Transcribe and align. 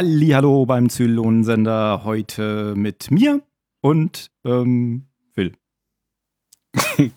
Hallo 0.00 0.64
beim 0.64 0.88
Zylonensender 0.90 2.04
heute 2.04 2.74
mit 2.76 3.10
mir 3.10 3.42
und 3.80 4.30
ähm, 4.44 5.08
Phil. 5.34 5.54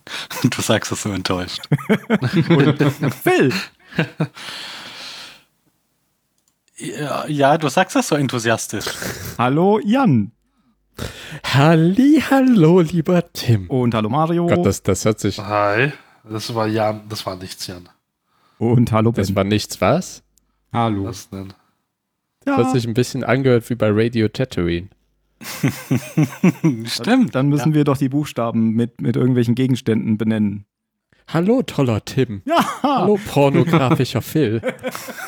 du 0.44 0.62
sagst 0.64 0.92
es 0.92 1.04
so 1.04 1.12
enttäuscht. 1.12 1.62
Phil. 3.22 3.54
Ja, 6.78 7.28
ja, 7.28 7.60
du 7.60 7.70
sagst 7.70 7.96
das 7.96 8.08
so 8.08 8.16
enthusiastisch. 8.16 8.86
Hallo 9.38 9.80
Jan. 9.86 10.32
Halli, 11.44 12.24
hallo, 12.32 12.80
lieber 12.80 13.32
Tim. 13.32 13.70
Und 13.70 13.94
hallo 13.94 14.10
Mario. 14.10 14.48
Gott, 14.48 14.66
das, 14.66 14.82
das 14.82 15.06
hört 15.06 15.20
sich. 15.20 15.38
Hi, 15.38 15.94
das 16.24 16.56
war 16.56 16.66
Jan, 16.66 17.08
das 17.10 17.28
war 17.28 17.36
nichts, 17.36 17.68
Jan. 17.68 17.90
Und 18.58 18.92
hallo 18.92 19.12
Ben. 19.12 19.22
Das 19.22 19.36
war 19.36 19.44
nichts, 19.44 19.80
was? 19.80 20.24
Hallo. 20.74 21.04
Was 21.04 21.30
denn? 21.30 21.54
Das 22.46 22.58
hat 22.58 22.72
sich 22.72 22.88
ein 22.88 22.94
bisschen 22.94 23.24
angehört 23.24 23.70
wie 23.70 23.76
bei 23.76 23.90
Radio 23.92 24.28
Tatooine. 24.28 24.90
Stimmt. 26.86 27.36
Dann 27.36 27.50
müssen 27.50 27.74
wir 27.74 27.84
doch 27.84 27.98
die 27.98 28.10
Buchstaben 28.10 28.72
mit, 28.72 29.02
mit 29.02 29.16
irgendwelchen 29.16 29.56
Gegenständen 29.56 30.18
benennen. 30.18 30.66
Hallo, 31.28 31.62
toller 31.62 32.04
Tim. 32.04 32.42
Ja. 32.46 32.66
Hallo, 32.84 33.20
pornografischer 33.28 34.22
Phil. 34.22 34.62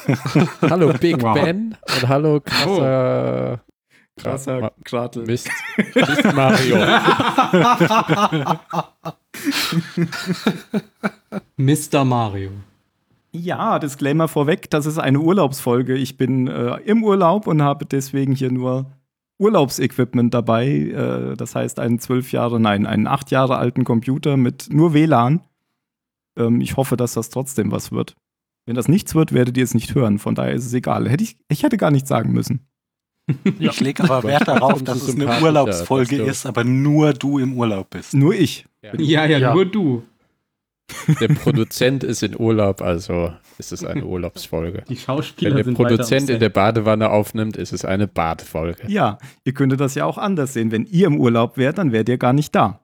hallo, 0.62 0.94
Big 1.00 1.22
Wow. 1.22 1.40
Ben. 1.42 1.76
Und 1.96 2.08
hallo, 2.08 2.42
krasser. 2.42 3.62
Krasser 4.18 4.60
Ma- 4.60 4.72
Kratel. 4.84 5.26
Mist. 5.26 5.50
Mist 5.96 6.34
Mario. 6.36 6.78
Mr. 11.58 12.06
Mario. 12.06 12.52
Ja, 13.36 13.80
Disclaimer 13.80 14.28
vorweg, 14.28 14.70
das 14.70 14.86
ist 14.86 15.00
eine 15.00 15.20
Urlaubsfolge. 15.20 15.96
Ich 15.96 16.18
bin 16.18 16.48
äh, 16.48 16.76
im 16.86 17.04
Urlaub 17.04 17.48
und 17.48 17.62
habe 17.62 17.86
deswegen 17.86 18.34
hier 18.36 18.52
nur 18.52 18.92
Urlaubsequipment 19.40 20.34
dabei. 20.34 20.68
Äh, 20.68 21.36
das 21.36 21.56
heißt 21.56 21.80
einen 21.80 22.00
zwölf 22.00 22.32
Jahre, 22.32 22.60
nein, 22.60 22.86
einen 22.86 23.08
acht 23.08 23.32
Jahre 23.32 23.58
alten 23.58 23.84
Computer 23.86 24.38
mit 24.38 24.68
nur 24.72 24.94
WLAN. 24.94 25.42
Ähm, 26.38 26.62
ich 26.62 26.78
hoffe, 26.78 26.96
dass 26.96 27.14
das 27.14 27.30
trotzdem 27.30 27.72
was 27.72 27.92
wird. 27.92 28.16
Wenn 28.66 28.76
das 28.76 28.88
nichts 28.88 29.16
wird, 29.16 29.34
werdet 29.34 29.58
ihr 29.58 29.64
es 29.64 29.74
nicht 29.74 29.96
hören. 29.96 30.20
Von 30.20 30.36
daher 30.36 30.54
ist 30.54 30.66
es 30.66 30.74
egal. 30.74 31.10
Hätte 31.10 31.24
ich, 31.24 31.38
ich 31.50 31.64
hätte 31.64 31.78
gar 31.78 31.92
nichts 31.92 32.10
sagen 32.10 32.32
müssen. 32.32 32.68
Ich 33.60 33.80
lege 33.80 34.04
aber 34.04 34.22
Wert 34.24 34.50
darauf, 34.50 34.84
dass 34.84 35.02
es 35.08 35.16
eine 35.16 35.42
Urlaubsfolge 35.42 36.18
ist, 36.22 36.46
aber 36.46 36.66
nur 36.66 37.14
du 37.14 37.40
im 37.40 37.54
Urlaub 37.58 37.90
bist. 37.92 38.14
Nur 38.14 38.36
ich. 38.36 38.66
Ja, 38.82 39.26
ja, 39.26 39.38
Ja. 39.38 39.54
nur 39.54 39.66
du. 39.66 40.04
Der 41.20 41.28
Produzent 41.30 42.04
ist 42.04 42.24
in 42.24 42.40
Urlaub, 42.40 42.82
also 42.82 43.34
ist 43.58 43.72
es 43.72 43.84
eine 43.84 44.06
Urlaubsfolge. 44.06 44.84
Die 44.88 44.90
Wenn 44.90 44.98
Schauspieler 44.98 45.56
der 45.56 45.64
sind 45.66 45.78
weiter 45.80 45.90
Produzent 45.90 46.30
in 46.30 46.40
der 46.40 46.50
Badewanne 46.50 47.10
aufnimmt, 47.10 47.58
ist 47.58 47.74
es 47.74 47.84
eine 47.86 48.08
Badefolge. 48.08 48.84
Ja, 48.92 49.18
ihr 49.44 49.54
könntet 49.54 49.80
das 49.80 49.96
ja 49.96 50.06
auch 50.06 50.18
anders 50.18 50.54
sehen. 50.54 50.72
Wenn 50.72 50.86
ihr 50.86 51.08
im 51.08 51.20
Urlaub 51.20 51.58
wärt, 51.58 51.78
dann 51.78 51.92
wärt 51.92 52.10
ihr 52.10 52.18
gar 52.18 52.34
nicht 52.34 52.54
da. 52.56 52.82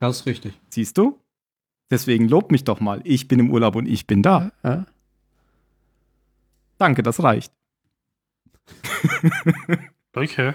Das 0.00 0.20
ist 0.20 0.26
richtig. 0.26 0.54
Siehst 0.68 0.98
du? 0.98 1.18
Deswegen 1.90 2.28
lobt 2.28 2.50
mich 2.52 2.64
doch 2.64 2.80
mal. 2.80 3.00
Ich 3.04 3.28
bin 3.28 3.38
im 3.38 3.50
Urlaub 3.50 3.76
und 3.76 3.86
ich 3.86 4.06
bin 4.06 4.22
da. 4.22 4.50
Ja? 4.64 4.86
Danke, 6.78 7.02
das 7.02 7.22
reicht. 7.22 7.52
Okay. 10.14 10.52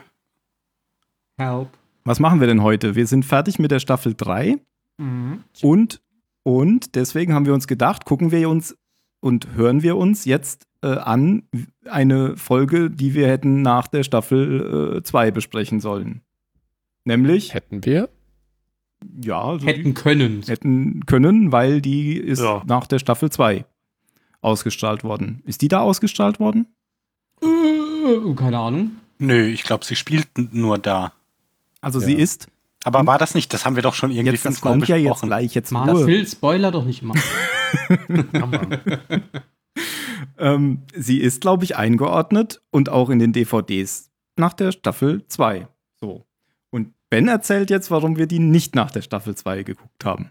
Help. 1.40 1.70
Was 2.04 2.20
machen 2.20 2.40
wir 2.40 2.46
denn 2.48 2.62
heute? 2.62 2.94
Wir 2.96 3.08
sind 3.08 3.26
fertig 3.26 3.58
mit 3.58 3.72
der 3.72 3.80
Staffel 3.80 4.14
3 4.16 4.58
Mhm. 5.00 5.44
und, 5.62 6.00
und 6.48 6.96
deswegen 6.96 7.34
haben 7.34 7.46
wir 7.46 7.54
uns 7.54 7.68
gedacht, 7.68 8.06
gucken 8.06 8.32
wir 8.32 8.48
uns 8.50 8.74
und 9.20 9.56
hören 9.56 9.84
wir 9.84 9.98
uns 9.98 10.24
jetzt 10.24 10.66
äh, 10.82 10.88
an 10.88 11.44
eine 11.90 12.38
Folge, 12.38 12.90
die 12.90 13.14
wir 13.14 13.28
hätten 13.28 13.62
nach 13.62 13.88
der 13.88 14.04
Staffel 14.04 15.02
2 15.04 15.32
besprechen 15.32 15.82
sollen. 15.82 16.22
Nämlich, 17.04 17.54
Hätten 17.54 17.84
wir? 17.84 18.10
ja, 19.22 19.42
also 19.42 19.66
Hätten 19.68 19.94
können. 19.94 20.44
hätten 20.48 21.06
können, 21.06 21.52
weil 21.52 21.82
die 21.82 22.16
ist 22.18 22.40
Ja. 22.42 22.64
nach 22.66 22.88
der 22.88 23.00
Staffel 23.00 23.30
2 23.30 23.66
ausgestrahlt 24.42 25.04
worden. 25.04 25.42
Ist 25.46 25.62
die 25.62 25.68
da 25.68 25.82
ausgestrahlt 25.82 26.40
worden? 26.40 26.68
Äh, 27.42 28.34
keine 28.36 28.60
Ahnung. 28.60 28.92
Nö, 29.20 29.48
ich 29.48 29.64
glaube, 29.64 29.84
sie 29.84 29.96
spielt 29.96 30.28
nur 30.54 30.78
da. 30.78 31.12
Also 31.82 32.00
Ja. 32.00 32.06
sie 32.06 32.14
ist, 32.14 32.48
Aber 32.88 33.06
war 33.06 33.18
das 33.18 33.36
nicht? 33.36 33.54
Das 33.54 33.66
haben 33.66 33.76
wir 33.76 33.84
doch 33.84 33.94
schon 33.94 34.12
irgendwie 34.12 34.32
jetzt, 34.32 34.46
das 34.46 34.54
fünfmal 34.54 34.74
kommt 34.76 34.88
ja 34.88 34.96
jetzt 34.96 35.22
gleich, 35.22 35.54
jetzt 35.54 35.72
Mal. 35.72 36.06
Phil, 36.06 36.26
Spoiler 36.26 36.72
doch 36.72 36.86
nicht 36.86 37.04
Mann. 37.04 37.20
Ähm, 40.40 40.84
sie 40.96 41.20
ist, 41.20 41.42
glaube 41.42 41.64
ich, 41.64 41.78
eingeordnet 41.78 42.62
und 42.70 42.90
auch 42.90 43.10
in 43.10 43.18
den 43.18 43.34
DVDs 43.34 44.12
nach 44.36 44.54
der 44.54 44.72
Staffel 44.72 45.26
2. 45.28 45.68
So. 46.00 46.26
Und 46.70 46.94
Ben 47.10 47.28
erzählt 47.28 47.72
jetzt, 47.72 47.90
warum 47.90 48.18
wir 48.18 48.28
die 48.28 48.38
nicht 48.38 48.76
nach 48.76 48.92
der 48.92 49.02
Staffel 49.02 49.34
2 49.34 49.64
geguckt 49.64 50.06
haben. 50.06 50.30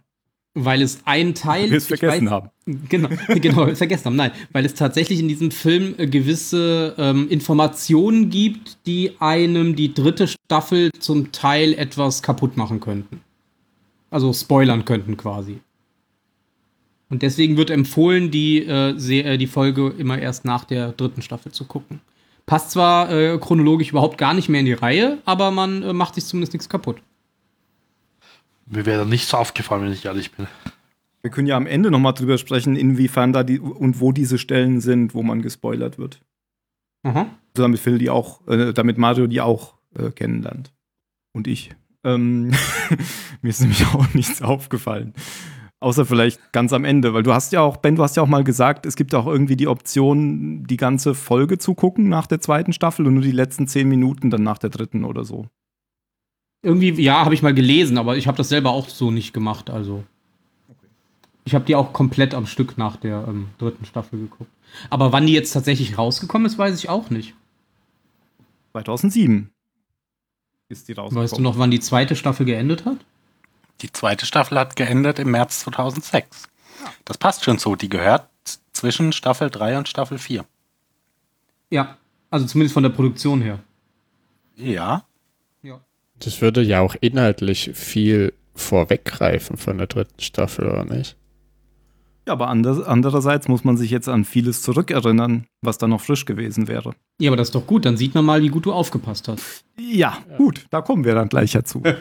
Weil 0.58 0.80
es 0.80 1.00
ein 1.04 1.34
Teil. 1.34 1.70
Wir 1.70 1.76
es 1.76 1.86
vergessen 1.86 2.28
weiß- 2.28 2.30
haben. 2.30 2.50
Genau, 2.88 3.10
genau, 3.28 3.74
vergessen 3.74 4.06
haben. 4.06 4.16
Nein, 4.16 4.30
weil 4.52 4.64
es 4.64 4.72
tatsächlich 4.72 5.20
in 5.20 5.28
diesem 5.28 5.50
Film 5.50 5.94
äh, 5.98 6.06
gewisse 6.06 6.94
ähm, 6.96 7.28
Informationen 7.28 8.30
gibt, 8.30 8.78
die 8.86 9.12
einem 9.20 9.76
die 9.76 9.92
dritte 9.92 10.26
Staffel 10.26 10.90
zum 10.98 11.30
Teil 11.30 11.74
etwas 11.74 12.22
kaputt 12.22 12.56
machen 12.56 12.80
könnten. 12.80 13.20
Also 14.10 14.32
spoilern 14.32 14.86
könnten 14.86 15.18
quasi. 15.18 15.58
Und 17.10 17.22
deswegen 17.22 17.58
wird 17.58 17.70
empfohlen, 17.70 18.30
die, 18.30 18.64
äh, 18.64 18.90
äh, 18.96 19.36
die 19.36 19.46
Folge 19.46 19.92
immer 19.98 20.18
erst 20.18 20.46
nach 20.46 20.64
der 20.64 20.92
dritten 20.92 21.20
Staffel 21.20 21.52
zu 21.52 21.64
gucken. 21.66 22.00
Passt 22.46 22.70
zwar 22.70 23.10
äh, 23.12 23.38
chronologisch 23.38 23.90
überhaupt 23.90 24.16
gar 24.16 24.32
nicht 24.32 24.48
mehr 24.48 24.60
in 24.60 24.66
die 24.66 24.72
Reihe, 24.72 25.18
aber 25.26 25.50
man 25.50 25.82
äh, 25.82 25.92
macht 25.92 26.14
sich 26.14 26.24
zumindest 26.24 26.54
nichts 26.54 26.68
kaputt. 26.68 26.96
Mir 28.66 28.84
wäre 28.84 29.06
nicht 29.06 29.28
so 29.28 29.36
aufgefallen, 29.36 29.84
wenn 29.84 29.92
ich 29.92 30.04
ehrlich 30.04 30.32
bin. 30.32 30.46
Wir 31.22 31.30
können 31.30 31.46
ja 31.46 31.56
am 31.56 31.66
Ende 31.66 31.90
nochmal 31.90 32.14
drüber 32.14 32.38
sprechen, 32.38 32.76
inwiefern 32.76 33.32
da 33.32 33.42
die 33.42 33.58
und 33.58 34.00
wo 34.00 34.12
diese 34.12 34.38
Stellen 34.38 34.80
sind, 34.80 35.14
wo 35.14 35.22
man 35.22 35.42
gespoilert 35.42 35.98
wird. 35.98 36.20
Aha. 37.02 37.20
Also 37.20 37.62
damit 37.62 37.80
Phil 37.80 37.98
die 37.98 38.10
auch, 38.10 38.46
äh, 38.48 38.72
damit 38.72 38.98
Mario 38.98 39.26
die 39.26 39.40
auch 39.40 39.74
äh, 39.96 40.10
kennenlernt. 40.10 40.72
Und 41.32 41.46
ich. 41.46 41.74
Ähm, 42.04 42.52
mir 43.42 43.48
ist 43.48 43.60
nämlich 43.60 43.86
auch 43.94 44.12
nichts 44.14 44.42
aufgefallen. 44.42 45.14
Außer 45.80 46.06
vielleicht 46.06 46.52
ganz 46.52 46.72
am 46.72 46.84
Ende, 46.84 47.12
weil 47.12 47.22
du 47.22 47.34
hast 47.34 47.52
ja 47.52 47.60
auch, 47.60 47.76
Ben, 47.76 47.96
du 47.96 48.02
hast 48.02 48.16
ja 48.16 48.22
auch 48.22 48.28
mal 48.28 48.44
gesagt, 48.44 48.86
es 48.86 48.96
gibt 48.96 49.14
auch 49.14 49.26
irgendwie 49.26 49.56
die 49.56 49.68
Option, 49.68 50.64
die 50.64 50.78
ganze 50.78 51.14
Folge 51.14 51.58
zu 51.58 51.74
gucken 51.74 52.08
nach 52.08 52.26
der 52.26 52.40
zweiten 52.40 52.72
Staffel 52.72 53.06
und 53.06 53.14
nur 53.14 53.22
die 53.22 53.30
letzten 53.30 53.68
zehn 53.68 53.88
Minuten 53.88 54.30
dann 54.30 54.42
nach 54.42 54.58
der 54.58 54.70
dritten 54.70 55.04
oder 55.04 55.24
so. 55.24 55.46
Irgendwie, 56.62 56.90
ja, 57.02 57.24
habe 57.24 57.34
ich 57.34 57.42
mal 57.42 57.54
gelesen, 57.54 57.98
aber 57.98 58.16
ich 58.16 58.26
habe 58.26 58.36
das 58.36 58.48
selber 58.48 58.70
auch 58.70 58.88
so 58.88 59.10
nicht 59.10 59.32
gemacht. 59.32 59.70
Also, 59.70 60.04
ich 61.44 61.54
habe 61.54 61.64
die 61.64 61.76
auch 61.76 61.92
komplett 61.92 62.34
am 62.34 62.46
Stück 62.46 62.76
nach 62.76 62.96
der 62.96 63.24
ähm, 63.28 63.48
dritten 63.58 63.84
Staffel 63.84 64.18
geguckt. 64.18 64.50
Aber 64.90 65.12
wann 65.12 65.26
die 65.26 65.32
jetzt 65.32 65.52
tatsächlich 65.52 65.96
rausgekommen 65.96 66.46
ist, 66.46 66.58
weiß 66.58 66.76
ich 66.78 66.88
auch 66.88 67.10
nicht. 67.10 67.34
2007 68.72 69.50
ist 70.68 70.88
die 70.88 70.92
rausgekommen. 70.92 71.22
Weißt 71.22 71.38
du 71.38 71.42
noch, 71.42 71.58
wann 71.58 71.70
die 71.70 71.80
zweite 71.80 72.16
Staffel 72.16 72.46
geendet 72.46 72.84
hat? 72.84 72.98
Die 73.80 73.92
zweite 73.92 74.26
Staffel 74.26 74.58
hat 74.58 74.76
geendet 74.76 75.18
im 75.18 75.30
März 75.30 75.60
2006. 75.60 76.48
Das 77.04 77.18
passt 77.18 77.44
schon 77.44 77.58
so. 77.58 77.76
Die 77.76 77.88
gehört 77.88 78.28
zwischen 78.72 79.12
Staffel 79.12 79.50
3 79.50 79.78
und 79.78 79.88
Staffel 79.88 80.18
4. 80.18 80.44
Ja, 81.70 81.96
also 82.30 82.46
zumindest 82.46 82.74
von 82.74 82.82
der 82.82 82.90
Produktion 82.90 83.40
her. 83.40 83.60
Ja. 84.56 85.05
Ja. 86.18 86.24
Das 86.24 86.40
würde 86.40 86.62
ja 86.62 86.80
auch 86.80 86.94
inhaltlich 87.00 87.70
viel 87.74 88.32
vorweggreifen 88.54 89.56
von 89.56 89.78
der 89.78 89.86
dritten 89.86 90.20
Staffel, 90.20 90.66
oder 90.66 90.84
nicht? 90.84 91.16
Ja, 92.26 92.32
aber 92.32 92.48
andererseits 92.48 93.46
muss 93.46 93.62
man 93.62 93.76
sich 93.76 93.90
jetzt 93.90 94.08
an 94.08 94.24
vieles 94.24 94.60
zurückerinnern, 94.62 95.46
was 95.62 95.78
da 95.78 95.86
noch 95.86 96.00
frisch 96.00 96.24
gewesen 96.24 96.66
wäre. 96.66 96.94
Ja, 97.20 97.30
aber 97.30 97.36
das 97.36 97.48
ist 97.48 97.54
doch 97.54 97.66
gut, 97.66 97.84
dann 97.84 97.96
sieht 97.96 98.14
man 98.16 98.24
mal, 98.24 98.42
wie 98.42 98.48
gut 98.48 98.66
du 98.66 98.72
aufgepasst 98.72 99.28
hast. 99.28 99.64
Ja, 99.78 100.18
gut, 100.36 100.66
da 100.70 100.80
kommen 100.80 101.04
wir 101.04 101.14
dann 101.14 101.28
gleich 101.28 101.52
dazu. 101.52 101.82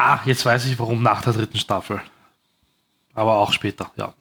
Ah, 0.00 0.20
jetzt 0.26 0.46
weiß 0.46 0.66
ich, 0.66 0.78
warum 0.78 1.02
nach 1.02 1.22
der 1.22 1.32
dritten 1.32 1.58
Staffel. 1.58 2.00
Aber 3.14 3.38
auch 3.38 3.52
später, 3.52 3.90
ja. 3.96 4.14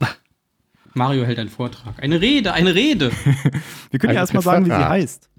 Mario 0.95 1.24
hält 1.24 1.38
einen 1.38 1.50
Vortrag. 1.50 2.01
Eine 2.01 2.19
Rede, 2.19 2.51
eine 2.53 2.74
Rede. 2.74 3.12
Wir 3.92 4.00
können 4.00 4.13
ja 4.13 4.21
Ein 4.21 4.24
erstmal 4.24 4.42
sagen, 4.42 4.65
wie 4.65 4.71
sie 4.71 4.89
heißt. 4.89 5.30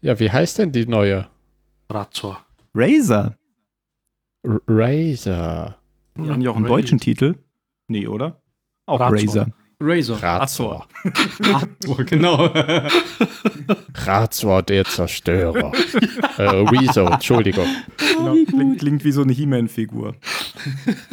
Ja, 0.00 0.18
wie 0.18 0.28
heißt 0.28 0.58
denn 0.58 0.72
die 0.72 0.86
neue? 0.86 1.28
Razor. 1.90 2.44
Razer. 2.74 3.36
R 4.44 4.60
Razor. 4.68 5.76
Haben 6.16 6.40
die 6.40 6.48
auch 6.48 6.56
einen 6.56 6.64
Razor. 6.64 6.78
deutschen 6.78 6.98
Titel? 7.00 7.34
Nee, 7.88 8.06
oder? 8.06 8.40
Auch 8.86 9.00
Razor. 9.00 9.12
Razer. 9.18 9.52
Razor. 9.82 10.22
Razor. 10.22 10.86
Razor, 11.40 12.04
genau. 12.04 12.46
Razor, 13.94 14.62
der 14.62 14.84
Zerstörer. 14.84 15.72
äh, 16.36 16.42
Rezo, 16.42 17.06
Entschuldigung. 17.06 17.66
Genau, 17.96 18.34
klingt, 18.44 18.78
klingt 18.78 19.04
wie 19.04 19.12
so 19.12 19.22
eine 19.22 19.32
He-Man-Figur. 19.32 20.16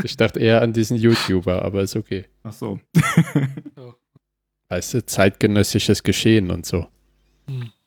Ich 0.03 0.17
dachte 0.17 0.39
eher 0.41 0.61
an 0.61 0.73
diesen 0.73 0.97
YouTuber, 0.97 1.63
aber 1.63 1.81
ist 1.81 1.95
okay. 1.95 2.25
Ach 2.43 2.51
so. 2.51 2.79
Weißt 4.69 4.93
du, 4.95 5.05
zeitgenössisches 5.05 6.03
Geschehen 6.03 6.51
und 6.51 6.65
so. 6.65 6.87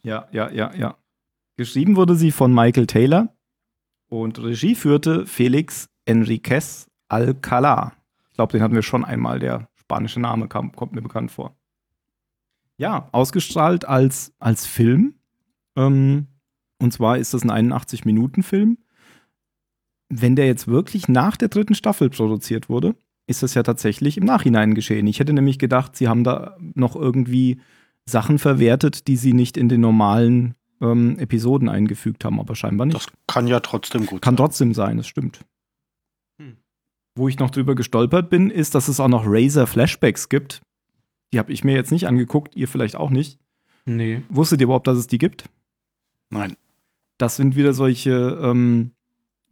Ja, 0.03 0.29
ja, 0.33 0.51
ja, 0.51 0.75
ja. 0.75 0.97
Geschrieben 1.61 1.97
wurde 1.97 2.15
sie 2.15 2.31
von 2.31 2.55
Michael 2.55 2.87
Taylor 2.87 3.37
und 4.09 4.43
Regie 4.43 4.75
führte 4.75 5.27
Felix 5.27 5.91
Enriquez 6.07 6.91
Alcalá. 7.11 7.93
Ich 8.31 8.37
glaube, 8.37 8.53
den 8.53 8.63
hatten 8.63 8.75
wir 8.75 8.81
schon 8.81 9.05
einmal. 9.05 9.41
Der 9.41 9.69
spanische 9.75 10.21
Name 10.21 10.49
kam, 10.49 10.73
kommt 10.73 10.95
mir 10.95 11.03
bekannt 11.03 11.31
vor. 11.31 11.55
Ja, 12.79 13.11
ausgestrahlt 13.13 13.85
als, 13.85 14.33
als 14.39 14.65
Film. 14.65 15.17
Ähm, 15.77 16.29
und 16.79 16.95
zwar 16.95 17.19
ist 17.19 17.35
das 17.35 17.43
ein 17.43 17.71
81-Minuten-Film. 17.71 18.79
Wenn 20.09 20.37
der 20.37 20.47
jetzt 20.47 20.67
wirklich 20.67 21.09
nach 21.09 21.37
der 21.37 21.49
dritten 21.49 21.75
Staffel 21.75 22.09
produziert 22.09 22.71
wurde, 22.71 22.97
ist 23.27 23.43
das 23.43 23.53
ja 23.53 23.63
tatsächlich 23.63 24.17
im 24.17 24.25
Nachhinein 24.25 24.75
geschehen. 24.75 25.07
Ich 25.07 25.21
hätte 25.21 25.35
nämlich 25.35 25.59
gedacht, 25.59 25.95
sie 25.95 26.09
haben 26.09 26.25
da 26.25 26.57
noch 26.59 26.97
irgendwie 26.97 27.61
Sachen 28.07 28.39
verwertet, 28.39 29.09
die 29.09 29.17
sie 29.19 29.35
nicht 29.35 29.59
in 29.59 29.69
den 29.69 29.83
normalen 29.83 30.55
ähm, 30.81 31.19
Episoden 31.19 31.69
eingefügt 31.69 32.25
haben, 32.25 32.41
aber 32.41 32.55
scheinbar 32.55 32.87
nicht. 32.87 32.97
Das 32.97 33.07
kann 33.27 33.47
ja 33.47 33.61
trotzdem 33.61 34.07
gut 34.07 34.23
Kann 34.23 34.33
sein. 34.33 34.37
trotzdem 34.37 34.75
sein, 34.75 34.97
das 34.97 35.07
stimmt. 35.07 35.41
Hm. 36.41 36.57
Wo 37.17 37.29
ich 37.29 37.39
noch 37.39 37.51
drüber 37.51 37.75
gestolpert 37.75 38.31
bin, 38.31 38.51
ist, 38.51 38.75
dass 38.75 38.89
es 38.89 39.01
auch 39.01 39.09
noch 39.09 39.25
Razer-Flashbacks 39.27 40.29
gibt. 40.29 40.63
Die 41.33 41.39
habe 41.39 41.53
ich 41.53 41.65
mir 41.65 41.75
jetzt 41.75 41.93
nicht 41.93 42.07
angeguckt, 42.09 42.57
ihr 42.57 42.67
vielleicht 42.69 42.97
auch 42.97 43.11
nicht. 43.11 43.39
Nee. 43.85 44.23
Wusstet 44.29 44.61
ihr 44.61 44.65
überhaupt, 44.65 44.87
dass 44.87 44.99
es 44.99 45.07
die 45.07 45.19
gibt? 45.19 45.45
Nein. 46.31 46.57
Das 47.19 47.37
sind 47.37 47.55
wieder 47.57 47.73
solche, 47.75 48.39
ähm, 48.43 48.93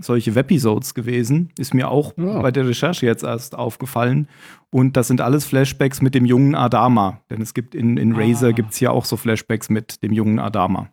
solche 0.01 0.35
Webisodes 0.35 0.95
gewesen. 0.95 1.51
Ist 1.59 1.75
mir 1.75 1.89
auch 1.91 2.17
Ja. 2.17 2.41
bei 2.41 2.51
der 2.51 2.67
Recherche 2.67 3.05
jetzt 3.07 3.25
erst 3.25 3.55
aufgefallen. 3.55 4.29
Und 4.71 4.97
das 4.97 5.09
sind 5.09 5.21
alles 5.21 5.45
Flashbacks 5.45 6.01
mit 6.03 6.15
dem 6.15 6.25
jungen 6.25 6.55
Adama. 6.55 7.21
Denn 7.31 7.43
es 7.43 7.53
gibt 7.55 7.75
in, 7.75 7.97
in 7.97 8.13
Razer 8.15 8.49
Ah. 8.49 8.53
gibt 8.53 8.71
es 8.73 8.81
ja 8.81 8.91
auch 8.91 9.05
so 9.05 9.17
Flashbacks 9.17 9.69
mit 9.71 10.03
dem 10.03 10.13
jungen 10.13 10.39
Adama. 10.39 10.91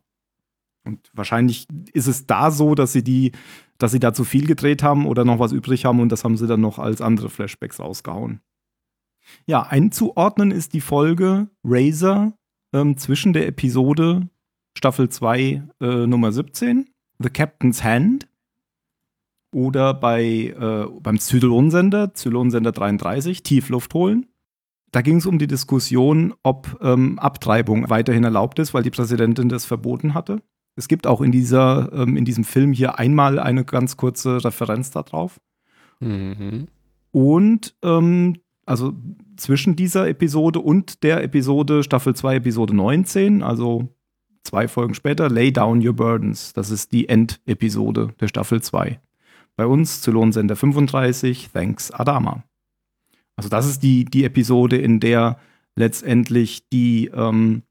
Und 0.86 1.10
wahrscheinlich 1.14 1.68
ist 1.94 2.08
es 2.08 2.28
da 2.28 2.52
so, 2.52 2.76
dass 2.76 2.94
sie 2.94 3.04
die, 3.04 3.32
dass 3.78 3.92
sie 3.92 4.00
da 4.00 4.14
zu 4.14 4.24
viel 4.24 4.48
gedreht 4.48 4.84
haben 4.84 5.06
oder 5.06 5.26
noch 5.26 5.40
was 5.40 5.52
übrig 5.52 5.86
haben 5.86 6.00
und 6.00 6.12
das 6.12 6.24
haben 6.24 6.38
sie 6.38 6.48
dann 6.48 6.62
noch 6.62 6.80
als 6.80 7.02
andere 7.02 7.30
Flashbacks 7.30 7.80
rausgehauen. 7.80 8.42
Ja, 9.48 9.64
einzuordnen 9.64 10.52
ist 10.52 10.74
die 10.74 10.82
Folge 10.82 11.50
Razer 11.64 12.34
ähm, 12.74 12.98
zwischen 12.98 13.34
der 13.34 13.48
Episode 13.48 14.30
Staffel 14.78 15.10
2 15.10 15.64
äh, 15.82 16.08
Nummer 16.08 16.32
17, 16.32 16.90
The 17.20 17.30
Captain's 17.30 17.84
Hand, 17.84 18.28
oder 19.56 19.94
bei, 19.94 20.54
äh, 20.60 20.86
beim 21.00 21.18
Zylonsender, 21.18 22.14
Zylonsender 22.14 22.74
33, 22.74 23.42
Tiefluft 23.42 23.94
holen. 23.94 24.26
Da 24.92 25.02
ging 25.02 25.18
es 25.18 25.26
um 25.26 25.40
die 25.40 25.48
Diskussion, 25.48 26.34
ob 26.44 26.78
ähm, 26.82 27.18
Abtreibung 27.20 27.90
weiterhin 27.90 28.26
erlaubt 28.26 28.60
ist, 28.60 28.74
weil 28.74 28.84
die 28.84 28.92
Präsidentin 28.92 29.48
das 29.48 29.64
verboten 29.64 30.14
hatte. 30.14 30.42
Es 30.76 30.88
gibt 30.88 31.08
auch 31.08 31.22
in, 31.22 31.32
dieser, 31.32 31.92
ähm, 31.94 32.18
in 32.18 32.26
diesem 32.26 32.44
Film 32.44 32.74
hier 32.74 33.00
einmal 33.00 33.40
eine 33.40 33.64
ganz 33.64 33.98
kurze 33.98 34.44
Referenz 34.44 34.92
darauf. 34.92 35.40
Mhm. 36.00 36.68
Und 37.12 37.76
ähm, 37.82 38.38
also 38.66 38.94
zwischen 39.38 39.76
dieser 39.76 40.08
Episode 40.10 40.60
und 40.60 41.04
der 41.04 41.24
Episode 41.24 41.84
Staffel 41.84 42.16
2, 42.16 42.38
Episode 42.38 42.76
19, 42.76 43.44
also 43.44 43.90
zwei 44.44 44.68
Folgen 44.68 44.94
später, 44.94 45.30
Lay 45.30 45.52
Down 45.52 45.86
Your 45.86 45.94
Burdens. 45.94 46.54
Das 46.54 46.72
ist 46.72 46.92
die 46.92 47.08
Endepisode 47.08 48.14
der 48.20 48.28
Staffel 48.28 48.62
2. 48.62 49.00
Bei 49.56 49.66
uns 49.66 50.02
Zylonsender 50.02 50.56
35, 50.56 51.52
Thanks 51.54 51.92
Adama. 51.92 52.44
Also 53.38 53.50
das 53.50 53.68
ist 53.68 53.84
die, 53.84 54.06
die 54.06 54.24
Episode, 54.24 54.78
in 54.78 55.00
der 55.00 55.40
letztendlich 55.76 56.68
die, 56.70 57.08
ähm, 57.14 57.64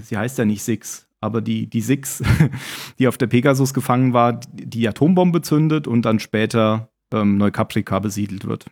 sie 0.00 0.16
heißt 0.16 0.38
ja 0.38 0.44
nicht 0.44 0.62
Six, 0.62 1.08
aber 1.24 1.40
die, 1.40 1.66
die 1.66 1.80
Six, 1.80 2.22
die 2.98 3.08
auf 3.08 3.16
der 3.16 3.26
Pegasus 3.26 3.72
gefangen 3.72 4.12
war, 4.12 4.34
die, 4.34 4.86
Atombombe 4.86 5.40
zündet 5.40 5.88
und 5.88 6.02
dann 6.02 6.20
später 6.20 6.90
ähm, 7.12 7.38
Neukaprika 7.38 7.98
besiedelt 7.98 8.44
wird. 8.44 8.66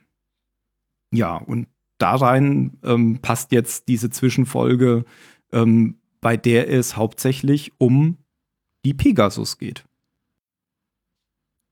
Ja, 1.15 1.37
und 1.37 1.67
da 1.99 2.15
rein 2.15 2.79
ähm, 2.85 3.21
passt 3.23 3.53
jetzt 3.53 3.89
diese 3.89 4.11
Zwischenfolge, 4.11 5.05
ähm, 5.53 5.97
bei 6.21 6.37
der 6.37 6.71
es 6.71 6.97
hauptsächlich 6.97 7.73
um 7.79 8.19
die 8.85 8.95
Pegasus 8.95 9.57
geht. 9.57 9.85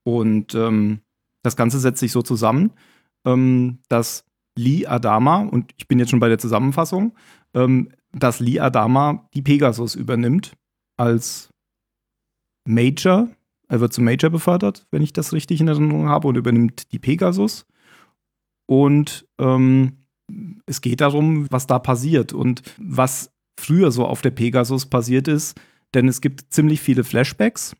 Und 0.04 0.54
ähm, 0.54 1.00
das 1.42 1.56
Ganze 1.56 1.78
setzt 1.78 2.00
sich 2.00 2.12
so 2.12 2.22
zusammen, 2.22 2.72
ähm, 3.26 3.80
dass 3.88 4.24
Lee 4.56 4.86
Adama, 4.86 5.40
und 5.40 5.72
ich 5.76 5.88
bin 5.88 5.98
jetzt 5.98 6.10
schon 6.10 6.20
bei 6.20 6.28
der 6.28 6.38
Zusammenfassung, 6.38 7.14
ähm, 7.54 7.90
dass 8.12 8.40
Lee 8.40 8.60
Adama 8.60 9.28
die 9.34 9.42
Pegasus 9.42 9.94
übernimmt 9.94 10.56
als 11.00 11.48
Major. 12.66 13.28
Er 13.68 13.80
wird 13.80 13.92
zum 13.92 14.04
Major 14.04 14.30
befördert, 14.30 14.86
wenn 14.90 15.02
ich 15.02 15.12
das 15.12 15.32
richtig 15.32 15.60
in 15.60 15.68
Erinnerung 15.68 16.08
habe, 16.08 16.28
und 16.28 16.36
übernimmt 16.36 16.92
die 16.92 16.98
Pegasus. 16.98 17.66
Und 18.66 19.26
ähm, 19.38 19.96
es 20.66 20.80
geht 20.80 21.00
darum, 21.00 21.50
was 21.50 21.66
da 21.66 21.78
passiert 21.78 22.32
und 22.32 22.62
was 22.78 23.32
früher 23.58 23.90
so 23.90 24.06
auf 24.06 24.22
der 24.22 24.30
Pegasus 24.30 24.86
passiert 24.86 25.26
ist. 25.26 25.58
Denn 25.94 26.06
es 26.06 26.20
gibt 26.20 26.52
ziemlich 26.52 26.80
viele 26.80 27.02
Flashbacks 27.02 27.74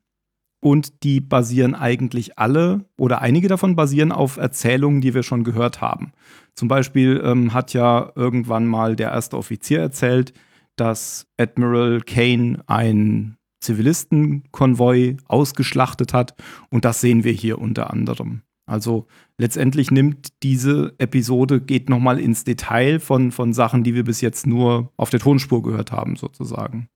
und 0.61 1.05
die 1.05 1.21
basieren 1.21 1.75
eigentlich 1.75 2.39
alle 2.39 2.87
oder 2.97 3.21
einige 3.23 3.49
davon 3.49 3.77
basieren 3.77 4.13
auf 4.13 4.37
Erzählungen, 4.37 5.01
die 5.01 5.15
wir 5.15 5.23
schon 5.23 5.45
gehört 5.45 5.81
haben. 5.81 6.13
Zum 6.55 6.69
Beispiel 6.69 7.21
ähm, 7.25 7.53
hat 7.53 7.73
ja 7.73 8.11
irgendwann 8.17 8.67
mal 8.67 8.97
der 8.97 9.11
erste 9.11 9.37
Offizier 9.37 9.81
erzählt, 9.81 10.33
dass 10.81 11.27
Admiral 11.37 12.01
Kane 12.01 12.63
einen 12.67 13.37
Zivilistenkonvoi 13.61 15.19
ausgeschlachtet 15.27 16.15
hat 16.15 16.35
und 16.71 16.85
das 16.87 17.01
sehen 17.03 17.25
wir 17.25 17.33
hier 17.33 17.59
unter 17.59 17.91
anderem. 17.91 18.43
Also 18.67 19.07
letztendlich 19.37 19.91
nimmt 19.91 20.43
diese 20.43 20.95
Episode, 20.99 21.61
geht 21.61 21.91
nochmal 21.91 22.19
ins 22.19 22.45
Detail 22.45 23.01
von, 23.01 23.33
von 23.33 23.53
Sachen, 23.53 23.85
die 23.85 23.95
wir 23.95 24.05
bis 24.05 24.21
jetzt 24.21 24.47
nur 24.47 24.93
auf 24.97 25.11
der 25.11 25.21
Tonspur 25.21 25.63
gehört 25.63 25.93
haben, 25.93 26.17
sozusagen. 26.17 26.89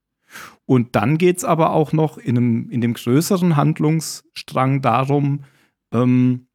Und 0.64 0.96
dann 0.96 1.18
geht 1.18 1.38
es 1.38 1.44
aber 1.44 1.72
auch 1.72 1.92
noch 1.92 2.16
in, 2.16 2.38
einem, 2.38 2.70
in 2.70 2.80
dem 2.80 2.94
größeren 2.94 3.56
Handlungsstrang 3.56 4.80
darum, 4.80 5.44
ähm, 5.92 6.46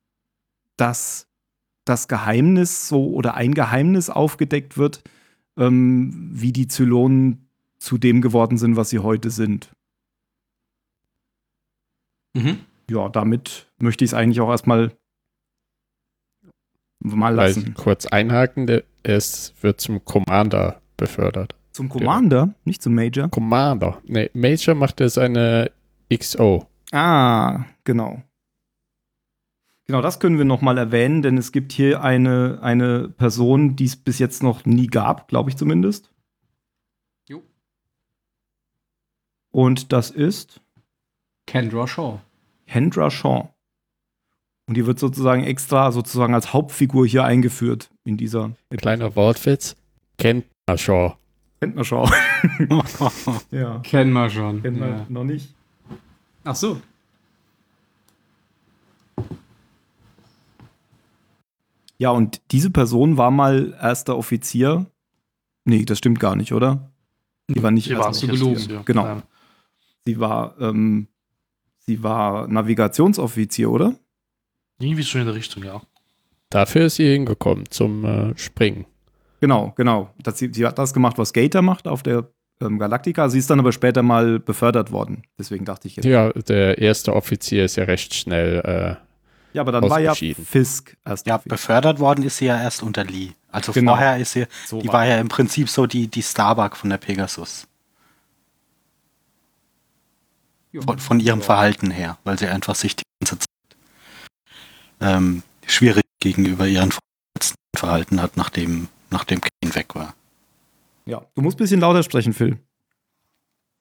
dass 0.77 1.27
das 1.86 2.07
Geheimnis 2.07 2.88
so 2.88 3.09
oder 3.09 3.36
ein 3.36 3.53
Geheimnis 3.53 4.09
aufgedeckt 4.09 4.77
wird, 4.77 5.03
ähm, 5.60 6.30
wie 6.32 6.51
die 6.51 6.68
Zylonen 6.68 7.50
zu 7.78 7.98
dem 7.98 8.22
geworden 8.22 8.58
sind, 8.58 8.75
was 8.75 8.89
sie 8.89 9.00
heute 9.00 9.30
sind. 9.30 9.72
Mhm. 12.34 12.60
Ja, 12.89 13.10
damit 13.10 13.68
möchte 13.80 14.04
ich 14.04 14.12
es 14.12 14.13
eigentlich 14.13 14.42
auch 14.42 14.50
erstmal 14.50 14.92
mal 17.00 17.38
Weil, 17.38 17.50
lassen. 17.50 17.74
kurz 17.75 18.06
einhaken, 18.08 18.68
der, 18.68 18.84
es 19.04 19.54
wird 19.62 19.80
zum 19.80 20.04
Commander 20.04 20.82
befördert. 20.98 21.56
Zum 21.72 21.88
Commander, 21.88 22.54
nicht 22.66 22.82
zum 22.82 22.96
Major. 22.96 23.30
Commander. 23.30 24.01
Nee, 24.06 24.30
Major 24.34 24.75
macht 24.75 25.00
er 25.00 25.10
seine 25.10 25.72
XO. 26.13 26.68
Ah, 26.92 27.66
genau. 27.84 28.22
Genau, 29.89 30.03
das 30.03 30.19
können 30.19 30.38
wir 30.38 30.46
noch 30.46 30.62
mal 30.62 30.77
erwähnen, 30.77 31.24
denn 31.24 31.36
es 31.39 31.51
gibt 31.51 31.72
hier 31.72 32.03
eine, 32.03 32.60
eine 32.62 33.10
Person, 33.10 33.75
die 33.75 33.86
es 33.86 33.96
bis 33.96 34.19
jetzt 34.19 34.43
noch 34.43 34.63
nie 34.65 34.86
gab, 34.86 35.27
glaube 35.27 35.50
ich 35.50 35.58
zumindest. 35.58 36.12
Jo. 37.27 37.41
Und 39.51 39.91
das 39.91 40.12
ist 40.12 40.62
Kendra 41.48 41.88
Shaw. 41.88 42.19
Hendra 42.65 43.10
Shaw. 43.10 43.50
Und 44.67 44.77
die 44.77 44.86
wird 44.86 45.00
sozusagen 45.00 45.43
extra 45.43 45.91
sozusagen 45.91 46.36
als 46.36 46.53
Hauptfigur 46.53 47.08
hier 47.08 47.24
eingeführt 47.24 47.89
in 48.03 48.15
dieser 48.15 48.51
Kleiner 48.69 49.15
Wortwitz. 49.15 49.75
Kennt 50.19 50.46
man 50.67 50.77
schon. 50.77 51.13
Kennt 51.62 51.75
man 51.75 51.84
Shaw. 51.84 52.08
ja. 53.50 53.79
Kennen 53.79 54.13
wir 54.13 54.29
schon. 54.29 54.62
Kennen 54.62 54.79
wir 54.79 54.88
Ja. 54.88 55.05
noch 55.10 55.24
nicht. 55.24 55.51
Ach 56.43 56.55
so. 56.55 56.79
Ja, 62.00 62.12
und 62.12 62.41
diese 62.51 62.72
Person 62.72 63.18
war 63.18 63.29
mal 63.29 63.77
erster 63.79 64.18
Offizier. 64.18 64.86
Nee, 65.65 65.84
das 65.84 65.98
stimmt 65.98 66.20
gar 66.20 66.36
nicht, 66.36 66.53
oder? 66.53 66.91
Die 67.50 67.62
war 67.62 67.72
nicht 67.72 67.89
Sie 67.89 67.98
war 67.98 68.08
erster 68.08 68.27
nicht 68.27 68.39
gelogen. 68.39 68.56
Offizier. 68.56 68.82
Genau. 68.86 69.03
Nein. 69.03 69.24
Sie 70.06 70.20
war, 70.20 70.56
ähm, 70.60 71.08
sie 71.79 72.01
war 72.01 72.48
Navigationsoffizier, 72.48 73.70
oder? 73.70 73.96
Irgendwie 74.79 75.03
so 75.03 75.20
in 75.20 75.25
der 75.25 75.36
Richtung, 75.36 75.63
ja. 75.63 75.82
Dafür 76.50 76.86
ist 76.86 76.96
sie 76.96 77.12
hingekommen 77.12 77.65
zum 77.70 78.06
äh, 78.06 78.38
Springen. 78.38 78.86
Genau, 79.41 79.74
genau. 79.75 80.10
Das, 80.24 80.39
sie, 80.39 80.51
sie 80.53 80.65
hat 80.65 80.79
das 80.79 80.94
gemacht, 80.94 81.18
was 81.18 81.34
Gator 81.34 81.62
macht 81.62 81.88
auf 81.88 82.01
der 82.01 82.29
ähm, 82.62 82.79
Galactica. 82.79 83.27
Sie 83.29 83.39
ist 83.39 83.50
dann 83.50 83.60
aber 83.60 83.74
später 83.74 84.03
mal 84.03 84.39
befördert 84.39 84.91
worden. 84.91 85.24
Deswegen 85.38 85.65
dachte 85.65 85.88
ich 85.89 85.98
jetzt. 85.98 86.06
Ja, 86.06 86.32
der 86.32 86.77
erste 86.77 87.13
Offizier 87.13 87.65
ist 87.65 87.75
ja 87.75 87.84
recht 87.84 88.13
schnell. 88.15 88.62
Äh, 89.00 89.09
Ja, 89.53 89.62
aber 89.62 89.72
dann 89.72 89.89
war 89.89 90.00
ja. 90.00 90.13
Fisk 90.13 90.96
erst. 91.06 91.25
Ja, 91.25 91.38
befördert 91.38 92.00
worden 92.00 92.24
ist 92.24 92.38
sie 92.38 92.46
ja 92.46 92.62
erst 92.62 92.84
unter 92.84 93.03
Lee. 93.03 93.32
Also 93.51 93.72
Genau. 93.72 93.94
vorher 93.94 94.18
ist 94.18 94.34
sie, 94.34 94.46
So 94.68 94.79
die 94.79 94.88
war- 94.88 94.94
war 94.96 95.06
ja 95.08 95.18
im 95.18 95.27
Prinzip 95.27 95.70
so 95.70 95.88
die, 95.88 96.08
die 96.08 96.22
Starbuck 96.22 96.77
von 96.77 96.89
der 96.91 96.98
Pegasus. 96.98 97.65
Von, 100.86 101.00
von 101.00 101.20
ihrem 101.20 101.41
Verhalten 101.41 101.89
her, 101.89 102.20
weil 102.24 102.38
sie 102.38 102.48
einfach 102.48 102.75
sich 102.75 102.96
die 102.96 103.03
ganze 103.20 103.39
Zeit 103.39 103.48
ähm, 105.01 105.41
schwierig 105.65 106.03
gegenüber 106.20 106.68
ihren 106.68 106.91
Vorgesetzten 106.91 107.56
verhalten 107.75 108.22
hat, 108.22 108.38
nachdem, 108.38 108.88
nachdem 109.10 109.41
Kane 109.41 109.74
weg 109.74 109.96
war. 109.96 110.13
Ja, 111.06 111.24
du 111.34 111.41
musst 111.41 111.56
ein 111.58 111.63
bisschen 111.63 111.79
lauter 111.79 112.03
sprechen, 112.03 112.34
Phil. 112.34 112.60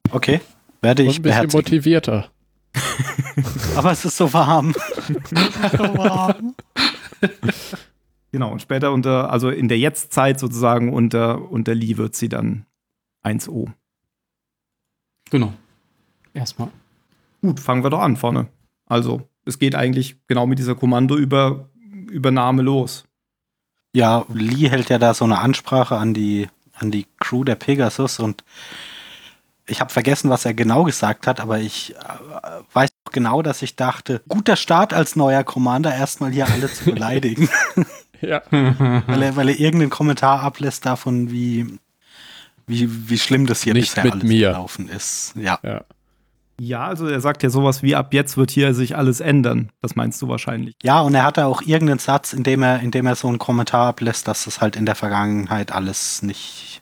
Okay, 0.09 0.41
werde 0.81 1.03
Und 1.03 1.09
ich 1.09 1.19
ein 1.19 1.21
bisschen 1.21 1.23
beherzigen. 1.41 1.57
motivierter. 1.59 2.31
Aber 3.75 3.91
es 3.91 4.05
ist 4.05 4.17
so 4.17 4.31
warm. 4.33 4.73
so 5.77 5.97
warm. 5.97 6.55
Genau, 8.31 8.51
und 8.51 8.61
später 8.61 8.91
unter, 8.91 9.31
also 9.31 9.49
in 9.49 9.67
der 9.67 9.79
Jetztzeit 9.79 10.39
sozusagen 10.39 10.93
unter, 10.93 11.51
unter 11.51 11.73
Lee 11.73 11.97
wird 11.97 12.15
sie 12.15 12.29
dann 12.29 12.65
1O. 13.23 13.71
Genau. 15.31 15.53
Erstmal. 16.33 16.69
Gut, 17.41 17.59
fangen 17.59 17.83
wir 17.83 17.89
doch 17.89 18.01
an 18.01 18.17
vorne. 18.17 18.47
Also, 18.85 19.27
es 19.45 19.59
geht 19.59 19.75
eigentlich 19.75 20.17
genau 20.27 20.45
mit 20.45 20.59
dieser 20.59 20.75
Kommandoübernahme 20.75 22.61
los. 22.61 23.05
Ja, 23.93 24.25
Lee 24.31 24.69
hält 24.69 24.89
ja 24.89 24.99
da 24.99 25.13
so 25.13 25.25
eine 25.25 25.39
Ansprache 25.39 25.97
an 25.97 26.13
die, 26.13 26.47
an 26.73 26.91
die 26.91 27.07
Crew 27.19 27.43
der 27.43 27.55
Pegasus 27.55 28.19
und 28.19 28.43
ich 29.69 29.81
habe 29.81 29.91
vergessen, 29.91 30.29
was 30.29 30.45
er 30.45 30.53
genau 30.53 30.83
gesagt 30.83 31.27
hat, 31.27 31.39
aber 31.39 31.59
ich 31.59 31.95
äh, 31.95 31.99
weiß 32.73 32.89
noch 33.05 33.11
genau, 33.11 33.41
dass 33.41 33.61
ich 33.61 33.75
dachte, 33.75 34.21
guter 34.27 34.55
Start 34.55 34.93
als 34.93 35.15
neuer 35.15 35.43
Commander, 35.43 35.93
erstmal 35.95 36.31
hier 36.31 36.47
alle 36.47 36.71
zu 36.71 36.85
beleidigen, 36.85 37.49
Ja. 38.21 38.41
weil, 38.51 39.21
er, 39.21 39.35
weil 39.35 39.49
er 39.49 39.59
irgendeinen 39.59 39.89
Kommentar 39.89 40.41
ablässt 40.41 40.85
davon, 40.85 41.31
wie, 41.31 41.79
wie, 42.67 43.09
wie 43.09 43.17
schlimm 43.17 43.45
das 43.45 43.63
hier 43.63 43.73
Nicht 43.73 43.89
bisher 43.89 44.03
mit 44.03 44.13
alles 44.13 44.23
mir. 44.25 44.49
gelaufen 44.49 44.89
ist. 44.89 45.33
Ja. 45.35 45.59
ja. 45.63 45.81
Ja, 46.61 46.87
also 46.87 47.07
er 47.07 47.21
sagt 47.21 47.41
ja 47.41 47.49
sowas 47.49 47.83
wie, 47.83 47.95
ab 47.95 48.13
jetzt 48.13 48.35
wird 48.35 48.51
hier 48.51 48.73
sich 48.73 48.97
alles 48.97 49.21
ändern. 49.21 49.71
Das 49.81 49.95
meinst 49.95 50.21
du 50.21 50.27
wahrscheinlich. 50.27 50.75
Ja, 50.83 50.99
und 50.99 51.15
er 51.15 51.23
hatte 51.23 51.45
auch 51.45 51.61
irgendeinen 51.61 51.99
Satz, 51.99 52.33
in 52.33 52.43
dem 52.43 52.61
er, 52.63 52.81
in 52.81 52.91
dem 52.91 53.05
er 53.05 53.15
so 53.15 53.29
einen 53.29 53.39
Kommentar 53.39 53.87
ablässt, 53.87 54.27
dass 54.27 54.43
das 54.43 54.59
halt 54.59 54.75
in 54.75 54.85
der 54.85 54.95
Vergangenheit 54.95 55.71
alles 55.71 56.21
nicht, 56.21 56.78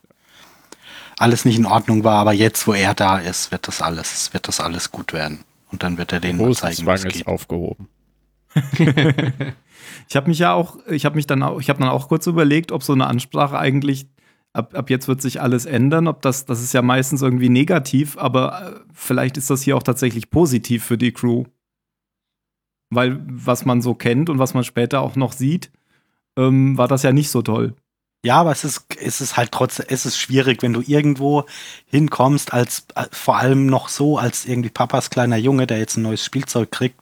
alles 1.18 1.46
nicht 1.46 1.58
in 1.58 1.66
Ordnung 1.66 2.04
war, 2.04 2.20
aber 2.20 2.34
jetzt, 2.34 2.68
wo 2.68 2.74
er 2.74 2.94
da 2.94 3.18
ist, 3.18 3.52
wird 3.52 3.68
das 3.68 3.82
alles, 3.82 4.34
wird 4.34 4.48
das 4.48 4.60
alles 4.60 4.92
gut 4.92 5.14
werden. 5.14 5.40
Und 5.72 5.84
dann 5.84 5.98
wird 5.98 6.14
er 6.14 6.20
denen 6.20 6.40
mal 6.40 6.54
zeigen, 6.54 6.78
wie 6.78 6.86
Hosenzwang 6.86 6.96
es 6.96 7.06
ist 7.06 7.14
geht. 7.14 7.28
aufgehoben. 7.28 7.88
Ich 10.10 10.16
habe 10.16 10.30
mich 10.30 10.40
ja 10.40 10.54
auch, 10.54 10.78
ich 10.88 11.06
habe 11.06 11.16
mich 11.16 11.28
dann 11.28 11.44
auch, 11.44 11.60
ich 11.60 11.70
habe 11.70 11.80
dann 11.80 11.90
auch 11.90 12.08
kurz 12.08 12.28
überlegt, 12.28 12.72
ob 12.72 12.84
so 12.84 12.94
eine 12.94 13.08
Ansprache 13.08 13.58
eigentlich 13.58 14.08
ab, 14.54 14.76
ab 14.76 14.90
jetzt 14.90 15.08
wird 15.08 15.22
sich 15.22 15.42
alles 15.42 15.66
ändern, 15.66 16.08
ob 16.08 16.22
das, 16.22 16.46
das 16.46 16.62
ist 16.62 16.74
ja 16.74 16.82
meistens 16.82 17.22
irgendwie 17.22 17.50
negativ, 17.50 18.18
aber 18.18 18.62
äh, 18.62 18.80
vielleicht 18.94 19.38
ist 19.38 19.50
das 19.50 19.62
hier 19.62 19.76
auch 19.78 19.84
tatsächlich 19.84 20.30
positiv 20.30 20.84
für 20.84 20.98
die 20.98 21.12
Crew. 21.12 21.46
Weil 22.90 23.20
was 23.28 23.66
man 23.66 23.82
so 23.82 23.96
kennt 23.96 24.30
und 24.30 24.40
was 24.40 24.54
man 24.54 24.64
später 24.64 25.02
auch 25.02 25.18
noch 25.18 25.34
sieht, 25.34 25.72
ähm, 26.38 26.78
war 26.78 26.88
das 26.88 27.04
ja 27.04 27.12
nicht 27.12 27.30
so 27.30 27.42
toll. 27.42 27.76
Ja, 28.28 28.42
aber 28.42 28.52
es 28.52 28.66
ist, 28.66 28.82
es 29.02 29.22
ist 29.22 29.38
halt 29.38 29.54
trotzdem, 29.54 29.86
es 29.88 30.06
ist 30.06 30.18
schwierig, 30.20 30.62
wenn 30.62 30.74
du 30.74 30.82
irgendwo 30.86 31.46
hinkommst, 31.86 32.52
als, 32.52 32.86
äh, 32.96 33.06
vor 33.12 33.38
allem 33.38 33.68
noch 33.68 33.88
so, 33.88 34.18
als 34.18 34.46
irgendwie 34.46 34.70
Papas 34.70 35.10
kleiner 35.10 35.38
Junge, 35.38 35.66
der 35.66 35.78
jetzt 35.78 35.96
ein 35.96 36.02
neues 36.02 36.26
Spielzeug 36.26 36.70
kriegt 36.70 37.00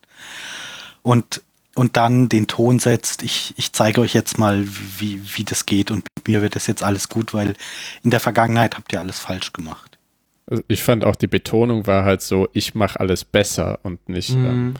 und, 1.01 1.41
und 1.73 1.97
dann 1.97 2.29
den 2.29 2.45
Ton 2.45 2.77
setzt, 2.77 3.23
ich, 3.23 3.55
ich 3.57 3.71
zeige 3.73 4.01
euch 4.01 4.13
jetzt 4.13 4.37
mal, 4.37 4.67
wie, 4.99 5.19
wie 5.35 5.43
das 5.43 5.65
geht 5.65 5.89
und 5.89 6.05
mit 6.15 6.27
mir 6.27 6.43
wird 6.43 6.55
das 6.55 6.67
jetzt 6.67 6.83
alles 6.83 7.09
gut, 7.09 7.33
weil 7.33 7.55
in 8.03 8.11
der 8.11 8.19
Vergangenheit 8.19 8.77
habt 8.77 8.93
ihr 8.93 8.99
alles 8.99 9.17
falsch 9.19 9.51
gemacht. 9.51 9.97
Also 10.45 10.61
Ich 10.67 10.83
fand 10.83 11.03
auch 11.05 11.15
die 11.15 11.25
Betonung 11.27 11.87
war 11.87 12.05
halt 12.05 12.21
so, 12.21 12.47
ich 12.53 12.75
mache 12.75 12.99
alles 12.99 13.25
besser 13.25 13.79
und 13.81 14.09
nicht, 14.09 14.29
ähm, 14.29 14.67
Mhm. 14.67 14.73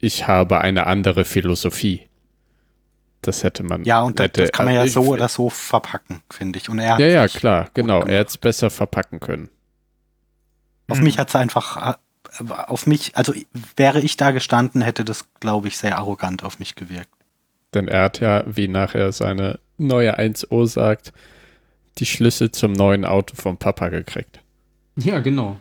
ich 0.00 0.28
habe 0.28 0.60
eine 0.60 0.86
andere 0.86 1.24
Philosophie. 1.24 2.07
Das 3.22 3.42
hätte 3.42 3.62
man. 3.64 3.84
Ja, 3.84 4.02
und 4.02 4.18
das, 4.18 4.24
hätte, 4.24 4.42
das 4.42 4.52
kann 4.52 4.66
man 4.66 4.74
ja 4.74 4.82
also 4.82 5.02
so 5.02 5.06
ich- 5.06 5.12
oder 5.12 5.28
so 5.28 5.50
verpacken, 5.50 6.22
finde 6.30 6.58
ich. 6.58 6.68
Und 6.68 6.78
er 6.78 6.98
Ja, 7.00 7.06
ja, 7.06 7.28
klar, 7.28 7.68
genau. 7.74 8.00
Er 8.02 8.20
hätte 8.20 8.30
es 8.30 8.38
besser 8.38 8.70
verpacken 8.70 9.20
können. 9.20 9.48
Auf 10.88 11.00
mich 11.00 11.18
hat 11.18 11.28
es 11.28 11.36
einfach, 11.36 11.96
äh, 12.40 12.52
auf 12.52 12.86
mich, 12.86 13.16
also 13.16 13.34
wäre 13.76 14.00
ich 14.00 14.16
da 14.16 14.30
gestanden, 14.30 14.80
hätte 14.82 15.04
das, 15.04 15.26
glaube 15.40 15.68
ich, 15.68 15.76
sehr 15.76 15.98
arrogant 15.98 16.44
auf 16.44 16.58
mich 16.58 16.76
gewirkt. 16.76 17.10
Denn 17.74 17.88
er 17.88 18.04
hat 18.04 18.20
ja, 18.20 18.44
wie 18.46 18.68
nachher 18.68 19.12
seine 19.12 19.58
neue 19.76 20.18
1O 20.18 20.66
sagt, 20.66 21.12
die 21.98 22.06
Schlüssel 22.06 22.50
zum 22.52 22.72
neuen 22.72 23.04
Auto 23.04 23.34
vom 23.34 23.56
Papa 23.58 23.88
gekriegt. 23.88 24.40
Ja, 24.96 25.18
genau. 25.20 25.60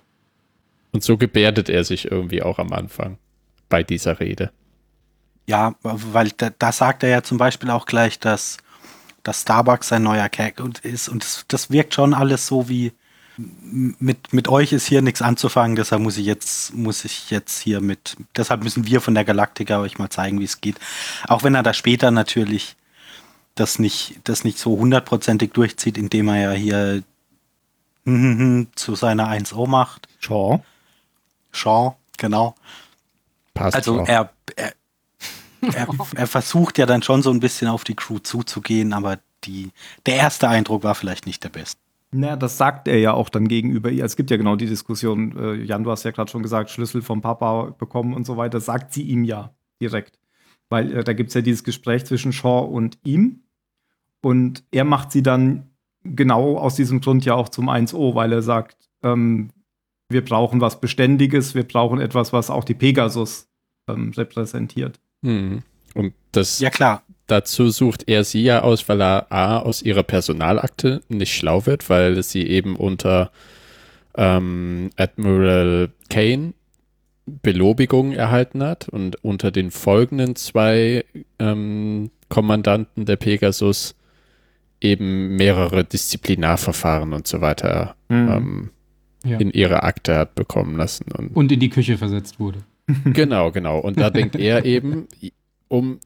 Und 0.91 1.03
so 1.03 1.17
gebärdet 1.17 1.69
er 1.69 1.83
sich 1.83 2.09
irgendwie 2.09 2.41
auch 2.43 2.59
am 2.59 2.71
Anfang 2.71 3.17
bei 3.69 3.83
dieser 3.83 4.19
Rede. 4.19 4.51
Ja, 5.47 5.75
weil 5.81 6.31
da, 6.31 6.49
da 6.49 6.71
sagt 6.71 7.03
er 7.03 7.09
ja 7.09 7.23
zum 7.23 7.37
Beispiel 7.37 7.69
auch 7.69 7.85
gleich, 7.85 8.19
dass, 8.19 8.57
dass 9.23 9.41
Starbucks 9.41 9.87
sein 9.87 10.03
neuer 10.03 10.29
und 10.59 10.79
ist. 10.79 11.07
Und 11.07 11.23
das, 11.23 11.45
das 11.47 11.71
wirkt 11.71 11.93
schon 11.93 12.13
alles 12.13 12.47
so 12.47 12.69
wie 12.69 12.91
mit, 13.37 14.33
mit 14.33 14.47
euch 14.47 14.73
ist 14.73 14.87
hier 14.87 15.01
nichts 15.01 15.21
anzufangen, 15.21 15.75
deshalb 15.75 16.01
muss 16.01 16.17
ich 16.17 16.25
jetzt, 16.25 16.73
muss 16.73 17.05
ich 17.05 17.29
jetzt 17.29 17.59
hier 17.59 17.81
mit, 17.81 18.17
deshalb 18.35 18.63
müssen 18.63 18.87
wir 18.87 18.99
von 18.99 19.13
der 19.13 19.25
Galaktika 19.25 19.79
euch 19.79 19.99
mal 19.99 20.09
zeigen, 20.09 20.39
wie 20.39 20.45
es 20.45 20.59
geht. 20.59 20.77
Auch 21.27 21.43
wenn 21.43 21.53
er 21.53 21.61
da 21.61 21.73
später 21.73 22.09
natürlich 22.09 22.75
das 23.53 23.79
nicht, 23.79 24.19
das 24.23 24.43
nicht 24.43 24.57
so 24.57 24.77
hundertprozentig 24.77 25.51
durchzieht, 25.51 25.97
indem 25.97 26.29
er 26.29 26.35
ja 26.35 26.51
hier 26.51 27.03
zu 28.75 28.95
seiner 28.95 29.29
1O 29.29 29.67
macht. 29.67 30.07
Shaw. 30.19 30.63
Shaw, 31.51 31.95
genau. 32.17 32.55
Passt 33.53 33.75
Also 33.75 34.05
er, 34.05 34.29
er, 34.55 34.73
er, 35.61 35.87
er 36.15 36.27
versucht 36.27 36.77
ja 36.77 36.85
dann 36.85 37.01
schon 37.01 37.21
so 37.21 37.31
ein 37.31 37.39
bisschen 37.39 37.67
auf 37.67 37.83
die 37.83 37.95
Crew 37.95 38.19
zuzugehen, 38.19 38.93
aber 38.93 39.19
die, 39.43 39.69
der 40.05 40.15
erste 40.15 40.47
Eindruck 40.47 40.83
war 40.83 40.95
vielleicht 40.95 41.25
nicht 41.25 41.43
der 41.43 41.49
beste. 41.49 41.79
Na, 42.11 42.35
das 42.35 42.57
sagt 42.57 42.87
er 42.87 42.99
ja 42.99 43.13
auch 43.13 43.29
dann 43.29 43.47
gegenüber 43.47 43.89
ihr. 43.89 44.05
Es 44.05 44.15
gibt 44.15 44.31
ja 44.31 44.37
genau 44.37 44.55
die 44.55 44.65
Diskussion, 44.65 45.37
äh, 45.37 45.53
Jan, 45.55 45.83
du 45.83 45.91
hast 45.91 46.03
ja 46.03 46.11
gerade 46.11 46.31
schon 46.31 46.43
gesagt, 46.43 46.69
Schlüssel 46.69 47.01
vom 47.01 47.21
Papa 47.21 47.75
bekommen 47.77 48.13
und 48.13 48.25
so 48.25 48.37
weiter, 48.37 48.61
sagt 48.61 48.93
sie 48.93 49.03
ihm 49.03 49.23
ja 49.23 49.53
direkt. 49.81 50.17
Weil 50.69 50.97
äh, 50.97 51.03
da 51.03 51.13
gibt 51.13 51.29
es 51.29 51.33
ja 51.33 51.41
dieses 51.41 51.63
Gespräch 51.63 52.05
zwischen 52.05 52.31
Shaw 52.31 52.65
und 52.65 52.97
ihm. 53.03 53.43
Und 54.21 54.63
er 54.71 54.85
macht 54.85 55.11
sie 55.11 55.21
dann 55.21 55.69
genau 56.03 56.57
aus 56.57 56.75
diesem 56.75 57.01
Grund 57.01 57.25
ja 57.25 57.35
auch 57.35 57.49
zum 57.49 57.69
1O, 57.69 58.15
weil 58.15 58.31
er 58.31 58.41
sagt, 58.41 58.89
ähm, 59.03 59.51
wir 60.09 60.23
brauchen 60.23 60.61
was 60.61 60.79
Beständiges, 60.79 61.55
wir 61.55 61.67
brauchen 61.67 61.99
etwas, 61.99 62.31
was 62.31 62.49
auch 62.49 62.63
die 62.63 62.73
Pegasus 62.73 63.49
ähm, 63.89 64.13
repräsentiert. 64.15 64.99
Hm. 65.23 65.63
Und 65.93 66.13
das 66.31 66.59
Ja 66.59 66.69
klar, 66.69 67.03
dazu 67.27 67.69
sucht 67.69 68.07
er 68.07 68.23
sie 68.23 68.43
ja 68.43 68.61
aus, 68.61 68.87
weil 68.89 69.01
er 69.01 69.31
A 69.31 69.57
aus 69.59 69.81
ihrer 69.81 70.03
Personalakte 70.03 71.01
nicht 71.09 71.33
schlau 71.33 71.65
wird, 71.65 71.89
weil 71.89 72.21
sie 72.23 72.43
eben 72.47 72.75
unter 72.75 73.31
ähm, 74.15 74.89
Admiral 74.95 75.89
Kane 76.09 76.53
Belobigung 77.25 78.13
erhalten 78.13 78.63
hat 78.63 78.87
und 78.87 79.21
unter 79.23 79.51
den 79.51 79.69
folgenden 79.71 80.35
zwei 80.37 81.03
ähm, 81.39 82.09
Kommandanten 82.29 83.05
der 83.05 83.17
Pegasus 83.17 83.95
eben 84.79 85.35
mehrere 85.35 85.83
Disziplinarverfahren 85.83 87.11
und 87.13 87.27
so 87.27 87.41
weiter 87.41 87.95
ähm, 88.09 88.69
Ja. 89.25 89.37
in 89.39 89.51
ihre 89.51 89.83
Akte 89.83 90.15
hat 90.15 90.35
bekommen 90.35 90.77
lassen. 90.77 91.11
Und 91.11 91.35
Und 91.35 91.51
in 91.51 91.59
die 91.59 91.69
Küche 91.69 91.97
versetzt 91.97 92.39
wurde. 92.39 92.59
Genau, 93.05 93.51
genau. 93.51 93.79
Und 93.79 93.99
da 93.99 94.09
denkt 94.09 94.35
er 94.35 94.65
eben, 94.65 95.07
um 95.67 95.99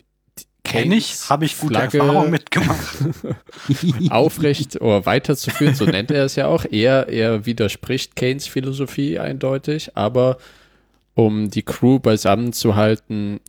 kenne 0.63 0.95
ich, 0.95 1.29
habe 1.29 1.45
ich 1.45 1.57
gute 1.57 1.73
Flagge 1.73 2.00
Erfahrungen 2.00 2.31
mitgemacht. 2.31 2.97
aufrecht 4.09 4.79
oder 4.79 5.05
weiterzuführen, 5.05 5.75
so 5.75 5.85
nennt 5.85 6.11
er 6.11 6.25
es 6.25 6.35
ja 6.35 6.47
auch. 6.47 6.65
Er, 6.69 7.09
er 7.09 7.45
widerspricht 7.45 8.15
Keynes 8.15 8.47
Philosophie 8.47 9.19
eindeutig, 9.19 9.95
aber 9.95 10.38
um 11.13 11.50
die 11.50 11.63
Crew 11.63 12.00
beisammen 12.00 12.53
zu 12.53 12.75
halten, 12.75 13.39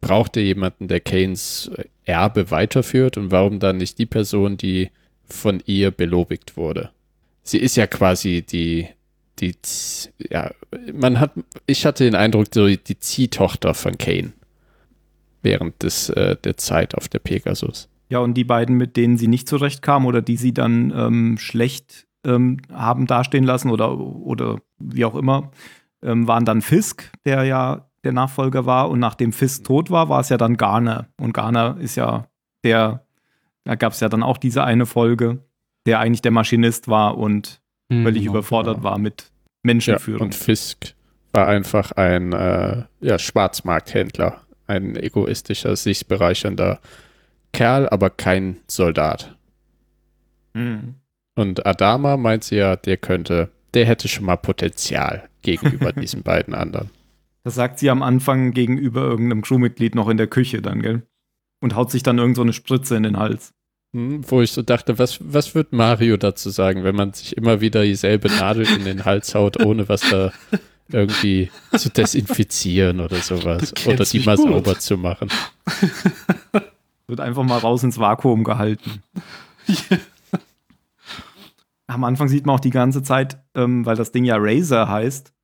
braucht 0.00 0.36
er 0.36 0.42
jemanden, 0.42 0.88
der 0.88 1.00
Keynes 1.00 1.70
Erbe 2.04 2.50
weiterführt 2.50 3.16
und 3.16 3.30
warum 3.30 3.60
dann 3.60 3.76
nicht 3.76 3.98
die 3.98 4.06
Person, 4.06 4.56
die 4.56 4.90
von 5.24 5.62
ihr 5.66 5.90
belobigt 5.90 6.56
wurde. 6.56 6.90
Sie 7.42 7.58
ist 7.58 7.76
ja 7.76 7.86
quasi 7.86 8.42
die, 8.42 8.88
die, 9.38 9.54
ja, 10.18 10.50
man 10.92 11.20
hat, 11.20 11.32
ich 11.66 11.86
hatte 11.86 12.04
den 12.04 12.14
Eindruck, 12.14 12.48
so 12.52 12.66
die 12.66 12.98
Ziehtochter 12.98 13.74
von 13.74 13.98
Kane 13.98 14.32
während 15.42 15.82
des, 15.82 16.08
äh, 16.10 16.36
der 16.36 16.56
Zeit 16.56 16.94
auf 16.94 17.08
der 17.08 17.18
Pegasus. 17.18 17.88
Ja, 18.08 18.18
und 18.18 18.34
die 18.34 18.44
beiden, 18.44 18.76
mit 18.76 18.96
denen 18.96 19.16
sie 19.16 19.26
nicht 19.26 19.48
zurechtkam 19.48 20.06
oder 20.06 20.22
die 20.22 20.36
sie 20.36 20.52
dann 20.52 20.92
ähm, 20.94 21.38
schlecht 21.38 22.06
ähm, 22.24 22.58
haben 22.70 23.06
dastehen 23.06 23.44
lassen 23.44 23.70
oder, 23.70 23.98
oder 23.98 24.58
wie 24.78 25.04
auch 25.04 25.14
immer, 25.14 25.50
ähm, 26.02 26.28
waren 26.28 26.44
dann 26.44 26.62
Fisk, 26.62 27.10
der 27.24 27.44
ja 27.44 27.88
der 28.04 28.12
Nachfolger 28.12 28.66
war. 28.66 28.90
Und 28.90 28.98
nachdem 28.98 29.32
Fisk 29.32 29.64
tot 29.64 29.90
war, 29.90 30.08
war 30.08 30.20
es 30.20 30.28
ja 30.28 30.36
dann 30.36 30.56
Garner. 30.56 31.08
Und 31.18 31.32
Garner 31.32 31.76
ist 31.80 31.96
ja 31.96 32.26
der, 32.64 33.06
da 33.64 33.76
gab 33.76 33.92
es 33.92 34.00
ja 34.00 34.08
dann 34.08 34.22
auch 34.22 34.36
diese 34.36 34.62
eine 34.64 34.86
Folge, 34.86 35.44
der 35.86 35.98
eigentlich 35.98 36.22
der 36.22 36.32
Maschinist 36.32 36.88
war 36.88 37.16
und 37.16 37.61
Hm, 37.92 38.04
völlig 38.04 38.22
genau. 38.22 38.32
überfordert 38.34 38.76
genau. 38.76 38.84
war 38.90 38.98
mit 38.98 39.22
Ja, 39.22 39.28
Menschenführung. 39.62 40.22
und 40.22 40.34
Fisk 40.34 40.94
war 41.32 41.48
einfach 41.48 41.92
ein 41.92 42.32
äh, 42.32 42.84
ja, 43.00 43.18
Schwarzmarkthändler, 43.18 44.40
ein 44.66 44.96
egoistischer, 44.96 45.76
sich 45.76 46.06
bereichernder 46.06 46.80
Kerl, 47.52 47.88
aber 47.88 48.10
kein 48.10 48.56
Soldat. 48.66 49.36
Hm. 50.54 50.94
Und 51.34 51.66
Adama 51.66 52.16
meint 52.16 52.44
sie 52.44 52.56
ja, 52.56 52.76
der 52.76 52.96
könnte, 52.98 53.50
der 53.74 53.86
hätte 53.86 54.08
schon 54.08 54.26
mal 54.26 54.36
Potenzial 54.36 55.28
gegenüber 55.42 55.92
diesen 55.92 56.22
beiden 56.22 56.54
anderen. 56.54 56.90
Das 57.44 57.54
sagt 57.54 57.78
sie 57.78 57.90
am 57.90 58.02
Anfang 58.02 58.52
gegenüber 58.52 59.02
irgendeinem 59.02 59.42
Crewmitglied 59.42 59.94
noch 59.94 60.08
in 60.08 60.16
der 60.16 60.28
Küche 60.28 60.62
dann, 60.62 60.82
gell? 60.82 61.02
Und 61.60 61.74
haut 61.74 61.90
sich 61.90 62.02
dann 62.02 62.18
irgend 62.18 62.36
so 62.36 62.42
eine 62.42 62.52
Spritze 62.52 62.96
in 62.96 63.02
den 63.02 63.18
Hals. 63.18 63.52
Hm, 63.94 64.22
wo 64.30 64.40
ich 64.40 64.52
so 64.52 64.62
dachte, 64.62 64.98
was, 64.98 65.18
was 65.20 65.54
wird 65.54 65.72
Mario 65.72 66.16
dazu 66.16 66.48
sagen, 66.48 66.82
wenn 66.82 66.96
man 66.96 67.12
sich 67.12 67.36
immer 67.36 67.60
wieder 67.60 67.82
dieselbe 67.82 68.28
Nadel 68.28 68.66
in 68.66 68.84
den 68.84 69.04
Hals 69.04 69.34
haut, 69.34 69.62
ohne 69.62 69.88
was 69.88 70.00
da 70.08 70.32
irgendwie 70.88 71.50
zu 71.76 71.90
desinfizieren 71.90 73.00
oder 73.00 73.16
sowas. 73.16 73.74
Oder 73.86 74.04
die 74.04 74.20
mal 74.20 74.36
gut. 74.36 74.48
sauber 74.48 74.78
zu 74.78 74.96
machen. 74.96 75.28
Wird 77.06 77.20
einfach 77.20 77.42
mal 77.42 77.58
raus 77.58 77.82
ins 77.82 77.98
Vakuum 77.98 78.44
gehalten. 78.44 79.02
Am 81.86 82.04
Anfang 82.04 82.28
sieht 82.28 82.46
man 82.46 82.56
auch 82.56 82.60
die 82.60 82.70
ganze 82.70 83.02
Zeit, 83.02 83.38
ähm, 83.54 83.84
weil 83.84 83.96
das 83.96 84.12
Ding 84.12 84.24
ja 84.24 84.36
Razer 84.38 84.88
heißt. 84.88 85.34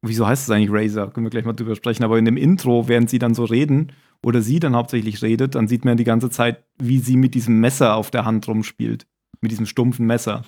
Wieso 0.00 0.26
heißt 0.26 0.44
es 0.44 0.50
eigentlich 0.50 0.70
Razer? 0.72 1.08
Können 1.08 1.26
wir 1.26 1.30
gleich 1.30 1.44
mal 1.44 1.52
drüber 1.52 1.74
sprechen. 1.74 2.04
Aber 2.04 2.18
in 2.18 2.24
dem 2.24 2.36
Intro, 2.36 2.88
während 2.88 3.10
sie 3.10 3.18
dann 3.18 3.34
so 3.34 3.44
reden, 3.44 3.92
oder 4.24 4.42
sie 4.42 4.58
dann 4.60 4.74
hauptsächlich 4.76 5.22
redet, 5.22 5.54
dann 5.54 5.68
sieht 5.68 5.84
man 5.84 5.96
die 5.96 6.04
ganze 6.04 6.30
Zeit, 6.30 6.64
wie 6.78 6.98
sie 6.98 7.16
mit 7.16 7.34
diesem 7.34 7.60
Messer 7.60 7.94
auf 7.94 8.10
der 8.10 8.24
Hand 8.24 8.46
rumspielt. 8.48 9.06
Mit 9.40 9.52
diesem 9.52 9.66
stumpfen 9.66 10.06
Messer. 10.06 10.44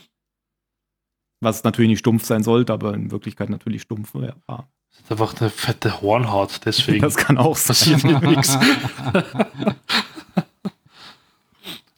Was 1.40 1.62
natürlich 1.64 1.88
nicht 1.90 2.00
stumpf 2.00 2.24
sein 2.24 2.42
sollte, 2.42 2.72
aber 2.72 2.94
in 2.94 3.10
Wirklichkeit 3.10 3.48
natürlich 3.48 3.82
stumpf 3.82 4.14
war. 4.14 4.68
Das 4.90 5.00
ist 5.04 5.10
einfach 5.12 5.40
eine 5.40 5.50
fette 5.50 6.00
Hornhaut, 6.02 6.60
deswegen 6.64 7.00
Das 7.00 7.16
kann 7.16 7.38
auch 7.38 7.56
sein. 7.56 7.68
passiert 7.68 8.04
mir 8.04 8.20
nichts. 8.28 8.58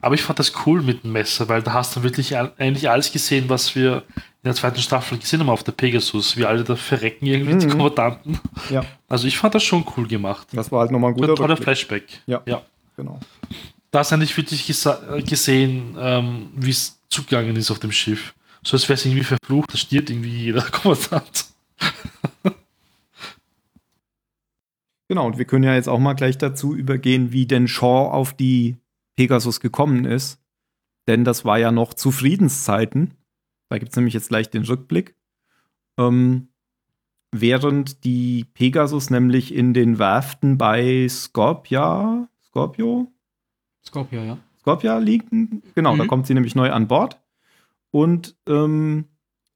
Aber 0.00 0.14
ich 0.16 0.22
fand 0.22 0.38
das 0.38 0.52
cool 0.66 0.82
mit 0.82 1.04
dem 1.04 1.12
Messer, 1.12 1.48
weil 1.48 1.62
da 1.62 1.72
hast 1.74 1.96
du 1.96 2.02
wirklich 2.02 2.36
eigentlich 2.36 2.90
alles 2.90 3.12
gesehen, 3.12 3.48
was 3.48 3.74
wir 3.76 4.02
in 4.44 4.48
der 4.48 4.54
zweiten 4.56 4.80
Staffel 4.80 5.18
gesehen 5.18 5.38
haben 5.40 5.50
auf 5.50 5.62
der 5.62 5.70
Pegasus, 5.72 6.36
wie 6.36 6.44
alle 6.44 6.64
da 6.64 6.74
verrecken 6.74 7.26
irgendwie, 7.26 7.56
die 7.58 7.66
Mhm. 7.66 7.70
Kommandanten. 7.70 8.40
Ja. 8.70 8.84
Also 9.08 9.28
ich 9.28 9.38
fand 9.38 9.54
das 9.54 9.62
schon 9.62 9.84
cool 9.96 10.08
gemacht. 10.08 10.48
Das 10.52 10.72
war 10.72 10.80
halt 10.80 10.90
nochmal 10.90 11.10
ein 11.12 11.14
Ein 11.14 11.20
guter 11.20 11.34
toller 11.36 11.50
Rückblick. 11.50 11.64
Flashback. 11.64 12.22
Ja. 12.26 12.42
ja. 12.46 12.62
Genau. 12.96 13.20
Da 13.92 14.02
du 14.02 14.14
eigentlich 14.14 14.36
wirklich 14.36 14.66
gesehen, 14.66 15.96
ähm, 15.98 16.50
wie 16.56 16.70
es 16.70 16.98
zugegangen 17.08 17.54
ist 17.54 17.70
auf 17.70 17.78
dem 17.78 17.92
Schiff. 17.92 18.34
So 18.64 18.76
als 18.76 18.88
wäre 18.88 18.94
es 18.94 19.04
irgendwie 19.06 19.22
verflucht, 19.24 19.72
da 19.72 19.76
stirbt 19.78 20.10
irgendwie 20.10 20.30
jeder 20.30 20.62
Kommandant. 20.70 21.46
Genau, 25.08 25.26
und 25.26 25.38
wir 25.38 25.44
können 25.44 25.64
ja 25.64 25.74
jetzt 25.74 25.88
auch 25.88 25.98
mal 25.98 26.14
gleich 26.14 26.38
dazu 26.38 26.74
übergehen, 26.74 27.32
wie 27.32 27.46
denn 27.46 27.68
Shaw 27.68 28.10
auf 28.10 28.32
die 28.34 28.76
Pegasus 29.16 29.60
gekommen 29.60 30.04
ist. 30.04 30.40
Denn 31.06 31.24
das 31.24 31.44
war 31.44 31.58
ja 31.58 31.70
noch 31.70 31.94
zu 31.94 32.10
Friedenszeiten. 32.10 33.14
Da 33.72 33.78
gibt 33.78 33.92
es 33.92 33.96
nämlich 33.96 34.12
jetzt 34.12 34.28
gleich 34.28 34.50
den 34.50 34.64
Rückblick. 34.64 35.14
Ähm, 35.96 36.48
während 37.30 38.04
die 38.04 38.44
Pegasus 38.52 39.08
nämlich 39.08 39.54
in 39.54 39.72
den 39.72 39.98
Werften 39.98 40.58
bei 40.58 41.06
Scorpia, 41.08 42.28
Scorpio, 42.44 43.10
Scorpio, 43.82 44.22
ja. 44.24 44.36
Scorpia 44.60 44.98
liegen. 44.98 45.62
Genau, 45.74 45.96
da 45.96 46.04
Mhm. 46.04 46.08
kommt 46.08 46.26
sie 46.26 46.34
nämlich 46.34 46.54
neu 46.54 46.70
an 46.70 46.86
Bord 46.86 47.18
und 47.90 48.36
ähm, 48.46 49.06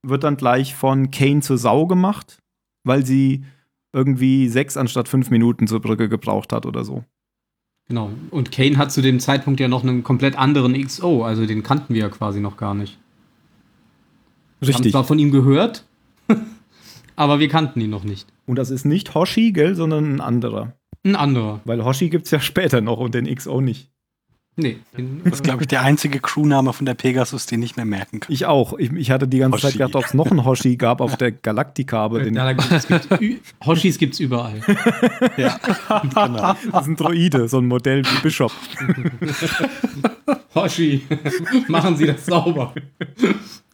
wird 0.03 0.25
dann 0.25 0.39
gleich 0.39 0.75
von 0.75 1.11
Kane 1.11 1.41
zur 1.43 1.59
Sau 1.59 1.87
gemacht, 1.87 2.39
weil 2.85 3.05
sie 3.05 3.45
irgendwie 3.93 4.49
sechs 4.49 4.79
anstatt 4.79 5.09
fünf 5.09 5.29
Minuten 5.29 5.67
zur 5.67 5.83
Brücke 5.83 6.09
gebraucht 6.09 6.55
hat 6.55 6.65
oder 6.65 6.85
so. 6.87 7.05
Genau. 7.89 8.11
Und 8.31 8.51
Kane 8.51 8.79
hat 8.79 8.93
zu 8.93 9.03
dem 9.03 9.21
Zeitpunkt 9.21 9.61
ja 9.61 9.69
noch 9.69 9.83
einen 9.83 10.03
komplett 10.05 10.39
anderen 10.39 10.73
XO, 10.73 11.23
also 11.23 11.45
den 11.45 11.63
kannten 11.63 11.93
wir 11.93 12.01
ja 12.01 12.09
quasi 12.09 12.41
noch 12.41 12.57
gar 12.57 12.73
nicht. 12.73 12.99
Wir 14.61 14.69
haben 14.69 14.77
Richtig. 14.77 14.93
zwar 14.93 15.05
von 15.05 15.19
ihm 15.19 15.31
gehört, 15.31 15.85
aber 17.17 17.41
wir 17.41 17.49
kannten 17.49 17.81
ihn 17.81 17.91
noch 17.91 18.05
nicht. 18.05 18.27
Und 18.47 18.57
das 18.57 18.71
ist 18.71 18.85
nicht 18.85 19.15
Hoshi, 19.15 19.53
gell, 19.53 19.75
sondern 19.75 20.15
ein 20.15 20.21
anderer. 20.21 20.73
Ein 21.05 21.17
anderer. 21.17 21.61
Weil 21.65 21.85
Hoshi 21.85 22.09
gibt 22.09 22.27
es 22.27 22.31
ja 22.31 22.41
später 22.41 22.81
noch 22.81 22.99
und 22.99 23.15
den 23.15 23.33
XO 23.33 23.61
nicht. 23.61 23.91
Nee. 24.59 24.79
Das 25.25 25.35
ist, 25.35 25.45
glaube 25.45 25.65
ich, 25.65 25.69
der 25.69 25.83
einzige 25.83 26.19
Crewname 26.19 26.73
von 26.73 26.87
der 26.87 26.95
Pegasus, 26.95 27.45
den 27.45 27.63
ich 27.63 27.77
mir 27.77 27.85
merken 27.85 28.21
kann. 28.21 28.33
Ich 28.33 28.47
auch. 28.47 28.79
Ich, 28.79 28.91
ich 28.91 29.11
hatte 29.11 29.29
die 29.29 29.39
ganze 29.39 29.59
Zeit 29.59 29.69
Hoshi. 29.73 29.79
gedacht, 29.79 29.97
ob 29.97 30.05
es 30.05 30.15
noch 30.15 30.31
einen 30.31 30.47
Hoshi 30.47 30.77
gab 30.77 31.03
auf 31.03 31.17
der 31.17 31.33
Galactica, 31.33 32.03
aber 32.03 32.21
den, 32.21 32.35
ja, 32.35 32.45
da 32.45 32.53
gibt's, 32.55 32.89
es 32.89 33.09
gibt, 33.19 33.55
Hoshis 33.67 33.99
gibt's 33.99 34.19
überall. 34.19 34.61
Ja, 35.37 35.59
genau. 36.03 36.55
das 36.73 36.83
ist 36.83 36.89
ein 36.89 36.97
Droide, 36.97 37.49
so 37.49 37.59
ein 37.59 37.67
Modell 37.67 38.03
wie 38.05 38.21
Bishop. 38.23 38.53
Hoshi, 40.55 41.03
machen 41.69 41.97
Sie 41.97 42.07
das 42.07 42.25
sauber. 42.25 42.73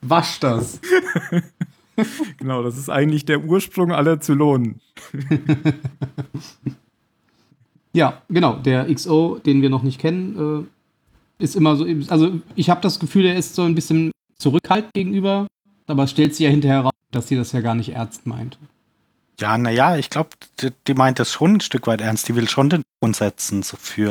Wasch 0.00 0.40
das. 0.40 0.80
Genau, 2.38 2.62
das 2.62 2.76
ist 2.76 2.88
eigentlich 2.88 3.24
der 3.24 3.44
Ursprung 3.44 3.92
aller 3.92 4.20
Zylonen. 4.20 4.80
Ja, 7.92 8.22
genau. 8.28 8.54
Der 8.54 8.92
XO, 8.92 9.38
den 9.44 9.62
wir 9.62 9.70
noch 9.70 9.82
nicht 9.82 10.00
kennen, 10.00 10.66
äh, 11.38 11.42
ist 11.42 11.56
immer 11.56 11.76
so. 11.76 11.86
Also, 12.08 12.40
ich 12.54 12.70
habe 12.70 12.80
das 12.80 12.98
Gefühl, 12.98 13.26
er 13.26 13.36
ist 13.36 13.54
so 13.54 13.62
ein 13.62 13.74
bisschen 13.74 14.12
zurückhaltend 14.38 14.94
gegenüber, 14.94 15.46
aber 15.86 16.04
es 16.04 16.10
stellt 16.10 16.34
sich 16.34 16.44
ja 16.44 16.50
hinterher 16.50 16.80
raus, 16.80 16.92
dass 17.10 17.28
sie 17.28 17.36
das 17.36 17.52
ja 17.52 17.60
gar 17.60 17.74
nicht 17.74 17.90
ernst 17.90 18.26
meint. 18.26 18.58
Ja, 19.40 19.58
naja, 19.58 19.96
ich 19.96 20.10
glaube, 20.10 20.30
die, 20.60 20.70
die 20.86 20.94
meint 20.94 21.18
das 21.18 21.32
schon 21.32 21.56
ein 21.56 21.60
Stück 21.60 21.86
weit 21.86 22.00
ernst. 22.00 22.28
Die 22.28 22.36
will 22.36 22.48
schon 22.48 22.70
den 22.70 22.82
Ton 23.00 23.14
setzen 23.14 23.62
so 23.62 23.76
für. 23.76 24.10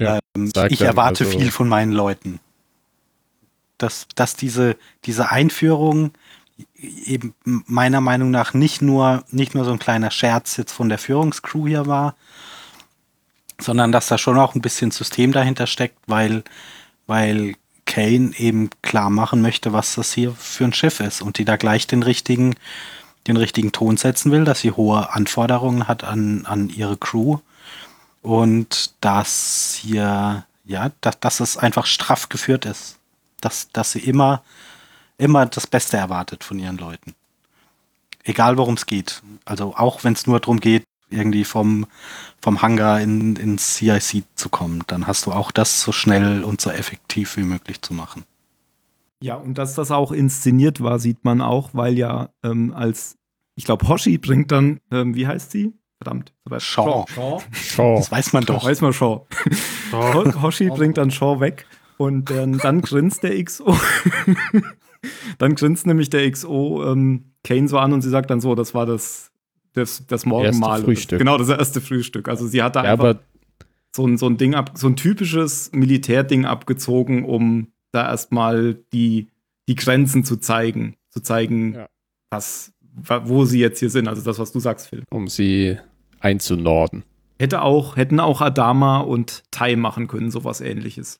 Ja, 0.00 0.18
ähm, 0.36 0.50
ich 0.68 0.80
erwarte 0.80 1.24
also- 1.24 1.38
viel 1.38 1.50
von 1.50 1.68
meinen 1.68 1.92
Leuten. 1.92 2.40
Dass, 3.78 4.06
dass 4.14 4.36
diese, 4.36 4.76
diese 5.04 5.32
Einführung 5.32 6.12
eben 6.82 7.34
meiner 7.44 8.00
Meinung 8.00 8.30
nach 8.30 8.54
nicht 8.54 8.82
nur, 8.82 9.24
nicht 9.30 9.54
nur 9.54 9.64
so 9.64 9.72
ein 9.72 9.78
kleiner 9.78 10.10
Scherz 10.10 10.56
jetzt 10.56 10.72
von 10.72 10.88
der 10.88 10.98
Führungscrew 10.98 11.68
hier 11.68 11.86
war, 11.86 12.16
sondern 13.60 13.92
dass 13.92 14.08
da 14.08 14.18
schon 14.18 14.38
auch 14.38 14.54
ein 14.54 14.62
bisschen 14.62 14.90
System 14.90 15.32
dahinter 15.32 15.66
steckt, 15.66 15.98
weil, 16.06 16.42
weil 17.06 17.54
Kane 17.86 18.32
eben 18.36 18.70
klar 18.82 19.10
machen 19.10 19.42
möchte, 19.42 19.72
was 19.72 19.94
das 19.94 20.12
hier 20.12 20.32
für 20.32 20.64
ein 20.64 20.72
Schiff 20.72 21.00
ist 21.00 21.22
und 21.22 21.38
die 21.38 21.44
da 21.44 21.56
gleich 21.56 21.86
den 21.86 22.02
richtigen, 22.02 22.54
den 23.26 23.36
richtigen 23.36 23.72
Ton 23.72 23.96
setzen 23.96 24.32
will, 24.32 24.44
dass 24.44 24.60
sie 24.60 24.72
hohe 24.72 25.12
Anforderungen 25.12 25.86
hat 25.88 26.04
an, 26.04 26.46
an 26.46 26.68
ihre 26.68 26.96
Crew 26.96 27.38
und 28.22 28.94
dass 29.00 29.78
hier, 29.80 30.44
ja, 30.64 30.90
dass, 31.00 31.20
dass 31.20 31.40
es 31.40 31.56
einfach 31.56 31.86
straff 31.86 32.28
geführt 32.28 32.66
ist. 32.66 32.96
Dass, 33.40 33.70
dass 33.72 33.92
sie 33.92 33.98
immer, 33.98 34.42
immer 35.22 35.46
das 35.46 35.66
Beste 35.66 35.96
erwartet 35.96 36.44
von 36.44 36.58
ihren 36.58 36.78
Leuten. 36.78 37.14
Egal 38.24 38.56
worum 38.56 38.74
es 38.74 38.86
geht. 38.86 39.22
Also 39.44 39.74
auch 39.76 40.04
wenn 40.04 40.12
es 40.12 40.26
nur 40.26 40.40
darum 40.40 40.60
geht, 40.60 40.84
irgendwie 41.10 41.44
vom, 41.44 41.86
vom 42.40 42.62
Hangar 42.62 43.00
in, 43.00 43.36
ins 43.36 43.74
CIC 43.76 44.24
zu 44.34 44.48
kommen, 44.48 44.82
dann 44.86 45.06
hast 45.06 45.26
du 45.26 45.32
auch 45.32 45.50
das 45.50 45.82
so 45.82 45.92
schnell 45.92 46.42
und 46.44 46.60
so 46.60 46.70
effektiv 46.70 47.36
wie 47.36 47.42
möglich 47.42 47.82
zu 47.82 47.92
machen. 47.94 48.24
Ja, 49.20 49.36
und 49.36 49.58
dass 49.58 49.74
das 49.74 49.90
auch 49.90 50.10
inszeniert 50.12 50.82
war, 50.82 50.98
sieht 50.98 51.24
man 51.24 51.40
auch, 51.40 51.70
weil 51.74 51.96
ja 51.98 52.30
ähm, 52.42 52.72
als, 52.74 53.16
ich 53.54 53.64
glaube, 53.64 53.86
Hoshi 53.86 54.18
bringt 54.18 54.50
dann, 54.50 54.80
ähm, 54.90 55.14
wie 55.14 55.26
heißt 55.26 55.50
sie? 55.50 55.72
Verdammt. 55.98 56.32
Shaw. 56.58 57.04
Shaw. 57.52 57.96
Das 57.96 58.10
weiß 58.10 58.32
man 58.32 58.44
doch. 58.44 58.64
Weiß 58.64 58.80
man 58.80 58.92
Shaw. 58.92 59.26
Ho- 59.92 60.42
Hoshi 60.42 60.68
bringt 60.70 60.96
dann 60.98 61.10
Shaw 61.12 61.38
weg 61.40 61.66
und 61.98 62.30
dann, 62.30 62.58
dann 62.58 62.80
grinst 62.80 63.22
der 63.22 63.42
XO. 63.44 63.76
dann 65.38 65.54
grinst 65.54 65.86
nämlich 65.86 66.10
der 66.10 66.30
XO 66.30 66.84
ähm, 66.92 67.32
Kane 67.44 67.68
so 67.68 67.78
an 67.78 67.92
und 67.92 68.02
sie 68.02 68.10
sagt 68.10 68.30
dann 68.30 68.40
so, 68.40 68.54
das 68.54 68.74
war 68.74 68.86
das, 68.86 69.32
das, 69.72 70.06
das 70.06 70.26
Morgenmahl. 70.26 70.70
Erste 70.78 70.84
Frühstück. 70.84 71.18
Genau, 71.18 71.38
das 71.38 71.48
erste 71.48 71.80
Frühstück. 71.80 72.28
Also 72.28 72.46
sie 72.46 72.62
hat 72.62 72.76
da 72.76 72.84
Ja, 72.84 72.92
einfach 72.92 73.04
aber 73.10 73.20
so 73.94 74.06
ein, 74.06 74.16
so 74.16 74.26
ein 74.26 74.36
Ding 74.36 74.54
ab, 74.54 74.72
so 74.74 74.86
ein 74.86 74.96
typisches 74.96 75.70
Militärding 75.72 76.44
abgezogen, 76.46 77.24
um 77.24 77.68
da 77.90 78.08
erstmal 78.08 78.74
die, 78.92 79.28
die 79.68 79.74
Grenzen 79.74 80.24
zu 80.24 80.36
zeigen. 80.36 80.96
Zu 81.10 81.20
zeigen, 81.20 81.74
Ja. 81.74 81.86
was, 82.30 82.72
wa- 82.94 83.22
wo 83.26 83.44
sie 83.44 83.58
jetzt 83.60 83.80
hier 83.80 83.90
sind. 83.90 84.08
Also 84.08 84.22
das, 84.22 84.38
was 84.38 84.52
du 84.52 84.60
sagst, 84.60 84.88
Phil. 84.88 85.02
um 85.10 85.28
sie 85.28 85.76
einzunorden. 86.20 87.04
Hätte 87.38 87.62
auch, 87.62 87.96
hätten 87.96 88.20
auch 88.20 88.40
Adama 88.40 89.00
und 89.00 89.42
Tai 89.50 89.76
machen 89.76 90.06
können, 90.06 90.30
sowas 90.30 90.60
ähnliches. 90.60 91.18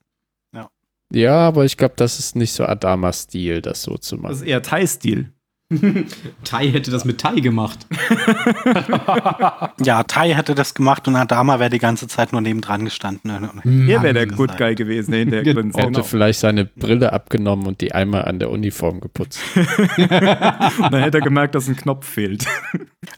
Ja, 1.13 1.35
aber 1.47 1.63
ich 1.65 1.77
glaube, 1.77 1.93
das 1.97 2.19
ist 2.19 2.35
nicht 2.35 2.53
so 2.53 2.65
Adamas 2.65 3.23
Stil, 3.23 3.61
das 3.61 3.83
so 3.83 3.97
zu 3.97 4.15
Das 4.15 4.21
machen. 4.23 4.33
ist 4.35 4.41
eher 4.43 4.61
Tai-Stil. 4.61 5.31
Tai 6.43 6.67
hätte 6.69 6.91
das 6.91 7.05
mit 7.05 7.19
Tai 7.21 7.39
gemacht. 7.39 7.87
Ja, 9.83 10.03
Tai 10.03 10.33
hätte 10.33 10.55
das 10.55 10.73
gemacht 10.73 11.07
und 11.07 11.15
Adama 11.15 11.59
wäre 11.59 11.69
die 11.69 11.79
ganze 11.79 12.07
Zeit 12.07 12.31
nur 12.31 12.41
nebendran 12.41 12.85
gestanden. 12.85 13.31
Er 13.31 14.01
wäre 14.03 14.13
der 14.13 14.27
Good 14.27 14.57
Guy 14.57 14.75
gewesen, 14.75 15.11
der 15.11 15.19
hinterher 15.21 15.43
Genau. 15.53 15.77
Er 15.77 15.85
hätte 15.87 16.03
vielleicht 16.03 16.39
seine 16.39 16.65
Brille 16.65 17.11
abgenommen 17.13 17.65
und 17.67 17.81
die 17.81 17.93
einmal 17.93 18.25
an 18.25 18.39
der 18.39 18.49
Uniform 18.51 18.99
geputzt. 18.99 19.39
Und 19.55 20.91
dann 20.91 21.01
hätte 21.03 21.17
er 21.19 21.23
gemerkt, 21.23 21.55
dass 21.55 21.67
ein 21.67 21.75
Knopf 21.75 22.05
fehlt. 22.07 22.45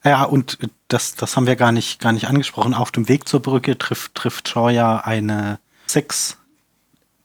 Ja, 0.03 0.23
und 0.23 0.57
das, 0.87 1.15
das 1.15 1.35
haben 1.35 1.47
wir 1.47 1.55
gar 1.55 1.71
nicht, 1.71 1.99
gar 1.99 2.11
nicht 2.13 2.27
angesprochen. 2.27 2.73
Auf 2.73 2.91
dem 2.91 3.09
Weg 3.09 3.27
zur 3.27 3.41
Brücke 3.41 3.77
trifft, 3.77 4.15
trifft 4.15 4.49
Shaw 4.49 4.69
ja 4.69 4.97
eine 4.97 5.59
Six, 5.87 6.37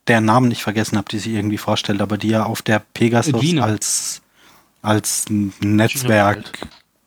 deren 0.07 0.25
Namen 0.25 0.51
ich 0.51 0.63
vergessen 0.63 0.97
habe, 0.97 1.07
die 1.09 1.19
sie 1.19 1.35
irgendwie 1.35 1.57
vorstellt, 1.57 2.01
aber 2.01 2.17
die 2.17 2.29
ja 2.29 2.43
auf 2.45 2.61
der 2.61 2.79
Pegasus 2.93 3.39
Gina. 3.41 3.63
als, 3.63 4.21
als 4.81 5.25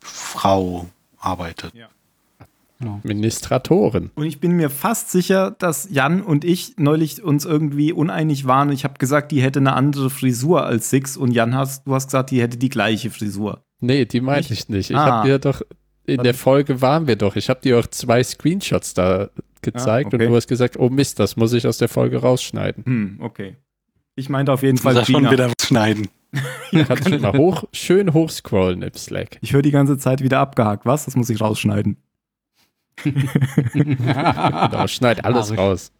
Netzwerkfrau 0.01 0.87
arbeitet. 1.19 1.73
Genau. 2.79 2.95
Administratorin. 3.05 4.11
Und 4.15 4.25
ich 4.25 4.41
bin 4.41 4.51
mir 4.51 4.69
fast 4.69 5.09
sicher, 5.09 5.51
dass 5.51 5.87
Jan 5.89 6.21
und 6.21 6.43
ich 6.43 6.73
neulich 6.77 7.23
uns 7.23 7.45
irgendwie 7.45 7.93
uneinig 7.93 8.45
waren. 8.47 8.69
Ich 8.71 8.83
habe 8.83 8.95
gesagt, 8.97 9.31
die 9.31 9.41
hätte 9.41 9.59
eine 9.59 9.71
andere 9.73 10.09
Frisur 10.09 10.65
als 10.65 10.89
Six 10.89 11.15
und 11.15 11.31
Jan 11.31 11.55
hast, 11.55 11.87
du 11.87 11.95
hast 11.95 12.07
gesagt, 12.07 12.31
die 12.31 12.41
hätte 12.41 12.57
die 12.57 12.67
gleiche 12.69 13.11
Frisur. 13.11 13.63
Nee, 13.79 14.03
die 14.05 14.19
meinte 14.19 14.53
ich 14.53 14.67
nicht. 14.67 14.89
Ich 14.89 14.95
Ah. 14.97 15.05
habe 15.05 15.27
dir 15.29 15.39
doch, 15.39 15.61
in 16.05 16.21
der 16.21 16.33
Folge 16.33 16.81
waren 16.81 17.07
wir 17.07 17.15
doch, 17.15 17.37
ich 17.37 17.49
habe 17.49 17.61
dir 17.61 17.79
auch 17.79 17.87
zwei 17.87 18.21
Screenshots 18.21 18.93
da 18.93 19.29
gezeigt 19.65 20.05
Ah, 20.13 20.15
okay. 20.15 20.25
und 20.25 20.31
du 20.31 20.35
hast 20.37 20.47
gesagt, 20.47 20.77
oh 20.79 20.89
Mist, 20.89 21.19
das 21.19 21.35
muss 21.35 21.51
ich 21.53 21.67
aus 21.67 21.77
der 21.77 21.89
Folge 21.89 22.17
rausschneiden. 22.21 22.85
Hm, 22.85 23.17
okay. 23.19 23.57
Ich 24.15 24.29
meinte 24.29 24.53
auf 24.53 24.63
jeden 24.63 24.77
Fall 24.77 24.95
schon 25.05 25.15
Gina. 25.15 25.31
wieder 25.31 25.47
was 25.49 25.67
schneiden. 25.67 26.07
Kannst 26.87 27.09
du 27.11 27.19
mal 27.19 27.37
hoch, 27.37 27.63
schön 27.73 28.13
hochscrollen 28.13 28.81
im 28.81 28.93
Slack. 28.93 29.37
Ich 29.41 29.53
höre 29.53 29.61
die 29.61 29.71
ganze 29.71 29.97
Zeit 29.97 30.21
wieder 30.21 30.39
abgehakt. 30.39 30.85
Was? 30.85 31.05
Das 31.05 31.15
muss 31.17 31.29
ich 31.29 31.41
rausschneiden. 31.41 31.97
Genau, 33.73 34.87
schneid 34.87 35.25
alles 35.25 35.47
Arisch. 35.49 35.59
raus. 35.59 35.91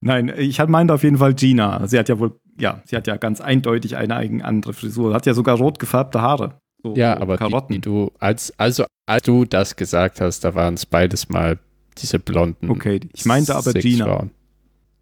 Nein, 0.00 0.32
ich 0.36 0.58
meinte 0.66 0.92
auf 0.94 1.02
jeden 1.02 1.18
Fall 1.18 1.34
Gina. 1.34 1.86
Sie 1.86 1.98
hat 1.98 2.08
ja 2.08 2.18
wohl, 2.18 2.38
ja, 2.58 2.82
sie 2.84 2.96
hat 2.96 3.06
ja 3.06 3.16
ganz 3.16 3.40
eindeutig 3.40 3.96
eine 3.96 4.14
eigen 4.16 4.42
andere 4.42 4.72
Frisur. 4.72 5.14
Hat 5.14 5.26
ja 5.26 5.34
sogar 5.34 5.56
rot 5.56 5.78
gefärbte 5.78 6.20
Haare. 6.20 6.60
So 6.82 6.94
Ja, 6.94 7.16
aber 7.18 7.34
die, 7.34 7.38
Karotten. 7.38 7.72
die 7.74 7.80
du, 7.80 8.10
als, 8.18 8.52
also 8.58 8.84
als 9.06 9.22
du 9.24 9.44
das 9.44 9.74
gesagt 9.76 10.20
hast, 10.20 10.40
da 10.44 10.54
waren 10.54 10.74
es 10.74 10.84
beides 10.86 11.28
mal 11.28 11.58
diese 11.98 12.18
blonden. 12.18 12.70
okay, 12.70 13.00
ich 13.12 13.24
meinte 13.24 13.54
aber 13.54 13.72
Six 13.72 13.84
Gina. 13.84 14.28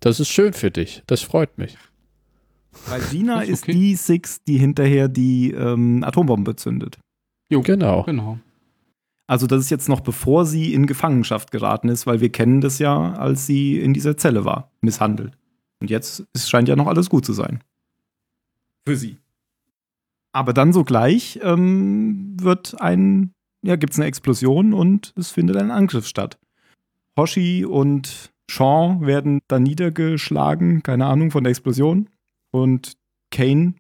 Das 0.00 0.20
ist 0.20 0.28
schön 0.28 0.52
für 0.52 0.70
dich. 0.70 1.02
Das 1.06 1.22
freut 1.22 1.56
mich. 1.58 1.76
Weil 2.86 3.00
Gina 3.10 3.40
Ist 3.42 3.50
ist 3.50 3.62
okay. 3.64 3.72
die 3.72 3.94
Six, 3.96 4.42
die 4.44 4.58
hinterher 4.58 5.08
die 5.08 5.52
ähm, 5.52 6.04
Atombombe 6.04 6.56
zündet. 6.56 6.98
Jo, 7.50 7.62
Genau. 7.62 8.02
Genau. 8.04 8.38
Also 9.26 9.46
das 9.46 9.60
ist 9.60 9.70
jetzt 9.70 9.88
noch 9.88 10.00
bevor 10.00 10.44
sie 10.44 10.74
in 10.74 10.86
Gefangenschaft 10.86 11.50
geraten 11.50 11.88
ist, 11.88 12.06
weil 12.06 12.20
wir 12.20 12.30
kennen 12.30 12.60
das 12.60 12.78
ja, 12.78 13.14
als 13.14 13.46
sie 13.46 13.80
in 13.80 13.94
dieser 13.94 14.18
Zelle 14.18 14.44
war, 14.44 14.70
misshandelt. 14.82 15.38
Und 15.80 15.90
jetzt 15.90 16.24
es 16.34 16.48
scheint 16.48 16.68
ja 16.68 16.76
noch 16.76 16.86
alles 16.86 17.08
gut 17.08 17.24
zu 17.24 17.32
sein. 17.32 17.62
Für 18.86 18.96
sie. 18.96 19.16
Aber 20.32 20.52
dann 20.52 20.72
sogleich 20.72 21.38
ähm, 21.42 22.36
wird 22.38 22.80
ein, 22.80 23.32
ja, 23.62 23.76
gibt 23.76 23.94
es 23.94 23.98
eine 23.98 24.06
Explosion 24.06 24.74
und 24.74 25.14
es 25.16 25.30
findet 25.30 25.56
ein 25.56 25.70
Angriff 25.70 26.06
statt. 26.06 26.38
Hoshi 27.16 27.64
und 27.64 28.32
Sean 28.50 29.06
werden 29.06 29.40
dann 29.48 29.62
niedergeschlagen, 29.62 30.82
keine 30.82 31.06
Ahnung, 31.06 31.30
von 31.30 31.44
der 31.44 31.50
Explosion. 31.50 32.08
Und 32.50 32.94
Kane 33.30 33.74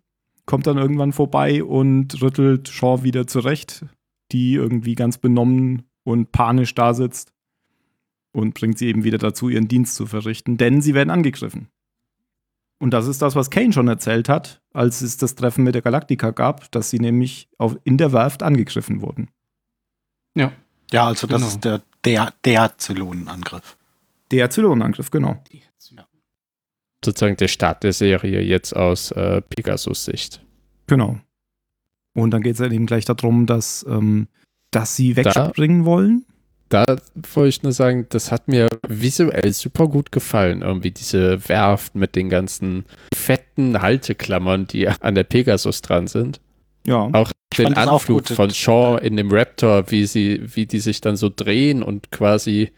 kommt 0.46 0.66
dann 0.66 0.78
irgendwann 0.78 1.12
vorbei 1.12 1.62
und 1.64 2.20
rüttelt 2.22 2.68
Shaw 2.68 3.02
wieder 3.02 3.26
zurecht, 3.26 3.84
die 4.32 4.54
irgendwie 4.54 4.94
ganz 4.94 5.18
benommen 5.18 5.84
und 6.04 6.32
panisch 6.32 6.74
da 6.74 6.94
sitzt 6.94 7.32
und 8.32 8.54
bringt 8.54 8.78
sie 8.78 8.86
eben 8.88 9.04
wieder 9.04 9.18
dazu, 9.18 9.48
ihren 9.48 9.68
Dienst 9.68 9.94
zu 9.94 10.06
verrichten, 10.06 10.56
denn 10.56 10.82
sie 10.82 10.94
werden 10.94 11.10
angegriffen. 11.10 11.68
Und 12.80 12.90
das 12.92 13.06
ist 13.06 13.22
das, 13.22 13.36
was 13.36 13.50
Kane 13.50 13.72
schon 13.72 13.88
erzählt 13.88 14.28
hat, 14.28 14.60
als 14.72 15.00
es 15.00 15.16
das 15.16 15.36
Treffen 15.36 15.64
mit 15.64 15.74
der 15.74 15.82
Galactica 15.82 16.30
gab, 16.32 16.70
dass 16.72 16.90
sie 16.90 16.98
nämlich 16.98 17.48
auf, 17.56 17.78
in 17.84 17.96
der 17.96 18.12
Werft 18.12 18.42
angegriffen 18.42 19.00
wurden. 19.00 19.28
Ja. 20.34 20.52
Ja, 20.92 21.06
also 21.06 21.26
das 21.26 21.40
Genau. 21.40 21.48
ist 21.52 21.64
der, 21.64 21.82
der, 22.04 22.32
der 22.44 22.76
Zylonenangriff. 22.78 23.76
Der 24.30 24.50
Zylonenangriff, 24.50 25.10
genau. 25.10 25.42
Sozusagen 27.04 27.36
der 27.36 27.48
Start 27.48 27.82
der 27.82 27.92
Serie 27.92 28.40
jetzt 28.40 28.74
aus 28.74 29.10
äh, 29.10 29.42
Pegasus-Sicht. 29.42 30.40
Genau. 30.86 31.18
Und 32.14 32.30
dann 32.30 32.42
geht 32.42 32.52
es 32.52 32.58
dann 32.58 32.72
eben 32.72 32.86
gleich 32.86 33.04
darum, 33.04 33.44
dass, 33.46 33.84
ähm, 33.88 34.26
dass 34.70 34.96
sie 34.96 35.12
Da- 35.12 35.24
wegspringen 35.24 35.84
wollen. 35.84 36.24
Da 36.70 36.84
wollte 37.34 37.48
ich 37.50 37.62
nur 37.62 37.72
sagen, 37.72 38.06
das 38.08 38.32
hat 38.32 38.48
mir 38.48 38.68
visuell 38.88 39.52
super 39.52 39.86
gut 39.86 40.12
gefallen. 40.12 40.62
Irgendwie 40.62 40.90
diese 40.92 41.46
Werft 41.48 41.94
mit 41.94 42.16
den 42.16 42.30
ganzen 42.30 42.86
fetten 43.14 43.82
Halteklammern, 43.82 44.66
die 44.66 44.88
an 44.88 45.14
der 45.14 45.24
Pegasus 45.24 45.82
dran 45.82 46.06
sind. 46.06 46.40
Ja. 46.86 47.08
Auch 47.12 47.32
den 47.56 47.74
auch 47.74 47.94
Anflug 47.94 48.26
gut. 48.26 48.36
von 48.36 48.50
Shaw 48.50 48.98
in 49.00 49.16
dem 49.16 49.30
Raptor, 49.30 49.90
wie 49.90 50.06
sie, 50.06 50.40
wie 50.54 50.66
die 50.66 50.80
sich 50.80 51.00
dann 51.00 51.16
so 51.16 51.30
drehen 51.34 51.82
und 51.82 52.10
quasi 52.10 52.72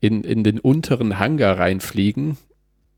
in, 0.00 0.24
in 0.24 0.42
den 0.44 0.58
unteren 0.58 1.18
Hangar 1.18 1.58
reinfliegen. 1.58 2.36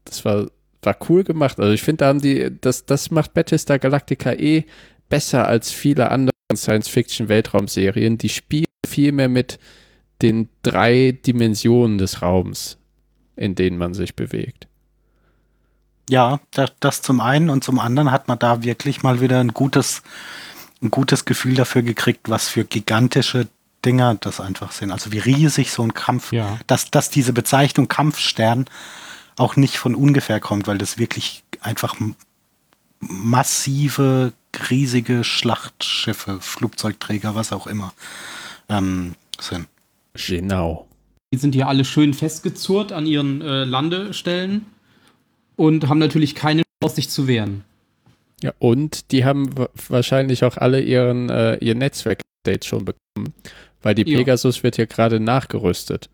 Das 0.05 0.25
war, 0.25 0.47
war 0.83 0.97
cool 1.09 1.25
gemacht. 1.25 1.61
Also 1.61 1.73
ich 1.73 1.83
finde, 1.83 1.99
da 1.99 2.07
haben 2.09 2.20
die, 2.20 2.51
das, 2.61 2.87
das 2.87 3.11
macht 3.11 3.35
Battlestar 3.35 3.79
Galactica 3.79 4.33
eh 4.33 4.64
besser 5.09 5.47
als 5.47 5.70
viele 5.70 6.11
andere 6.11 6.35
Science-Fiction-Weltraumserien. 6.55 8.18
Die 8.18 8.29
spielen 8.29 8.64
viel 8.87 9.12
mehr 9.12 9.29
mit 9.29 9.59
den 10.23 10.49
drei 10.62 11.12
Dimensionen 11.12 11.99
des 11.99 12.23
Raums, 12.23 12.79
in 13.37 13.55
denen 13.55 13.77
man 13.77 13.94
sich 13.94 14.16
bewegt. 14.16 14.68
Ja, 16.11 16.40
das, 16.51 16.73
das 16.81 17.03
zum 17.03 17.21
einen 17.21 17.49
und 17.51 17.64
zum 17.64 17.79
anderen 17.79 18.11
hat 18.11 18.29
man 18.29 18.38
da 18.38 18.62
wirklich 18.62 19.03
mal 19.03 19.21
wieder 19.21 19.40
ein 19.40 19.55
gutes, 19.55 20.03
ein 20.83 20.90
gutes 20.90 21.25
Gefühl 21.25 21.55
dafür 21.55 21.83
gekriegt, 21.83 22.29
was 22.29 22.49
für 22.49 22.64
gigantische 22.64 23.49
Dinger 23.85 24.14
das 24.17 24.40
einfach 24.40 24.73
sind. 24.73 24.93
Also 24.93 25.12
wie 25.12 25.19
riesig 25.19 25.71
so 25.71 25.83
ein 25.83 25.95
Kampf, 25.95 26.33
Ja. 26.33 26.59
dass, 26.67 26.90
dass 26.90 27.11
diese 27.11 27.33
Bezeichnung 27.33 27.88
Kampfstern 27.88 28.67
auch 29.37 29.57
nicht 29.57 29.79
von 29.79 29.95
ungefähr 29.95 30.40
kommt, 30.40 30.67
weil 30.67 30.79
das 30.79 30.99
wirklich 30.99 31.43
einfach 31.61 31.97
massive, 33.01 34.33
riesige 34.71 35.25
Schlachtschiffe, 35.25 36.38
Flugzeugträger, 36.40 37.35
was 37.35 37.53
auch 37.53 37.67
immer 37.67 37.93
ähm, 38.69 39.14
sind. 39.40 39.67
Genau. 40.14 40.87
Die 41.33 41.38
sind 41.38 41.55
hier 41.55 41.67
alle 41.69 41.85
schön 41.85 42.14
festgezurrt 42.14 42.93
an 42.93 43.07
ihren 43.07 43.43
äh, 43.43 43.64
Landestellen 43.64 44.67
und 45.57 45.88
haben 45.88 45.99
natürlich 45.99 46.35
keine 46.35 46.62
Chance, 46.83 46.97
sich 46.97 47.09
zu 47.11 47.27
wehren. 47.29 47.64
Ja, 48.43 48.53
und 48.59 49.11
die 49.12 49.25
haben 49.25 49.57
wa- 49.57 49.69
wahrscheinlich 49.88 50.45
auch 50.45 50.57
alle 50.57 50.81
ihren, 50.81 51.31
äh, 51.31 51.57
ihr 51.57 51.75
Netzwerk-Update 51.75 52.64
schon 52.64 52.85
bekommen, 52.85 53.33
weil 53.83 53.95
die 53.95 54.09
Ja. 54.11 54.19
Pegasus 54.19 54.62
wird 54.62 54.77
ja 54.77 54.85
gerade 54.85 55.21
nachgerüstet. 55.21 56.11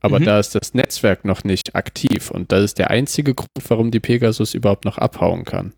Aber 0.00 0.18
Mhm. 0.18 0.24
da 0.24 0.40
ist 0.40 0.54
das 0.56 0.74
Netzwerk 0.74 1.24
noch 1.24 1.44
nicht 1.44 1.76
aktiv 1.76 2.30
und 2.32 2.50
das 2.50 2.64
ist 2.64 2.78
der 2.78 2.90
einzige 2.90 3.34
Grund, 3.34 3.48
warum 3.68 3.90
die 3.92 4.00
Pegasus 4.00 4.54
überhaupt 4.54 4.84
noch 4.84 4.98
abhauen 4.98 5.44
kann. 5.44 5.72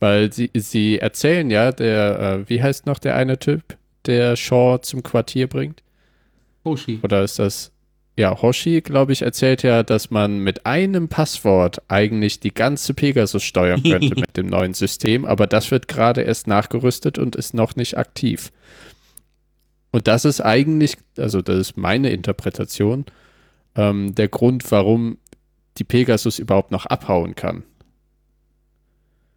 Weil 0.00 0.32
sie, 0.32 0.50
sie 0.54 0.98
erzählen 0.98 1.50
ja, 1.50 1.72
der, 1.72 2.20
äh, 2.44 2.50
wie 2.50 2.62
heißt 2.62 2.84
noch 2.84 2.98
der 2.98 3.16
eine 3.16 3.38
Typ, 3.38 3.78
der 4.06 4.36
Shaw 4.36 4.78
zum 4.82 5.02
Quartier 5.02 5.46
bringt? 5.46 5.82
Hoshi. 6.64 6.98
Oder 7.02 7.22
ist 7.24 7.38
das, 7.38 7.72
ja, 8.16 8.40
Hoshi, 8.40 8.80
glaube 8.80 9.12
ich, 9.12 9.22
erzählt 9.22 9.62
ja, 9.62 9.82
dass 9.82 10.10
man 10.10 10.38
mit 10.38 10.66
einem 10.66 11.08
Passwort 11.08 11.82
eigentlich 11.88 12.38
die 12.38 12.54
ganze 12.54 12.94
Pegasus 12.94 13.42
steuern 13.42 13.82
könnte 13.84 14.14
mit 14.14 14.36
dem 14.36 14.46
neuen 14.46 14.74
System, 14.74 15.24
aber 15.24 15.46
das 15.46 15.70
wird 15.70 15.88
gerade 15.88 16.22
erst 16.22 16.46
nachgerüstet 16.46 17.18
und 17.18 17.34
ist 17.34 17.54
noch 17.54 17.74
nicht 17.76 17.98
aktiv. 17.98 18.52
Und 19.90 20.08
das 20.08 20.24
ist 20.24 20.40
eigentlich, 20.40 20.96
also 21.18 21.42
das 21.42 21.58
ist 21.58 21.76
meine 21.76 22.10
Interpretation, 22.10 23.04
ähm, 23.76 24.14
der 24.14 24.28
Grund, 24.28 24.70
warum 24.70 25.18
die 25.78 25.84
Pegasus 25.84 26.38
überhaupt 26.38 26.70
noch 26.70 26.86
abhauen 26.86 27.34
kann. 27.34 27.64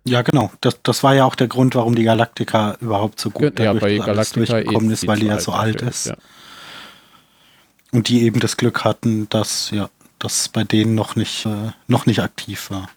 Ja, 0.05 0.21
genau. 0.21 0.51
Das, 0.61 0.79
das 0.83 1.03
war 1.03 1.15
ja 1.15 1.25
auch 1.25 1.35
der 1.35 1.47
Grund, 1.47 1.75
warum 1.75 1.95
die 1.95 2.03
Galactica 2.03 2.77
überhaupt 2.79 3.19
so 3.19 3.29
gut 3.29 3.59
ja, 3.59 3.73
dadurch 3.73 3.81
bei 3.81 3.97
Galactica 3.97 4.53
durchgekommen 4.53 4.89
eh 4.89 4.93
ist, 4.93 5.07
weil 5.07 5.19
die 5.19 5.25
ja 5.25 5.39
so 5.39 5.51
alt 5.51 5.81
ist. 5.81 6.07
Ja. 6.07 6.15
Und 7.91 8.09
die 8.09 8.23
eben 8.23 8.39
das 8.39 8.57
Glück 8.57 8.83
hatten, 8.83 9.29
dass 9.29 9.71
ja, 9.71 9.89
das 10.19 10.49
bei 10.49 10.63
denen 10.63 10.95
noch 10.95 11.15
nicht, 11.15 11.45
äh, 11.45 11.71
noch 11.87 12.05
nicht 12.05 12.19
aktiv 12.19 12.69
war. 12.69 12.89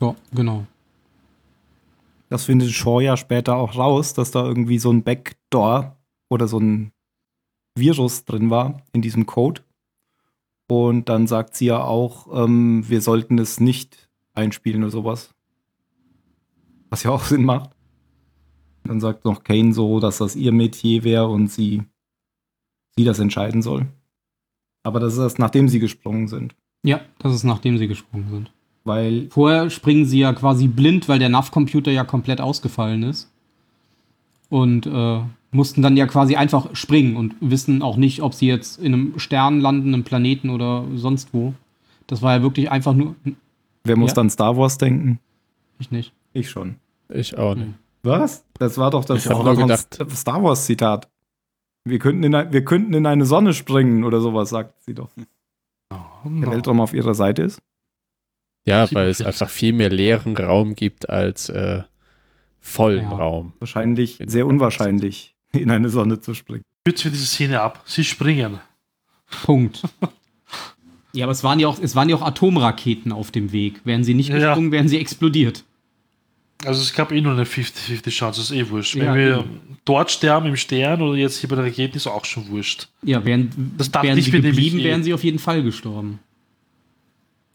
Ja, 0.00 0.14
genau. 0.32 0.66
Das 2.28 2.44
findet 2.44 2.70
Shaw 2.70 3.00
ja 3.00 3.16
später 3.16 3.56
auch 3.56 3.76
raus, 3.76 4.14
dass 4.14 4.30
da 4.30 4.44
irgendwie 4.44 4.78
so 4.78 4.90
ein 4.90 5.02
Backdoor 5.02 5.96
oder 6.28 6.46
so 6.48 6.58
ein 6.58 6.92
Virus 7.74 8.24
drin 8.24 8.50
war 8.50 8.82
in 8.92 9.02
diesem 9.02 9.26
Code. 9.26 9.62
Und 10.68 11.08
dann 11.08 11.26
sagt 11.26 11.56
sie 11.56 11.66
ja 11.66 11.82
auch, 11.82 12.28
ähm, 12.32 12.88
wir 12.88 13.00
sollten 13.00 13.38
es 13.38 13.58
nicht 13.58 14.08
einspielen 14.34 14.82
oder 14.84 14.92
sowas. 14.92 15.34
Was 16.88 17.02
ja 17.02 17.10
auch 17.10 17.24
Sinn 17.24 17.44
macht. 17.44 17.70
Dann 18.84 19.00
sagt 19.00 19.24
noch 19.24 19.42
Kane 19.44 19.72
so, 19.72 20.00
dass 20.00 20.18
das 20.18 20.36
ihr 20.36 20.52
Metier 20.52 21.04
wäre 21.04 21.28
und 21.28 21.48
sie, 21.48 21.82
sie 22.96 23.04
das 23.04 23.18
entscheiden 23.18 23.62
soll. 23.62 23.86
Aber 24.82 25.00
das 25.00 25.14
ist 25.14 25.18
erst 25.18 25.38
nachdem 25.38 25.68
sie 25.68 25.78
gesprungen 25.78 26.28
sind. 26.28 26.54
Ja, 26.82 27.00
das 27.18 27.34
ist 27.34 27.44
nachdem 27.44 27.76
sie 27.78 27.88
gesprungen 27.88 28.28
sind. 28.30 28.50
Weil, 28.84 29.28
Vorher 29.30 29.68
springen 29.68 30.06
sie 30.06 30.20
ja 30.20 30.32
quasi 30.32 30.66
blind, 30.66 31.08
weil 31.08 31.18
der 31.18 31.28
NAV-Computer 31.28 31.90
ja 31.90 32.04
komplett 32.04 32.40
ausgefallen 32.40 33.02
ist. 33.02 33.30
Und 34.48 34.86
äh, 34.86 35.20
mussten 35.52 35.82
dann 35.82 35.96
ja 35.96 36.06
quasi 36.06 36.36
einfach 36.36 36.74
springen 36.74 37.16
und 37.16 37.34
wissen 37.40 37.82
auch 37.82 37.96
nicht, 37.96 38.22
ob 38.22 38.34
sie 38.34 38.46
jetzt 38.46 38.78
in 38.80 38.94
einem 38.94 39.18
Stern 39.18 39.60
landen, 39.60 39.92
einem 39.94 40.04
Planeten 40.04 40.50
oder 40.50 40.84
sonst 40.94 41.28
wo. 41.32 41.54
Das 42.06 42.22
war 42.22 42.36
ja 42.36 42.42
wirklich 42.42 42.70
einfach 42.70 42.94
nur. 42.94 43.14
wer 43.84 43.96
muss 43.96 44.10
Ja. 44.10 44.14
dann 44.16 44.30
Star 44.30 44.56
Wars 44.56 44.78
denken? 44.78 45.18
Ich 45.78 45.90
nicht. 45.90 46.12
Ich 46.32 46.50
schon. 46.50 46.76
Ich 47.08 47.36
auch 47.36 47.54
nicht. 47.54 47.74
Was? 48.02 48.44
Das 48.58 48.78
war 48.78 48.90
doch 48.90 49.04
das, 49.04 49.24
Ich 49.24 49.30
gedacht- 49.30 49.98
Star 50.16 50.42
Wars 50.42 50.64
Zitat. 50.66 51.08
Wir 51.90 51.98
könnten, 51.98 52.22
in, 52.24 52.34
ein- 52.34 52.52
wir 52.52 52.64
könnten 52.64 52.94
in 52.94 53.06
eine 53.06 53.26
Sonne 53.26 53.52
springen 53.52 54.04
oder 54.04 54.20
sowas, 54.20 54.50
sagt 54.50 54.82
sie 54.84 54.94
doch. 54.94 55.10
Der 56.24 56.50
Weltraum 56.50 56.80
auf 56.80 56.92
ihrer 56.94 57.14
Seite 57.14 57.42
ist. 57.42 57.60
Ja, 58.66 58.90
weil 58.92 59.08
es 59.08 59.22
einfach 59.22 59.48
viel 59.48 59.72
mehr 59.72 59.88
leeren 59.90 60.36
Raum 60.36 60.74
gibt 60.74 61.08
als 61.08 61.48
äh, 61.48 61.82
vollen 62.60 63.04
Ja. 63.04 63.16
Raum. 63.16 63.54
Wahrscheinlich 63.58 64.18
sehr 64.26 64.46
unwahrscheinlich, 64.46 65.34
in 65.52 65.70
eine 65.70 65.88
Sonne 65.88 66.20
zu 66.20 66.34
springen. 66.34 66.62
Kürzen 66.84 67.04
wir 67.04 67.10
diese 67.12 67.26
Szene 67.26 67.60
ab. 67.60 67.82
Sie 67.86 68.04
springen. 68.04 68.60
Punkt. 69.44 69.82
ja, 71.12 71.24
aber 71.24 71.32
es 71.32 71.42
waren 71.42 71.58
ja 71.58 71.68
auch, 71.68 71.78
es 71.80 71.96
waren 71.96 72.08
ja 72.08 72.16
auch 72.16 72.22
Atomraketen 72.22 73.12
auf 73.12 73.30
dem 73.30 73.52
Weg. 73.52 73.80
Wären 73.84 74.04
sie 74.04 74.14
nicht 74.14 74.28
Ja. 74.28 74.36
gesprungen, 74.36 74.72
wären 74.72 74.88
sie 74.88 74.98
explodiert. 74.98 75.64
Also 76.64 76.82
es 76.82 76.92
gab 76.92 77.10
eh 77.12 77.20
nur 77.20 77.32
eine 77.32 77.44
50-50 77.44 78.10
Chance, 78.10 78.40
das 78.40 78.50
ist 78.50 78.56
eh 78.56 78.68
wurscht. 78.68 78.94
Wenn 78.96 79.04
Ja, 79.06 79.14
wir 79.14 79.38
eben. 79.38 79.78
dort 79.84 80.10
sterben 80.10 80.46
im 80.46 80.56
Stern 80.56 81.00
oder 81.00 81.16
jetzt 81.16 81.38
hier 81.38 81.48
bei 81.48 81.56
der 81.56 81.64
Rakete, 81.64 81.96
ist 81.96 82.06
auch 82.06 82.24
schon 82.26 82.48
wurscht. 82.48 82.88
Ja, 83.02 83.24
wären, 83.24 83.50
Das 83.78 83.90
dachte 83.90 84.08
wären 84.08 84.18
ich 84.18 84.26
sie 84.26 84.30
geblieben, 84.30 84.78
eh. 84.78 84.84
wären 84.84 85.02
sie 85.02 85.14
auf 85.14 85.24
jeden 85.24 85.38
Fall 85.38 85.62
gestorben. 85.62 86.18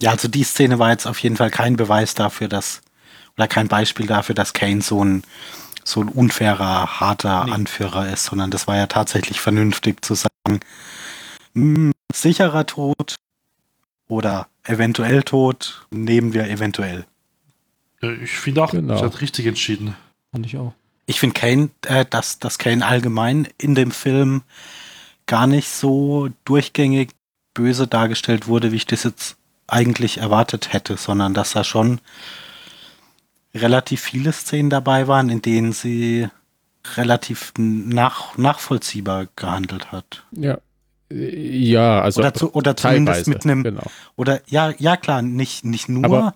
Ja, 0.01 0.11
also 0.11 0.27
die 0.27 0.43
Szene 0.43 0.79
war 0.79 0.89
jetzt 0.89 1.05
auf 1.05 1.19
jeden 1.19 1.35
Fall 1.37 1.51
kein 1.51 1.75
Beweis 1.77 2.15
dafür, 2.15 2.47
dass, 2.47 2.81
oder 3.37 3.47
kein 3.47 3.67
Beispiel 3.67 4.07
dafür, 4.07 4.33
dass 4.35 4.53
Kane 4.53 4.81
so 4.81 5.03
ein, 5.03 5.23
so 5.83 6.01
ein 6.01 6.09
unfairer, 6.09 6.99
harter 6.99 7.45
Nee. 7.45 7.51
Anführer 7.51 8.11
ist, 8.11 8.25
sondern 8.25 8.49
das 8.51 8.67
war 8.67 8.75
ja 8.75 8.87
tatsächlich 8.87 9.39
vernünftig 9.39 10.03
zu 10.03 10.15
sagen, 10.15 10.59
"Hm, 11.53 11.91
sicherer 12.13 12.65
Tod 12.65 13.15
oder 14.07 14.47
eventuell 14.63 15.21
Tod, 15.23 15.85
nehmen 15.91 16.33
wir 16.33 16.49
eventuell. 16.49 17.05
Ja, 18.01 18.11
ich 18.11 18.31
finde 18.31 18.63
auch, 18.63 18.71
Genau. 18.71 18.97
sie 18.97 19.03
hat 19.03 19.21
richtig 19.21 19.45
entschieden. 19.45 19.95
Fand 20.31 20.45
ich 20.45 20.57
auch. 20.57 20.73
Ich 21.05 21.19
finde 21.19 21.39
Kane, 21.39 21.69
äh, 21.87 22.05
dass, 22.09 22.39
dass 22.39 22.57
Kane 22.57 22.85
allgemein 22.85 23.47
in 23.57 23.75
dem 23.75 23.91
Film 23.91 24.41
gar 25.27 25.47
nicht 25.47 25.69
so 25.69 26.29
durchgängig 26.45 27.11
böse 27.53 27.87
dargestellt 27.87 28.47
wurde, 28.47 28.71
wie 28.71 28.75
ich 28.77 28.85
das 28.87 29.03
jetzt 29.03 29.37
eigentlich 29.67 30.17
erwartet 30.19 30.73
hätte, 30.73 30.97
sondern 30.97 31.33
dass 31.33 31.51
da 31.53 31.63
schon 31.63 31.99
relativ 33.53 34.01
viele 34.01 34.31
Szenen 34.33 34.69
dabei 34.69 35.07
waren, 35.07 35.29
in 35.29 35.41
denen 35.41 35.71
sie 35.71 36.27
relativ 36.95 37.53
nach, 37.57 38.37
nachvollziehbar 38.37 39.27
gehandelt 39.35 39.91
hat. 39.91 40.23
Ja. 40.31 40.57
Äh, 41.09 41.35
Ja, 41.57 42.01
also 42.01 42.19
Oder, 42.21 42.33
zu, 42.33 42.53
oder 42.53 42.75
zumindest 42.75 43.27
mit 43.27 43.43
einem, 43.45 43.63
Genau. 43.63 43.83
oder 44.15 44.41
ja, 44.47 44.73
ja 44.77 44.97
klar, 44.97 45.21
nicht, 45.21 45.63
nicht 45.65 45.87
nur, 45.89 46.05
Aber- 46.05 46.35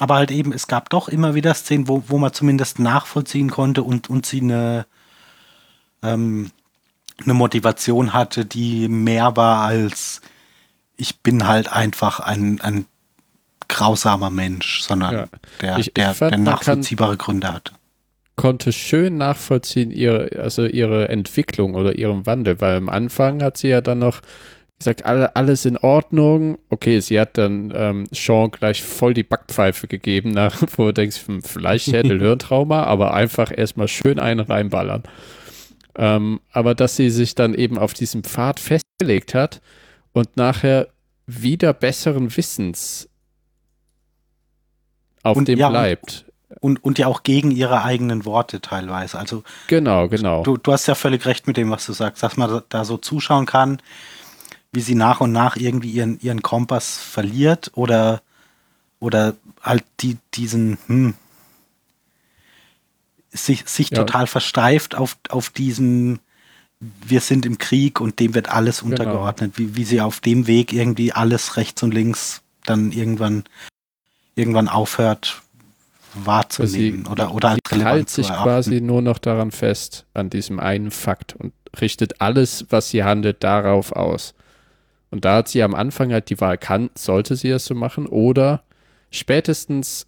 aber, 0.00 0.16
halt 0.16 0.30
eben, 0.30 0.52
es 0.52 0.66
gab 0.66 0.90
doch 0.90 1.08
immer 1.08 1.34
wieder 1.34 1.54
Szenen, 1.54 1.86
wo, 1.88 2.02
wo 2.08 2.18
man 2.18 2.32
zumindest 2.32 2.78
nachvollziehen 2.80 3.50
konnte 3.50 3.82
und, 3.84 4.10
und 4.10 4.26
sie 4.26 4.40
eine, 4.40 4.86
ähm, 6.02 6.50
eine 7.22 7.34
Motivation 7.34 8.12
hatte, 8.12 8.44
die 8.44 8.88
mehr 8.88 9.36
war 9.36 9.62
als 9.64 10.20
ich 10.96 11.20
bin 11.20 11.46
halt 11.46 11.72
einfach 11.72 12.20
ein, 12.20 12.60
ein 12.60 12.84
grausamer 13.68 14.28
Mensch, 14.30 14.82
sondern 14.82 15.14
Ja. 15.14 15.26
der, 15.62 15.78
Ich- 15.78 15.86
ich 15.88 15.94
der, 15.94 16.14
fand, 16.14 16.32
der 16.32 16.38
man 16.38 16.44
kann- 16.46 16.54
nachvollziehbare 16.54 17.16
Gründe 17.16 17.52
hatte. 17.52 17.72
konnte 18.36 18.72
schön 18.72 19.16
nachvollziehen, 19.16 19.90
ihre, 19.90 20.30
also 20.38 20.64
ihre 20.66 21.08
Entwicklung 21.08 21.74
oder 21.74 21.96
ihren 21.96 22.26
Wandel, 22.26 22.60
weil 22.60 22.76
am 22.76 22.88
Anfang 22.88 23.42
hat 23.42 23.56
sie 23.58 23.68
ja 23.68 23.80
dann 23.80 23.98
noch 24.00 24.20
gesagt, 24.80 25.04
alle, 25.04 25.36
alles 25.36 25.64
in 25.64 25.76
Ordnung. 25.76 26.58
Okay, 26.70 26.98
sie 27.00 27.20
hat 27.20 27.38
dann 27.38 27.72
ähm, 27.74 28.06
Sean 28.12 28.50
gleich 28.50 28.82
voll 28.82 29.14
die 29.14 29.22
Backpfeife 29.22 29.86
gegeben, 29.86 30.32
nach, 30.32 30.60
wo 30.76 30.86
du 30.86 30.94
denkst, 30.94 31.20
hm, 31.26 31.42
vielleicht 31.42 31.92
hätte 31.92 32.18
Hirntrauma, 32.18 32.84
aber 32.84 33.14
einfach 33.14 33.56
erstmal 33.56 33.88
schön 33.88 34.18
einen 34.18 34.40
reinballern. 34.40 35.04
Ähm, 35.96 36.40
aber 36.50 36.74
dass 36.74 36.96
sie 36.96 37.10
sich 37.10 37.34
dann 37.34 37.54
eben 37.54 37.78
auf 37.78 37.94
diesem 37.94 38.24
Pfad 38.24 38.58
festgelegt 38.58 39.34
hat 39.34 39.60
und 40.12 40.36
nachher 40.36 40.88
wieder 41.26 41.72
besseren 41.72 42.36
Wissens 42.36 43.08
auf 45.22 45.36
Und 45.36 45.48
dem 45.48 45.58
ja, 45.58 45.68
bleibt. 45.68 46.24
Und, 46.60 46.82
und 46.82 46.98
ja 46.98 47.06
auch 47.06 47.22
gegen 47.22 47.50
ihre 47.50 47.84
eigenen 47.84 48.24
Worte 48.24 48.60
teilweise. 48.60 49.18
Also 49.18 49.44
Genau, 49.68 50.08
genau. 50.08 50.42
Du, 50.42 50.56
du 50.56 50.72
hast 50.72 50.86
ja 50.86 50.94
völlig 50.94 51.26
recht 51.26 51.46
mit 51.46 51.56
dem, 51.56 51.70
was 51.70 51.86
du 51.86 51.92
sagst, 51.92 52.22
dass 52.22 52.36
man 52.36 52.62
da 52.68 52.84
so 52.84 52.96
zuschauen 52.96 53.46
kann, 53.46 53.80
wie 54.72 54.80
sie 54.80 54.94
nach 54.94 55.20
und 55.20 55.32
nach 55.32 55.56
irgendwie 55.56 55.90
ihren, 55.90 56.20
ihren 56.20 56.42
Kompass 56.42 56.96
verliert 56.98 57.70
oder, 57.74 58.22
oder 59.00 59.34
halt 59.62 59.84
die, 60.00 60.16
diesen, 60.34 60.78
hm, 60.86 61.14
sich, 63.32 63.68
sich 63.68 63.90
Ja. 63.90 63.98
total 63.98 64.26
versteift 64.26 64.94
auf, 64.94 65.16
auf 65.28 65.50
diesem, 65.50 66.20
wir 66.80 67.20
sind 67.20 67.46
im 67.46 67.58
Krieg 67.58 68.00
und 68.00 68.18
dem 68.20 68.34
wird 68.34 68.48
alles 68.48 68.80
Genau. 68.80 68.90
untergeordnet, 68.90 69.58
wie, 69.58 69.76
wie 69.76 69.84
sie 69.84 70.00
auf 70.00 70.20
dem 70.20 70.46
Weg 70.46 70.72
irgendwie 70.72 71.12
alles 71.12 71.56
rechts 71.56 71.82
und 71.82 71.92
links 71.92 72.42
dann 72.64 72.92
irgendwann, 72.92 73.44
irgendwann 74.34 74.68
aufhört 74.68 75.42
wahrzunehmen 76.14 77.04
Sie- 77.04 77.10
oder, 77.10 77.32
oder 77.34 77.50
als 77.50 77.60
sie 77.68 77.74
relevant 77.76 77.94
hält 77.96 78.10
zu 78.10 78.22
sich 78.22 78.32
quasi 78.32 78.80
nur 78.80 79.02
noch 79.02 79.18
daran 79.18 79.50
fest, 79.50 80.06
an 80.14 80.30
diesem 80.30 80.58
einen 80.58 80.90
Fakt 80.90 81.34
und 81.36 81.52
richtet 81.80 82.20
alles, 82.20 82.66
was 82.70 82.88
sie 82.90 83.04
handelt, 83.04 83.44
darauf 83.44 83.92
aus. 83.92 84.34
Und 85.10 85.24
da 85.24 85.36
hat 85.36 85.48
sie 85.48 85.62
am 85.62 85.74
Anfang 85.74 86.12
halt 86.12 86.30
die 86.30 86.40
Wahl, 86.40 86.58
kann, 86.58 86.90
sollte 86.94 87.36
sie 87.36 87.50
es 87.50 87.64
so 87.64 87.74
machen 87.74 88.06
oder 88.06 88.62
spätestens 89.10 90.06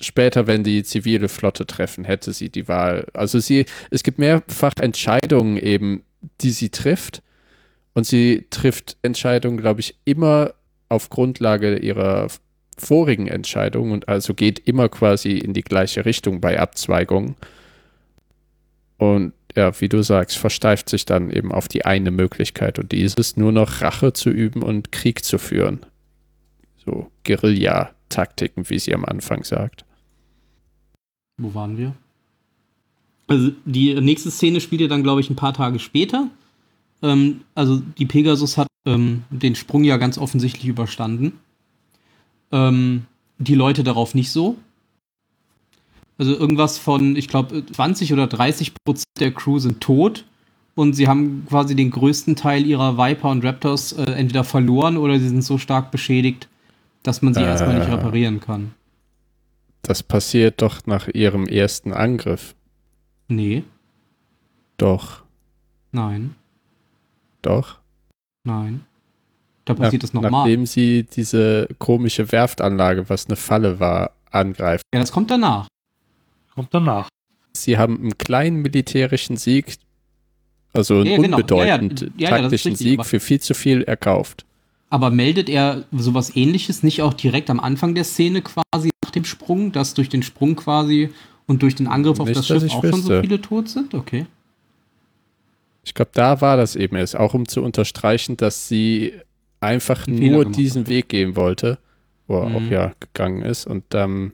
später, 0.00 0.46
wenn 0.46 0.64
die 0.64 0.82
zivile 0.82 1.28
Flotte 1.28 1.66
treffen, 1.66 2.04
hätte 2.04 2.32
sie 2.32 2.50
die 2.50 2.66
Wahl. 2.66 3.06
Also 3.14 3.38
sie, 3.38 3.66
es 3.90 4.02
gibt 4.02 4.18
mehrfach 4.18 4.72
Entscheidungen 4.80 5.56
eben, 5.56 6.02
die 6.40 6.50
sie 6.50 6.70
trifft 6.70 7.22
und 7.94 8.06
sie 8.06 8.46
trifft 8.50 8.96
Entscheidungen, 9.02 9.56
glaube 9.56 9.80
ich, 9.80 9.96
immer 10.04 10.54
auf 10.88 11.10
Grundlage 11.10 11.76
ihrer 11.76 12.28
vorigen 12.76 13.28
Entscheidungen 13.28 13.92
und 13.92 14.08
also 14.08 14.34
geht 14.34 14.58
immer 14.58 14.88
quasi 14.88 15.32
in 15.38 15.52
die 15.52 15.62
gleiche 15.62 16.04
Richtung 16.04 16.40
bei 16.40 16.58
Abzweigungen. 16.58 17.36
Und 18.98 19.32
ja, 19.56 19.80
wie 19.80 19.88
du 19.88 20.02
sagst, 20.02 20.36
versteift 20.36 20.88
sich 20.88 21.04
dann 21.04 21.30
eben 21.30 21.52
auf 21.52 21.68
die 21.68 21.84
eine 21.84 22.10
Möglichkeit 22.10 22.78
und 22.78 22.92
die 22.92 23.02
ist 23.02 23.18
es 23.18 23.36
nur 23.36 23.52
noch 23.52 23.80
Rache 23.80 24.12
zu 24.12 24.30
üben 24.30 24.62
und 24.62 24.92
Krieg 24.92 25.24
zu 25.24 25.38
führen. 25.38 25.80
So 26.84 27.10
Guerilla-Taktiken, 27.24 28.68
wie 28.68 28.78
sie 28.78 28.94
am 28.94 29.04
Anfang 29.04 29.44
sagt. 29.44 29.84
Wo 31.38 31.54
waren 31.54 31.78
wir? 31.78 31.94
Also 33.26 33.52
die 33.64 33.94
nächste 34.00 34.30
Szene 34.30 34.60
spielt 34.60 34.82
ja 34.82 34.88
dann, 34.88 35.02
glaube 35.02 35.20
ich, 35.20 35.30
ein 35.30 35.36
paar 35.36 35.54
Tage 35.54 35.78
später. 35.78 36.28
Ähm, 37.02 37.42
also 37.54 37.80
die 37.98 38.06
Pegasus 38.06 38.58
hat 38.58 38.68
ähm, 38.86 39.22
den 39.30 39.54
Sprung 39.54 39.84
ja 39.84 39.96
ganz 39.96 40.18
offensichtlich 40.18 40.66
überstanden. 40.66 41.38
Ähm, 42.52 43.06
die 43.38 43.54
Leute 43.54 43.82
darauf 43.82 44.14
nicht 44.14 44.30
so. 44.30 44.56
Also 46.18 46.36
irgendwas 46.36 46.78
von, 46.78 47.16
ich 47.16 47.28
glaube, 47.28 47.64
20 47.66 48.12
oder 48.12 48.26
30 48.26 48.72
Prozent 48.84 49.04
der 49.18 49.32
Crew 49.32 49.58
sind 49.58 49.80
tot 49.80 50.24
und 50.76 50.92
sie 50.94 51.08
haben 51.08 51.44
quasi 51.48 51.74
den 51.74 51.90
größten 51.90 52.36
Teil 52.36 52.64
ihrer 52.66 52.96
Viper 52.96 53.30
und 53.30 53.44
Raptors 53.44 53.92
äh, 53.92 54.02
entweder 54.12 54.44
verloren 54.44 54.96
oder 54.96 55.18
sie 55.18 55.28
sind 55.28 55.42
so 55.42 55.58
stark 55.58 55.90
beschädigt, 55.90 56.48
dass 57.02 57.20
man 57.22 57.34
sie 57.34 57.40
Äh. 57.40 57.46
erstmal 57.46 57.78
nicht 57.78 57.88
reparieren 57.90 58.40
kann. 58.40 58.74
Das 59.82 60.02
passiert 60.02 60.62
doch 60.62 60.86
nach 60.86 61.08
ihrem 61.08 61.46
ersten 61.46 61.92
Angriff. 61.92 62.54
Nee, 63.28 63.64
Doch, 64.76 65.22
nein, 65.92 66.34
doch. 67.42 67.78
nein. 68.44 68.84
Da 69.66 69.72
passiert 69.74 70.02
das 70.02 70.12
nochmal. 70.12 70.30
Nachdem 70.30 70.66
sie 70.66 71.04
diese 71.04 71.68
komische 71.78 72.30
Werftanlage, 72.32 73.08
was 73.08 73.26
eine 73.26 73.36
Falle 73.36 73.80
war, 73.80 74.10
angreift. 74.30 74.82
Ja, 74.94 75.00
das 75.00 75.10
kommt 75.10 75.30
danach. 75.30 75.68
Kommt 76.54 76.72
danach. 76.72 77.08
Sie 77.52 77.78
haben 77.78 77.98
einen 78.00 78.18
kleinen 78.18 78.62
militärischen 78.62 79.36
Sieg, 79.36 79.76
also 80.72 80.96
einen 81.00 81.06
Ja, 81.06 81.16
genau. 81.18 81.36
unbedeutend 81.38 82.00
Ja, 82.00 82.06
ja. 82.06 82.12
Ja, 82.16 82.30
ja, 82.30 82.42
taktischen 82.42 82.72
richtig, 82.72 82.88
Sieg 82.88 83.04
für 83.06 83.20
viel 83.20 83.40
zu 83.40 83.54
viel 83.54 83.82
erkauft. 83.82 84.44
Aber 84.90 85.10
meldet 85.10 85.48
er 85.48 85.84
sowas 85.92 86.36
ähnliches 86.36 86.82
nicht 86.82 87.02
auch 87.02 87.14
direkt 87.14 87.50
am 87.50 87.58
Anfang 87.60 87.94
der 87.94 88.04
Szene 88.04 88.42
quasi 88.42 88.90
nach 89.04 89.10
dem 89.10 89.24
Sprung, 89.24 89.72
dass 89.72 89.94
durch 89.94 90.08
den 90.08 90.22
Sprung 90.22 90.56
quasi 90.56 91.10
Und 91.46 91.62
durch 91.62 91.74
den 91.74 91.86
Angriff 91.88 92.20
auf 92.20 92.26
Nicht, 92.28 92.38
das 92.38 92.46
Schiff 92.46 92.62
auch 92.72 92.80
schon 92.82 92.92
so 92.92 92.96
wüsste. 93.10 93.20
viele 93.20 93.40
tot 93.40 93.68
sind? 93.68 93.92
Okay. 93.92 94.24
Ich 95.84 95.92
glaube, 95.92 96.10
da 96.14 96.40
war 96.40 96.56
das 96.56 96.74
eben 96.76 96.96
erst, 96.96 97.16
auch 97.16 97.34
um 97.34 97.46
zu 97.46 97.62
unterstreichen, 97.62 98.36
dass 98.38 98.66
sie 98.68 99.12
einfach 99.60 100.06
nur 100.06 100.46
diesen 100.46 100.82
hat. 100.82 100.88
Weg 100.88 101.08
gehen 101.10 101.36
wollte, 101.36 101.78
wo 102.26 102.38
er 102.40 102.48
Mhm. 102.48 102.56
auch 102.56 102.70
ja 102.70 102.92
gegangen 103.00 103.42
ist. 103.42 103.66
Und 103.66 103.84
ähm, 103.92 104.32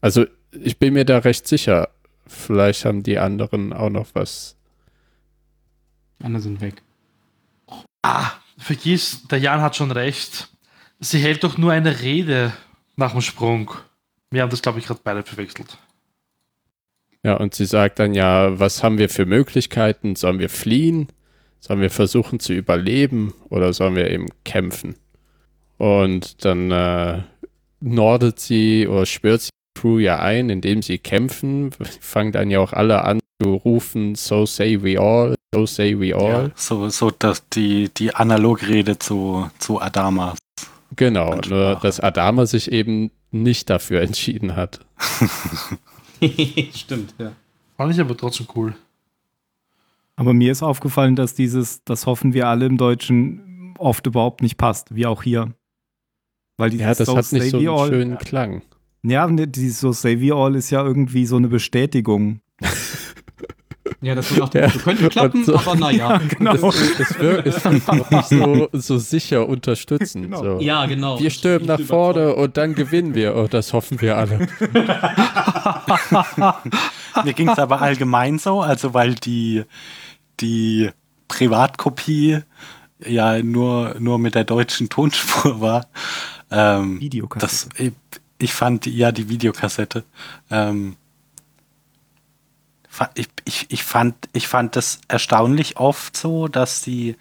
also 0.00 0.24
ich 0.52 0.78
bin 0.78 0.94
mir 0.94 1.04
da 1.04 1.18
recht 1.18 1.46
sicher, 1.46 1.88
vielleicht 2.26 2.84
haben 2.84 3.02
die 3.02 3.18
anderen 3.18 3.72
auch 3.72 3.90
noch 3.90 4.08
was. 4.14 4.56
Die 6.18 6.24
anderen 6.24 6.42
sind 6.42 6.60
weg. 6.60 6.82
Ah, 8.02 8.32
vergiss, 8.58 9.26
der 9.28 9.38
Jan 9.38 9.60
hat 9.60 9.76
schon 9.76 9.90
recht. 9.90 10.48
Sie 11.00 11.18
hält 11.18 11.44
doch 11.44 11.58
nur 11.58 11.72
eine 11.72 12.00
Rede 12.00 12.52
nach 12.96 13.12
dem 13.12 13.20
Sprung. 13.20 13.72
Wir 14.30 14.42
haben 14.42 14.50
das, 14.50 14.62
glaube 14.62 14.78
ich, 14.78 14.86
gerade 14.86 15.00
beide 15.02 15.22
verwechselt. 15.22 15.78
Ja, 17.22 17.34
und 17.34 17.54
sie 17.54 17.66
sagt 17.66 17.98
dann 17.98 18.14
ja, 18.14 18.58
was 18.58 18.82
haben 18.82 18.98
wir 18.98 19.08
für 19.08 19.26
Möglichkeiten? 19.26 20.16
Sollen 20.16 20.38
wir 20.38 20.48
fliehen? 20.48 21.08
Sollen 21.58 21.80
wir 21.80 21.90
versuchen 21.90 22.40
zu 22.40 22.54
überleben 22.54 23.34
oder 23.50 23.72
sollen 23.72 23.96
wir 23.96 24.10
eben 24.10 24.28
kämpfen? 24.44 24.94
Und 25.76 26.44
dann 26.44 26.70
äh, 26.70 27.22
nordet 27.80 28.40
sie 28.40 28.86
oder 28.86 29.04
schwört 29.04 29.42
sie 29.42 29.49
Crew 29.80 29.98
ja 29.98 30.18
ein, 30.20 30.50
indem 30.50 30.82
sie 30.82 30.98
kämpfen. 30.98 31.70
Fangen 32.00 32.32
dann 32.32 32.50
ja 32.50 32.60
auch 32.60 32.72
alle 32.72 33.04
an 33.04 33.20
zu 33.42 33.54
rufen, 33.54 34.14
so 34.14 34.44
say 34.46 34.82
we 34.82 35.00
all, 35.00 35.34
so 35.54 35.64
say 35.66 35.98
we 35.98 36.14
all. 36.14 36.48
Ja, 36.48 36.50
so, 36.54 36.88
so 36.90 37.10
dass 37.10 37.48
die, 37.48 37.88
die 37.96 38.14
Analogrede 38.14 38.98
zu, 38.98 39.50
zu 39.58 39.80
Adama. 39.80 40.34
Genau, 40.96 41.30
Ansprache. 41.30 41.54
nur 41.54 41.74
dass 41.76 42.00
Adama 42.00 42.44
sich 42.46 42.70
eben 42.70 43.10
nicht 43.30 43.70
dafür 43.70 44.02
entschieden 44.02 44.56
hat. 44.56 44.80
Stimmt, 46.74 47.14
ja. 47.18 47.32
Fand 47.76 47.94
ich 47.94 48.00
aber 48.00 48.16
trotzdem 48.16 48.46
cool. 48.54 48.74
Aber 50.16 50.34
mir 50.34 50.52
ist 50.52 50.62
aufgefallen, 50.62 51.16
dass 51.16 51.34
dieses, 51.34 51.82
das 51.84 52.04
hoffen 52.04 52.34
wir 52.34 52.46
alle 52.48 52.66
im 52.66 52.76
Deutschen, 52.76 53.74
oft 53.78 54.06
überhaupt 54.06 54.42
nicht 54.42 54.58
passt, 54.58 54.94
wie 54.94 55.06
auch 55.06 55.22
hier. 55.22 55.54
Weil 56.58 56.68
dieses 56.70 56.84
Ja, 56.84 56.94
das 56.94 57.06
so 57.06 57.16
hat 57.16 57.32
nicht 57.32 57.50
so 57.50 57.58
say 57.58 57.64
we 57.66 57.70
einen 57.70 57.78
all- 57.78 57.88
schönen 57.88 58.18
Klang. 58.18 58.62
Ja, 59.02 59.26
ne, 59.26 59.48
dieses 59.48 59.80
so 59.80 59.92
say 59.92 60.20
we 60.20 60.34
all 60.34 60.54
ist 60.54 60.70
ja 60.70 60.84
irgendwie 60.84 61.26
so 61.26 61.36
eine 61.36 61.48
Bestätigung. 61.48 62.40
Ja, 64.02 64.14
das 64.14 64.34
wird 64.34 64.54
Ja. 64.54 64.70
Könnte 64.70 65.10
klappen, 65.10 65.44
so- 65.44 65.56
aber 65.56 65.74
naja. 65.74 66.18
genau. 66.38 66.52
Das, 66.54 66.62
das 66.96 67.18
wirkt 67.18 67.46
es 67.54 67.62
wirkt 67.64 67.86
noch 67.88 68.10
nicht 68.10 68.28
so, 68.28 68.68
so 68.72 68.96
sicher 68.96 69.46
unterstützend. 69.46 70.24
Genau. 70.24 70.42
So. 70.42 70.58
Ja, 70.60 70.86
genau. 70.86 71.20
Wir 71.20 71.28
stürmen 71.28 71.66
nach 71.66 71.80
vorne 71.80 72.34
und 72.34 72.56
dann 72.56 72.74
gewinnen 72.74 73.14
wir. 73.14 73.36
Oh, 73.36 73.46
das 73.46 73.74
hoffen 73.74 74.00
wir 74.00 74.16
alle. 74.16 74.48
Mir 77.24 77.32
ging 77.34 77.50
es 77.50 77.58
aber 77.58 77.82
allgemein 77.82 78.38
so, 78.38 78.62
also 78.62 78.94
weil 78.94 79.16
die, 79.16 79.64
die 80.40 80.88
Privatkopie 81.28 82.38
ja 83.04 83.42
nur, 83.42 83.96
nur 83.98 84.18
mit 84.18 84.34
der 84.34 84.44
deutschen 84.44 84.88
Tonspur 84.88 85.60
war. 85.60 85.86
Ähm, 86.50 87.00
Videokassette. 87.00 87.74
das, 87.76 87.92
ich, 88.40 88.52
fand 88.52 88.86
ja 88.86 89.12
die 89.12 89.28
Videokassette. 89.28 90.04
Ähm, 90.50 90.96
ich, 93.14 93.28
ich, 93.44 93.66
ich, 93.70 93.84
fand, 93.84 94.14
ich 94.32 94.48
fand 94.48 94.76
das 94.76 95.00
erstaunlich 95.08 95.76
oft 95.76 96.16
so, 96.16 96.48
dass 96.48 96.82
die, 96.82 97.16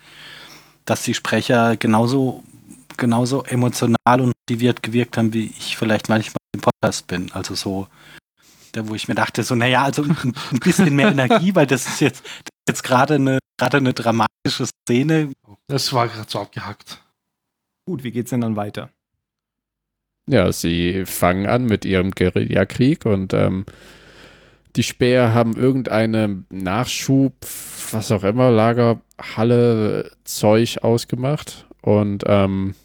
dass 0.86 1.04
die 1.04 1.14
Sprecher 1.14 1.78
genauso, 1.78 2.44
genauso 2.98 3.44
emotional 3.44 4.22
und 4.22 4.34
motiviert 4.50 4.84
gewirkt 4.84 5.18
haben, 5.18 5.34
wie 5.34 5.54
ich 5.58 5.78
vielleicht 5.78 6.10
manchmal 6.10 6.38
im 6.54 6.62
Podcast 6.62 7.08
bin. 7.08 7.32
Also 7.32 7.56
so, 7.56 7.88
da 8.72 8.88
wo 8.88 8.96
ich 8.96 9.08
mir 9.08 9.16
dachte, 9.16 9.44
so, 9.44 9.56
naja, 9.56 9.84
also 9.84 10.04
ein, 10.04 10.34
ein 10.52 10.60
bisschen 10.60 10.96
mehr 10.96 11.10
Energie, 11.10 11.56
weil 11.56 11.68
das 11.68 11.88
ist 11.88 12.02
jetzt, 12.02 12.24
das 12.24 12.32
ist 12.32 12.70
jetzt 12.70 12.84
gerade 12.84 13.16
eine, 13.16 13.40
gerade 13.58 13.78
eine 13.78 13.94
dramatische 13.94 14.66
Szene. 14.66 15.32
Das 15.68 15.94
war 15.94 16.08
gerade 16.08 16.30
so 16.30 16.40
abgehackt. 16.40 17.02
Gut, 17.86 18.04
wie 18.04 18.12
geht's 18.12 18.32
denn 18.32 18.42
dann 18.42 18.56
weiter? 18.56 18.90
Ja, 20.30 20.52
sie 20.52 21.06
fangen 21.06 21.48
an 21.48 21.66
mit 21.66 21.86
ihrem 21.86 22.12
Guerillakrieg 22.12 23.08
und 23.08 23.34
ähm, 23.34 23.66
die 24.76 24.84
Späher 24.84 25.34
haben 25.34 25.58
irgendeine 25.58 26.44
Nachschub, 26.52 27.34
was 27.92 28.12
auch 28.12 28.24
immer, 28.24 28.52
Lagerhalle, 28.52 30.12
Zeug 30.26 30.84
ausgemacht 30.84 31.66
und 31.82 32.26
ähm, 32.28 32.76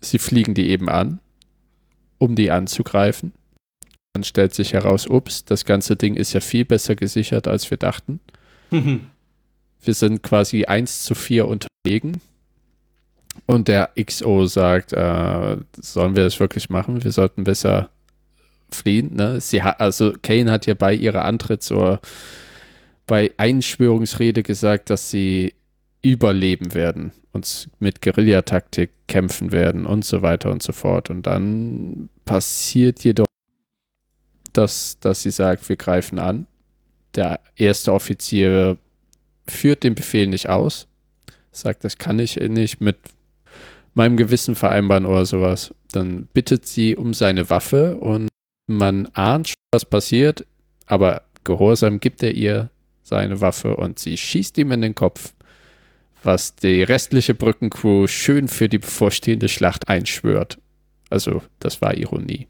sie 0.00 0.20
fliegen 0.20 0.54
die 0.54 0.70
eben 0.70 0.88
an, 0.88 1.18
um 2.18 2.36
die 2.36 2.52
anzugreifen. 2.52 3.32
Dann 4.12 4.22
stellt 4.22 4.54
sich 4.54 4.72
heraus, 4.72 5.08
ups, 5.08 5.44
das 5.44 5.64
ganze 5.64 5.96
Ding 5.96 6.14
ist 6.14 6.34
ja 6.34 6.40
viel 6.40 6.64
besser 6.64 6.94
gesichert, 6.94 7.48
als 7.48 7.68
wir 7.70 7.78
dachten. 7.78 8.20
Wir 9.82 9.94
sind 9.94 10.22
quasi 10.22 10.66
1 10.66 11.04
zu 11.04 11.14
4 11.14 11.48
unterlegen. 11.48 12.20
Und 13.50 13.66
der 13.66 13.90
XO 14.00 14.46
sagt, 14.46 14.92
äh, 14.92 15.56
sollen 15.76 16.14
wir 16.14 16.22
das 16.22 16.38
wirklich 16.38 16.70
machen? 16.70 17.02
Wir 17.02 17.10
sollten 17.10 17.42
besser 17.42 17.90
fliehen. 18.70 19.16
Ne? 19.16 19.40
Sie 19.40 19.64
hat, 19.64 19.80
also 19.80 20.12
Kane 20.22 20.52
hat 20.52 20.66
ja 20.66 20.74
bei 20.74 20.94
ihrer 20.94 21.24
Antritts- 21.24 21.72
oder 21.72 22.00
bei 23.08 23.32
Einschwörungsrede 23.38 24.44
gesagt, 24.44 24.88
dass 24.88 25.10
sie 25.10 25.54
überleben 26.00 26.74
werden 26.74 27.10
und 27.32 27.68
mit 27.80 28.00
Guerillataktik 28.00 28.90
kämpfen 29.08 29.50
werden 29.50 29.84
und 29.84 30.04
so 30.04 30.22
weiter 30.22 30.52
und 30.52 30.62
so 30.62 30.72
fort. 30.72 31.10
Und 31.10 31.26
dann 31.26 32.08
passiert 32.24 33.02
jedoch, 33.02 33.26
dass, 34.52 35.00
dass 35.00 35.22
sie 35.22 35.32
sagt, 35.32 35.68
wir 35.68 35.74
greifen 35.74 36.20
an. 36.20 36.46
Der 37.16 37.40
erste 37.56 37.92
Offizier 37.94 38.78
führt 39.48 39.82
den 39.82 39.96
Befehl 39.96 40.28
nicht 40.28 40.48
aus, 40.48 40.86
sagt, 41.50 41.82
das 41.82 41.98
kann 41.98 42.20
ich 42.20 42.36
nicht 42.36 42.80
mit 42.80 42.96
meinem 44.00 44.16
Gewissen 44.16 44.54
vereinbaren 44.54 45.04
oder 45.04 45.26
sowas. 45.26 45.74
Dann 45.92 46.26
bittet 46.32 46.64
sie 46.66 46.96
um 46.96 47.12
seine 47.12 47.50
Waffe 47.50 47.96
und 47.96 48.28
man 48.66 49.06
ahnt 49.12 49.48
schon, 49.48 49.56
was 49.72 49.84
passiert, 49.84 50.46
aber 50.86 51.22
gehorsam 51.44 52.00
gibt 52.00 52.22
er 52.22 52.32
ihr 52.34 52.70
seine 53.02 53.40
Waffe 53.42 53.76
und 53.76 53.98
sie 53.98 54.16
schießt 54.16 54.56
ihm 54.56 54.72
in 54.72 54.80
den 54.80 54.94
Kopf, 54.94 55.34
was 56.22 56.54
die 56.54 56.82
restliche 56.82 57.34
Brückencrew 57.34 58.06
schön 58.06 58.48
für 58.48 58.68
die 58.70 58.78
bevorstehende 58.78 59.48
Schlacht 59.48 59.88
einschwört. 59.88 60.58
Also, 61.10 61.42
das 61.58 61.82
war 61.82 61.94
Ironie. 61.96 62.46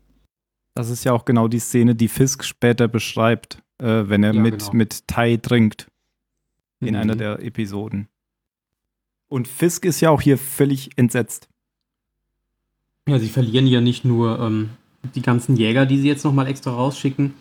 Das 0.74 0.88
ist 0.88 1.04
ja 1.04 1.12
auch 1.12 1.24
genau 1.24 1.48
die 1.48 1.58
Szene, 1.58 1.94
die 1.96 2.08
Fisk 2.08 2.44
später 2.44 2.86
beschreibt, 2.86 3.58
äh, 3.78 4.04
wenn 4.06 4.22
er 4.22 4.34
Ja, 4.34 4.40
mit, 4.40 4.58
genau. 4.60 4.72
mit 4.74 5.08
Tai 5.08 5.36
trinkt 5.38 5.88
in 6.80 6.94
Mhm. 6.94 7.00
einer 7.00 7.16
der 7.16 7.40
Episoden. 7.42 8.06
Und 9.28 9.46
Fisk 9.48 9.84
ist 9.84 10.00
ja 10.00 10.10
auch 10.10 10.20
hier 10.20 10.36
völlig 10.38 10.90
entsetzt. 10.96 11.48
Ja, 13.08 13.18
sie 13.18 13.28
verlieren 13.28 13.66
ja 13.66 13.80
nicht 13.80 14.04
nur 14.04 14.38
ähm, 14.38 14.70
die 15.14 15.22
ganzen 15.22 15.56
Jäger, 15.56 15.86
die 15.86 15.98
sie 15.98 16.08
jetzt 16.08 16.24
nochmal 16.24 16.46
extra 16.46 16.70
rausschicken, 16.70 17.34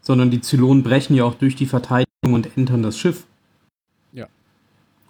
sondern 0.00 0.30
die 0.30 0.40
Zylonen 0.40 0.82
brechen 0.82 1.14
ja 1.14 1.24
auch 1.24 1.34
durch 1.34 1.56
die 1.56 1.66
Verteidigung 1.66 2.34
und 2.34 2.56
entern 2.56 2.82
das 2.82 2.98
Schiff. 2.98 3.26
Ja. 4.12 4.26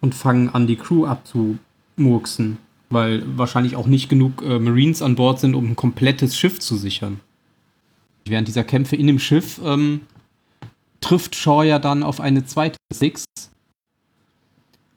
Und 0.00 0.14
fangen 0.14 0.50
an, 0.50 0.66
die 0.66 0.76
Crew 0.76 1.06
abzumurksen, 1.06 2.58
weil 2.90 3.24
wahrscheinlich 3.36 3.76
auch 3.76 3.86
nicht 3.86 4.08
genug 4.08 4.42
äh, 4.42 4.58
Marines 4.58 5.02
an 5.02 5.16
Bord 5.16 5.40
sind, 5.40 5.54
um 5.54 5.70
ein 5.70 5.76
komplettes 5.76 6.36
Schiff 6.36 6.60
zu 6.60 6.76
sichern. 6.76 7.20
Während 8.26 8.48
dieser 8.48 8.64
Kämpfe 8.64 8.96
in 8.96 9.06
dem 9.06 9.18
Schiff 9.18 9.60
ähm, 9.64 10.02
trifft 11.00 11.34
Shaw 11.34 11.64
ja 11.64 11.78
dann 11.78 12.02
auf 12.02 12.20
eine 12.20 12.44
zweite 12.46 12.78
Six, 12.92 13.24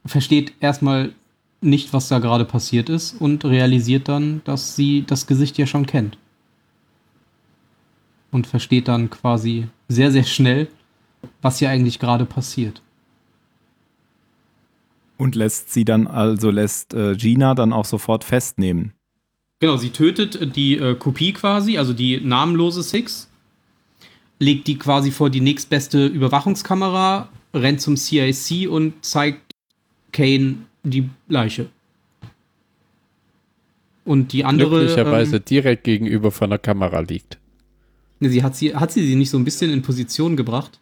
versteht 0.05 0.53
erstmal 0.61 1.13
nicht, 1.61 1.93
was 1.93 2.07
da 2.07 2.19
gerade 2.19 2.45
passiert 2.45 2.89
ist 2.89 3.19
und 3.19 3.45
realisiert 3.45 4.07
dann, 4.07 4.41
dass 4.43 4.75
sie 4.75 5.03
das 5.05 5.27
Gesicht 5.27 5.57
ja 5.57 5.65
schon 5.65 5.85
kennt. 5.85 6.17
Und 8.31 8.45
versteht 8.45 8.87
dann 8.87 9.09
quasi 9.09 9.67
sehr, 9.87 10.11
sehr 10.11 10.23
schnell, 10.23 10.67
was 11.41 11.59
hier 11.59 11.69
eigentlich 11.69 11.99
gerade 11.99 12.25
passiert. 12.25 12.81
Und 15.17 15.33
lässt 15.33 15.73
sie 15.73 15.85
dann, 15.85 16.05
also 16.05 16.51
lässt 16.51 16.93
äh, 16.93 17.15
Gina 17.15 17.55
dann 17.55 17.73
auch 17.73 17.85
sofort 17.85 18.23
festnehmen. 18.23 18.93
Genau, 19.59 19.77
sie 19.77 19.89
tötet 19.89 20.55
die 20.55 20.77
äh, 20.77 20.93
Kopie 20.93 21.33
quasi, 21.33 21.79
also 21.79 21.93
die 21.93 22.19
namenlose 22.21 22.83
Six, 22.83 23.27
legt 24.37 24.67
die 24.67 24.77
quasi 24.77 25.09
vor 25.09 25.31
die 25.31 25.41
nächstbeste 25.41 26.05
Überwachungskamera, 26.05 27.29
rennt 27.55 27.81
zum 27.81 27.97
CIC 27.97 28.69
und 28.69 29.03
zeigt 29.03 29.51
Kane 30.11 30.66
die 30.83 31.09
Leiche. 31.27 31.69
Und 34.05 34.31
die 34.31 34.45
andere. 34.45 34.69
Glücklicherweise 34.69 35.37
Ähm, 35.37 35.45
direkt 35.45 35.83
gegenüber 35.83 36.31
von 36.31 36.49
der 36.49 36.59
Kamera 36.59 36.99
liegt. 37.01 37.37
sie 38.19 38.41
hat, 38.43 38.55
sie, 38.55 38.73
hat 38.75 38.91
sie 38.91 39.05
sie 39.05 39.15
nicht 39.15 39.29
so 39.29 39.37
ein 39.37 39.43
bisschen 39.43 39.71
in 39.71 39.81
Position 39.81 40.35
gebracht? 40.37 40.79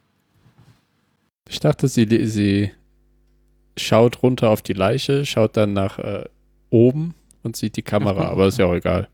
Ich 1.49 1.59
dachte, 1.59 1.87
sie, 1.87 2.05
sie 2.27 2.71
schaut 3.77 4.23
runter 4.23 4.49
auf 4.49 4.61
die 4.61 4.73
Leiche, 4.73 5.25
schaut 5.25 5.57
dann 5.57 5.73
nach 5.73 5.99
äh, 5.99 6.25
oben 6.69 7.13
und 7.43 7.55
sieht 7.55 7.75
die 7.77 7.81
Kamera, 7.83 8.27
Ach, 8.27 8.31
aber 8.31 8.47
ist 8.47 8.57
ja 8.57 8.65
auch 8.65 8.73
egal. 8.73 9.09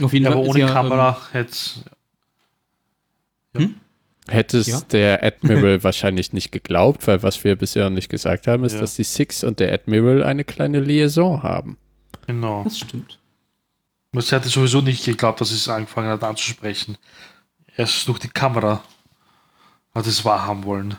Auf 0.00 0.12
jeden 0.12 0.24
Ja, 0.24 0.32
Fall 0.32 0.38
aber 0.40 0.48
ohne 0.48 0.60
ja, 0.60 0.66
Kamera 0.66 1.18
Ähm, 1.18 1.32
hätte 1.32 1.56
Hätte 3.52 3.74
es 4.28 4.66
Ja. 4.66 4.80
der 4.80 5.22
Admiral 5.22 5.82
wahrscheinlich 5.84 6.32
nicht 6.32 6.50
geglaubt, 6.52 7.06
weil 7.06 7.22
was 7.22 7.42
wir 7.44 7.56
bisher 7.56 7.90
nicht 7.90 8.08
gesagt 8.08 8.46
haben, 8.46 8.64
ist, 8.64 8.74
Ja. 8.74 8.80
dass 8.80 8.96
die 8.96 9.04
Six 9.04 9.44
und 9.44 9.60
der 9.60 9.72
Admiral 9.72 10.22
eine 10.22 10.44
kleine 10.44 10.80
Liaison 10.80 11.42
haben. 11.42 11.76
Genau. 12.26 12.64
Das 12.64 12.78
stimmt. 12.78 13.18
Und 14.12 14.22
sie 14.24 14.34
hatte 14.34 14.48
sowieso 14.48 14.80
nicht 14.80 15.04
geglaubt, 15.04 15.40
dass 15.40 15.48
sie 15.50 15.56
es 15.56 15.68
angefangen 15.68 16.08
hat 16.08 16.22
anzusprechen. 16.22 16.96
Erst 17.76 18.06
durch 18.08 18.20
die 18.20 18.28
Kamera 18.28 18.82
hat 19.94 20.06
es 20.06 20.24
wahrhaben 20.24 20.64
wollen. 20.64 20.96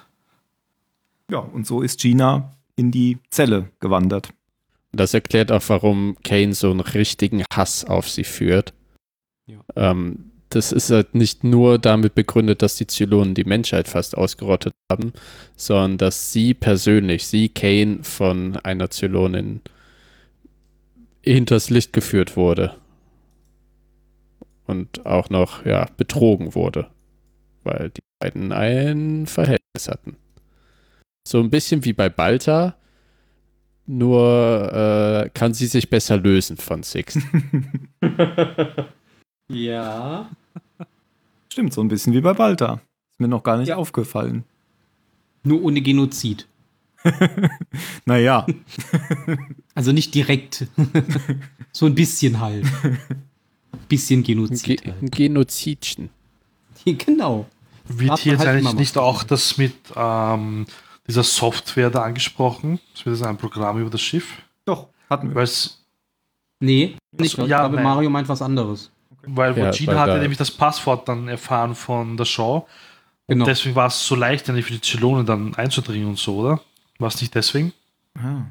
Ja, 1.32 1.40
und 1.40 1.66
so 1.66 1.82
ist 1.82 2.00
Gina 2.02 2.52
in 2.76 2.92
die 2.92 3.18
Zelle 3.30 3.72
gewandert. 3.80 4.30
Das 4.92 5.14
erklärt 5.14 5.52
auch, 5.52 5.64
warum 5.68 6.16
Kane 6.24 6.54
so 6.54 6.70
einen 6.72 6.82
richtigen 6.82 7.44
Hass 7.52 7.86
auf 7.86 8.10
sie 8.10 8.24
führt. 8.24 8.74
Ja. 9.48 9.60
Ähm, 9.76 10.32
das 10.56 10.72
ist 10.72 10.90
halt 10.90 11.16
nicht 11.16 11.44
nur 11.44 11.78
damit 11.78 12.16
begründet, 12.16 12.62
dass 12.62 12.78
die 12.78 12.88
Zylonen 12.88 13.34
die 13.36 13.44
Menschheit 13.44 13.88
fast 13.88 14.18
ausgerottet 14.18 14.74
haben, 14.90 15.12
sondern 15.58 15.98
dass 15.98 16.32
sie 16.32 16.54
persönlich, 16.54 17.28
sie 17.28 17.50
Kane, 17.50 18.04
von 18.04 18.56
einer 18.58 18.90
Zylonin 18.90 19.62
hinters 21.22 21.70
Licht 21.70 21.92
geführt 21.92 22.38
wurde. 22.38 22.76
Und 24.66 25.06
auch 25.06 25.30
noch, 25.30 25.66
ja, 25.66 25.88
betrogen 25.98 26.56
wurde. 26.56 26.88
Weil 27.64 27.90
die 27.90 28.02
beiden 28.20 28.52
ein 28.52 29.28
Verhältnis 29.28 29.90
hatten. 29.90 30.16
So 31.28 31.40
ein 31.40 31.50
bisschen 31.50 31.84
wie 31.84 31.94
bei 31.94 32.10
Balta, 32.10 32.76
nur 33.88 35.26
äh, 35.26 35.30
kann 35.32 35.54
sie 35.54 35.68
sich 35.68 35.90
besser 35.90 36.18
lösen 36.18 36.58
von 36.58 36.82
Six. 36.82 37.20
Ja. 39.48 40.30
Stimmt, 41.56 41.72
so 41.72 41.80
ein 41.80 41.88
bisschen 41.88 42.12
wie 42.12 42.20
bei 42.20 42.34
Balta. 42.34 42.82
Ist 43.12 43.20
mir 43.22 43.30
noch 43.30 43.42
gar 43.42 43.56
nicht 43.56 43.72
aufgefallen. 43.72 44.44
Nur 45.44 45.64
ohne 45.64 45.80
Genozid. 45.82 46.50
Naja, 48.06 48.46
Also 49.74 49.94
nicht 49.94 50.14
direkt. 50.16 50.68
so 51.72 51.86
ein 51.86 51.96
bisschen 51.96 52.42
halt. 52.42 52.66
Bisschen 53.88 54.20
Ein, 54.20 54.24
Ge 54.24 54.36
Genozid. 54.36 54.86
ein 54.86 55.10
Genozidchen. 55.10 56.10
halt. 56.86 57.06
Genau. 57.06 57.46
Wird 57.86 58.20
hier 58.20 58.34
jetzt 58.34 58.46
halt 58.46 58.58
eigentlich 58.58 58.74
nicht 58.74 58.98
auch 58.98 59.24
das 59.24 59.58
mit 59.58 59.76
ähm, 59.96 60.66
dieser 61.08 61.24
Software 61.24 61.90
da 61.90 62.02
angesprochen? 62.02 62.82
Das 62.96 63.06
wird 63.06 63.16
das 63.18 63.26
ein 63.26 63.38
Programm 63.38 63.80
über 63.80 63.90
das 63.90 64.02
Schiff? 64.02 64.42
doch, 64.66 64.90
hatten 65.10 65.30
wir. 65.30 65.36
Weil 65.36 65.44
es 65.46 65.82
Nee, 66.60 66.98
nicht. 67.14 67.38
so, 67.38 67.44
ich 67.44 67.48
ja, 67.50 67.60
glaube, 67.62 67.76
nein. 67.76 67.84
Mario 67.86 68.10
meint 68.10 68.28
was 68.28 68.42
anderes. 68.42 68.92
Weil 69.28 69.58
Ja, 69.58 69.72
Gina 69.72 69.92
weil 69.94 70.00
hatte 70.00 70.12
da- 70.14 70.18
nämlich 70.20 70.38
das 70.38 70.52
Passwort 70.52 71.08
dann 71.08 71.28
erfahren 71.28 71.76
von 71.76 72.18
der 72.18 72.26
Show. 72.26 72.68
Genau. 73.28 73.46
Deswegen 73.46 73.76
war 73.76 73.88
es 73.88 74.06
so 74.06 74.16
leicht, 74.16 74.50
eigentlich 74.50 74.66
für 74.66 74.74
die 74.74 74.82
Zylonen 74.82 75.26
dann 75.26 75.56
einzudringen 75.56 76.08
und 76.08 76.20
so, 76.20 76.38
oder? 76.38 76.62
War 77.00 77.08
es 77.08 77.20
nicht 77.22 77.34
deswegen? 77.34 77.74
Ah. 78.18 78.44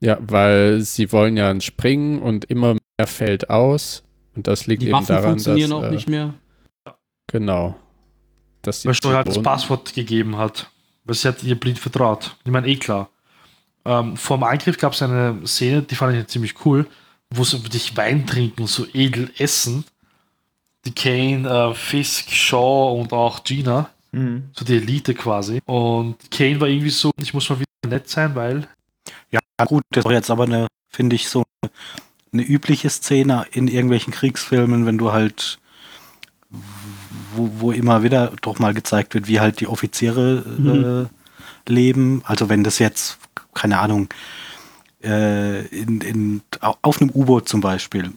Ja, 0.00 0.18
weil 0.20 0.82
sie 0.82 1.10
wollen 1.12 1.36
ja 1.36 1.58
springen 1.60 2.20
und 2.20 2.44
immer 2.46 2.74
mehr 2.98 3.06
fällt 3.06 3.48
aus. 3.48 4.02
Und 4.36 4.46
das 4.46 4.66
liegt 4.66 4.82
Die 4.82 4.86
eben 4.88 4.94
Waffen 4.94 5.06
daran, 5.08 5.30
funktionieren 5.30 5.70
dass, 5.70 5.78
auch 5.80 5.84
äh, 5.84 5.90
nicht 5.90 6.08
mehr. 6.08 6.34
Genau. 7.28 7.76
Dass 8.62 8.82
die 8.82 8.88
Weil 8.88 8.94
Story 8.94 9.14
halt 9.14 9.28
das 9.28 9.42
Passwort 9.42 9.94
gegeben 9.94 10.36
hat. 10.36 10.70
Weil 11.04 11.14
sie 11.14 11.28
hat 11.28 11.42
ihr 11.42 11.58
blind 11.58 11.78
vertraut. 11.78 12.36
Ich 12.44 12.50
meine, 12.50 12.66
eh 12.66 12.76
klar. 12.76 13.10
Ähm, 13.84 14.16
vor 14.16 14.38
dem 14.38 14.44
Angriff 14.44 14.78
gab 14.78 14.92
es 14.92 15.02
eine 15.02 15.46
Szene, 15.46 15.82
die 15.82 15.94
fand 15.94 16.16
ich 16.16 16.26
ziemlich 16.28 16.54
cool, 16.64 16.86
wo 17.30 17.44
sie 17.44 17.62
wirklich 17.62 17.96
Wein 17.96 18.26
trinken 18.26 18.62
und 18.62 18.68
so 18.68 18.86
edel 18.92 19.30
essen. 19.38 19.84
Die 20.86 20.92
Kane, 20.94 21.48
äh, 21.48 21.74
Fisk, 21.74 22.30
Shaw 22.30 22.98
und 23.00 23.12
auch 23.12 23.42
Gina. 23.44 23.90
Mhm. 24.12 24.50
So 24.52 24.64
die 24.64 24.76
Elite 24.76 25.14
quasi. 25.14 25.60
Und 25.66 26.16
Kane 26.30 26.60
war 26.60 26.68
irgendwie 26.68 26.90
so, 26.90 27.10
ich 27.20 27.34
muss 27.34 27.48
mal 27.50 27.58
wieder 27.58 27.88
nett 27.88 28.08
sein, 28.08 28.34
weil 28.34 28.68
Ja, 29.30 29.40
gut, 29.66 29.82
das 29.90 30.04
war 30.04 30.12
jetzt 30.12 30.30
aber 30.30 30.44
eine, 30.44 30.66
finde 30.90 31.16
ich, 31.16 31.28
so 31.28 31.44
eine, 31.62 31.70
eine 32.32 32.42
übliche 32.42 32.90
Szene 32.90 33.46
in 33.52 33.68
irgendwelchen 33.68 34.12
Kriegsfilmen, 34.12 34.86
wenn 34.86 34.98
du 34.98 35.12
halt, 35.12 35.58
wo, 37.34 37.50
wo 37.58 37.72
immer 37.72 38.02
wieder 38.02 38.32
doch 38.42 38.58
mal 38.58 38.74
gezeigt 38.74 39.14
wird, 39.14 39.26
wie 39.26 39.40
halt 39.40 39.60
die 39.60 39.66
Offiziere 39.66 41.08
äh, 41.68 41.70
leben. 41.72 42.22
Also 42.24 42.48
wenn 42.48 42.62
das 42.64 42.78
jetzt, 42.78 43.18
keine 43.54 43.78
Ahnung, 43.78 44.08
äh, 45.02 45.66
in, 45.66 46.00
in, 46.00 46.42
au- 46.60 46.76
auf 46.82 47.00
einem 47.00 47.10
U-Boot 47.10 47.48
zum 47.48 47.60
Beispiel, 47.60 48.12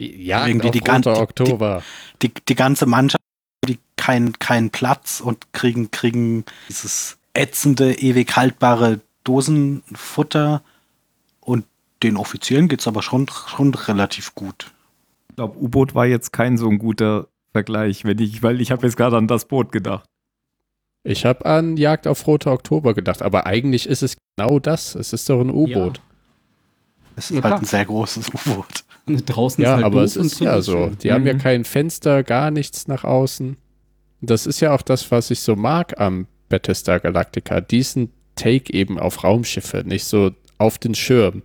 Ja, 0.00 0.46
irgendwie 0.46 0.70
die 0.70 0.80
ganze- 0.80 1.10
Roter 1.10 1.26
die- 1.34 1.42
Oktober. 1.42 1.82
die, 2.22 2.32
die 2.48 2.54
ganze 2.54 2.86
Mannschaft, 2.86 3.20
die 3.66 3.78
keinen 3.96 4.38
keinen 4.38 4.70
Platz 4.70 5.20
und 5.20 5.52
kriegen, 5.52 5.90
kriegen 5.90 6.44
dieses 6.68 7.18
ätzende, 7.34 7.98
ewig 7.98 8.34
haltbare 8.36 9.00
Dosenfutter 9.24 10.62
und 11.40 11.64
den 12.02 12.16
Offizieren 12.16 12.68
geht's 12.68 12.86
aber 12.86 13.02
schon, 13.02 13.26
schon 13.48 13.74
relativ 13.74 14.34
gut. 14.34 14.70
Ich 15.30 15.36
glaube, 15.36 15.58
U-Boot 15.58 15.94
war 15.94 16.06
jetzt 16.06 16.32
kein 16.32 16.56
so 16.58 16.68
ein 16.68 16.78
guter 16.78 17.26
Vergleich, 17.52 18.04
wenn 18.04 18.18
ich, 18.20 18.42
weil 18.42 18.60
ich 18.60 18.70
habe 18.70 18.86
jetzt 18.86 18.96
gerade 18.96 19.16
an 19.16 19.26
das 19.26 19.46
Boot 19.46 19.72
gedacht. 19.72 20.04
Ich 21.04 21.24
habe 21.24 21.44
an 21.46 21.76
Jagd 21.76 22.06
auf 22.06 22.26
Roter 22.26 22.52
Oktober 22.52 22.94
gedacht, 22.94 23.22
aber 23.22 23.46
eigentlich 23.46 23.88
ist 23.88 24.02
es 24.02 24.16
genau 24.36 24.58
das. 24.58 24.94
Es 24.94 25.12
ist 25.12 25.28
doch 25.28 25.40
ein 25.40 25.50
U-Boot. 25.50 26.00
Es 27.18 27.30
ist 27.30 27.36
Ja, 27.36 27.42
halt 27.42 27.50
klar. 27.52 27.58
ein 27.60 27.64
sehr 27.64 27.84
großes 27.84 28.28
U-Boot. 28.34 28.84
Draußen 29.26 29.62
Ja, 29.64 29.70
ist 29.70 29.74
halt 29.76 29.84
aber 29.86 30.02
es 30.04 30.16
ist 30.16 30.40
ja 30.40 30.60
so. 30.60 30.90
Die 31.02 31.12
haben 31.12 31.26
ja 31.26 31.34
Mhm. 31.34 31.38
kein 31.38 31.64
Fenster, 31.64 32.22
gar 32.22 32.50
nichts 32.50 32.86
nach 32.88 33.04
außen. 33.04 33.56
Das 34.20 34.46
ist 34.46 34.60
ja 34.60 34.74
auch 34.74 34.82
das, 34.82 35.10
was 35.10 35.30
ich 35.30 35.40
so 35.40 35.56
mag 35.56 35.98
am 36.00 36.26
Battlestar 36.48 37.00
Galactica. 37.00 37.60
Diesen 37.60 38.10
Take 38.36 38.72
eben 38.72 38.98
auf 38.98 39.24
Raumschiffe, 39.24 39.82
nicht 39.84 40.04
so 40.04 40.30
auf 40.58 40.78
den 40.78 40.94
Schirm 40.94 41.42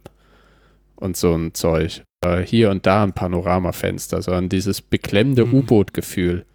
und 0.96 1.18
so 1.18 1.34
ein 1.36 1.54
Zeug. 1.54 2.04
Äh, 2.26 2.42
Hier 2.42 2.70
und 2.70 2.86
da 2.86 3.04
ein 3.04 3.14
Panoramafenster, 3.14 4.22
sondern 4.22 4.50
dieses 4.50 4.82
beklemmende 4.82 5.46
Mhm. 5.46 5.54
U-Boot-Gefühl. 5.56 6.46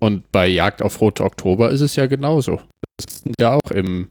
Und 0.00 0.30
bei 0.32 0.46
Jagd 0.46 0.80
auf 0.82 1.00
Rote 1.00 1.24
Oktober 1.24 1.70
ist 1.70 1.80
es 1.80 1.96
ja 1.96 2.06
genauso. 2.06 2.60
Das 2.96 3.20
sind 3.20 3.34
ja 3.40 3.54
auch 3.54 3.70
im 3.70 4.08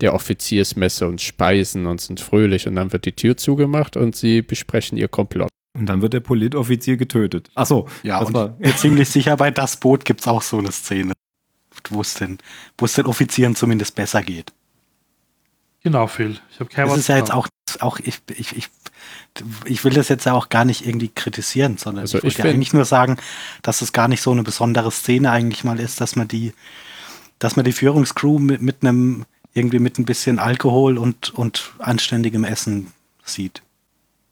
der 0.00 0.14
Offiziersmesse 0.14 1.06
und 1.06 1.20
speisen 1.20 1.86
und 1.86 2.00
sind 2.00 2.20
fröhlich 2.20 2.66
und 2.66 2.74
dann 2.76 2.92
wird 2.92 3.04
die 3.04 3.12
Tür 3.12 3.36
zugemacht 3.36 3.96
und 3.96 4.16
sie 4.16 4.42
besprechen 4.42 4.96
ihr 4.98 5.08
Komplott. 5.08 5.48
Und 5.78 5.86
dann 5.86 6.02
wird 6.02 6.14
der 6.14 6.20
Politoffizier 6.20 6.96
getötet. 6.96 7.50
Achso, 7.54 7.88
Ja, 8.02 8.18
das 8.18 8.28
und 8.28 8.34
war. 8.34 8.56
ich 8.58 8.62
bin 8.70 8.76
ziemlich 8.76 9.08
sicher, 9.08 9.36
bei 9.36 9.50
das 9.50 9.76
Boot 9.78 10.04
gibt's 10.04 10.26
auch 10.26 10.42
so 10.42 10.58
eine 10.58 10.72
Szene, 10.72 11.12
wo 11.90 12.00
es 12.00 12.14
den, 12.14 12.38
wo 12.78 12.86
es 12.86 12.94
den 12.94 13.06
Offizieren 13.06 13.54
zumindest 13.54 13.94
besser 13.94 14.22
geht. 14.22 14.52
genau, 15.82 16.06
Phil. 16.06 16.38
Ich 16.50 16.60
habe 16.60 16.70
kein 16.70 16.84
Das 16.84 16.90
Wort 16.90 16.98
ist 17.00 17.08
ja 17.08 17.16
jetzt 17.16 17.32
auch, 17.32 17.46
auch 17.78 17.98
ich, 18.00 18.20
ich, 18.36 18.56
ich, 18.56 18.68
ich 19.64 19.84
will 19.84 19.92
das 19.92 20.08
jetzt 20.08 20.26
ja 20.26 20.32
auch 20.32 20.48
gar 20.48 20.64
nicht 20.64 20.86
irgendwie 20.86 21.08
kritisieren, 21.08 21.76
sondern 21.76 22.02
Also 22.02 22.18
ich 22.18 22.24
ich 22.24 22.38
wollte 22.38 22.48
ja 22.48 22.54
eigentlich 22.54 22.72
nur 22.72 22.84
sagen, 22.84 23.16
dass 23.62 23.80
es 23.80 23.92
gar 23.92 24.08
nicht 24.08 24.22
so 24.22 24.32
eine 24.32 24.42
besondere 24.42 24.90
Szene 24.90 25.30
eigentlich 25.30 25.62
mal 25.62 25.78
ist, 25.78 26.00
dass 26.00 26.16
man 26.16 26.26
die, 26.26 26.52
dass 27.38 27.56
man 27.56 27.64
die 27.64 27.72
Führungscrew 27.72 28.38
mit, 28.38 28.60
mit 28.60 28.82
einem, 28.82 29.24
irgendwie 29.54 29.78
mit 29.78 29.98
ein 29.98 30.04
bisschen 30.04 30.38
Alkohol 30.38 30.98
und, 30.98 31.34
und 31.34 31.72
anständigem 31.78 32.44
Essen 32.44 32.92
sieht. 33.24 33.62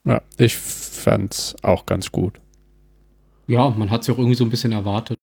Ja, 0.04 0.22
ich 0.36 0.56
fand's 0.56 1.56
auch 1.62 1.86
ganz 1.86 2.12
gut. 2.12 2.40
Ja, 3.46 3.68
man 3.70 3.90
hat 3.90 4.02
es 4.02 4.06
ja 4.06 4.14
auch 4.14 4.18
irgendwie 4.18 4.36
so 4.36 4.44
ein 4.44 4.50
bisschen 4.50 4.72
erwartet. 4.72 5.18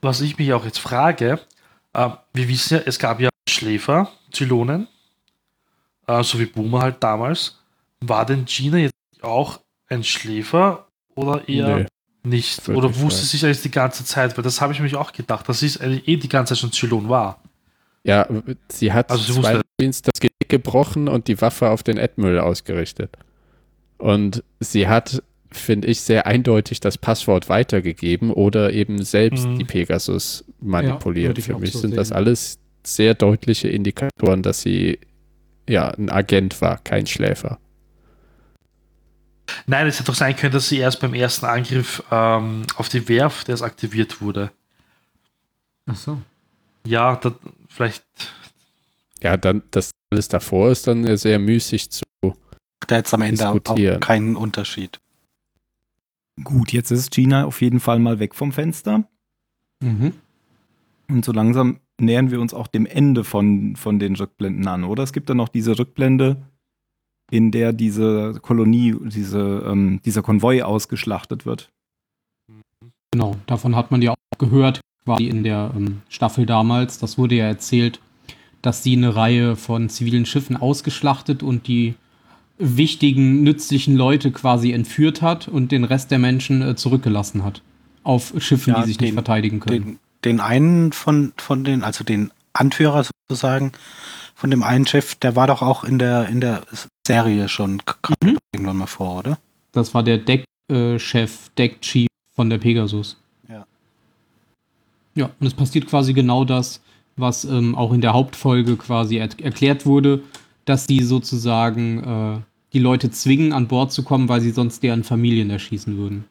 Was 0.00 0.20
ich 0.20 0.36
mich 0.38 0.52
auch 0.52 0.64
jetzt 0.64 0.78
frage, 0.78 1.40
äh, 1.92 2.10
wir 2.32 2.48
wissen 2.48 2.78
ja, 2.78 2.82
es 2.86 2.98
gab 2.98 3.20
ja 3.20 3.28
Schläfer, 3.48 4.10
Zylonen, 4.32 4.88
äh, 6.06 6.22
so 6.24 6.38
wie 6.40 6.46
Boomer 6.46 6.80
halt 6.82 7.02
damals. 7.02 7.58
War 8.00 8.26
denn 8.26 8.44
Gina 8.46 8.78
jetzt 8.78 8.94
auch 9.20 9.60
ein 9.88 10.02
Schläfer 10.02 10.86
oder 11.14 11.48
eher 11.48 11.76
Nee. 11.78 11.86
nicht? 12.24 12.68
Oder 12.68 12.96
wusste 12.98 13.24
sie 13.24 13.44
eigentlich 13.44 13.62
die 13.62 13.70
ganze 13.70 14.04
Zeit? 14.04 14.36
Weil 14.36 14.42
das 14.44 14.60
habe 14.60 14.72
ich 14.72 14.80
mich 14.80 14.96
auch 14.96 15.12
gedacht, 15.12 15.48
dass 15.48 15.60
sie 15.60 15.80
eigentlich 15.80 16.08
eh 16.08 16.16
die 16.16 16.28
ganze 16.28 16.54
Zeit 16.54 16.60
schon 16.60 16.72
Zylon 16.72 17.08
war. 17.08 17.40
Ja, 18.04 18.28
sie 18.70 18.92
hat 18.92 19.10
Also 19.10 19.32
sie 19.32 19.40
zwei 19.40 19.60
Marines 19.78 20.02
das 20.02 20.18
Genick 20.20 20.48
gebrochen 20.48 21.08
und 21.08 21.28
die 21.28 21.40
Waffe 21.40 21.70
auf 21.70 21.82
den 21.82 21.98
Admiral 21.98 22.40
ausgerichtet. 22.40 23.16
Und 23.98 24.42
sie 24.58 24.88
hat, 24.88 25.22
finde 25.52 25.86
ich, 25.86 26.00
sehr 26.00 26.26
eindeutig 26.26 26.80
das 26.80 26.98
Passwort 26.98 27.48
weitergegeben 27.48 28.32
oder 28.32 28.72
eben 28.72 29.02
selbst 29.04 29.46
Mhm. 29.46 29.58
die 29.58 29.64
Pegasus 29.64 30.44
Ja, 30.48 30.54
manipuliert. 30.68 31.38
ich 31.38 31.44
Für 31.44 31.58
mich 31.58 31.72
so 31.72 31.78
sind 31.78 31.96
das 31.96 32.08
sehen. 32.08 32.16
alles 32.16 32.58
sehr 32.84 33.14
deutliche 33.14 33.68
Indikatoren, 33.68 34.42
dass 34.42 34.62
sie 34.62 34.98
ja 35.68 35.88
ein 35.90 36.10
Agent 36.10 36.60
war, 36.60 36.78
kein 36.78 37.06
Schläfer. 37.06 37.60
Nein, 39.66 39.86
es 39.86 39.96
hätte 40.00 40.06
doch 40.10 40.14
sein 40.16 40.34
können, 40.34 40.52
dass 40.52 40.68
sie 40.68 40.78
erst 40.78 41.00
beim 41.00 41.14
ersten 41.14 41.46
Angriff 41.46 42.02
ähm, 42.10 42.62
auf 42.76 42.88
die 42.88 43.08
Werft 43.08 43.48
erst 43.48 43.62
aktiviert 43.62 44.20
wurde. 44.20 44.50
Ach 45.86 45.94
so. 45.96 46.18
Ja, 46.86 47.16
das, 47.16 47.34
vielleicht. 47.72 48.04
Ja, 49.22 49.36
dann 49.36 49.62
das 49.70 49.92
alles 50.10 50.28
davor 50.28 50.70
ist 50.70 50.86
dann 50.86 51.16
sehr 51.16 51.38
müßig 51.38 51.90
zu 51.90 52.04
Da 52.86 52.96
jetzt 52.96 53.14
am 53.14 53.22
Ende 53.22 53.48
auch 53.48 53.54
Diskutieren. 53.54 54.00
keinen 54.00 54.36
Unterschied. 54.36 55.00
Gut, 56.42 56.72
jetzt 56.72 56.90
ist 56.90 57.10
Gina 57.10 57.44
auf 57.44 57.60
jeden 57.60 57.80
Fall 57.80 57.98
mal 57.98 58.18
weg 58.18 58.34
vom 58.34 58.52
Fenster. 58.52 59.04
Mhm. 59.80 60.14
Und 61.08 61.24
so 61.24 61.32
langsam 61.32 61.80
nähern 62.00 62.30
wir 62.30 62.40
uns 62.40 62.54
auch 62.54 62.66
dem 62.66 62.86
Ende 62.86 63.22
von, 63.24 63.76
von 63.76 63.98
den 63.98 64.16
Rückblenden 64.16 64.66
an, 64.66 64.84
oder? 64.84 65.02
Es 65.02 65.12
gibt 65.12 65.30
dann 65.30 65.36
noch 65.36 65.48
diese 65.48 65.78
Rückblende, 65.78 66.42
in 67.30 67.50
der 67.50 67.72
diese 67.72 68.38
Kolonie, 68.42 68.96
diese, 69.00 69.64
ähm, 69.66 70.00
dieser 70.04 70.22
Konvoi 70.22 70.62
ausgeschlachtet 70.62 71.46
wird. 71.46 71.70
Genau, 73.12 73.36
davon 73.46 73.76
hat 73.76 73.90
man 73.90 74.02
ja 74.02 74.12
auch 74.12 74.38
gehört, 74.38 74.80
quasi 75.04 75.26
in 75.28 75.42
der 75.42 75.72
ähm, 75.76 76.02
Staffel 76.08 76.46
damals. 76.46 76.98
Das 76.98 77.18
wurde 77.18 77.34
ja 77.36 77.46
erzählt, 77.46 78.00
dass 78.62 78.82
sie 78.82 78.96
eine 78.96 79.14
Reihe 79.16 79.56
von 79.56 79.88
zivilen 79.88 80.26
Schiffen 80.26 80.56
ausgeschlachtet 80.56 81.42
und 81.42 81.66
die 81.66 81.94
wichtigen, 82.58 83.42
nützlichen 83.42 83.96
Leute 83.96 84.30
quasi 84.30 84.72
entführt 84.72 85.20
hat 85.22 85.48
und 85.48 85.72
den 85.72 85.84
Rest 85.84 86.10
der 86.10 86.18
Menschen 86.18 86.62
äh, 86.62 86.76
zurückgelassen 86.76 87.42
hat. 87.44 87.62
Auf 88.04 88.32
Schiffen, 88.38 88.74
Ja, 88.74 88.80
die 88.82 88.88
sich 88.88 89.00
nicht 89.00 89.10
den- 89.10 89.14
verteidigen 89.14 89.60
können. 89.60 89.84
Den, 89.84 89.98
den 90.24 90.40
einen 90.40 90.92
von, 90.92 91.32
von 91.36 91.64
den, 91.64 91.82
also 91.82 92.04
den 92.04 92.30
Anführer 92.52 93.04
sozusagen, 93.28 93.72
von 94.34 94.50
dem 94.50 94.62
einen 94.62 94.86
Chef, 94.86 95.14
der 95.16 95.34
war 95.36 95.46
doch 95.46 95.62
auch 95.62 95.84
in 95.84 95.98
der, 95.98 96.28
in 96.28 96.40
der 96.40 96.62
Serie 97.06 97.48
schon, 97.48 97.80
Mhm. 98.22 98.38
irgendwann 98.54 98.76
mal 98.76 98.86
vor, 98.86 99.18
oder? 99.20 99.38
Das 99.72 99.94
war 99.94 100.02
der 100.02 100.18
Deck-Chef, 100.18 101.48
Deck-Chief 101.58 102.08
von 102.34 102.50
der 102.50 102.58
Pegasus. 102.58 103.16
Ja. 105.14 105.30
Und 105.40 105.46
es 105.46 105.54
passiert 105.54 105.86
quasi 105.86 106.12
genau 106.12 106.44
das, 106.44 106.80
was 107.16 107.44
ähm, 107.44 107.74
auch 107.74 107.92
in 107.92 108.00
der 108.00 108.14
Hauptfolge 108.14 108.76
quasi 108.76 109.16
er 109.16 109.28
erklärt 109.40 109.86
wurde, 109.86 110.22
dass 110.64 110.86
die 110.86 111.02
sozusagen 111.02 112.02
äh, 112.02 112.40
die 112.72 112.78
Leute 112.78 113.10
zwingen, 113.10 113.52
an 113.52 113.68
Bord 113.68 113.92
zu 113.92 114.02
kommen, 114.02 114.28
weil 114.28 114.40
sie 114.40 114.50
sonst 114.50 114.82
deren 114.82 115.04
Familien 115.04 115.50
erschießen 115.50 115.96
würden. 115.98 116.24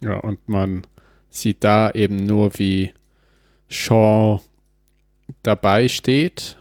Ja, 0.00 0.18
und 0.18 0.48
man 0.48 0.86
sieht 1.30 1.64
da 1.64 1.90
eben 1.90 2.24
nur, 2.24 2.58
wie 2.58 2.92
Shaw 3.68 4.40
dabei 5.42 5.88
steht 5.88 6.56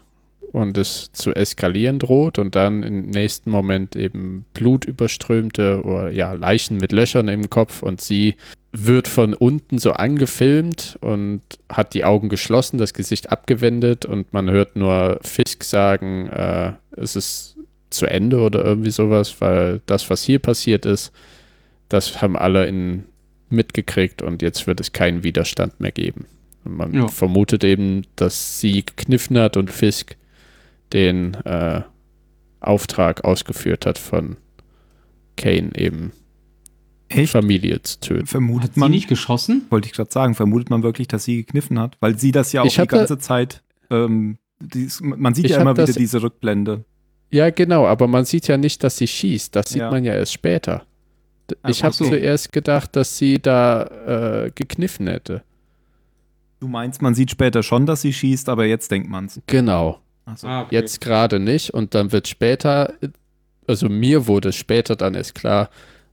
und 0.51 0.77
es 0.77 1.11
zu 1.11 1.33
eskalieren 1.33 1.99
droht 1.99 2.39
und 2.39 2.55
dann 2.55 2.83
im 2.83 3.09
nächsten 3.09 3.49
Moment 3.49 3.95
eben 3.95 4.45
blutüberströmte 4.53 5.81
oder 5.83 6.11
ja, 6.11 6.33
Leichen 6.33 6.77
mit 6.77 6.91
Löchern 6.91 7.27
im 7.27 7.49
Kopf 7.49 7.83
und 7.83 8.01
sie 8.01 8.35
wird 8.75 9.07
von 9.07 9.35
unten 9.35 9.77
so 9.77 9.91
angefilmt 9.93 10.97
und 10.99 11.41
hat 11.69 11.93
die 11.93 12.03
Augen 12.03 12.27
geschlossen, 12.27 12.79
das 12.79 12.93
Gesicht 12.95 13.31
abgewendet 13.31 14.05
und 14.05 14.33
man 14.33 14.49
hört 14.49 14.75
nur 14.75 15.19
Fisk 15.21 15.63
sagen, 15.63 16.27
äh, 16.29 16.73
es 16.97 17.15
ist 17.15 17.55
zu 17.91 18.07
Ende 18.07 18.39
oder 18.41 18.65
irgendwie 18.65 18.89
sowas, 18.89 19.39
weil 19.39 19.81
das, 19.85 20.09
was 20.09 20.23
hier 20.23 20.39
passiert 20.39 20.87
ist, 20.87 21.11
das 21.87 22.21
haben 22.23 22.35
alle 22.35 22.65
in, 22.65 23.03
mitgekriegt 23.49 24.23
und 24.23 24.41
jetzt 24.41 24.65
wird 24.65 24.79
es 24.81 24.91
keinen 24.91 25.23
Widerstand 25.23 25.79
mehr 25.79 25.91
geben. 25.91 26.25
Und 26.65 26.75
man 26.75 26.93
Ja. 26.93 27.07
vermutet 27.07 27.63
eben, 27.63 28.07
dass 28.15 28.59
sie 28.59 28.83
gekniffen 28.83 29.37
hat 29.37 29.55
und 29.55 29.69
Fisk 29.69 30.15
den 30.93 31.35
äh, 31.45 31.81
Auftrag 32.59 33.23
ausgeführt 33.23 33.85
hat 33.85 33.99
von 33.99 34.37
Kane 35.37 35.69
eben 35.75 36.11
Echt? 37.13 37.31
Familie 37.31 37.81
zu 37.81 37.99
töten. 37.99 38.25
Vermutet 38.27 38.63
Hat 38.69 38.73
sie 38.75 38.79
man, 38.79 38.91
nicht 38.91 39.07
geschossen? 39.07 39.65
wollte 39.69 39.87
ich 39.87 39.93
gerade 39.93 40.11
sagen, 40.11 40.35
vermutet 40.35 40.69
man 40.69 40.83
wirklich, 40.83 41.07
dass 41.07 41.23
sie 41.25 41.37
gekniffen 41.37 41.79
hat? 41.79 41.97
Weil 41.99 42.17
sie 42.17 42.31
das 42.31 42.51
ja 42.53 42.61
auch 42.61 42.65
Ich 42.65 42.75
die 42.75 42.87
ganze 42.87 43.17
Zeit, 43.17 43.63
ähm, 43.89 44.37
dies, 44.59 45.01
man 45.01 45.33
sieht 45.33 45.49
ja 45.49 45.59
immer 45.61 45.75
wieder 45.77 45.85
diese 45.91 46.21
Rückblende. 46.21 46.85
Ja, 47.31 47.49
genau, 47.49 47.85
aber 47.87 48.07
man 48.07 48.25
sieht 48.25 48.47
ja 48.47 48.57
nicht, 48.57 48.83
dass 48.83 48.97
sie 48.97 49.07
schießt. 49.07 49.55
Das 49.55 49.69
sieht 49.69 49.81
Ja. 49.81 49.91
man 49.91 50.03
ja 50.03 50.13
erst 50.13 50.33
später. 50.33 50.85
Ah, 51.61 51.69
Ich 51.69 51.83
habe 51.83 51.93
so. 51.93 52.05
zuerst 52.05 52.51
gedacht, 52.51 52.95
dass 52.95 53.17
sie 53.17 53.39
da 53.41 54.45
äh, 54.45 54.51
gekniffen 54.53 55.07
hätte. 55.07 55.43
Du 56.59 56.67
meinst, 56.67 57.01
man 57.01 57.13
sieht 57.15 57.31
später 57.31 57.61
schon, 57.63 57.85
dass 57.85 58.01
sie 58.01 58.13
schießt, 58.13 58.47
aber 58.49 58.65
jetzt 58.65 58.89
denkt 58.91 59.09
man's. 59.09 59.41
Genau. 59.47 59.99
Also, 60.25 60.47
Jetzt 60.69 61.01
gerade 61.01 61.39
nicht 61.39 61.71
und 61.73 61.93
dann 61.95 62.13
wird 62.13 62.29
später, 62.29 62.93
also 63.67 63.89
mir 63.89 64.27
wurde 64.27 64.53
später 64.53 64.95
dann 64.95 65.15
erst 65.15 65.35
klar, 65.35 65.69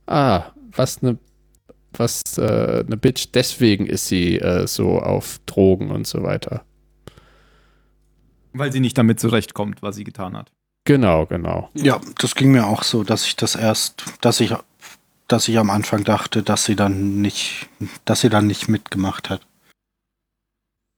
ah, 0.07 0.43
was 0.75 1.01
eine 1.01 1.17
was 1.93 2.37
äh, 2.37 2.83
eine 2.85 2.97
Bitch, 2.97 3.29
deswegen 3.33 3.85
ist 3.85 4.07
sie 4.07 4.39
äh, 4.39 4.67
so 4.67 4.99
auf 4.99 5.39
Drogen 5.45 5.91
und 5.91 6.07
so 6.07 6.23
weiter. 6.23 6.63
Weil 8.53 8.71
sie 8.71 8.79
nicht 8.79 8.97
damit 8.97 9.19
zurechtkommt, 9.19 9.81
was 9.81 9.95
sie 9.95 10.03
getan 10.03 10.37
hat. 10.37 10.51
Genau, 10.85 11.25
genau. 11.25 11.69
Ja, 11.73 12.01
das 12.19 12.35
ging 12.35 12.51
mir 12.51 12.65
auch 12.65 12.83
so, 12.83 13.03
dass 13.03 13.25
ich 13.25 13.35
das 13.35 13.55
erst, 13.55 14.03
dass 14.21 14.39
ich, 14.39 14.53
dass 15.27 15.47
ich 15.47 15.57
am 15.57 15.69
Anfang 15.69 16.03
dachte, 16.03 16.43
dass 16.43 16.65
sie 16.65 16.75
dann 16.75 17.21
nicht, 17.21 17.69
dass 18.05 18.21
sie 18.21 18.29
dann 18.29 18.47
nicht 18.47 18.67
mitgemacht 18.67 19.29
hat. 19.29 19.45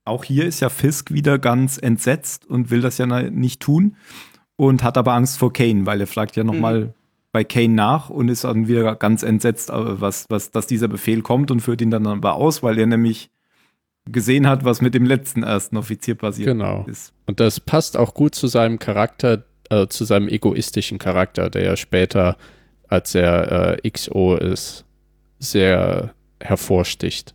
Auch 0.05 0.23
hier 0.23 0.45
ist 0.45 0.59
ja 0.59 0.69
Fisk 0.69 1.11
wieder 1.11 1.39
ganz 1.39 1.77
entsetzt 1.77 2.45
und 2.45 2.69
will 2.69 2.81
das 2.81 2.97
ja 2.97 3.05
nicht 3.05 3.61
tun 3.61 3.95
und 4.55 4.83
hat 4.83 4.97
aber 4.97 5.13
Angst 5.13 5.37
vor 5.37 5.53
Kane, 5.53 5.85
weil 5.85 6.01
er 6.01 6.07
fragt 6.07 6.35
ja 6.35 6.43
nochmal 6.43 6.93
bei 7.33 7.43
Kane 7.43 7.73
nach 7.73 8.09
und 8.09 8.29
ist 8.29 8.43
dann 8.45 8.67
wieder 8.69 8.95
ganz 8.95 9.23
entsetzt, 9.23 9.69
äh, 9.69 9.73
was, 9.99 10.25
was, 10.29 10.51
dass 10.51 10.67
dieser 10.67 10.87
Befehl 10.87 11.21
kommt 11.21 11.51
und 11.51 11.59
führt 11.59 11.81
ihn 11.81 11.91
dann 11.91 12.07
aber 12.07 12.35
aus, 12.35 12.63
weil 12.63 12.77
er 12.79 12.85
nämlich 12.85 13.29
gesehen 14.05 14.47
hat, 14.47 14.63
was 14.63 14.81
mit 14.81 14.93
dem 14.93 15.05
letzten 15.05 15.43
ersten 15.43 15.75
Offizier 15.75 16.15
passiert 16.15 16.47
Genau. 16.47 16.85
ist. 16.87 17.11
Und 17.25 17.39
das 17.39 17.59
passt 17.59 17.97
auch 17.97 18.13
gut 18.13 18.35
zu 18.35 18.47
seinem 18.47 18.77
Charakter, 18.77 19.43
äh, 19.69 19.87
zu 19.87 20.05
seinem 20.05 20.27
egoistischen 20.27 20.99
Charakter, 20.99 21.49
der 21.49 21.63
ja 21.63 21.75
später, 21.75 22.37
als 22.87 23.15
er 23.15 23.79
äh, 23.83 23.89
XO 23.89 24.35
ist, 24.35 24.85
sehr 25.39 26.13
hervorsticht. 26.39 27.33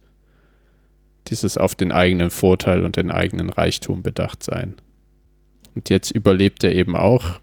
Dieses 1.26 1.58
auf 1.58 1.74
den 1.74 1.90
eigenen 1.90 2.30
Vorteil 2.30 2.84
und 2.84 2.96
den 2.96 3.10
eigenen 3.10 3.50
Reichtum 3.50 4.02
bedacht 4.02 4.42
sein. 4.44 4.76
Und 5.74 5.90
jetzt 5.90 6.10
überlebt 6.12 6.62
er 6.62 6.74
eben 6.74 6.94
auch, 6.94 7.40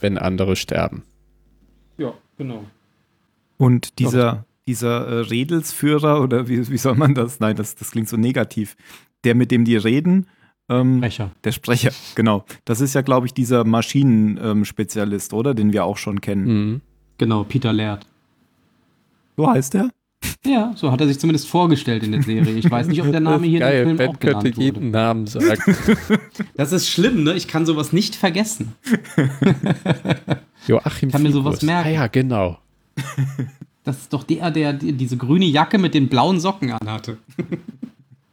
wenn 0.00 0.16
andere 0.18 0.56
sterben. 0.56 1.02
Ja, 2.00 2.14
genau. 2.38 2.64
Und 3.58 3.98
dieser, 3.98 4.46
dieser 4.66 5.06
äh, 5.06 5.20
Redelsführer, 5.20 6.22
oder 6.22 6.48
wie, 6.48 6.66
wie 6.70 6.78
soll 6.78 6.94
man 6.94 7.14
das? 7.14 7.40
Nein, 7.40 7.56
das, 7.56 7.74
das 7.74 7.90
klingt 7.90 8.08
so 8.08 8.16
negativ. 8.16 8.74
Der, 9.24 9.34
mit 9.34 9.50
dem 9.50 9.66
die 9.66 9.76
reden, 9.76 10.26
ähm, 10.70 11.00
Brecher. 11.00 11.30
der 11.44 11.52
Sprecher, 11.52 11.90
genau. 12.14 12.46
Das 12.64 12.80
ist 12.80 12.94
ja, 12.94 13.02
glaube 13.02 13.26
ich, 13.26 13.34
dieser 13.34 13.64
Maschinenspezialist, 13.64 15.34
oder? 15.34 15.52
Den 15.52 15.74
wir 15.74 15.84
auch 15.84 15.98
schon 15.98 16.22
kennen. 16.22 16.46
Mhm. 16.46 16.80
Genau, 17.18 17.44
Peter 17.44 17.70
Laird. 17.70 18.06
So 19.36 19.46
heißt 19.46 19.74
er? 19.74 19.90
Ja, 20.46 20.72
so 20.76 20.90
hat 20.90 21.02
er 21.02 21.06
sich 21.06 21.18
zumindest 21.18 21.48
vorgestellt 21.48 22.02
in 22.02 22.12
der 22.12 22.22
Serie. 22.22 22.54
Ich 22.54 22.70
weiß 22.70 22.86
nicht, 22.86 23.02
ob 23.02 23.10
der 23.10 23.20
Name 23.20 23.46
hier 23.46 23.60
Geil, 23.60 23.82
im 23.82 23.86
Film 23.88 23.96
Ben 23.98 24.08
auch 24.08 24.20
könnte 24.20 24.50
genannt 24.50 24.56
wurde. 24.56 24.64
jeden 24.64 24.90
Namen 24.90 25.26
sagen. 25.26 25.60
Das 26.54 26.72
ist 26.72 26.88
schlimm, 26.88 27.24
ne? 27.24 27.34
Ich 27.34 27.46
kann 27.46 27.66
sowas 27.66 27.92
nicht 27.92 28.16
vergessen. 28.16 28.72
Joachim 30.66 31.10
Kann 31.10 31.22
mir 31.22 31.32
sowas 31.32 31.54
Fiebus. 31.60 31.66
merken. 31.66 31.88
Ah 31.88 31.92
ja, 31.92 32.06
genau. 32.08 32.58
Das 33.82 33.96
ist 33.96 34.12
doch 34.12 34.24
der, 34.24 34.50
der 34.50 34.74
die- 34.74 34.92
diese 34.92 35.16
grüne 35.16 35.46
Jacke 35.46 35.78
mit 35.78 35.94
den 35.94 36.08
blauen 36.10 36.38
Socken 36.38 36.70
anhatte. 36.70 37.16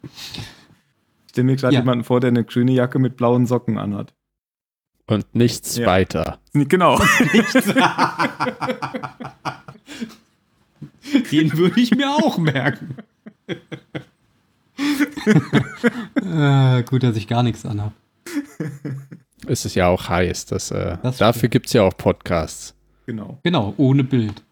Ich 0.03 1.30
stelle 1.30 1.45
mir 1.45 1.55
gerade 1.55 1.73
Ja. 1.73 1.80
jemanden 1.80 2.03
vor, 2.03 2.19
der 2.19 2.28
eine 2.28 2.43
grüne 2.43 2.73
Jacke 2.73 2.99
mit 2.99 3.15
blauen 3.15 3.45
Socken 3.47 3.78
anhat. 3.78 4.13
Und 5.07 5.34
nichts 5.34 5.78
Ja. 5.78 5.88
weiter. 5.88 6.39
Genau. 6.53 6.99
Den 11.32 11.57
würde 11.57 11.80
ich 11.80 11.91
mir 11.91 12.09
auch 12.09 12.38
merken. 12.38 12.97
äh, 16.15 16.84
gut, 16.89 17.03
dass 17.03 17.15
ich 17.15 17.28
gar 17.28 17.43
nichts 17.43 17.65
anhab. 17.65 17.93
Es 19.47 19.65
ist 19.65 19.75
ja 19.75 19.87
auch 19.87 20.09
heiß. 20.09 20.45
Das, 20.47 20.71
äh, 20.71 20.97
Das 21.03 21.17
dafür 21.17 21.49
gibt 21.49 21.67
es 21.67 21.73
ja 21.73 21.83
auch 21.83 21.95
Podcasts. 21.97 22.73
genau. 23.05 23.39
Genau, 23.43 23.73
ohne 23.77 24.03
Bild. 24.03 24.43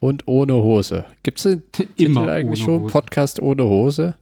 Und 0.00 0.22
ohne 0.26 0.54
Hose. 0.54 1.04
Gibt 1.22 1.38
es 1.38 1.42
den 1.44 1.62
Immer 1.96 2.28
eigentlich 2.28 2.60
schon? 2.62 2.82
Hose. 2.82 2.92
Podcast 2.92 3.40
ohne 3.40 3.64
Hose? 3.64 4.14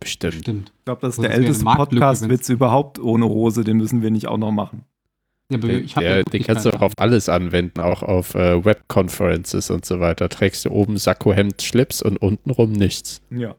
Bestimmt. 0.00 0.34
Stimmt. 0.34 0.72
Ich 0.78 0.84
glaube, 0.84 1.00
das 1.02 1.10
ist 1.14 1.18
Das 1.18 1.26
der 1.26 1.34
älteste 1.34 1.64
Podcast-Witz 1.64 2.48
überhaupt 2.48 2.98
ohne 2.98 3.26
Hose. 3.26 3.64
Den 3.64 3.76
müssen 3.78 4.02
wir 4.02 4.10
nicht 4.10 4.26
auch 4.28 4.36
noch 4.36 4.50
machen. 4.52 4.84
Ja, 5.50 5.58
aber 5.58 5.68
Der, 5.68 5.78
ich 5.80 5.94
hab 5.96 6.02
der, 6.02 6.16
ja 6.18 6.22
den 6.24 6.42
kannst 6.42 6.64
du 6.66 6.70
auch 6.74 6.80
auf 6.82 6.92
alles 6.98 7.28
anwenden, 7.28 7.80
auch 7.80 8.02
auf 8.02 8.34
äh, 8.34 8.64
Webconferences 8.64 9.70
und 9.70 9.84
so 9.84 10.00
weiter. 10.00 10.28
Trägst 10.28 10.64
du 10.64 10.70
oben 10.70 10.96
Sakko, 10.98 11.32
Hemd, 11.32 11.62
Schlips 11.62 12.02
und 12.02 12.16
untenrum 12.18 12.72
nichts. 12.72 13.20
Ja. 13.30 13.54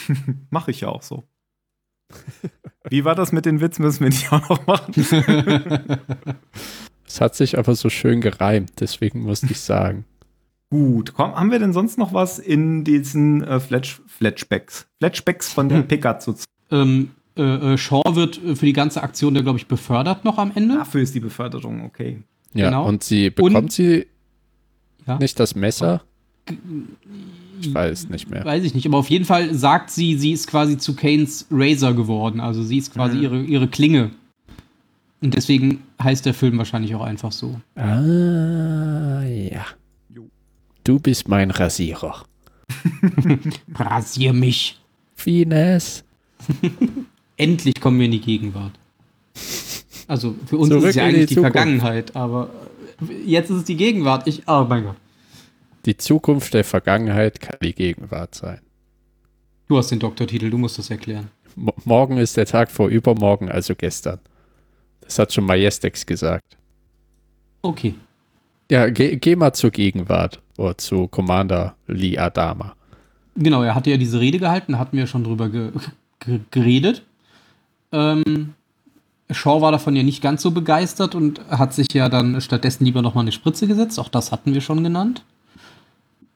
Mache 0.50 0.70
ich 0.70 0.82
ja 0.82 0.88
auch 0.88 1.02
so. 1.02 1.24
Wie 2.90 3.04
war 3.04 3.14
das 3.14 3.32
mit 3.32 3.44
den 3.44 3.60
Witz? 3.60 3.78
Müssen 3.78 4.00
wir 4.00 4.08
nicht 4.08 4.32
auch 4.32 4.48
noch 4.48 4.66
machen? 4.66 4.94
Es 7.06 7.22
hat 7.22 7.34
sich 7.34 7.56
aber 7.58 7.74
so 7.74 7.88
schön 7.88 8.20
gereimt, 8.20 8.72
deswegen 8.80 9.22
musste 9.22 9.46
ich 9.50 9.60
sagen. 9.60 10.04
Gut, 10.70 11.14
komm, 11.14 11.34
haben 11.34 11.50
wir 11.50 11.58
denn 11.58 11.72
sonst 11.72 11.96
noch 11.96 12.12
was 12.12 12.38
in 12.38 12.84
diesen 12.84 13.42
äh, 13.42 13.58
Fletch, 13.60 14.02
Fletchbacks? 14.06 14.86
Fletchbacks 14.98 15.50
von 15.50 15.70
der 15.70 15.78
Hm. 15.78 15.88
Pickasso. 15.88 16.34
ähm, 16.70 17.12
äh, 17.38 17.42
äh, 17.72 17.78
Shaw 17.78 18.02
wird 18.14 18.44
äh, 18.44 18.54
für 18.54 18.66
die 18.66 18.74
ganze 18.74 19.02
Aktion, 19.02 19.32
der 19.32 19.42
glaube 19.42 19.58
ich, 19.58 19.66
befördert 19.66 20.26
noch 20.26 20.36
am 20.36 20.52
Ende. 20.54 20.76
Dafür 20.76 21.00
ist 21.00 21.14
die 21.14 21.20
Beförderung, 21.20 21.82
okay. 21.86 22.22
Ja, 22.52 22.66
Genau. 22.66 22.86
und 22.86 23.02
sie 23.02 23.30
bekommt 23.30 23.56
Und- 23.56 23.72
sie 23.72 24.06
Ja. 25.06 25.16
nicht 25.18 25.40
das 25.40 25.54
Messer? 25.54 26.02
Ich 27.60 27.72
weiß 27.74 28.08
nicht 28.08 28.30
mehr. 28.30 28.44
Weiß 28.44 28.64
ich 28.64 28.74
nicht, 28.74 28.86
aber 28.86 28.98
auf 28.98 29.10
jeden 29.10 29.24
Fall 29.24 29.54
sagt 29.54 29.90
sie, 29.90 30.16
sie 30.18 30.32
ist 30.32 30.46
quasi 30.46 30.78
zu 30.78 30.94
Kanes 30.94 31.46
Razor 31.50 31.94
geworden. 31.94 32.40
Also 32.40 32.62
sie 32.62 32.78
ist 32.78 32.92
quasi 32.92 33.16
Mhm. 33.18 33.22
ihre, 33.22 33.42
ihre 33.42 33.68
Klinge. 33.68 34.10
Und 35.20 35.34
deswegen 35.34 35.82
heißt 36.02 36.26
der 36.26 36.34
Film 36.34 36.58
wahrscheinlich 36.58 36.94
auch 36.94 37.02
einfach 37.02 37.32
so. 37.32 37.60
Ah, 37.74 39.22
ja. 39.24 39.66
Du 40.84 40.98
bist 41.00 41.28
mein 41.28 41.50
Rasierer. 41.50 42.24
Rasier 43.74 44.32
mich. 44.32 44.78
Fines. 45.14 46.04
Endlich 47.36 47.80
kommen 47.80 47.98
wir 47.98 48.06
in 48.06 48.12
die 48.12 48.20
Gegenwart. 48.20 48.72
Also 50.06 50.34
für 50.46 50.56
uns 50.58 50.68
Zurück 50.70 50.84
ist 50.84 50.90
es 50.90 50.94
ja 50.96 51.04
eigentlich 51.04 51.26
die 51.26 51.34
die. 51.34 51.40
Vergangenheit, 51.40 52.14
aber 52.16 52.50
jetzt 53.26 53.50
ist 53.50 53.56
es 53.58 53.64
die 53.64 53.76
Gegenwart. 53.76 54.26
Ich, 54.26 54.42
oh 54.46 54.64
mein 54.68 54.84
Gott. 54.84 54.96
Die 55.88 55.96
Zukunft 55.96 56.52
der 56.52 56.64
Vergangenheit 56.64 57.40
kann 57.40 57.56
die 57.62 57.74
Gegenwart 57.74 58.34
sein. 58.34 58.60
Du 59.68 59.78
hast 59.78 59.90
den 59.90 59.98
Doktortitel, 59.98 60.50
du 60.50 60.58
musst 60.58 60.76
das 60.76 60.90
erklären. 60.90 61.30
Mo 61.56 61.72
morgen 61.86 62.18
ist 62.18 62.36
der 62.36 62.44
Tag 62.44 62.70
vor 62.70 62.90
übermorgen, 62.90 63.50
also 63.50 63.74
gestern. 63.74 64.18
Das 65.00 65.18
hat 65.18 65.32
schon 65.32 65.46
Majestex 65.46 66.04
gesagt. 66.04 66.58
Okay. 67.62 67.94
Ja, 68.70 68.90
geh, 68.90 69.16
geh 69.16 69.34
mal 69.34 69.54
zur 69.54 69.70
Gegenwart 69.70 70.42
oder 70.58 70.76
zu 70.76 71.08
Commander 71.08 71.74
Lee 71.86 72.18
Adama. 72.18 72.76
Genau, 73.34 73.62
er 73.62 73.74
hatte 73.74 73.88
ja 73.88 73.96
diese 73.96 74.20
Rede 74.20 74.38
gehalten, 74.38 74.72
da 74.72 74.78
hatten 74.78 74.98
wir 74.98 75.06
schon 75.06 75.24
drüber 75.24 75.48
ge 75.48 75.70
ge 76.18 76.40
geredet. 76.50 77.02
Ähm, 77.92 78.52
Shaw 79.30 79.62
war 79.62 79.72
davon 79.72 79.96
ja 79.96 80.02
nicht 80.02 80.20
ganz 80.20 80.42
so 80.42 80.50
begeistert 80.50 81.14
und 81.14 81.40
hat 81.48 81.72
sich 81.72 81.90
ja 81.94 82.10
dann 82.10 82.42
stattdessen 82.42 82.84
lieber 82.84 83.00
nochmal 83.00 83.24
eine 83.24 83.32
Spritze 83.32 83.66
gesetzt. 83.66 83.98
Auch 83.98 84.10
das 84.10 84.32
hatten 84.32 84.52
wir 84.52 84.60
schon 84.60 84.84
genannt. 84.84 85.24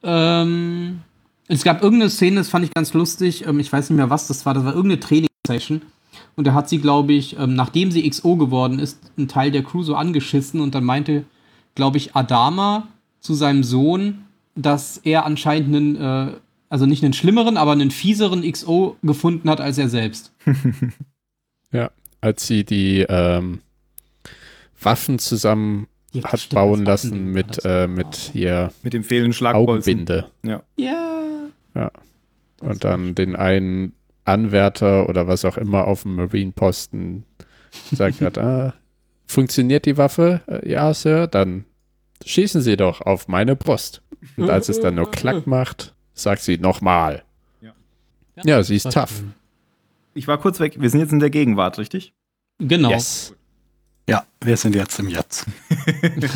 Ähm, 0.02 1.00
es 1.48 1.64
gab 1.64 1.82
irgendeine 1.82 2.10
Szene, 2.10 2.36
das 2.36 2.48
fand 2.48 2.64
ich 2.64 2.74
ganz 2.74 2.94
lustig. 2.94 3.46
Ähm, 3.46 3.60
ich 3.60 3.72
weiß 3.72 3.90
nicht 3.90 3.96
mehr, 3.96 4.10
was 4.10 4.28
das 4.28 4.46
war. 4.46 4.54
Das 4.54 4.64
war 4.64 4.74
irgendeine 4.74 5.00
Trainingssession. 5.00 5.82
Und 6.36 6.46
da 6.46 6.54
hat 6.54 6.68
sie, 6.68 6.78
glaube 6.78 7.12
ich, 7.12 7.38
ähm, 7.38 7.54
nachdem 7.54 7.90
sie 7.90 8.08
XO 8.08 8.36
geworden 8.36 8.78
ist, 8.78 8.98
einen 9.16 9.28
Teil 9.28 9.50
der 9.50 9.62
Crew 9.62 9.82
so 9.82 9.94
angeschissen 9.94 10.60
und 10.60 10.74
dann 10.74 10.84
meinte, 10.84 11.24
glaube 11.74 11.98
ich, 11.98 12.16
Adama 12.16 12.88
zu 13.20 13.34
seinem 13.34 13.64
Sohn, 13.64 14.24
dass 14.54 14.98
er 14.98 15.24
anscheinend 15.24 15.74
einen, 15.74 15.96
äh, 15.96 16.32
also 16.68 16.86
nicht 16.86 17.04
einen 17.04 17.12
schlimmeren, 17.12 17.56
aber 17.56 17.72
einen 17.72 17.90
fieseren 17.90 18.50
XO 18.50 18.96
gefunden 19.02 19.48
hat 19.48 19.60
als 19.60 19.78
er 19.78 19.88
selbst. 19.88 20.32
Als 22.20 22.46
sie 22.46 22.64
die 22.64 23.00
ähm, 23.08 23.60
Waffen 24.80 25.18
zusammen 25.18 25.88
Ja, 26.12 26.24
hat 26.24 26.40
stimmt, 26.40 26.54
bauen 26.54 26.84
lassen 26.84 27.32
mit, 27.32 27.64
äh, 27.64 27.86
mit 27.86 28.14
hier 28.32 28.70
Mit 28.82 28.92
dem 28.92 29.02
fehlenden 29.04 29.32
Schlagbolzen. 29.32 29.92
Augenbinde. 29.94 30.30
Ja. 30.76 31.90
Und 32.60 32.84
dann 32.84 33.14
den 33.14 33.34
einen 33.34 33.94
Anwärter 34.24 35.08
oder 35.08 35.26
was 35.26 35.44
auch 35.44 35.56
immer 35.56 35.86
auf 35.86 36.02
dem 36.02 36.14
Marine-Posten 36.16 37.24
sagt 37.90 38.20
hat, 38.20 38.38
ah, 38.38 38.74
funktioniert 39.26 39.86
die 39.86 39.96
Waffe? 39.96 40.42
Äh, 40.46 40.70
Ja, 40.70 40.92
Sir, 40.94 41.26
dann 41.26 41.64
schießen 42.24 42.60
Sie 42.60 42.76
doch 42.76 43.00
auf 43.00 43.26
meine 43.26 43.56
Brust. 43.56 44.02
Und 44.36 44.48
als 44.50 44.68
es 44.68 44.78
dann 44.80 44.94
nur 44.94 45.10
Klack 45.10 45.46
macht, 45.46 45.94
sagt 46.14 46.42
sie 46.42 46.58
nochmal. 46.58 47.24
Ja, 48.44 48.62
sie 48.62 48.76
ist 48.76 48.90
tough. 48.92 49.22
Ich 50.14 50.26
war 50.26 50.38
kurz 50.38 50.58
weg. 50.60 50.76
Wir 50.80 50.88
sind 50.88 51.00
jetzt 51.00 51.12
in 51.12 51.18
der 51.20 51.30
Gegenwart, 51.30 51.78
richtig? 51.78 52.14
Genau. 52.58 52.90
Yes. 52.90 53.34
Ja, 54.08 54.24
wir 54.40 54.56
sind 54.56 54.74
jetzt 54.74 54.98
im 54.98 55.08
Jetzt. 55.08 55.46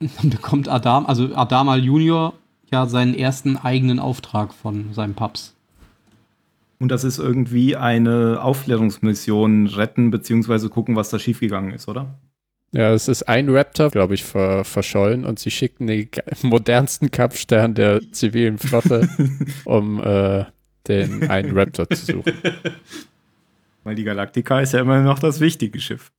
Dann 0.00 0.30
bekommt 0.30 0.68
Adam, 0.68 1.06
also 1.06 1.34
Adama 1.34 1.76
Junior, 1.76 2.34
ja 2.70 2.86
seinen 2.86 3.14
ersten 3.14 3.56
eigenen 3.56 3.98
Auftrag 3.98 4.54
von 4.54 4.92
seinem 4.92 5.14
Paps. 5.14 5.54
Und 6.78 6.88
das 6.88 7.04
ist 7.04 7.18
irgendwie 7.18 7.76
eine 7.76 8.42
Aufklärungsmission 8.42 9.68
retten, 9.68 10.10
beziehungsweise 10.10 10.68
gucken, 10.68 10.96
was 10.96 11.10
da 11.10 11.18
schiefgegangen 11.18 11.72
ist, 11.72 11.86
oder? 11.86 12.18
Ja, 12.72 12.92
es 12.92 13.06
ist 13.06 13.28
ein 13.28 13.50
Raptor, 13.50 13.90
glaube 13.90 14.14
ich, 14.14 14.24
ver 14.24 14.64
verschollen 14.64 15.26
und 15.26 15.38
sie 15.38 15.50
schickten 15.50 15.86
den 15.86 16.08
modernsten 16.42 17.10
Kampfstern 17.10 17.74
der 17.74 18.00
zivilen 18.10 18.58
Flotte, 18.58 19.08
um 19.64 20.02
äh, 20.02 20.46
den 20.88 21.30
einen 21.30 21.56
Raptor 21.56 21.88
zu 21.90 22.14
suchen. 22.14 22.32
Weil 23.84 23.94
die 23.94 24.04
Galactica 24.04 24.60
ist 24.60 24.72
ja 24.72 24.80
immer 24.80 25.02
noch 25.02 25.18
das 25.18 25.38
wichtige 25.38 25.78
Schiff. 25.78 26.10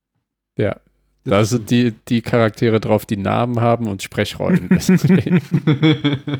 Ja. 0.57 0.77
Da 1.25 1.45
sind 1.45 1.71
die, 1.71 1.93
die 2.09 2.21
Charaktere 2.21 2.81
drauf, 2.81 3.05
die 3.05 3.15
Namen 3.15 3.61
haben 3.61 3.87
und 3.87 4.03
Sprechrollen. 4.03 4.67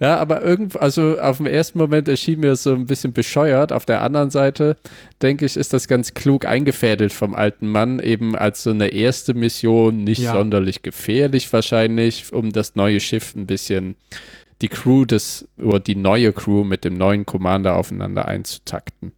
ja, 0.00 0.16
aber 0.16 0.42
irgendwo, 0.42 0.78
also 0.78 1.18
auf 1.18 1.38
den 1.38 1.46
ersten 1.46 1.78
Moment 1.78 2.06
erschien 2.06 2.38
mir 2.38 2.54
so 2.54 2.72
ein 2.72 2.86
bisschen 2.86 3.12
bescheuert. 3.12 3.72
Auf 3.72 3.84
der 3.84 4.00
anderen 4.02 4.30
Seite, 4.30 4.76
denke 5.22 5.44
ich, 5.44 5.56
ist 5.56 5.72
das 5.72 5.88
ganz 5.88 6.14
klug 6.14 6.44
eingefädelt 6.44 7.12
vom 7.12 7.34
alten 7.34 7.66
Mann, 7.68 7.98
eben 7.98 8.36
als 8.36 8.62
so 8.62 8.70
eine 8.70 8.88
erste 8.88 9.34
Mission, 9.34 10.04
nicht 10.04 10.20
Ja. 10.20 10.34
sonderlich 10.34 10.82
gefährlich 10.82 11.52
wahrscheinlich, 11.52 12.32
um 12.32 12.52
das 12.52 12.76
neue 12.76 13.00
Schiff 13.00 13.34
ein 13.34 13.46
bisschen 13.46 13.96
die 14.60 14.68
Crew 14.68 15.04
des, 15.04 15.48
oder 15.58 15.80
die 15.80 15.96
neue 15.96 16.32
Crew 16.32 16.62
mit 16.62 16.84
dem 16.84 16.94
neuen 16.94 17.26
Commander 17.26 17.74
aufeinander 17.74 18.28
einzutakten. 18.28 19.10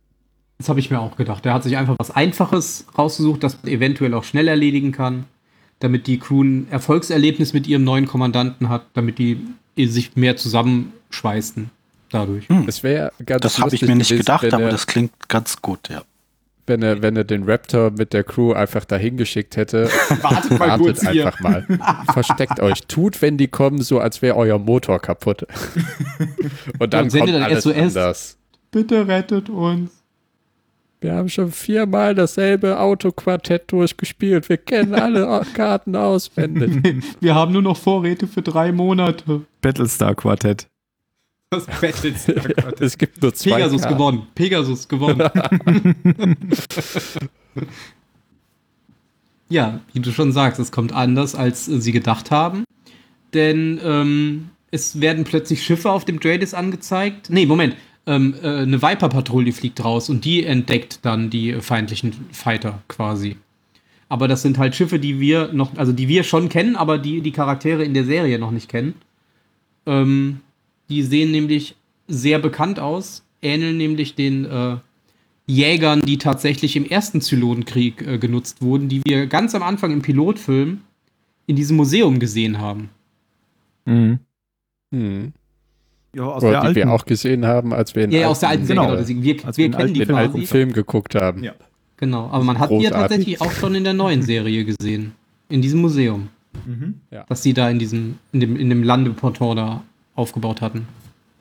Das 0.59 0.69
habe 0.69 0.79
ich 0.81 0.91
mir 0.91 1.01
auch 1.01 1.17
gedacht. 1.17 1.45
Er 1.47 1.55
hat 1.55 1.63
sich 1.65 1.77
einfach 1.77 1.97
was 1.99 2.11
Einfaches 2.11 2.87
rausgesucht, 2.97 3.43
das 3.43 3.59
man 3.63 3.73
eventuell 3.73 4.15
auch 4.15 4.25
schnell 4.25 4.49
erledigen 4.49 4.93
kann, 4.93 5.25
damit 5.81 6.07
die 6.07 6.19
Crew 6.19 6.43
ein 6.45 6.69
Erfolgserlebnis 6.71 7.53
mit 7.53 7.67
ihrem 7.67 7.85
neuen 7.85 8.07
Kommandanten 8.07 8.69
hat, 8.69 8.87
damit 8.95 9.19
die 9.19 9.39
sich 9.77 10.15
mehr 10.17 10.37
zusammenschweißen 10.37 11.71
dadurch. 12.11 12.47
Das 12.67 12.83
wäre 12.85 13.11
ganz 13.27 13.43
Das 13.43 13.59
habe 13.59 13.75
ich 13.75 13.83
mir 13.83 13.97
nicht 13.97 14.09
gewesen, 14.09 14.21
gedacht, 14.21 14.53
aber 14.55 14.65
er- 14.65 14.71
das 14.71 14.87
klingt 14.87 15.29
ganz 15.29 15.61
gut, 15.61 15.89
ja. 15.89 16.03
wenn 16.69 16.83
er, 16.83 17.03
wenn 17.03 17.17
er 17.17 17.25
den 17.25 17.43
Raptor 17.51 17.91
mit 17.91 18.13
der 18.13 18.23
Crew 18.23 18.53
einfach 18.53 18.85
dahin 18.85 19.17
geschickt 19.17 19.57
hätte. 19.57 19.89
Wartet 20.23 20.53
mal 20.53 20.61
Wartet 20.69 20.87
kurz 20.87 21.09
hier. 21.11 21.27
einfach 21.27 21.41
mal. 21.41 21.67
Versteckt 22.13 22.61
euch. 22.61 22.83
Tut, 22.87 23.21
wenn 23.21 23.37
die 23.37 23.49
kommen, 23.49 23.83
so 23.83 23.99
als 23.99 24.23
wäre 24.23 24.37
euer 24.37 24.61
Motor 24.61 25.01
kaputt. 25.01 25.45
Und 26.79 26.95
dann 26.95 27.07
Und 27.07 27.13
kommt 27.19 27.35
dann 27.35 27.43
alles 27.43 27.65
SOS. 27.65 27.77
anders. 27.77 28.39
Bitte 28.71 29.07
rettet 29.09 29.51
uns. 29.51 29.91
Wir 31.05 31.17
haben 31.17 31.29
schon 31.29 31.53
viermal 31.53 32.15
dasselbe 32.15 32.81
Autoquartett 32.81 33.71
durchgespielt. 33.71 34.49
Wir 34.49 34.57
kennen 34.57 34.95
alle 34.95 35.43
Karten 35.55 35.95
auswendig. 35.97 37.05
Wir 37.21 37.35
haben 37.35 37.53
nur 37.53 37.61
noch 37.61 37.77
Vorräte 37.77 38.27
für 38.27 38.41
drei 38.41 38.73
Monate. 38.73 39.43
Battlestar 39.61 40.15
Quartett. 40.15 40.67
Das 41.51 41.67
Battlestar 41.67 42.37
es 42.81 42.97
gibt 42.97 43.21
nur 43.21 43.35
zwei 43.35 43.57
Pegasus 43.57 43.83
Karten. 43.83 43.99
gewonnen. 43.99 44.27
Pegasus 44.35 44.89
gewonnen. 44.89 45.29
ja, 49.51 49.81
wie 49.93 50.01
du 50.01 50.11
schon 50.11 50.33
sagst, 50.33 50.59
es 50.59 50.73
kommt 50.73 50.95
anders, 50.95 51.35
als 51.35 51.67
sie 51.67 51.93
gedacht 51.93 52.31
haben. 52.31 52.65
Denn 53.35 53.79
ähm, 53.85 54.49
es 54.71 55.03
werden 55.03 55.25
plötzlich 55.25 55.63
Schiffe 55.63 55.91
auf 55.91 56.07
dem 56.07 56.19
Dradis 56.19 56.55
angezeigt. 56.55 57.29
Nee, 57.29 57.45
Moment. 57.45 57.77
Ähm, 58.07 58.35
äh, 58.43 58.49
eine 58.49 58.83
Viper-Patrouille 58.83 59.53
fliegt 59.53 59.83
raus 59.83 60.11
und 60.11 60.25
die 60.25 60.45
entdeckt 60.45 61.01
dann 61.03 61.31
die 61.31 61.55
feindlichen 61.61 62.13
Fighter 62.33 62.83
quasi. 62.89 63.37
Aber 64.09 64.29
das 64.29 64.43
sind 64.43 64.59
halt 64.59 64.75
Schiffe, 64.75 64.99
die 64.99 65.21
wir 65.21 65.53
noch, 65.53 65.77
also 65.77 65.93
die 65.93 66.09
wir 66.09 66.23
schon 66.25 66.49
kennen, 66.49 66.77
aber 66.77 66.99
die 66.99 67.23
die 67.23 67.33
Charaktere 67.33 67.85
in 67.85 67.95
der 67.95 68.05
Serie 68.05 68.39
noch 68.39 68.51
nicht 68.51 68.69
kennen. 68.69 68.95
Ähm, 69.87 70.41
die 70.91 71.03
sehen 71.03 71.31
nämlich 71.31 71.77
sehr 72.07 72.39
bekannt 72.39 72.79
aus, 72.79 73.25
ähneln 73.41 73.79
nämlich 73.79 74.15
den 74.15 74.45
äh, 74.45 74.77
Jägern, 75.47 76.01
die 76.01 76.19
tatsächlich 76.19 76.77
im 76.77 76.87
ersten 76.87 77.21
Zylonenkrieg 77.21 78.07
äh, 78.07 78.19
genutzt 78.19 78.63
wurden, 78.63 78.89
die 78.89 79.03
wir 79.05 79.27
ganz 79.27 79.55
am 79.55 79.63
Anfang 79.63 79.93
im 79.93 80.03
Pilotfilm 80.03 80.81
in 81.47 81.57
diesem 81.57 81.77
Museum 81.77 82.19
gesehen 82.19 82.59
haben. 82.59 82.91
Mhm. 83.85 84.19
Hm. 84.93 85.33
Ja, 86.15 86.25
aus 86.25 86.43
Oder 86.43 86.53
der 86.53 86.61
die 86.61 86.67
alten. 86.67 86.77
wir 86.77 86.93
auch 86.93 87.05
gesehen 87.07 87.47
haben, 87.47 87.73
als 87.73 87.95
wir 87.95 88.07
den 88.07 88.13
Ja, 88.13 88.29
aus 88.29 88.41
der 88.41 88.51
alten 88.51 88.67
Serie, 88.67 88.81
genau. 88.81 88.89
genau. 88.91 89.01
deswegen, 89.01 89.23
wir, 89.23 89.37
wir 89.37 89.57
wir 89.57 89.71
kennen 89.71 89.95
die 89.95 90.01
den 90.05 90.15
alten 90.15 90.35
alten. 90.37 90.47
Film 90.47 90.73
geguckt 90.73 91.15
haben. 91.15 91.43
Ja. 91.43 91.53
Genau, 91.97 92.29
aber 92.31 92.45
man 92.45 92.59
hat 92.59 92.71
die 92.71 92.81
ja 92.81 92.91
tatsächlich 92.91 93.41
auch 93.41 93.53
schon 93.53 93.75
in 93.75 93.85
der 93.85 93.95
neuen 93.95 94.23
Serie 94.23 94.65
gesehen. 94.65 95.13
In 95.49 95.63
diesem 95.63 95.81
Museum. 95.81 96.29
Mhm. 96.67 97.01
Das 97.29 97.43
sie 97.43 97.53
da 97.53 97.69
in 97.71 97.79
diesem, 97.79 98.19
in 98.33 98.41
dem, 98.41 98.57
in 98.57 98.69
dem 98.69 98.83
Landeportal 98.83 99.55
da 99.55 99.83
aufgebaut 100.15 100.61
hatten. 100.61 100.87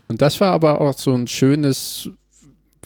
Und 0.08 0.22
das 0.22 0.40
war 0.42 0.52
aber 0.52 0.82
auch 0.82 0.94
so 0.94 1.14
ein 1.14 1.28
schönes, 1.28 2.10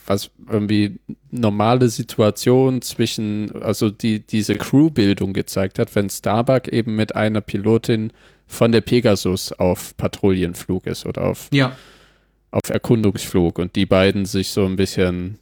was 0.06 0.30
irgendwie 0.50 1.00
normale 1.32 1.90
Situation 1.90 2.82
zwischen, 2.82 3.52
also 3.62 3.90
die 3.90 4.20
diese 4.20 4.56
Crewbildung 4.56 5.34
gezeigt 5.34 5.80
hat, 5.80 5.96
wenn 5.96 6.10
Starbuck 6.10 6.68
eben 6.70 6.96
mit 6.96 7.16
einer 7.16 7.42
Pilotin 7.42 8.12
von 8.48 8.72
der 8.72 8.82
Pegasus 8.82 9.52
auf 9.52 9.96
Patrouillenflug 9.98 10.88
ist 10.88 11.06
oder 11.06 11.24
auf, 11.26 11.50
Ja. 11.52 11.76
auf 12.52 12.70
Erkundungsflug 12.70 13.60
und 13.60 13.76
die 13.76 13.86
beiden 13.86 14.26
sich 14.26 14.50
so 14.50 14.66
ein 14.66 14.76
bisschen 14.78 15.38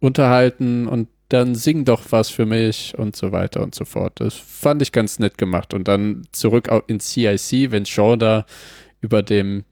unterhalten 0.00 0.86
und 0.86 1.08
dann 1.28 1.56
sing 1.56 1.84
doch 1.84 2.02
was 2.10 2.30
für 2.30 2.46
mich 2.46 2.96
und 2.96 3.16
so 3.16 3.32
weiter 3.32 3.60
und 3.62 3.74
so 3.74 3.84
fort. 3.84 4.20
Das 4.20 4.34
fand 4.34 4.80
ich 4.80 4.92
ganz 4.92 5.18
nett 5.18 5.38
gemacht. 5.38 5.74
Und 5.74 5.88
dann 5.88 6.22
zurück 6.30 6.70
ins 6.86 7.10
CIC, 7.12 7.72
wenn 7.72 7.84
Shaw 7.84 8.16
da 8.16 8.46
über 9.00 9.24
dem, 9.24 9.64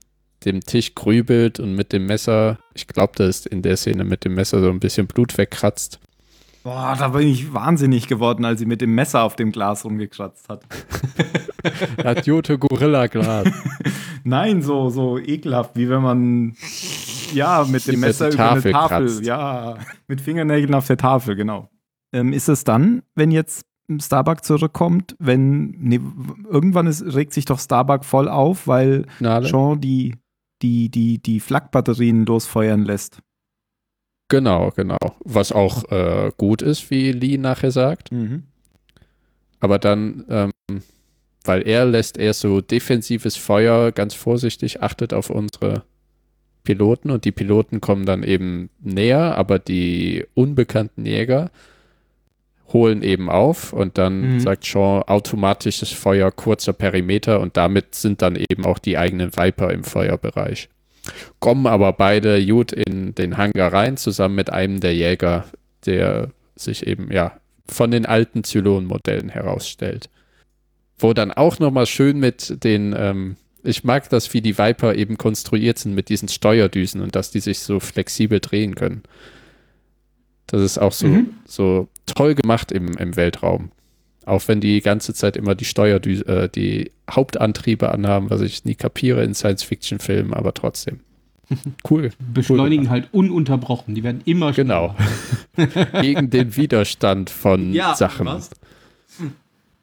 dem 0.43 0.59
Tisch 0.59 0.95
grübelt 0.95 1.61
und 1.61 1.73
mit 1.73 1.93
dem 1.93 2.07
Messer, 2.07 2.59
ich 2.73 2.87
glaube, 2.87 3.13
da 3.15 3.25
ist 3.27 3.47
in 3.47 3.61
der 3.61 3.77
Szene 3.77 4.03
mit 4.03 4.25
dem 4.25 4.33
Messer 4.33 4.59
so 4.59 4.69
ein 4.69 4.81
bisschen 4.81 5.07
Blut 5.07 5.37
wegkratzt. 5.37 5.99
Boah, 6.65 6.95
da 6.97 7.09
bin 7.09 7.27
ich 7.27 7.53
wahnsinnig 7.53 8.07
geworden, 8.07 8.43
als 8.43 8.59
sie 8.59 8.65
mit 8.65 8.81
dem 8.81 8.95
Messer 8.95 9.21
auf 9.21 9.35
dem 9.35 9.51
Glas 9.51 9.85
rumgekratzt 9.85 10.49
hat. 10.49 10.65
Hat 12.03 12.25
Jote 12.25 12.57
Gorilla 12.57 13.05
Glas. 13.05 13.47
Nein, 14.23 14.63
so, 14.63 14.89
so 14.89 15.19
ekelhaft, 15.19 15.75
wie 15.75 15.87
wenn 15.91 16.01
man 16.01 16.55
ja 17.35 17.65
mit 17.69 17.85
dem 17.85 17.99
Messer 17.99 18.29
über 18.29 18.49
eine 18.49 18.55
Tafel 18.55 18.71
Tafel, 18.71 19.05
kratzt. 19.05 19.23
ja, 19.23 19.77
mit 20.07 20.21
Fingernägeln 20.21 20.73
auf 20.73 20.87
der 20.87 20.97
Tafel, 20.97 21.35
genau. 21.35 21.69
Ähm, 22.11 22.33
ist 22.33 22.49
es 22.49 22.63
dann, 22.63 23.03
wenn 23.13 23.29
jetzt 23.29 23.67
Starbuck 24.01 24.43
zurückkommt, 24.43 25.15
wenn 25.19 25.69
nee, 25.77 25.99
irgendwann 26.49 26.87
ist, 26.87 27.03
regt 27.13 27.33
sich 27.33 27.45
doch 27.45 27.59
Starbuck 27.59 28.03
voll 28.03 28.27
auf, 28.27 28.67
weil 28.67 29.05
Nale? 29.19 29.47
Jean 29.47 29.79
die 29.79 30.15
die 30.63 30.89
die 30.89 31.21
die 31.21 31.39
Flakbatterien 31.39 32.25
losfeuern 32.25 32.85
lässt. 32.85 33.21
Genau, 34.27 34.71
genau. 34.75 34.97
Was 35.23 35.51
auch 35.51 35.91
äh, 35.91 36.31
gut 36.37 36.61
ist, 36.61 36.89
wie 36.89 37.11
Lee 37.11 37.37
nachher 37.37 37.71
sagt. 37.71 38.09
Aber 39.59 39.79
dann, 39.79 40.25
ähm, 40.29 40.51
weil 41.43 41.67
er 41.67 41.85
lässt 41.85 42.17
eher 42.17 42.33
so 42.33 42.61
defensives 42.61 43.35
Feuer 43.37 43.91
ganz 43.91 44.13
vorsichtig, 44.15 44.81
achtet 44.81 45.13
auf 45.13 45.29
unsere 45.29 45.83
Piloten 46.63 47.11
und 47.11 47.25
die 47.25 47.31
Piloten 47.31 47.79
kommen 47.81 48.07
dann 48.07 48.23
eben 48.23 48.69
näher, 48.81 49.37
aber 49.37 49.59
die 49.59 50.25
unbekannten 50.33 51.05
Jäger 51.05 51.51
holen 52.73 53.03
eben 53.03 53.29
auf 53.29 53.71
und 53.73 53.99
dann 53.99 54.33
Mhm. 54.35 54.39
sagt 54.39 54.65
Sean 54.65 55.03
automatisches 55.03 55.91
Feuer, 55.91 56.31
kurzer 56.31 56.73
Perimeter 56.73 57.39
und 57.39 57.57
damit 57.57 57.93
sind 57.93 58.23
dann 58.23 58.35
eben 58.35 58.65
auch 58.65 58.79
die 58.79 58.97
eigenen 58.97 59.35
Viper 59.37 59.71
im 59.71 59.83
Feuerbereich. 59.83 60.69
Kommen 61.39 61.67
aber 61.67 61.93
beide 61.93 62.43
gut 62.45 62.71
in 62.71 63.13
den 63.15 63.37
Hangar 63.37 63.71
rein, 63.71 63.97
zusammen 63.97 64.35
mit 64.35 64.49
einem 64.49 64.79
der 64.79 64.95
Jäger, 64.95 65.45
der 65.85 66.31
sich 66.55 66.87
eben, 66.87 67.11
ja, 67.11 67.39
von 67.67 67.91
den 67.91 68.05
alten 68.05 68.43
Zylon-Modellen 68.43 69.29
herausstellt. 69.29 70.09
Wo 70.97 71.13
dann 71.13 71.31
auch 71.31 71.59
nochmal 71.59 71.85
schön 71.85 72.19
mit 72.19 72.63
den, 72.63 72.95
ähm, 72.97 73.35
ich 73.63 73.83
mag 73.83 74.09
das, 74.09 74.33
wie 74.33 74.41
die 74.41 74.57
Viper 74.57 74.95
eben 74.95 75.17
konstruiert 75.17 75.79
sind 75.79 75.95
mit 75.95 76.09
diesen 76.09 76.29
Steuerdüsen 76.29 77.01
und 77.01 77.15
dass 77.15 77.31
die 77.31 77.39
sich 77.39 77.59
so 77.59 77.79
flexibel 77.79 78.39
drehen 78.39 78.75
können. 78.75 79.03
Das 80.47 80.61
ist 80.61 80.77
auch 80.77 80.91
so, 80.91 81.07
Mhm. 81.07 81.29
so 81.45 81.87
toll 82.05 82.35
gemacht 82.35 82.71
im, 82.71 82.95
im 82.97 83.15
Weltraum. 83.15 83.71
Auch 84.25 84.47
wenn 84.47 84.59
die 84.59 84.81
ganze 84.81 85.13
Zeit 85.13 85.37
immer 85.37 85.53
die 85.55 85.65
Steuerdü 85.65 86.21
äh, 86.21 86.49
die 86.49 86.91
Hauptantriebe 87.09 87.91
anhaben, 87.91 88.29
was 88.29 88.41
ich 88.41 88.65
nie 88.65 88.75
kapiere 88.75 89.23
in 89.23 89.33
Science-Fiction-Filmen, 89.35 90.33
aber 90.33 90.53
trotzdem. 90.53 90.99
Cool. 91.87 92.09
Beschleunigen 92.33 92.89
halt 92.89 93.09
ununterbrochen. 93.11 93.93
Die 93.93 94.03
werden 94.03 94.21
immer 94.25 94.51
Genau. 94.51 94.95
Gegen 96.01 96.31
den 96.31 96.55
Widerstand 96.57 97.29
von 97.29 97.71
Ja, 97.71 97.93
Sachen. 97.93 98.25
was? 98.25 98.49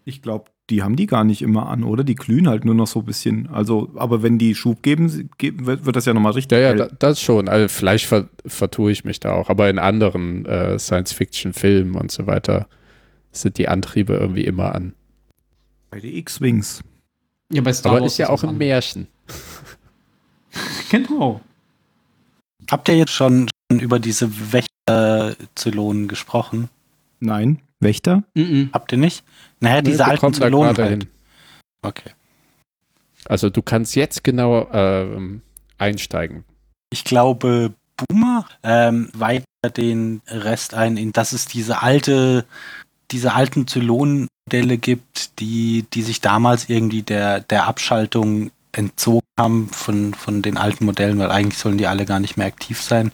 Ich 0.04 0.22
glaube, 0.22 0.46
die 0.70 0.82
haben 0.82 0.96
die 0.96 1.06
gar 1.06 1.22
nicht 1.22 1.40
immer 1.42 1.68
an, 1.68 1.84
oder? 1.84 2.02
Die 2.02 2.16
glühen 2.16 2.48
halt 2.48 2.64
nur 2.64 2.74
noch 2.74 2.88
so 2.88 3.00
ein 3.00 3.04
bisschen. 3.04 3.48
Also, 3.48 3.90
aber 3.94 4.22
wenn 4.24 4.38
die 4.38 4.56
Schub 4.56 4.82
geben, 4.82 5.28
wird, 5.38 5.94
das 5.94 6.04
ja 6.06 6.14
nochmal 6.14 6.32
richtig 6.32 6.58
Ja, 6.58 6.74
ja, 6.74 6.88
das 6.98 7.20
schon. 7.20 7.48
Also 7.48 7.68
vielleicht 7.68 8.06
ver, 8.06 8.28
vertue 8.44 8.90
ich 8.90 9.04
mich 9.04 9.20
da 9.20 9.32
auch, 9.32 9.48
aber 9.48 9.70
in 9.70 9.78
anderen 9.78 10.44
äh, 10.46 10.78
Science-Fiction-Filmen 10.80 11.94
und 11.94 12.10
so 12.10 12.26
weiter 12.26 12.66
sind 13.32 13.58
die 13.58 13.68
Antriebe 13.68 14.14
irgendwie 14.14 14.44
immer 14.44 14.74
an. 14.74 14.94
Bei 15.90 16.00
den 16.00 16.14
X-Wings. 16.14 16.82
Ja, 17.50 17.62
bei 17.62 17.72
Star 17.72 17.92
aber 17.92 18.00
Wars 18.02 18.12
ist 18.12 18.18
ja 18.18 18.28
auch 18.30 18.42
ein. 18.44 18.56
Märchen. 18.58 19.08
Genau. 20.90 21.40
Habt 22.70 22.88
ihr 22.90 22.96
jetzt 22.96 23.12
schon 23.12 23.48
über 23.70 23.98
diese 23.98 24.52
Wächter-Zylonen 24.52 26.08
gesprochen? 26.08 26.68
Nein. 27.20 27.60
Wächter? 27.80 28.24
Mhm. 28.34 28.70
Habt 28.72 28.92
ihr 28.92 28.98
nicht? 28.98 29.24
Naja, 29.60 29.76
Nee, 29.76 29.90
diese 29.90 30.04
alten 30.04 30.34
Zylonen 30.34 30.76
halt. 30.76 30.90
hin. 30.90 31.08
Okay. 31.82 32.10
Also 33.24 33.50
du 33.50 33.62
kannst 33.62 33.96
jetzt 33.96 34.22
genau 34.22 34.68
ähm, 34.72 35.42
einsteigen. 35.78 36.44
Ich 36.92 37.04
glaube, 37.04 37.72
Boomer 37.96 38.46
ähm, 38.62 39.08
weiter 39.14 39.44
den 39.76 40.20
Rest 40.28 40.74
ein, 40.74 40.96
in 40.96 41.12
dass 41.12 41.32
es 41.32 41.46
diese 41.46 41.82
alte, 41.82 42.44
diese 43.12 43.34
alten 43.34 43.66
Zylonen-Modelle 43.68 44.78
gibt, 44.78 45.38
die, 45.38 45.84
die 45.92 46.02
sich 46.02 46.20
damals 46.20 46.68
irgendwie 46.68 47.02
der, 47.02 47.40
der 47.40 47.66
Abschaltung 47.66 48.50
entzogen 48.72 49.26
haben 49.38 49.68
von, 49.68 50.14
von 50.14 50.42
den 50.42 50.56
alten 50.56 50.84
Modellen, 50.86 51.18
weil 51.18 51.30
eigentlich 51.30 51.58
sollen 51.58 51.78
die 51.78 51.86
alle 51.86 52.06
gar 52.06 52.20
nicht 52.20 52.36
mehr 52.36 52.46
aktiv 52.46 52.80
sein. 52.82 53.12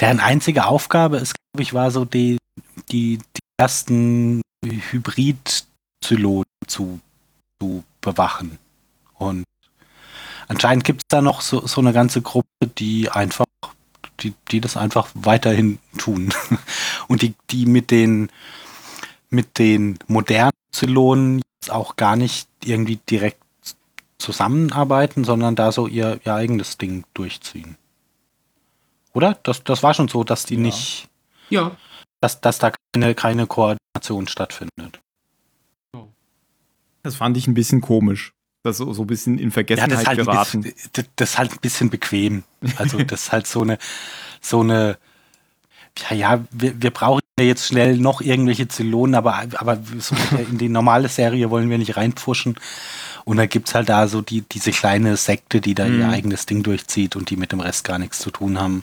Deren 0.00 0.20
einzige 0.20 0.66
Aufgabe 0.66 1.16
ist, 1.16 1.34
glaube 1.34 1.62
ich, 1.62 1.74
war 1.74 1.90
so 1.90 2.04
die, 2.04 2.38
die, 2.90 3.18
die 3.18 3.40
ersten 3.58 4.42
Hybrid-Zylonen 4.64 6.44
zu, 6.66 7.00
zu 7.60 7.84
bewachen. 8.00 8.58
Und 9.14 9.44
anscheinend 10.48 10.84
gibt 10.84 11.02
es 11.02 11.08
da 11.08 11.22
noch 11.22 11.40
so, 11.40 11.66
so 11.66 11.80
eine 11.80 11.92
ganze 11.92 12.20
Gruppe, 12.22 12.66
die 12.78 13.10
einfach, 13.10 13.46
die, 14.20 14.34
die 14.50 14.60
das 14.60 14.76
einfach 14.76 15.08
weiterhin 15.14 15.78
tun. 15.98 16.32
Und 17.08 17.22
die, 17.22 17.34
die 17.50 17.66
mit 17.66 17.90
den, 17.90 18.30
mit 19.32 19.58
den 19.58 19.98
modernen 20.06 20.52
Zylonen 20.72 21.42
jetzt 21.60 21.70
auch 21.70 21.96
gar 21.96 22.16
nicht 22.16 22.48
irgendwie 22.64 22.96
direkt 23.08 23.38
zusammenarbeiten, 24.18 25.24
sondern 25.24 25.56
da 25.56 25.72
so 25.72 25.86
ihr, 25.86 26.20
ihr 26.24 26.34
eigenes 26.34 26.78
Ding 26.78 27.04
durchziehen. 27.14 27.76
Oder? 29.12 29.38
Das, 29.42 29.64
das 29.64 29.82
war 29.82 29.94
schon 29.94 30.08
so, 30.08 30.22
dass 30.22 30.44
die 30.44 30.54
Ja. 30.54 30.60
nicht, 30.60 31.08
Ja. 31.50 31.76
dass, 32.20 32.40
dass 32.40 32.58
da 32.58 32.72
keine, 32.94 33.14
keine 33.14 33.46
Koordination 33.46 34.28
stattfindet. 34.28 35.00
Das 37.02 37.16
fand 37.16 37.36
ich 37.36 37.48
ein 37.48 37.54
bisschen 37.54 37.80
komisch. 37.80 38.32
Das 38.62 38.76
so, 38.76 38.92
so 38.92 39.02
ein 39.02 39.06
bisschen 39.08 39.38
in 39.38 39.46
Ja, 39.48 39.50
Vergessenheit 39.50 39.90
das 39.92 40.00
ist, 40.02 40.06
halt 40.06 40.18
geraten. 40.18 40.62
bisschen, 40.62 40.90
das, 40.92 41.04
das 41.16 41.30
ist 41.30 41.38
halt 41.38 41.52
ein 41.52 41.58
bisschen 41.60 41.90
bequem. 41.90 42.44
Also 42.76 43.02
das 43.02 43.24
ist 43.24 43.32
halt 43.32 43.46
so 43.48 43.62
eine, 43.62 43.78
so 44.40 44.60
eine, 44.60 44.98
ja, 45.98 46.16
ja, 46.16 46.44
wir, 46.50 46.80
wir 46.80 46.90
brauchen 46.90 47.20
ja 47.38 47.44
jetzt 47.46 47.66
schnell 47.66 47.96
noch 47.98 48.20
irgendwelche 48.20 48.68
Zylonen, 48.68 49.14
aber, 49.14 49.42
aber 49.56 49.78
so 49.98 50.14
in 50.50 50.58
die 50.58 50.68
normale 50.68 51.08
Serie 51.08 51.50
wollen 51.50 51.70
wir 51.70 51.78
nicht 51.78 51.96
reinpfuschen. 51.96 52.56
Und 53.24 53.36
dann 53.36 53.48
gibt's 53.48 53.74
halt 53.74 53.88
da 53.88 54.08
so 54.08 54.20
die, 54.20 54.40
diese 54.42 54.72
kleine 54.72 55.16
Sekte, 55.16 55.60
die 55.60 55.74
da 55.74 55.86
ihr 55.86 56.06
Mhm. 56.06 56.10
eigenes 56.10 56.46
Ding 56.46 56.62
durchzieht 56.64 57.14
und 57.14 57.30
die 57.30 57.36
mit 57.36 57.52
dem 57.52 57.60
Rest 57.60 57.84
gar 57.84 57.98
nichts 57.98 58.18
zu 58.18 58.30
tun 58.30 58.60
haben. 58.60 58.82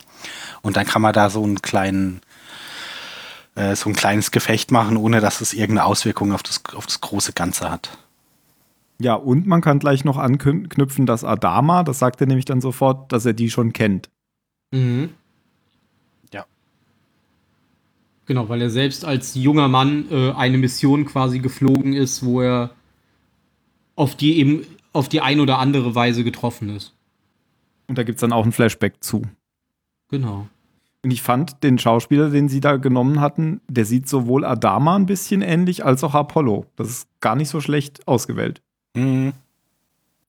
Und 0.61 0.77
dann 0.77 0.85
kann 0.85 1.01
man 1.01 1.13
da 1.13 1.29
so 1.29 1.43
einen 1.43 1.61
kleinen, 1.61 2.21
äh, 3.55 3.75
so 3.75 3.89
ein 3.89 3.95
kleines 3.95 4.31
Gefecht 4.31 4.71
machen, 4.71 4.95
ohne 4.95 5.19
dass 5.19 5.41
es 5.41 5.53
irgendeine 5.53 5.85
Auswirkung 5.85 6.31
auf 6.31 6.41
das, 6.43 6.61
auf 6.73 6.85
das 6.85 7.01
große 7.01 7.33
Ganze 7.33 7.69
hat. 7.69 7.89
Ja, 9.01 9.15
und 9.15 9.45
man 9.47 9.61
kann 9.61 9.79
gleich 9.79 10.05
noch 10.05 10.17
anknüpfen, 10.17 11.05
dass 11.05 11.23
Adama, 11.23 11.83
das 11.83 11.99
sagt 11.99 12.21
er 12.21 12.27
nämlich 12.27 12.45
dann 12.45 12.61
sofort, 12.61 13.11
dass 13.11 13.25
er 13.25 13.33
die 13.33 13.49
schon 13.49 13.73
kennt. 13.73 14.09
Mhm. 14.71 15.09
Ja. 16.33 16.45
Genau, 18.29 18.47
weil 18.47 18.61
er 18.61 18.69
selbst 18.69 19.05
als 19.05 19.33
junger 19.33 19.67
Mann 19.67 20.05
äh, 20.11 20.33
eine 20.33 20.59
Mission 20.59 21.05
quasi 21.05 21.39
geflogen 21.39 21.93
ist, 21.93 22.23
wo 22.23 22.41
er 22.41 22.69
auf 23.95 24.13
die 24.13 24.37
eben 24.37 24.67
auf 24.93 25.09
die 25.09 25.21
ein 25.21 25.39
oder 25.39 25.57
andere 25.57 25.95
Weise 25.95 26.23
getroffen 26.23 26.69
ist. 26.69 26.93
Und 27.87 27.97
da 27.97 28.03
gibt 28.03 28.17
es 28.17 28.21
dann 28.21 28.31
auch 28.31 28.45
ein 28.45 28.51
Flashback 28.51 29.03
zu. 29.03 29.23
Genau. 30.11 30.47
Und 31.01 31.09
ich 31.09 31.23
fand 31.23 31.63
den 31.63 31.79
Schauspieler, 31.79 32.29
den 32.29 32.49
sie 32.49 32.59
da 32.59 32.77
genommen 32.77 33.19
hatten, 33.19 33.61
der 33.67 33.85
sieht 33.85 34.07
sowohl 34.07 34.45
Adama 34.45 34.95
ein 34.95 35.07
bisschen 35.07 35.41
ähnlich 35.41 35.83
als 35.83 36.03
auch 36.03 36.13
Apollo. 36.13 36.67
Das 36.75 36.87
ist 36.87 37.07
gar 37.21 37.35
nicht 37.35 37.49
so 37.49 37.61
schlecht 37.61 38.07
ausgewählt. 38.07 38.61
Mhm. 38.93 39.33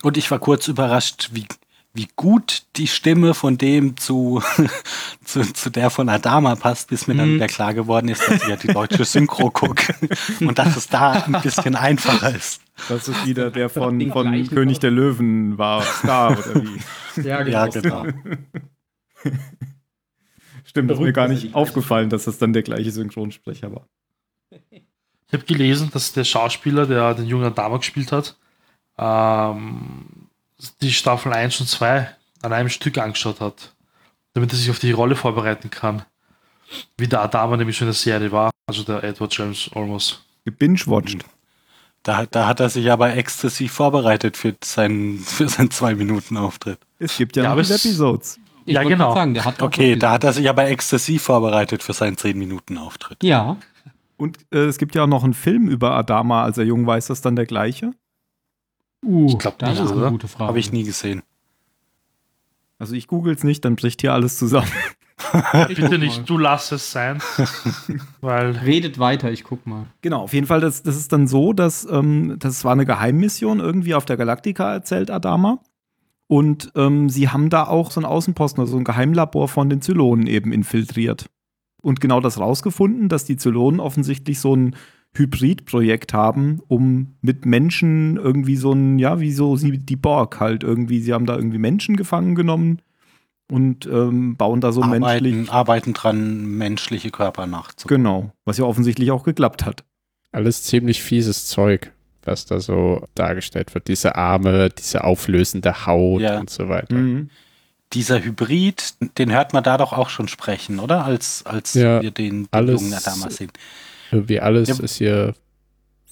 Und 0.03 0.17
ich 0.17 0.31
war 0.31 0.39
kurz 0.39 0.69
überrascht, 0.69 1.33
wie, 1.35 1.45
wie 1.93 2.09
gut 2.15 2.63
die 2.77 2.87
Stimme 2.87 3.35
von 3.35 3.59
dem 3.59 3.97
zu, 3.97 4.41
zu, 5.25 5.43
zu 5.53 5.71
der 5.71 5.91
von 5.91 6.09
Adama 6.09 6.55
passt, 6.55 6.89
bis 6.89 7.07
mir 7.09 7.15
dann 7.17 7.31
Mhm. 7.31 7.35
wieder 7.35 7.49
klar 7.49 7.75
geworden 7.75 8.09
ist, 8.09 8.23
dass 8.29 8.43
ich 8.43 8.49
ja 8.49 8.57
die 8.57 8.69
deutsche 8.69 9.05
Synchro 9.05 9.51
gucke 9.51 9.95
und 10.41 10.59
dass 10.59 10.77
es 10.77 10.87
da 10.89 11.13
ein 11.13 11.43
bisschen 11.43 11.75
einfacher 11.75 12.35
ist. 12.35 12.63
Das 12.89 13.09
ist 13.09 13.27
wieder 13.27 13.51
der 13.51 13.69
von, 13.69 14.01
von 14.11 14.47
König 14.49 14.79
der 14.79 14.91
Löwen 14.93 15.59
war 15.59 15.83
Star 15.99 16.33
oder 16.39 16.63
wie. 16.63 17.23
Ja, 17.23 17.43
Ja, 17.47 17.67
genau. 17.67 18.07
Stimmt, 20.65 20.91
ist 20.91 21.01
mir 21.01 21.13
gar 21.13 21.29
dass 21.29 21.43
nicht 21.43 21.55
aufgefallen, 21.55 22.11
dass 22.11 22.25
das 22.25 22.39
dann 22.39 22.53
der 22.53 22.63
gleiche 22.63 22.91
Synchronsprecher 22.93 23.75
war. 23.75 23.89
Ich 24.71 25.33
habe 25.33 25.45
gelesen, 25.45 25.91
dass 25.93 26.13
der 26.13 26.25
Schauspieler, 26.25 26.87
der 26.87 27.15
den 27.15 27.27
jungen 27.27 27.55
Dama 27.55 27.77
gespielt 27.79 28.13
hat, 28.13 28.39
ähm, 28.99 30.20
die 30.81 30.93
Staffel 30.93 31.33
1 31.33 31.61
und 31.61 31.67
2 31.69 32.09
an 32.43 32.53
einem 32.53 32.69
Stück 32.69 32.99
angeschaut 32.99 33.41
hat, 33.41 33.73
damit 34.35 34.53
er 34.53 34.59
sich 34.59 34.71
auf 34.71 34.79
die 34.79 34.93
Rolle 34.93 35.17
vorbereiten 35.17 35.71
kann. 35.71 36.03
Wie 36.97 37.09
der 37.09 37.23
Adama 37.23 37.57
nämlich 37.57 37.77
schon 37.77 37.89
in 37.89 37.93
der 37.93 37.95
Serie 37.95 38.31
war, 38.31 38.51
also 38.67 38.83
der 38.83 39.03
Edward 39.03 39.37
James 39.37 39.71
Olmos. 39.75 40.25
Gebingewatcht. 40.45 41.25
Da, 42.03 42.25
da 42.25 42.47
hat 42.47 42.61
er 42.61 42.71
sich 42.71 42.91
aber 42.91 43.15
exzessiv 43.15 43.73
vorbereitet 43.73 44.37
für 44.37 44.55
seinen, 44.65 45.19
für 45.19 45.49
seinen 45.49 45.71
Zwei-Minuten-Auftritt. 45.71 46.79
Es 46.99 47.17
gibt 47.17 47.37
ja, 47.37 47.43
Ja, 47.43 47.55
noch 47.55 47.59
Episodes. 47.59 48.39
Ich 48.65 48.75
Ja, 48.75 48.83
genau. 48.85 49.15
Sagen, 49.15 49.35
der 49.35 49.45
hat 49.45 49.61
auch 49.61 49.67
Okay, 49.67 49.97
da 49.97 50.13
hat 50.13 50.25
er 50.25 50.33
sich 50.33 50.49
aber 50.49 50.67
exzessiv 50.67 51.23
vorbereitet 51.23 51.83
für 51.83 51.93
seinen 51.93 52.17
Zehn-Minuten-Auftritt. 52.17 53.23
Ja. 53.23 53.57
Und 54.17 54.39
äh, 54.51 54.67
es 54.67 54.79
gibt 54.79 54.95
ja 54.95 55.05
auch 55.05 55.09
noch 55.09 55.25
einen 55.25 55.35
Film 55.35 55.69
über 55.69 55.93
Adama, 55.93 56.45
als 56.45 56.57
er 56.57 56.65
jung 56.65 56.87
war. 56.87 56.97
Ist 56.97 57.11
das 57.11 57.21
dann 57.21 57.37
der 57.37 57.47
gleiche? 57.47 57.93
Uh, 59.05 59.27
Ich 59.29 59.39
glaub 59.39 59.59
das 59.59 59.71
nicht, 59.71 59.85
ist 59.85 59.93
eine 59.93 60.11
gute 60.11 60.29
Frage. 60.29 60.49
Habe 60.49 60.59
ich 60.59 60.73
nie 60.73 60.85
gesehen. 60.85 61.23
Also 62.79 62.95
ich 62.95 63.07
google 63.07 63.35
es 63.35 63.45
nicht, 63.45 63.65
dann 63.65 63.77
bricht 63.77 64.01
hier 64.01 64.13
alles 64.13 64.37
zusammen. 64.39 64.71
Ich 65.69 65.77
Bitte 65.77 65.99
nicht, 65.99 66.29
du 66.31 66.39
lass 66.39 66.73
es 66.73 66.93
sein. 66.93 67.21
weil 68.23 68.53
Redet 68.53 68.99
weiter, 68.99 69.31
ich 69.31 69.45
guck 69.45 69.67
mal. 69.67 69.85
Genau, 70.01 70.23
auf 70.23 70.33
jeden 70.33 70.47
Fall, 70.47 70.61
das, 70.61 70.83
das 70.83 70.97
ist 70.97 71.13
dann 71.13 71.29
so, 71.29 71.53
dass 71.53 71.87
ähm, 71.91 72.37
das 72.39 72.65
war 72.65 72.73
eine 72.73 72.87
Geheimmission 72.87 73.61
irgendwie 73.61 73.95
auf 73.95 74.07
der 74.07 74.17
Galactica, 74.17 74.73
erzählt 74.73 75.11
Adama. 75.11 75.61
Und 76.27 76.73
ähm, 76.75 77.11
sie 77.11 77.29
haben 77.29 77.51
da 77.51 77.67
auch 77.67 77.91
so 77.91 78.01
einen 78.01 78.07
Außenposten, 78.07 78.63
also 78.63 78.79
ein 78.79 78.85
Geheimlabor 78.85 79.49
von 79.49 79.69
den 79.69 79.83
Zylonen 79.83 80.27
eben 80.27 80.53
infiltriert. 80.53 81.27
Und 81.83 82.01
genau 82.01 82.21
das 82.21 82.39
rausgefunden, 82.39 83.09
dass 83.09 83.25
die 83.25 83.37
Zylonen 83.37 83.79
offensichtlich 83.79 84.41
so 84.41 84.57
ein 84.57 84.75
Hybridprojekt 85.17 86.15
haben, 86.15 86.61
um 86.69 87.17
mit 87.21 87.45
Menschen 87.45 88.17
irgendwie 88.17 88.57
so 88.57 88.73
ein, 88.73 88.99
ja, 88.99 89.21
wie 89.21 89.33
so 89.33 89.57
sie, 89.57 89.79
die 89.79 89.97
Borg 89.97 90.39
halt 90.41 90.63
irgendwie, 90.63 91.01
sie 91.01 91.13
haben 91.13 91.27
da 91.27 91.35
irgendwie 91.37 91.59
Menschen 91.59 91.97
gefangen 91.97 92.35
genommen 92.35 92.81
und 93.51 93.87
ähm, 93.87 94.37
bauen 94.37 94.61
da 94.61 94.71
so 94.73 94.83
menschlich. 94.83 95.35
arbeiten, 95.35 95.49
arbeiten 95.51 95.93
dran, 95.95 96.45
menschliche 96.47 97.11
Körper 97.11 97.47
nachzubauen. 97.47 97.97
Genau, 98.03 98.33
was 98.45 98.59
ja 98.59 98.65
offensichtlich 98.65 99.11
auch 99.11 99.25
geklappt 99.25 99.65
hat. 99.67 99.85
Alles 100.33 100.63
ziemlich 100.63 101.03
fieses 101.03 101.49
Zeug, 101.49 101.93
was 102.23 102.47
da 102.47 102.61
so 102.61 103.05
dargestellt 103.17 103.75
wird. 103.75 103.89
Diese 103.89 104.15
Arme, 104.15 104.69
diese 104.71 105.03
auflösende 105.03 105.87
Haut 105.87 106.21
Ja. 106.21 106.39
und 106.39 106.51
so 106.51 106.69
weiter. 106.69 106.95
Mhm. 106.95 107.31
Dieser 107.93 108.23
Hybrid, 108.23 108.95
den 109.19 109.33
hört 109.33 109.53
man 109.53 109.65
da 109.65 109.77
doch 109.77 109.93
auch 109.93 110.11
schon 110.11 110.29
sprechen, 110.29 110.79
oder? 110.79 111.05
Als, 111.05 111.45
als 111.45 111.75
Ja, 111.75 112.01
wir 112.01 112.13
den, 112.13 112.47
den 112.55 112.69
jungen 112.69 112.95
damals 113.05 113.39
sehen. 113.39 113.51
Irgendwie 114.11 114.41
alles 114.41 114.69
Ja. 114.69 114.85
ist 114.85 114.97
hier, 114.97 115.35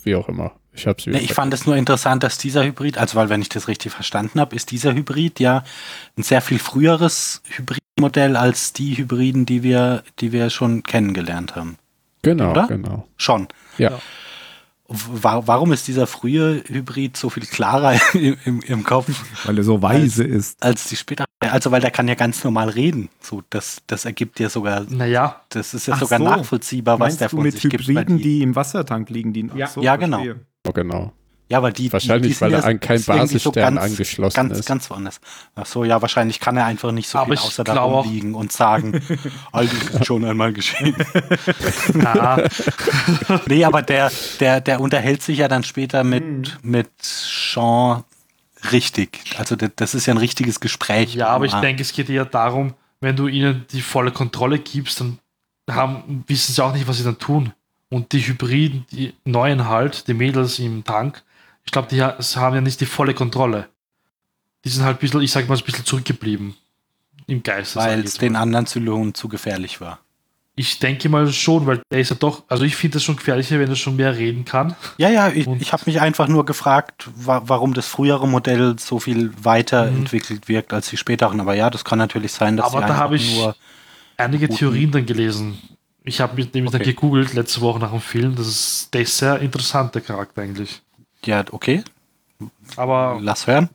wie 0.04 0.14
auch 0.14 0.28
immer. 0.28 0.52
Ich 0.72 0.86
hab's 0.86 1.06
Ne, 1.06 1.18
ich 1.20 1.34
fand 1.34 1.52
es 1.52 1.66
nur 1.66 1.76
interessant, 1.76 2.22
dass 2.22 2.38
dieser 2.38 2.64
Hybrid, 2.64 2.98
also 2.98 3.16
weil 3.16 3.28
wenn 3.28 3.42
ich 3.42 3.48
das 3.48 3.66
richtig 3.66 3.90
verstanden 3.92 4.38
habe, 4.40 4.54
ist 4.54 4.70
dieser 4.70 4.94
Hybrid 4.94 5.40
ja 5.40 5.64
ein 6.16 6.22
sehr 6.22 6.40
viel 6.40 6.60
früheres 6.60 7.42
Hybridmodell 7.56 8.36
als 8.36 8.72
die 8.74 8.96
Hybriden, 8.96 9.44
die 9.44 9.64
wir, 9.64 10.04
die 10.20 10.30
wir 10.30 10.50
schon 10.50 10.84
kennengelernt 10.84 11.56
haben. 11.56 11.78
Genau, 12.22 12.50
oder? 12.52 12.66
genau. 12.68 13.08
Schon. 13.16 13.48
Ja. 13.76 13.98
Wa- 14.86 15.42
Warum 15.46 15.72
ist 15.72 15.86
dieser 15.88 16.06
frühe 16.06 16.62
Hybrid 16.66 17.16
so 17.16 17.28
viel 17.28 17.44
klarer 17.44 17.98
im, 18.14 18.36
im, 18.44 18.60
im 18.62 18.84
Kopf 18.84 19.08
Weil 19.44 19.58
er 19.58 19.64
so 19.64 19.82
weise 19.82 20.24
ist. 20.24 20.62
als 20.62 20.88
die 20.88 20.96
später? 20.96 21.24
Also 21.40 21.70
weil 21.70 21.80
der 21.80 21.90
kann 21.92 22.08
ja 22.08 22.14
ganz 22.16 22.42
normal 22.42 22.68
reden. 22.68 23.10
So, 23.20 23.42
das, 23.50 23.78
das 23.86 24.04
ergibt 24.04 24.40
ja 24.40 24.48
sogar, 24.50 24.84
naja, 24.88 25.40
das 25.50 25.72
ist 25.74 25.86
ja 25.86 25.94
Ach 25.94 26.00
sogar 26.00 26.18
so. 26.18 26.24
nachvollziehbar, 26.24 26.94
was 26.98 27.06
Meinst 27.06 27.20
der 27.20 27.28
du 27.28 27.36
von 27.36 27.44
mit 27.44 27.52
sich 27.54 27.62
gibt. 27.70 27.84
Hybriden, 27.86 28.16
weil 28.16 28.22
die, 28.22 28.42
im 28.42 28.56
Wassertank 28.56 29.08
liegen? 29.10 29.32
Die, 29.32 29.48
Ja. 29.54 29.68
Ach 29.70 29.76
Ja, 29.82 29.94
genau. 29.96 30.24
Oh, 30.66 30.72
genau. 30.72 31.12
Ja, 31.50 31.58
aber 31.58 31.70
die. 31.72 31.90
Wahrscheinlich, 31.90 32.22
die, 32.22 32.28
die 32.28 32.34
sind 32.34 32.40
weil 32.48 32.52
er 32.54 32.60
ja 32.60 32.66
an 32.66 32.80
kein 32.80 33.02
Basisstern 33.02 33.78
angeschlossen 33.78 34.34
ganz, 34.36 34.58
ist. 34.58 34.66
Ganz 34.66 34.90
woanders. 34.90 35.20
Ach 35.54 35.64
so, 35.64 35.82
ja, 35.84 36.02
wahrscheinlich 36.02 36.40
kann 36.40 36.56
er 36.58 36.66
einfach 36.66 36.92
nicht 36.92 37.08
so 37.08 37.18
Aber 37.18 37.36
viel 37.36 37.38
außer 37.46 37.64
glaube 37.64 37.78
darum 37.78 37.94
auch- 37.94 38.04
liegen 38.06 38.34
und 38.34 38.52
sagen, 38.52 39.00
all 39.52 39.66
das 39.66 40.00
ist 40.00 40.06
schon 40.06 40.24
einmal 40.26 40.52
geschehen. 40.52 40.94
na, 41.94 42.42
nee, 43.46 43.64
aber 43.64 43.80
der, 43.82 44.10
der, 44.40 44.60
der 44.60 44.80
unterhält 44.80 45.22
sich 45.22 45.38
ja 45.38 45.48
dann 45.48 45.62
später 45.64 46.04
mit, 46.04 46.22
Hm. 46.22 46.44
mit 46.62 46.90
Sean 47.00 48.04
richtig. 48.72 49.34
Also 49.38 49.56
das, 49.56 49.94
ist 49.94 50.06
ja 50.06 50.14
ein 50.14 50.18
richtiges 50.18 50.60
Gespräch. 50.60 51.14
ja, 51.14 51.28
aber 51.28 51.44
ich 51.46 51.54
Ah, 51.54 51.60
denke, 51.60 51.82
es 51.82 51.92
geht 51.92 52.08
eher 52.10 52.24
darum, 52.24 52.74
wenn 53.00 53.16
du 53.16 53.26
ihnen 53.28 53.64
die 53.70 53.82
volle 53.82 54.10
Kontrolle 54.12 54.58
gibst, 54.58 55.00
dann 55.00 55.18
haben, 55.70 56.24
wissen 56.26 56.52
sie 56.52 56.64
auch 56.64 56.72
nicht, 56.72 56.86
was 56.88 56.98
sie 56.98 57.04
dann 57.04 57.18
tun. 57.18 57.52
Und 57.90 58.12
die 58.12 58.20
Hybriden, 58.26 58.84
die 58.90 59.14
neuen 59.24 59.66
halt, 59.68 60.08
die 60.08 60.14
Mädels 60.14 60.58
im 60.58 60.84
Tank, 60.84 61.22
ich 61.64 61.72
glaube, 61.72 61.88
die 61.88 62.02
ha- 62.02 62.18
haben 62.36 62.54
ja 62.54 62.60
nicht 62.60 62.80
die 62.80 62.86
volle 62.86 63.14
Kontrolle. 63.14 63.68
Die 64.64 64.68
sind 64.70 64.84
halt 64.84 64.96
ein 64.98 65.00
bisschen, 65.00 65.20
ich 65.22 65.30
sag 65.30 65.48
mal, 65.48 65.56
ein 65.56 65.64
bisschen 65.64 65.84
zurückgeblieben. 65.84 66.54
Im 67.26 67.42
Geist. 67.42 67.76
Weil 67.76 68.00
es 68.00 68.14
den 68.14 68.36
anderen 68.36 68.66
Zylonen 68.66 69.14
zu 69.14 69.28
gefährlich 69.28 69.80
war. 69.80 70.00
Ich 70.58 70.80
denke 70.80 71.08
mal 71.08 71.32
schon, 71.32 71.66
weil 71.66 71.80
der 71.92 72.00
ist 72.00 72.10
ja 72.10 72.16
doch, 72.16 72.42
also 72.48 72.64
ich 72.64 72.74
finde 72.74 72.94
das 72.94 73.04
schon 73.04 73.14
gefährlicher, 73.14 73.60
wenn 73.60 73.68
er 73.68 73.76
schon 73.76 73.94
mehr 73.94 74.16
reden 74.16 74.44
kann. 74.44 74.74
Ja, 74.96 75.08
ja, 75.08 75.28
ich, 75.28 75.46
ich 75.46 75.72
habe 75.72 75.84
mich 75.86 76.00
einfach 76.00 76.26
nur 76.26 76.44
gefragt, 76.44 77.08
wa 77.14 77.42
warum 77.44 77.74
das 77.74 77.86
frühere 77.86 78.26
Modell 78.26 78.76
so 78.76 78.98
viel 78.98 79.30
weiterentwickelt 79.40 80.48
wirkt 80.48 80.72
als 80.72 80.90
die 80.90 80.96
späteren. 80.96 81.38
Aber 81.40 81.54
ja, 81.54 81.70
das 81.70 81.84
kann 81.84 81.98
natürlich 81.98 82.32
sein, 82.32 82.56
dass 82.56 82.72
Mhm. 82.72 82.78
Aber 82.78 82.86
da 82.88 82.96
habe 82.96 83.14
ich 83.14 83.36
nur 83.36 83.54
einige. 84.16 84.48
Theorien 84.48 84.90
dann 84.90 85.06
gelesen. 85.06 85.58
Ich 86.02 86.20
habe 86.20 86.34
mich 86.34 86.52
nämlich 86.52 86.72
dann 86.72 86.80
Okay. 86.80 86.92
gegoogelt 86.92 87.34
letzte 87.34 87.60
Woche 87.60 87.78
nach 87.78 87.90
dem 87.92 88.00
Film. 88.00 88.34
Das 88.34 88.48
ist, 88.48 88.92
der 88.92 89.02
ist 89.02 89.16
sehr 89.16 89.38
interessant, 89.38 89.94
der 89.94 90.02
Charakter 90.02 90.42
eigentlich. 90.42 90.82
Ja, 91.24 91.44
okay, 91.52 91.84
Aber, 92.76 93.18
lass 93.20 93.46
hören. 93.46 93.68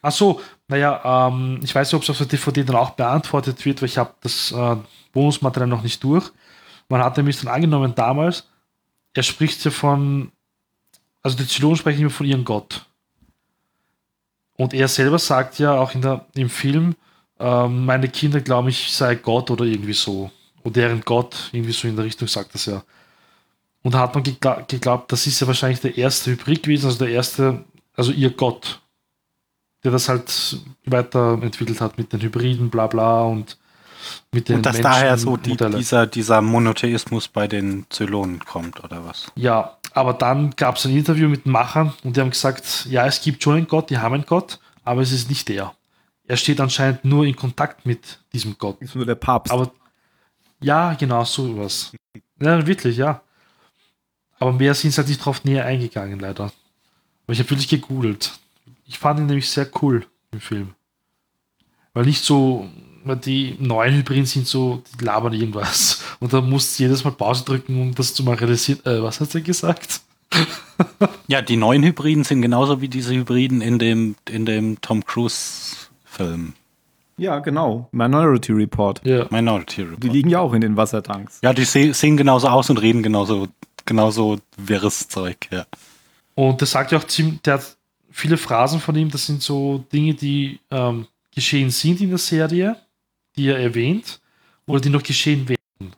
ach 0.00 0.12
so, 0.12 0.40
naja, 0.68 1.28
ähm, 1.28 1.60
ich 1.62 1.74
weiß 1.74 1.88
nicht, 1.88 1.94
ob 1.96 2.02
es 2.04 2.10
auf 2.10 2.18
der 2.18 2.26
DVD 2.26 2.64
dann 2.64 2.76
auch 2.76 2.90
beantwortet 2.90 3.64
wird, 3.66 3.82
weil 3.82 3.88
ich 3.88 3.98
habe 3.98 4.14
das 4.22 4.50
äh, 4.52 4.76
Bonusmaterial 5.14 5.68
noch 5.68 5.82
nicht 5.82 6.04
durch. 6.04 6.30
Man 6.88 7.02
hat 7.02 7.16
nämlich 7.16 7.40
dann 7.40 7.48
angenommen 7.48 7.94
damals, 7.94 8.46
er 9.14 9.22
spricht 9.22 9.64
ja 9.64 9.70
von, 9.70 10.30
also 11.22 11.36
die 11.36 11.46
Zylonen 11.46 11.76
sprechen 11.76 12.02
immer 12.02 12.10
von 12.10 12.26
ihrem 12.26 12.44
Gott. 12.44 12.84
Und 14.56 14.74
er 14.74 14.88
selber 14.88 15.18
sagt 15.18 15.58
ja 15.58 15.78
auch 15.78 15.94
in 15.94 16.02
der, 16.02 16.26
im 16.34 16.50
Film, 16.50 16.94
ähm, 17.38 17.84
meine 17.84 18.08
Kinder 18.08 18.40
glauben, 18.40 18.68
ich 18.68 18.92
sei 18.92 19.14
Gott 19.14 19.50
oder 19.50 19.64
irgendwie 19.64 19.94
so. 19.94 20.30
Und 20.62 20.76
deren 20.76 21.00
Gott, 21.00 21.50
irgendwie 21.52 21.72
so 21.72 21.88
in 21.88 21.96
der 21.96 22.04
Richtung 22.04 22.28
sagt 22.28 22.54
das 22.54 22.66
ja. 22.66 22.82
Und 23.82 23.94
da 23.94 24.00
hat 24.00 24.14
man 24.14 24.24
gegla 24.24 24.62
geglaubt, 24.66 25.12
das 25.12 25.26
ist 25.26 25.40
ja 25.40 25.46
wahrscheinlich 25.46 25.80
der 25.80 25.96
erste 25.96 26.30
Hybrid 26.30 26.62
gewesen, 26.62 26.86
also 26.86 26.98
der 26.98 27.10
erste, 27.10 27.64
also 27.94 28.12
ihr 28.12 28.30
Gott, 28.30 28.80
der 29.82 29.92
das 29.92 30.08
halt 30.08 30.58
weiterentwickelt 30.86 31.80
hat 31.80 31.98
mit 31.98 32.12
den 32.12 32.22
Hybriden, 32.22 32.70
bla 32.70 32.86
bla 32.86 33.24
und 33.24 33.58
mit 34.32 34.48
den 34.48 34.56
Und 34.56 34.66
dass 34.66 34.74
Menschen- 34.74 34.90
daher 34.90 35.18
so 35.18 35.36
die, 35.36 35.56
dieser, 35.56 36.06
dieser 36.06 36.40
Monotheismus 36.42 37.28
bei 37.28 37.46
den 37.48 37.86
Zylonen 37.90 38.38
kommt, 38.40 38.82
oder 38.84 39.04
was? 39.04 39.30
Ja, 39.36 39.76
aber 39.92 40.14
dann 40.14 40.50
gab 40.56 40.76
es 40.76 40.84
ein 40.86 40.96
Interview 40.96 41.28
mit 41.28 41.44
den 41.44 41.52
Machern 41.52 41.92
und 42.02 42.16
die 42.16 42.20
haben 42.20 42.30
gesagt, 42.30 42.86
ja, 42.90 43.06
es 43.06 43.20
gibt 43.20 43.42
schon 43.42 43.56
einen 43.56 43.68
Gott, 43.68 43.90
die 43.90 43.98
haben 43.98 44.14
einen 44.14 44.26
Gott, 44.26 44.58
aber 44.84 45.02
es 45.02 45.12
ist 45.12 45.28
nicht 45.28 45.48
der. 45.48 45.72
Er 46.26 46.36
steht 46.36 46.60
anscheinend 46.60 47.04
nur 47.04 47.24
in 47.26 47.36
Kontakt 47.36 47.84
mit 47.86 48.18
diesem 48.32 48.56
Gott. 48.58 48.80
Ist 48.80 48.94
nur 48.96 49.04
der 49.06 49.14
Papst. 49.14 49.52
Aber 49.52 49.70
ja, 50.60 50.94
genau, 50.94 51.24
so 51.24 51.58
was. 51.58 51.92
Ja, 52.40 52.66
wirklich, 52.66 52.96
ja. 52.96 53.20
Aber 54.38 54.52
mehr 54.52 54.74
sind 54.74 54.90
sie 54.92 54.96
halt 54.98 55.08
nicht 55.08 55.24
drauf 55.24 55.44
näher 55.44 55.64
eingegangen, 55.64 56.18
leider. 56.18 56.44
Aber 56.44 57.32
ich 57.32 57.38
habe 57.38 57.50
wirklich 57.50 57.68
gegoogelt. 57.68 58.32
Ich 58.86 58.98
fand 58.98 59.20
ihn 59.20 59.26
nämlich 59.26 59.48
sehr 59.50 59.68
cool 59.82 60.06
im 60.32 60.40
Film. 60.40 60.74
Weil 61.92 62.06
nicht 62.06 62.24
so, 62.24 62.68
die 63.04 63.56
neuen 63.58 63.94
Hybriden 63.94 64.26
sind 64.26 64.46
so, 64.46 64.82
die 64.98 65.04
labern 65.04 65.32
irgendwas. 65.32 66.02
Und 66.20 66.32
da 66.32 66.40
musst 66.40 66.78
du 66.78 66.84
jedes 66.84 67.04
Mal 67.04 67.12
Pause 67.12 67.44
drücken, 67.44 67.80
um 67.80 67.94
das 67.94 68.14
zu 68.14 68.24
materialisieren. 68.24 68.84
Äh, 68.84 69.02
was 69.02 69.20
hat 69.20 69.34
er 69.34 69.40
gesagt? 69.40 70.00
Ja, 71.28 71.40
die 71.40 71.56
neuen 71.56 71.84
Hybriden 71.84 72.24
sind 72.24 72.42
genauso 72.42 72.80
wie 72.80 72.88
diese 72.88 73.14
Hybriden 73.14 73.60
in 73.60 73.78
dem, 73.78 74.16
in 74.28 74.44
dem 74.44 74.80
Tom 74.80 75.04
Cruise-Film 75.04 76.54
ja, 77.16 77.38
genau. 77.38 77.88
Minority 77.92 78.52
Report. 78.52 79.00
Ja. 79.04 79.26
Minority 79.30 79.76
Die 79.76 79.82
Report. 79.82 80.12
liegen 80.12 80.30
ja 80.30 80.40
auch 80.40 80.52
in 80.52 80.60
den 80.60 80.76
Wassertanks. 80.76 81.38
Ja, 81.42 81.52
die 81.52 81.64
se 81.64 81.94
sehen 81.94 82.16
genauso 82.16 82.48
aus 82.48 82.70
und 82.70 82.78
reden 82.78 83.02
genauso, 83.02 83.48
genauso 83.84 84.38
wirres 84.56 85.08
Zeug, 85.08 85.36
ja. 85.50 85.64
Und 86.34 86.60
der 86.60 86.66
sagt 86.66 86.90
ja 86.90 86.98
auch 86.98 87.04
ziemlich, 87.04 87.40
der 87.42 87.54
hat 87.54 87.76
viele 88.10 88.36
Phrasen 88.36 88.80
von 88.80 88.96
ihm, 88.96 89.10
das 89.10 89.26
sind 89.26 89.42
so 89.42 89.84
Dinge, 89.92 90.14
die 90.14 90.58
ähm, 90.70 91.06
geschehen 91.32 91.70
sind 91.70 92.00
in 92.00 92.08
der 92.08 92.18
Serie, 92.18 92.76
die 93.36 93.48
er 93.48 93.58
erwähnt, 93.58 94.20
oder 94.66 94.80
die 94.80 94.90
noch 94.90 95.02
geschehen 95.02 95.48
werden. 95.48 95.94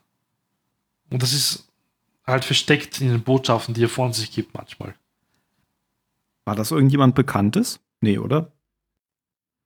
Und 1.11 1.23
das 1.23 1.33
ist 1.33 1.69
halt 2.27 2.45
versteckt 2.45 3.01
in 3.01 3.09
den 3.09 3.23
Botschaften, 3.23 3.75
die 3.75 3.85
er 3.85 3.89
von 3.89 4.13
sich 4.13 4.33
gibt 4.33 4.55
manchmal. 4.55 4.95
War 6.45 6.57
das 6.57 6.71
irgendjemand 6.71 7.15
Bekanntes? 7.15 7.81
Nee, 8.01 8.19
oder? 8.19 8.53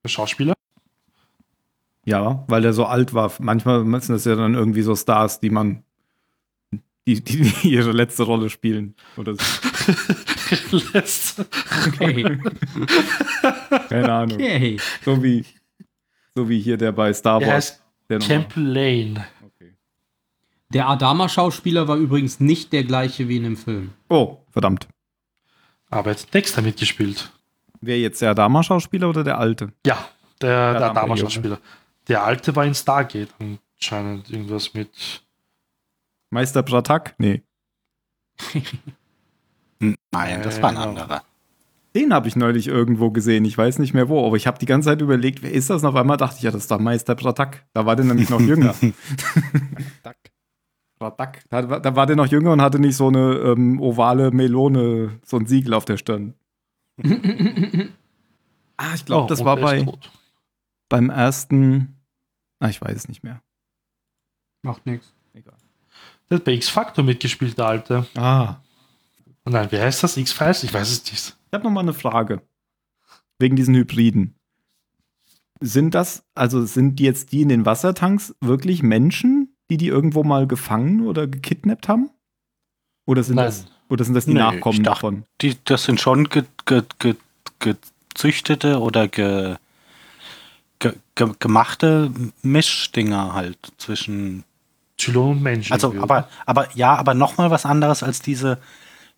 Der 0.05 0.09
Schauspieler? 0.09 0.55
Ja, 2.05 2.45
weil 2.49 2.63
der 2.63 2.73
so 2.73 2.87
alt 2.87 3.13
war. 3.15 3.33
Manchmal 3.39 3.85
sind 4.01 4.09
das 4.15 4.25
ja 4.25 4.35
dann 4.35 4.55
irgendwie 4.55 4.83
so 4.83 4.97
Stars, 4.97 5.41
die 5.41 5.51
man, 5.51 5.85
die, 7.07 7.23
die 7.23 7.53
ihre 7.69 7.93
letzte 7.93 8.25
Rolle 8.25 8.51
spielen. 8.51 8.95
Oder 9.17 9.35
so. 9.35 9.43
Letzte. 10.93 11.47
Okay. 11.89 12.39
Keine 13.89 14.13
Ahnung. 14.13 14.35
okay. 14.35 14.79
So 15.05 15.23
wie, 15.23 15.45
so 16.35 16.49
wie 16.49 16.61
hier 16.61 16.77
der 16.77 16.93
bei 16.93 17.13
Star 17.13 17.41
Wars. 17.41 17.49
heißt 17.51 17.83
Der 18.09 18.19
nochmal- 18.19 18.39
Camp 18.39 18.53
Lane. 18.57 19.27
Okay. 19.45 19.75
Der 20.71 20.89
Adama-Schauspieler 20.89 21.89
war 21.89 21.97
übrigens 21.97 22.41
nicht 22.41 22.73
der 22.73 22.85
gleiche 22.85 23.29
wie 23.29 23.37
in 23.37 23.45
dem 23.45 23.57
Film. 23.57 23.93
Oh, 24.09 24.39
verdammt. 24.51 24.89
Aber 25.91 26.11
jetzt 26.11 26.33
Dexter 26.33 26.63
mitgespielt. 26.63 27.31
Wer 27.81 27.99
jetzt 27.99 28.21
der 28.23 28.31
Adama-Schauspieler 28.31 29.09
oder 29.09 29.25
der 29.25 29.39
alte? 29.39 29.73
Ja, 29.87 30.09
der, 30.41 30.49
der 30.73 30.77
Adama, 30.77 31.01
Adama-Schauspieler. 31.01 31.59
Der 32.09 32.23
alte 32.25 32.55
war 32.55 32.65
in 32.65 32.75
Stargate 32.75 33.29
anscheinend 33.39 34.31
irgendwas 34.31 34.75
mit. 34.75 35.23
Meister 36.31 36.63
Bratak? 36.63 37.15
Nee. 37.19 37.43
Nein, 39.81 40.43
das 40.43 40.61
war 40.63 40.71
ein 40.71 40.77
Äh, 40.77 40.81
anderer. 40.81 41.23
Den 41.95 42.13
habe 42.15 42.29
ich 42.29 42.37
neulich 42.37 42.69
irgendwo 42.69 43.11
gesehen. 43.11 43.45
Ich 43.45 43.59
weiß 43.59 43.79
nicht 43.81 43.95
mehr 43.95 44.09
wo, 44.09 44.25
aber 44.27 44.37
ich 44.37 44.47
habe 44.47 44.59
die 44.59 44.67
ganze 44.67 44.87
Zeit 44.91 45.01
überlegt, 45.01 45.43
wer 45.43 45.53
ist 45.53 45.71
das? 45.71 45.83
Und 45.83 45.89
auf 45.89 45.97
einmal 45.97 46.17
dachte 46.17 46.37
ich, 46.37 46.43
ja, 46.43 46.51
das 46.53 46.63
ist 46.63 46.71
doch 46.71 46.79
Meister 46.79 47.15
Bratak. 47.17 47.67
Da 47.73 47.85
war 47.85 47.97
der 47.97 48.05
nämlich 48.05 48.31
noch 48.31 48.41
jünger. 48.41 48.75
Bratak. 50.99 51.43
Da, 51.49 51.69
war- 51.69 51.81
da 51.81 51.97
war 51.97 52.07
der 52.07 52.17
noch 52.17 52.27
jünger 52.27 52.53
und 52.53 52.61
hatte 52.63 52.79
nicht 52.79 52.95
so 52.97 53.09
eine 53.09 53.33
ähm, 53.39 53.81
ovale 53.81 54.31
Melone, 54.31 55.19
so 55.25 55.39
ein 55.39 55.47
Siegel 55.47 55.75
auf 55.75 55.85
der 55.85 55.97
Stirn. 55.97 56.35
Ah, 58.83 58.95
ich 58.95 59.05
glaube, 59.05 59.25
Oh, 59.25 59.27
das 59.29 59.41
und 59.41 59.45
war 59.47 59.57
bei 59.57 59.83
tot. 59.83 60.11
beim 60.89 61.11
ersten. 61.11 61.99
Ah, 62.61 62.71
ich 62.71 62.81
weiß 62.81 62.97
es 62.97 63.09
nicht 63.09 63.23
mehr. 63.23 63.43
Macht 64.63 64.87
nichts. 64.87 65.13
Egal. 65.35 65.53
Der 66.31 66.37
hat 66.39 66.45
bei 66.45 66.53
X-Factor 66.55 67.05
mitgespielt, 67.05 67.59
der 67.59 67.67
alte. 67.67 68.07
Ah, 68.17 68.57
Nein, 69.45 69.71
wie 69.71 69.79
heißt 69.79 70.03
das? 70.03 70.17
X-Files? 70.17 70.63
Ich 70.65 70.73
weiß 70.73 70.91
es 70.91 71.05
nicht. 71.13 71.37
Ich 71.51 71.55
habe 71.55 71.65
noch 71.65 71.73
mal 71.73 71.81
eine 71.81 71.93
Frage. 71.93 72.43
Wegen 73.41 73.57
diesen 73.57 73.75
Hybriden. 73.75 74.37
Sind 75.61 75.95
das, 75.97 76.23
also 76.35 76.65
sind 76.65 76.99
die 77.01 77.05
jetzt 77.05 77.33
die 77.33 77.43
in 77.43 77.49
den 77.49 77.67
Wassertanks 77.67 78.35
wirklich 78.41 78.83
Menschen, 78.85 79.57
die 79.69 79.77
die 79.77 79.89
irgendwo 79.89 80.23
mal 80.23 80.47
gefangen 80.47 81.07
oder 81.07 81.27
gekidnappt 81.27 81.89
haben? 81.89 82.11
Oder 83.05 83.25
sind, 83.25 83.35
Nein. 83.37 83.47
das, 83.47 83.67
oder 83.89 84.05
sind 84.05 84.15
das 84.15 84.27
die 84.27 84.35
Nee, 84.35 84.39
Nachkommen 84.39 84.85
dachte- 84.85 85.01
davon? 85.01 85.25
Die, 85.41 85.57
das 85.65 85.85
sind 85.85 86.01
schon 86.01 86.29
ge, 86.29 86.45
ge, 86.67 86.83
ge, 86.99 87.15
gezüchtete 87.59 88.79
oder 88.81 89.09
ge, 89.09 89.57
ge, 90.79 90.93
ge, 91.17 91.33
gemachte 91.39 92.13
Mischdinger 92.43 93.35
halt 93.35 93.59
zwischen. 93.79 94.45
Zylon 94.99 95.33
und 95.39 95.43
Menschen. 95.43 95.73
Also, 95.73 95.95
aber, 95.99 96.29
aber 96.47 96.69
ja, 96.77 96.95
aber 96.95 97.15
nochmal 97.15 97.51
was 97.51 97.67
anderes 97.67 98.03
als 98.03 98.21
diese, 98.21 98.59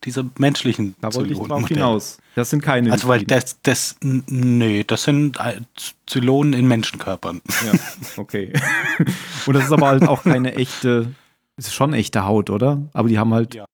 diese 0.05 0.29
menschlichen 0.39 0.95
Da 1.01 1.13
wollte 1.15 1.33
ich 1.33 1.39
drauf 1.39 1.67
hinaus. 1.69 2.19
Das 2.35 2.51
sind 2.51 2.63
keine 2.63 2.91
Also, 2.93 3.09
weil 3.09 3.25
das, 3.25 3.61
das, 3.63 3.97
nee, 4.03 4.85
das 4.85 5.05
sind 5.05 5.39
äh, 5.39 5.61
Zylonen 6.07 6.53
in 6.55 6.67
Menschenkörpern. 6.67 7.41
Ja, 7.65 7.73
okay. 8.17 8.53
Und 9.47 9.55
das 9.55 9.65
ist 9.67 9.73
aber 9.73 9.87
halt 9.89 10.03
auch 10.09 10.23
keine 10.25 10.55
echte, 10.57 11.15
ist 11.57 11.73
schon 11.75 11.93
echte 11.93 12.25
Haut, 12.25 12.51
oder? 12.51 12.83
Aber 12.93 13.09
die 13.09 13.19
haben 13.19 13.33
halt, 13.35 13.55
Ja. 13.55 13.65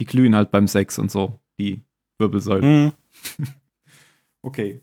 die 0.00 0.06
glühen 0.06 0.34
halt 0.34 0.50
beim 0.50 0.68
Sex 0.68 0.98
und 0.98 1.10
so, 1.10 1.38
die 1.58 1.82
Wirbelsäulen. 2.18 2.92
Hm. 3.38 3.46
Okay. 4.42 4.80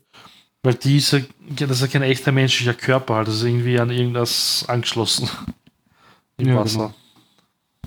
Weil 0.62 0.74
diese, 0.74 1.20
ja, 1.58 1.66
das 1.66 1.78
ist 1.78 1.80
ja 1.82 1.86
kein 1.86 2.02
echter 2.02 2.32
menschlicher 2.32 2.74
Körper, 2.74 3.14
halt. 3.16 3.28
das 3.28 3.36
ist 3.36 3.42
irgendwie 3.44 3.78
an 3.78 3.90
irgendwas 3.90 4.64
angeschlossen. 4.68 5.28
Im 6.36 6.48
Ja, 6.48 6.56
Wasser. 6.56 6.78
genau. 6.78 6.94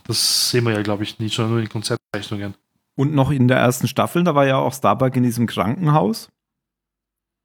Das 0.05 0.49
sehen 0.51 0.63
wir 0.65 0.73
ja, 0.73 0.81
glaube 0.81 1.03
ich, 1.03 1.19
nicht, 1.19 1.35
sondern 1.35 1.53
nur 1.53 1.61
in 1.61 1.69
Konzeptzeichnungen. 1.69 2.55
Und 2.97 3.13
noch 3.13 3.31
in 3.31 3.47
der 3.47 3.57
ersten 3.57 3.87
Staffel, 3.87 4.23
da 4.23 4.35
war 4.35 4.45
ja 4.45 4.57
auch 4.57 4.73
Starbuck 4.73 5.15
in 5.15 5.23
diesem 5.23 5.47
Krankenhaus, 5.47 6.29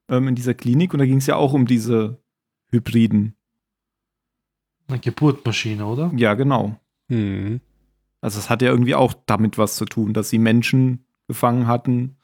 ähm, 0.09 0.29
in 0.29 0.35
dieser 0.35 0.55
Klinik, 0.55 0.93
und 0.93 0.99
da 0.99 1.07
ging 1.07 1.19
es 1.19 1.27
ja 1.27 1.37
auch 1.37 1.53
um 1.53 1.67
diese 1.67 2.21
Hybriden. 2.71 3.37
Eine 4.89 4.99
Geburtmaschine, 4.99 5.87
oder? 5.87 6.11
Ja, 6.17 6.35
genau. 6.35 6.81
Hm. 7.09 7.61
Also 8.21 8.39
es 8.39 8.51
hat 8.51 8.63
ja 8.63 8.71
irgendwie 8.71 8.95
auch 8.95 9.15
damit 9.27 9.59
was 9.59 9.77
zu 9.77 9.85
tun, 9.85 10.15
dass 10.15 10.31
sie 10.31 10.39
Menschen 10.39 11.05
gefangen 11.29 11.67
hatten. 11.67 12.17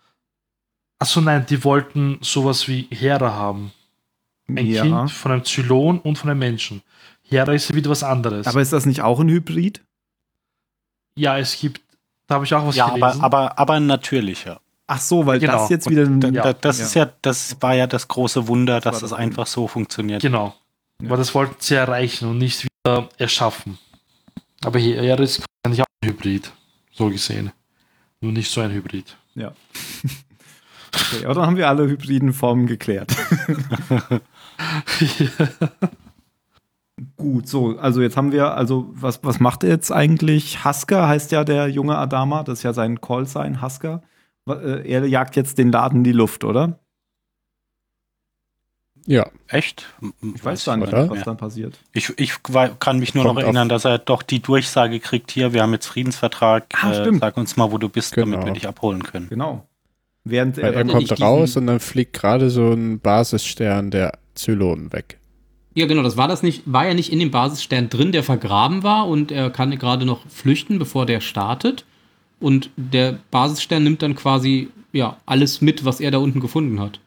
Achso, 0.99 1.20
nein, 1.20 1.47
die 1.49 1.62
wollten 1.64 2.18
sowas 2.22 2.66
wie 2.66 2.89
Hera 2.91 3.35
haben. 3.35 3.72
Ein 4.49 4.66
ja. 4.66 4.83
Kind 4.83 5.11
von 5.11 5.33
einem 5.33 5.45
Zylon 5.45 6.01
und 6.01 6.16
von 6.16 6.31
einem 6.31 6.41
Menschen. 6.41 6.83
Hera 7.22 7.53
ist 7.53 7.68
ja 7.68 7.76
wieder 7.76 7.91
was 7.91 8.03
anderes. 8.03 8.47
Aber 8.47 8.62
ist 8.62 8.72
das 8.72 8.87
nicht 8.87 9.03
auch 9.03 9.20
ein 9.20 9.29
Hybrid? 9.29 9.85
ja, 11.18 11.39
es 11.39 11.59
gibt, 11.59 11.81
da 12.29 12.37
habe 12.37 12.45
ich 12.45 12.55
auch 12.55 12.64
was 12.66 12.76
Ja, 12.76 12.87
aber, 12.87 12.99
gelesen. 12.99 13.20
aber, 13.22 13.59
aber 13.59 13.74
ein 13.74 13.87
natürlicher. 13.87 14.61
Ach 14.87 15.01
so, 15.01 15.26
weil 15.26 15.39
Genau. 15.41 15.55
das 15.55 15.68
jetzt 15.70 15.91
wieder 15.91 16.03
ein, 16.05 16.20
Da, 16.20 16.29
Ja, 16.29 16.43
da, 16.45 16.53
das 16.53 16.79
ja. 16.79 16.85
ist 16.87 16.95
ja, 16.95 17.11
das 17.22 17.57
war 17.61 17.74
ja 17.74 17.87
das 17.87 18.07
große 18.09 18.47
Wunder, 18.49 18.81
dass 18.81 18.97
es 18.97 19.01
das 19.03 19.12
einfach 19.12 19.47
so 19.47 19.66
funktioniert. 19.66 20.22
Genau. 20.22 20.55
Ja. 21.03 21.11
Weil 21.11 21.18
das 21.18 21.35
wollten 21.35 21.57
sie 21.59 21.74
erreichen 21.74 22.29
und 22.29 22.39
nicht 22.39 22.64
wieder 22.64 23.09
erschaffen. 23.18 23.79
Aber 24.64 24.79
Hera 24.79 25.22
ist 25.22 25.45
eigentlich 25.62 25.83
auch 25.83 25.87
ein 26.03 26.09
Hybrid. 26.11 26.53
So 26.93 27.09
gesehen. 27.11 27.53
Nur 28.20 28.33
nicht 28.33 28.51
so 28.51 28.61
ein 28.61 28.70
Hybrid. 28.72 29.16
Ja. 29.35 29.53
Okay, 31.12 31.26
aber 31.26 31.35
dann 31.35 31.47
haben 31.47 31.57
wir 31.59 31.68
alle 31.68 31.87
hybriden 31.87 32.33
Formen 32.33 32.66
geklärt. 32.66 33.14
Gut, 37.19 37.49
so, 37.49 37.77
also 37.79 38.01
jetzt 38.01 38.16
haben 38.16 38.31
wir, 38.33 38.55
also 38.55 38.89
was, 38.93 39.23
was 39.25 39.41
macht 39.41 39.64
er 39.64 39.71
jetzt 39.71 39.91
eigentlich? 39.91 40.64
Hasker 40.64 41.09
heißt 41.09 41.33
ja 41.33 41.43
der 41.45 41.69
junge 41.69 41.99
Adama, 41.99 42.45
das 42.45 42.61
ist 42.61 42.62
ja 42.62 42.73
sein 42.73 43.01
Callsign, 43.01 43.61
Hasker. 43.61 44.03
Wa- 44.45 44.61
äh, 44.61 44.89
Er 44.89 45.05
jagt 45.07 45.35
jetzt 45.35 45.59
den 45.59 45.73
Laden 45.73 45.99
in 45.99 46.05
die 46.05 46.12
Luft, 46.12 46.45
oder? 46.45 46.79
Ja, 49.07 49.31
Echt? 49.49 49.87
Ich 50.35 50.45
weiß 50.45 50.64
gar 50.66 50.77
nicht, 50.77 50.93
was 50.93 51.23
dann 51.23 51.39
passiert. 51.39 51.79
Ich, 51.93 52.12
ich 52.19 52.35
kann 52.79 52.99
mich 52.99 53.14
nur 53.14 53.25
Kommt 53.25 53.37
noch 53.37 53.43
auf- 53.43 53.45
erinnern, 53.47 53.69
dass 53.69 53.85
er 53.87 53.99
doch 53.99 54.23
die 54.23 54.41
Durchsage 54.41 55.01
kriegt, 55.01 55.31
hier, 55.31 55.53
wir 55.55 55.62
haben 55.62 55.73
jetzt 55.73 55.87
Friedensvertrag, 55.87 56.66
Ah, 56.81 56.93
äh, 56.93 57.01
stimmt. 57.01 57.21
sag 57.21 57.37
uns 57.37 57.57
mal, 57.57 57.73
wo 57.73 57.79
du 57.79 57.89
bist, 57.89 58.14
Genau. 58.14 58.33
damit 58.33 58.47
wir 58.47 58.53
dich 58.53 58.69
abholen 58.69 59.03
können. 59.03 59.29
Genau. 59.29 59.66
Während 60.25 60.59
er, 60.59 60.75
er 60.75 60.85
kommt 60.85 61.21
raus 61.21 61.57
und 61.57 61.66
dann 61.66 61.81
fliegt 61.81 62.12
gerade 62.12 62.51
so 62.51 62.71
ein 62.73 63.01
Basisstern 63.01 63.91
der 63.91 64.19
Zylonen 64.35 64.93
weg. 64.93 65.19
Ja, 65.79 65.87
genau, 65.87 66.03
das 66.03 66.16
war 66.16 66.26
das 66.26 66.43
nicht, 66.43 66.62
war 66.66 66.89
ja 66.89 66.95
nicht 66.95 67.12
in 67.12 67.20
dem 67.20 67.31
Basisstern 67.31 67.89
drin, 67.89 68.11
der 68.11 68.24
vergraben 68.24 68.83
war 68.83 69.07
und 69.07 69.31
er 69.31 69.49
kann 69.51 69.70
gerade 69.79 70.05
noch 70.05 70.26
flüchten, 70.29 70.81
bevor 70.81 71.07
der 71.07 71.20
startet. 71.20 71.85
Und 72.41 72.70
der 72.76 73.20
Basisstern 73.31 73.85
nimmt 73.85 74.03
dann 74.03 74.16
quasi 74.16 74.70
ja 74.93 75.18
alles 75.24 75.61
mit, 75.61 75.85
was 75.85 76.01
er 76.01 76.11
da 76.11 76.18
unten 76.18 76.41
gefunden 76.41 76.81
hat. 76.81 76.99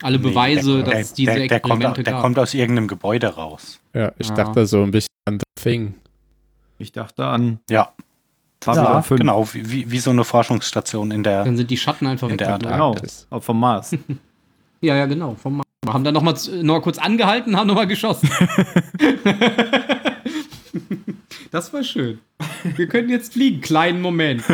Alle 0.00 0.18
Beweise, 0.18 0.82
der, 0.82 0.94
dass 0.94 1.00
es 1.02 1.12
diese 1.12 1.32
der, 1.34 1.48
der, 1.48 1.60
kommt, 1.60 1.72
Experimente 1.74 2.02
der 2.02 2.12
gab. 2.14 2.22
kommt 2.22 2.38
aus 2.38 2.54
irgendeinem 2.54 2.88
Gebäude 2.88 3.26
raus. 3.26 3.78
Ja, 3.92 4.12
ich 4.18 4.28
Ja. 4.30 4.34
dachte 4.36 4.64
so 4.66 4.82
ein 4.82 4.90
bisschen 4.90 5.08
an 5.26 5.38
The 5.40 5.62
Thing. 5.62 5.94
ich 6.78 6.92
dachte 6.92 7.26
an 7.26 7.58
Ja, 7.68 7.92
Babylon 8.60 8.84
ja 8.86 9.02
5. 9.02 9.18
genau, 9.20 9.46
wie, 9.52 9.90
wie, 9.90 9.98
so 9.98 10.08
eine 10.10 10.24
Forschungsstation 10.24 11.10
in 11.10 11.22
der. 11.24 11.44
dann 11.44 11.58
sind 11.58 11.70
die 11.70 11.76
Schatten 11.76 12.06
einfach 12.06 12.30
In 12.30 12.38
der 12.38 12.46
weggeflogen. 12.48 12.72
Genau, 12.72 12.88
Antarktis. 12.92 13.26
auch 13.28 13.42
vom 13.42 13.60
Mars. 13.60 13.94
Ja, 14.80 14.96
ja, 14.96 15.06
genau. 15.06 15.34
Vom 15.36 15.56
Mars. 15.58 15.66
Wir 15.84 15.92
haben 15.92 16.04
dann 16.04 16.14
noch 16.14 16.22
mal, 16.22 16.34
noch 16.62 16.74
mal 16.74 16.80
kurz 16.80 16.98
angehalten, 16.98 17.56
haben 17.56 17.66
noch 17.66 17.74
mal 17.74 17.86
geschossen. 17.86 18.30
das 21.50 21.72
war 21.72 21.84
schön. 21.84 22.18
Wir 22.76 22.88
können 22.88 23.10
jetzt 23.10 23.34
fliegen. 23.34 23.60
Kleinen 23.60 24.00
Moment. 24.00 24.42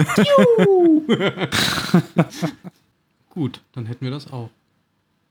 Gut, 3.31 3.63
dann 3.73 3.87
hätten 3.87 4.05
wir 4.05 4.11
das 4.11 4.31
auch. 4.33 4.51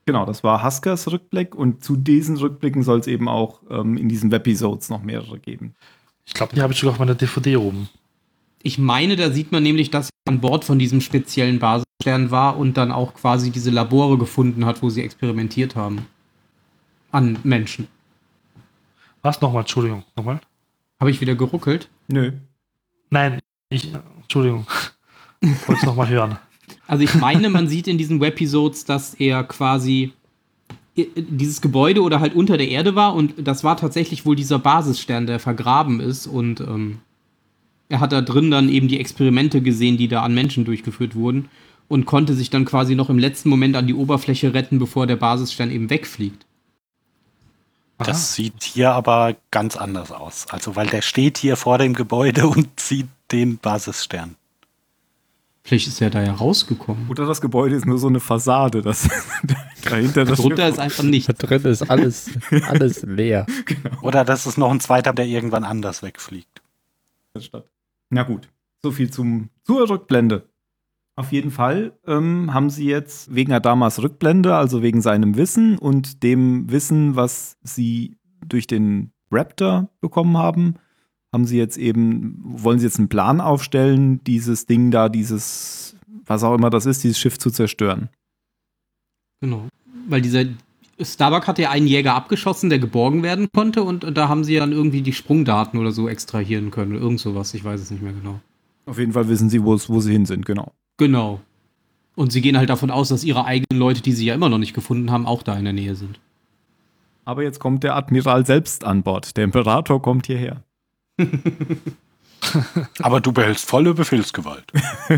Genau, 0.06 0.24
das 0.24 0.42
war 0.42 0.64
Huskers 0.64 1.12
Rückblick 1.12 1.54
und 1.54 1.84
zu 1.84 1.96
diesen 1.96 2.36
Rückblicken 2.36 2.82
soll 2.82 3.00
es 3.00 3.06
eben 3.06 3.28
auch 3.28 3.60
ähm, 3.70 3.98
in 3.98 4.08
diesen 4.08 4.32
Webisodes 4.32 4.88
noch 4.88 5.02
mehrere 5.02 5.38
geben. 5.38 5.74
Ich 6.24 6.34
glaube, 6.34 6.54
die 6.54 6.62
habe 6.62 6.72
ich 6.72 6.80
sogar 6.80 6.94
auf 6.94 6.98
meiner 6.98 7.14
DVD 7.14 7.56
oben. 7.56 7.88
Ich 8.62 8.78
meine, 8.78 9.16
da 9.16 9.30
sieht 9.30 9.52
man 9.52 9.62
nämlich, 9.62 9.90
dass 9.90 10.08
er 10.26 10.32
an 10.32 10.40
Bord 10.40 10.64
von 10.64 10.78
diesem 10.78 11.00
speziellen 11.00 11.58
Basisstern 11.58 12.30
war 12.30 12.56
und 12.58 12.76
dann 12.76 12.92
auch 12.92 13.14
quasi 13.14 13.50
diese 13.50 13.70
Labore 13.70 14.18
gefunden 14.18 14.64
hat, 14.66 14.82
wo 14.82 14.90
sie 14.90 15.02
experimentiert 15.02 15.76
haben. 15.76 16.06
An 17.10 17.38
Menschen. 17.42 17.88
Was 19.22 19.40
nochmal? 19.40 19.62
Entschuldigung. 19.62 20.04
Nochmal? 20.16 20.40
Habe 21.00 21.10
ich 21.10 21.20
wieder 21.20 21.34
geruckelt? 21.34 21.88
Nö. 22.08 22.32
Nein, 23.10 23.40
ich. 23.70 23.92
Entschuldigung. 24.22 24.66
Ich 25.40 25.50
wollte 25.68 25.80
es 25.80 25.86
nochmal 25.86 26.08
hören. 26.08 26.38
Also 26.86 27.04
ich 27.04 27.14
meine, 27.14 27.50
man 27.50 27.68
sieht 27.68 27.86
in 27.86 27.98
diesen 27.98 28.20
Webisodes, 28.20 28.84
dass 28.84 29.14
er 29.14 29.44
quasi 29.44 30.12
i- 30.98 31.08
dieses 31.16 31.60
Gebäude 31.60 32.02
oder 32.02 32.18
halt 32.18 32.34
unter 32.34 32.56
der 32.56 32.68
Erde 32.68 32.96
war 32.96 33.14
und 33.14 33.34
das 33.46 33.62
war 33.62 33.76
tatsächlich 33.76 34.26
wohl 34.26 34.34
dieser 34.34 34.58
Basisstern, 34.58 35.26
der 35.28 35.38
vergraben 35.38 36.00
ist 36.00 36.26
und 36.26 36.60
ähm, 36.60 36.98
er 37.90 38.00
hat 38.00 38.12
da 38.12 38.22
drin 38.22 38.50
dann 38.50 38.68
eben 38.68 38.88
die 38.88 39.00
Experimente 39.00 39.60
gesehen, 39.60 39.98
die 39.98 40.08
da 40.08 40.22
an 40.22 40.32
Menschen 40.32 40.64
durchgeführt 40.64 41.14
wurden 41.14 41.50
und 41.88 42.06
konnte 42.06 42.34
sich 42.34 42.48
dann 42.48 42.64
quasi 42.64 42.94
noch 42.94 43.10
im 43.10 43.18
letzten 43.18 43.48
Moment 43.48 43.76
an 43.76 43.88
die 43.88 43.94
Oberfläche 43.94 44.54
retten, 44.54 44.78
bevor 44.78 45.08
der 45.08 45.16
Basisstern 45.16 45.70
eben 45.72 45.90
wegfliegt. 45.90 46.46
Das 47.98 48.34
sieht 48.34 48.62
hier 48.62 48.92
aber 48.92 49.36
ganz 49.50 49.76
anders 49.76 50.10
aus. 50.12 50.46
Also, 50.48 50.76
weil 50.76 50.86
der 50.86 51.02
steht 51.02 51.36
hier 51.36 51.56
vor 51.56 51.76
dem 51.78 51.92
Gebäude 51.92 52.46
und 52.48 52.78
sieht 52.78 53.08
den 53.32 53.58
Basisstern. 53.58 54.36
Vielleicht 55.64 55.88
ist 55.88 56.00
er 56.00 56.10
da 56.10 56.22
ja 56.22 56.32
rausgekommen. 56.32 57.08
Oder 57.10 57.26
das 57.26 57.40
Gebäude 57.40 57.74
ist 57.74 57.86
nur 57.86 57.98
so 57.98 58.06
eine 58.06 58.20
Fassade, 58.20 58.80
das 58.80 59.08
dahinter 59.84 60.24
das 60.24 60.38
Drunter 60.38 60.68
ist 60.68 60.78
einfach 60.78 61.04
nichts. 61.04 61.26
Da 61.26 61.32
drin 61.34 61.62
ist 61.64 61.90
alles, 61.90 62.30
alles 62.68 63.02
leer. 63.02 63.46
Oder 64.00 64.24
das 64.24 64.46
ist 64.46 64.56
noch 64.56 64.70
ein 64.70 64.80
zweiter, 64.80 65.12
der 65.12 65.26
irgendwann 65.26 65.64
anders 65.64 66.02
wegfliegt. 66.02 66.62
Schiff 67.36 67.44
statt. 67.44 67.66
Na 68.10 68.24
gut, 68.24 68.48
so 68.82 68.90
viel 68.90 69.10
zum 69.10 69.50
zur 69.64 69.88
Rückblende. 69.88 70.48
Auf 71.16 71.32
jeden 71.32 71.50
Fall 71.50 71.98
ähm, 72.06 72.52
haben 72.54 72.70
sie 72.70 72.86
jetzt 72.86 73.34
wegen 73.34 73.52
Adamas 73.52 74.02
Rückblende, 74.02 74.54
also 74.56 74.82
wegen 74.82 75.00
seinem 75.00 75.36
Wissen 75.36 75.78
und 75.78 76.22
dem 76.22 76.70
Wissen, 76.70 77.14
was 77.14 77.58
sie 77.62 78.16
durch 78.46 78.66
den 78.66 79.12
Raptor 79.30 79.90
bekommen 80.00 80.36
haben, 80.36 80.74
haben 81.32 81.46
sie 81.46 81.58
jetzt 81.58 81.76
eben, 81.76 82.40
wollen 82.42 82.78
sie 82.78 82.86
jetzt 82.86 82.98
einen 82.98 83.08
Plan 83.08 83.40
aufstellen, 83.40 84.24
dieses 84.24 84.66
Ding 84.66 84.90
da, 84.90 85.08
dieses, 85.08 85.96
was 86.24 86.42
auch 86.42 86.54
immer 86.54 86.70
das 86.70 86.86
ist, 86.86 87.04
dieses 87.04 87.18
Schiff 87.18 87.38
zu 87.38 87.50
zerstören. 87.50 88.08
Genau. 89.40 89.68
Weil 90.08 90.22
dieser 90.22 90.44
Starbuck 91.02 91.46
hatte 91.46 91.62
ja 91.62 91.70
einen 91.70 91.86
Jäger 91.86 92.14
abgeschossen, 92.14 92.70
der 92.70 92.78
geborgen 92.78 93.22
werden 93.22 93.48
konnte 93.52 93.82
und, 93.82 94.04
und 94.04 94.16
da 94.16 94.28
haben 94.28 94.44
sie 94.44 94.56
dann 94.56 94.72
irgendwie 94.72 95.02
die 95.02 95.12
Sprungdaten 95.12 95.78
oder 95.78 95.92
so 95.92 96.08
extrahieren 96.08 96.70
können. 96.70 96.94
Irgend 96.94 97.20
sowas, 97.20 97.54
ich 97.54 97.64
weiß 97.64 97.80
es 97.80 97.90
nicht 97.90 98.02
mehr 98.02 98.12
genau. 98.12 98.40
Auf 98.86 98.98
jeden 98.98 99.12
Fall 99.12 99.28
wissen 99.28 99.50
sie, 99.50 99.64
wo 99.64 99.76
sie 99.76 100.12
hin 100.12 100.26
sind, 100.26 100.44
genau. 100.44 100.72
Genau. 100.96 101.40
Und 102.16 102.32
sie 102.32 102.40
gehen 102.40 102.58
halt 102.58 102.68
davon 102.68 102.90
aus, 102.90 103.08
dass 103.08 103.24
ihre 103.24 103.44
eigenen 103.44 103.78
Leute, 103.78 104.02
die 104.02 104.12
sie 104.12 104.26
ja 104.26 104.34
immer 104.34 104.48
noch 104.48 104.58
nicht 104.58 104.74
gefunden 104.74 105.10
haben, 105.10 105.26
auch 105.26 105.42
da 105.42 105.56
in 105.56 105.64
der 105.64 105.72
Nähe 105.72 105.94
sind. 105.94 106.20
Aber 107.24 107.42
jetzt 107.42 107.60
kommt 107.60 107.84
der 107.84 107.96
Admiral 107.96 108.44
selbst 108.44 108.84
an 108.84 109.02
Bord. 109.02 109.36
Der 109.36 109.44
Imperator 109.44 110.02
kommt 110.02 110.26
hierher. 110.26 110.62
Aber 113.00 113.20
du 113.20 113.32
behältst 113.32 113.68
volle 113.68 113.94
Befehlsgewalt. 113.94 114.64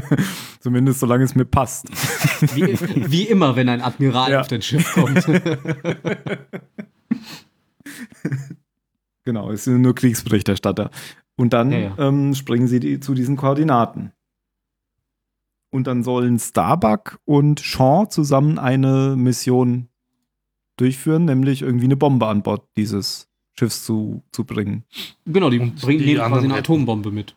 Zumindest 0.60 1.00
solange 1.00 1.24
es 1.24 1.34
mir 1.34 1.44
passt. 1.44 1.88
Wie, 2.54 2.78
wie 3.10 3.24
immer, 3.24 3.56
wenn 3.56 3.68
ein 3.68 3.80
Admiral 3.82 4.32
Ja. 4.32 4.40
auf 4.40 4.48
dein 4.48 4.62
Schiff 4.62 4.92
kommt. 4.92 5.24
Genau, 9.24 9.50
es 9.52 9.64
sind 9.64 9.82
nur 9.82 9.94
Kriegsberichterstatter. 9.94 10.90
Und 11.36 11.52
dann 11.52 11.70
Ja, 11.70 11.78
ja. 11.78 11.94
Ähm, 11.98 12.34
springen 12.34 12.66
sie 12.66 12.80
die, 12.80 12.98
zu 13.00 13.14
diesen 13.14 13.36
Koordinaten. 13.36 14.12
Und 15.70 15.86
dann 15.86 16.02
sollen 16.02 16.38
Starbuck 16.38 17.20
und 17.24 17.60
Shaw 17.60 18.06
zusammen 18.08 18.58
eine 18.58 19.14
Mission 19.16 19.88
durchführen, 20.76 21.24
nämlich 21.24 21.62
irgendwie 21.62 21.84
eine 21.86 21.96
Bombe 21.96 22.26
an 22.26 22.42
Bord 22.42 22.66
dieses 22.76 23.28
Schiffs 23.58 23.84
zu, 23.84 24.22
zu 24.32 24.44
bringen. 24.44 24.84
genau, 25.26 25.50
die 25.50 25.58
Und 25.60 25.80
bringen 25.80 26.00
die 26.04 26.14
quasi 26.14 26.44
eine. 26.46 26.54
Atombombe 26.54 27.10
mit. 27.10 27.34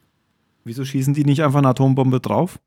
Wieso 0.64 0.84
schießen 0.86 1.14
die 1.14 1.26
nicht 1.26 1.44
einfach 1.44 1.60
eine 1.60 1.70
Atombombe 1.70 2.20
drauf? 2.20 2.60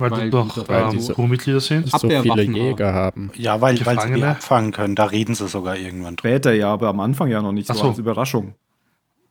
Weil, 0.00 0.10
Weil 0.12 0.24
die 0.26 0.30
doch 0.30 0.68
weil 0.68 0.82
ähm, 0.84 0.90
diese- 0.92 1.12
Crewmitglieder 1.14 1.60
sind. 1.60 1.90
so 1.90 2.08
viele 2.08 2.42
Jäger 2.42 2.94
haben. 2.94 3.30
Ja, 3.34 3.60
weil, 3.60 3.74
weil 3.84 3.96
sie 3.96 4.06
die 4.06 4.12
Gefangene. 4.12 4.28
abfangen 4.28 4.70
können. 4.72 4.94
Da 4.94 5.04
reden 5.06 5.34
sie 5.34 5.48
sogar 5.48 5.76
irgendwann 5.76 6.14
drüber. 6.16 6.28
Später 6.30 6.52
ja, 6.52 6.72
aber 6.72 6.88
am 6.88 7.00
Anfang 7.00 7.28
ja 7.28 7.42
noch 7.42 7.50
nicht 7.52 7.66
so, 7.66 7.74
so. 7.74 7.88
als 7.88 7.98
Überraschung. 7.98 8.54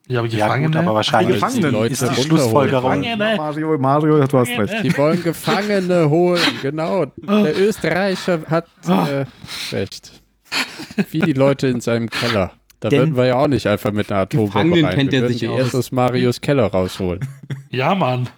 Ja, 0.09 0.19
aber 0.19 0.27
Ja, 0.27 0.45
Gefangene. 0.45 0.67
gut, 0.67 0.75
aber 0.77 0.95
wahrscheinlich 0.95 1.35
Die 1.37 1.41
Gefangenen. 1.41 1.71
Leute 1.71 1.93
ist 1.93 2.01
die 2.01 2.05
runterholen. 2.05 2.27
Schlussfolgerung. 2.27 3.01
Mario, 3.37 3.77
Mario, 3.77 4.25
du 4.27 4.37
hast 4.37 4.49
recht. 4.57 4.83
Die 4.83 4.97
wollen 4.97 5.23
Gefangene 5.23 6.09
holen, 6.09 6.41
genau. 6.61 7.05
Der 7.05 7.57
Österreicher 7.59 8.41
hat 8.49 8.67
äh, 8.87 9.25
recht. 9.73 10.21
Wie 11.11 11.19
die 11.19 11.33
Leute 11.33 11.67
in 11.67 11.79
seinem 11.81 12.09
Keller. 12.09 12.51
Da 12.79 12.89
Denn- 12.89 12.99
würden 12.99 13.15
wir 13.17 13.25
ja 13.25 13.35
auch 13.37 13.47
nicht 13.47 13.65
einfach 13.67 13.91
mit 13.91 14.11
einer 14.11 14.21
Atombombe 14.21 14.83
rein. 14.83 14.95
kennt 14.95 15.11
wir 15.11 15.19
er 15.19 15.23
würden 15.23 15.33
sich 15.33 15.43
erst 15.43 15.75
aus 15.75 15.91
Marios 15.91 16.41
Keller 16.41 16.67
rausholen. 16.67 17.21
Ja, 17.69 17.93
Mann. 17.95 18.29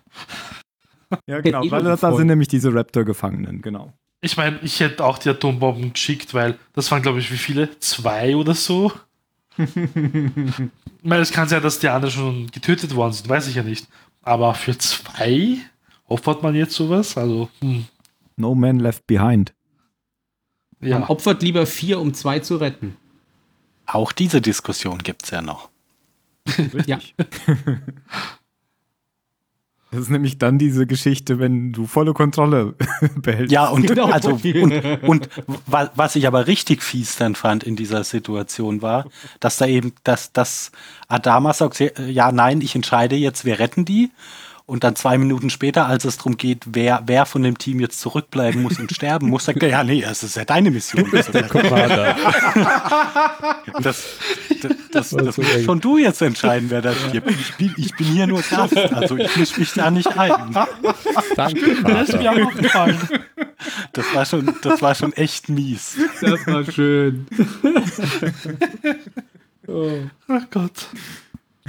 Ja, 1.27 1.39
genau. 1.41 1.61
Weil 1.69 1.83
noch 1.83 1.91
da 1.91 2.09
voll. 2.09 2.17
sind 2.17 2.27
nämlich 2.27 2.47
diese 2.47 2.73
Raptor-Gefangenen, 2.73 3.61
genau. 3.61 3.93
Ich 4.21 4.37
meine, 4.37 4.59
ich 4.63 4.79
hätte 4.79 5.03
auch 5.05 5.17
die 5.17 5.29
Atombomben 5.29 5.93
geschickt, 5.93 6.33
weil 6.33 6.57
das 6.73 6.91
waren, 6.91 7.01
glaube 7.01 7.19
ich, 7.19 7.31
wie 7.31 7.37
viele? 7.37 7.79
Zwei 7.79 8.35
oder 8.35 8.53
so? 8.55 8.91
ich 9.57 9.67
meine, 11.03 11.21
es 11.21 11.31
kann 11.31 11.47
sein, 11.47 11.61
dass 11.61 11.79
die 11.79 11.89
anderen 11.89 12.13
schon 12.13 12.47
getötet 12.47 12.95
worden 12.95 13.13
sind, 13.13 13.29
weiß 13.29 13.47
ich 13.47 13.55
ja 13.55 13.63
nicht. 13.63 13.87
Aber 14.23 14.53
für 14.55 14.77
zwei 14.77 15.57
opfert 16.07 16.43
man 16.43 16.55
jetzt 16.55 16.73
sowas? 16.73 17.17
Also, 17.17 17.49
hm, 17.61 17.85
No 18.35 18.55
man 18.55 18.79
left 18.79 19.05
behind. 19.07 19.53
Man 20.79 20.89
ja. 20.89 21.09
opfert 21.09 21.43
lieber 21.43 21.65
vier, 21.65 21.99
um 21.99 22.13
zwei 22.13 22.39
zu 22.39 22.57
retten. 22.57 22.95
Auch 23.91 24.11
diese 24.11 24.41
Diskussion 24.41 24.99
gibt 24.99 25.23
es 25.25 25.31
ja 25.31 25.41
noch. 25.41 25.69
Ja. 26.85 26.99
Das 29.91 30.01
ist 30.01 30.09
nämlich 30.11 30.37
dann 30.37 30.59
diese 30.59 30.85
Geschichte, 30.85 31.39
wenn 31.39 31.71
du 31.73 31.87
volle 31.87 32.13
Kontrolle 32.13 32.75
behältst. 33.15 33.51
Ja, 33.51 33.69
und 33.69 33.87
Genau. 33.87 34.05
also 34.05 34.29
und, 34.29 35.01
und 35.03 35.29
wa- 35.65 35.89
was 35.95 36.15
ich 36.15 36.27
aber 36.27 36.45
richtig 36.45 36.83
fies 36.83 37.15
dann 37.15 37.33
fand 37.33 37.63
in 37.63 37.75
dieser 37.75 38.03
Situation 38.03 38.83
war, 38.83 39.07
dass 39.39 39.57
da 39.57 39.65
eben, 39.65 39.93
dass, 40.03 40.31
dass 40.31 40.71
Adama 41.07 41.53
sagt, 41.53 41.79
ja, 41.79 42.31
nein, 42.31 42.61
ich 42.61 42.75
entscheide 42.75 43.15
jetzt, 43.15 43.45
wir 43.45 43.57
retten 43.57 43.83
die. 43.83 44.11
Und 44.69 44.83
dann 44.83 44.95
zwei 44.95 45.17
Minuten 45.17 45.49
später, 45.49 45.87
als 45.87 46.05
es 46.05 46.17
darum 46.17 46.37
geht, 46.37 46.63
wer, 46.67 47.01
wer 47.07 47.25
von 47.25 47.41
dem 47.41 47.57
Team 47.57 47.79
jetzt 47.79 47.99
zurückbleiben 48.01 48.61
muss 48.61 48.77
und 48.77 48.93
sterben 48.93 49.27
muss, 49.27 49.45
sagt 49.45 49.63
er, 49.63 49.69
ja, 49.69 49.83
nee, 49.83 50.03
es 50.03 50.21
ist 50.21 50.35
ja 50.35 50.45
deine 50.45 50.69
Mission. 50.69 51.09
Das, 51.11 51.27
ist 51.27 51.33
ja- 51.33 51.41
Commander. 51.47 52.15
das, 53.81 54.05
das, 54.91 55.09
das, 55.09 55.37
musst 55.37 55.63
schon 55.65 55.79
du 55.79 55.97
jetzt 55.97 56.21
entscheiden, 56.21 56.69
wer 56.69 56.83
das 56.83 56.95
stirbt. 56.99 57.31
Ich 57.31 57.55
bin, 57.55 57.73
ich 57.77 57.95
bin 57.95 58.05
hier 58.05 58.27
nur 58.27 58.43
Gast, 58.43 58.77
also 58.77 59.17
ich 59.17 59.35
mische 59.37 59.59
mich 59.59 59.73
da 59.73 59.89
nicht 59.89 60.15
ein. 60.15 60.55
Danke, 61.35 61.81
Das 61.81 62.09
ist 62.09 62.19
mir 62.19 62.31
auch. 62.31 62.91
Das 63.93 64.05
war 64.13 64.25
schon, 64.27 64.53
das 64.61 64.83
war 64.83 64.93
schon 64.93 65.13
echt 65.13 65.49
mies. 65.49 65.97
Das 66.21 66.45
war 66.45 66.63
schön. 66.71 67.25
Ach 70.27 70.45
Gott. 70.51 70.89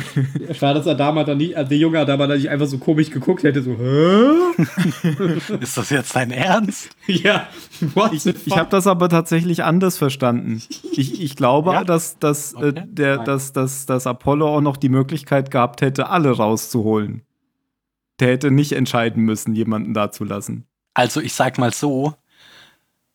Schade, 0.52 0.78
dass 0.78 0.86
Adama 0.86 1.24
dann 1.24 1.38
nicht, 1.38 1.56
also 1.56 1.68
der 1.68 1.78
junge 1.78 1.98
Adama 1.98 2.26
dann 2.26 2.38
nicht 2.38 2.48
einfach 2.50 2.66
so 2.66 2.78
komisch 2.78 3.10
geguckt 3.10 3.42
hätte, 3.42 3.62
so, 3.62 3.72
hä? 3.76 5.56
Ist 5.60 5.76
das 5.76 5.90
jetzt 5.90 6.14
dein 6.16 6.30
Ernst? 6.30 6.90
Ja, 7.06 7.48
what 7.94 8.12
Ich, 8.12 8.26
ich 8.26 8.56
habe 8.56 8.70
das 8.70 8.86
aber 8.86 9.08
tatsächlich 9.08 9.64
anders 9.64 9.98
verstanden. 9.98 10.62
Ich, 10.92 11.20
ich 11.20 11.36
glaube, 11.36 11.72
Ja? 11.72 11.84
dass, 11.84 12.18
dass, 12.18 12.52
äh, 12.54 12.56
Okay. 12.56 12.84
der, 12.86 13.16
Nein. 13.16 13.24
dass, 13.26 13.52
dass, 13.52 13.86
dass 13.86 14.06
Apollo 14.06 14.56
auch 14.56 14.60
noch 14.60 14.76
die 14.76 14.88
Möglichkeit 14.88 15.50
gehabt 15.50 15.80
hätte, 15.82 16.08
alle 16.08 16.30
rauszuholen. 16.30 17.22
Der 18.20 18.28
hätte 18.28 18.50
nicht 18.50 18.72
entscheiden 18.72 19.24
müssen, 19.24 19.54
jemanden 19.54 19.94
da 19.94 20.10
zu 20.10 20.24
lassen. 20.24 20.66
Also 20.94 21.20
ich 21.20 21.32
sag 21.34 21.56
mal 21.58 21.72
so, 21.72 22.14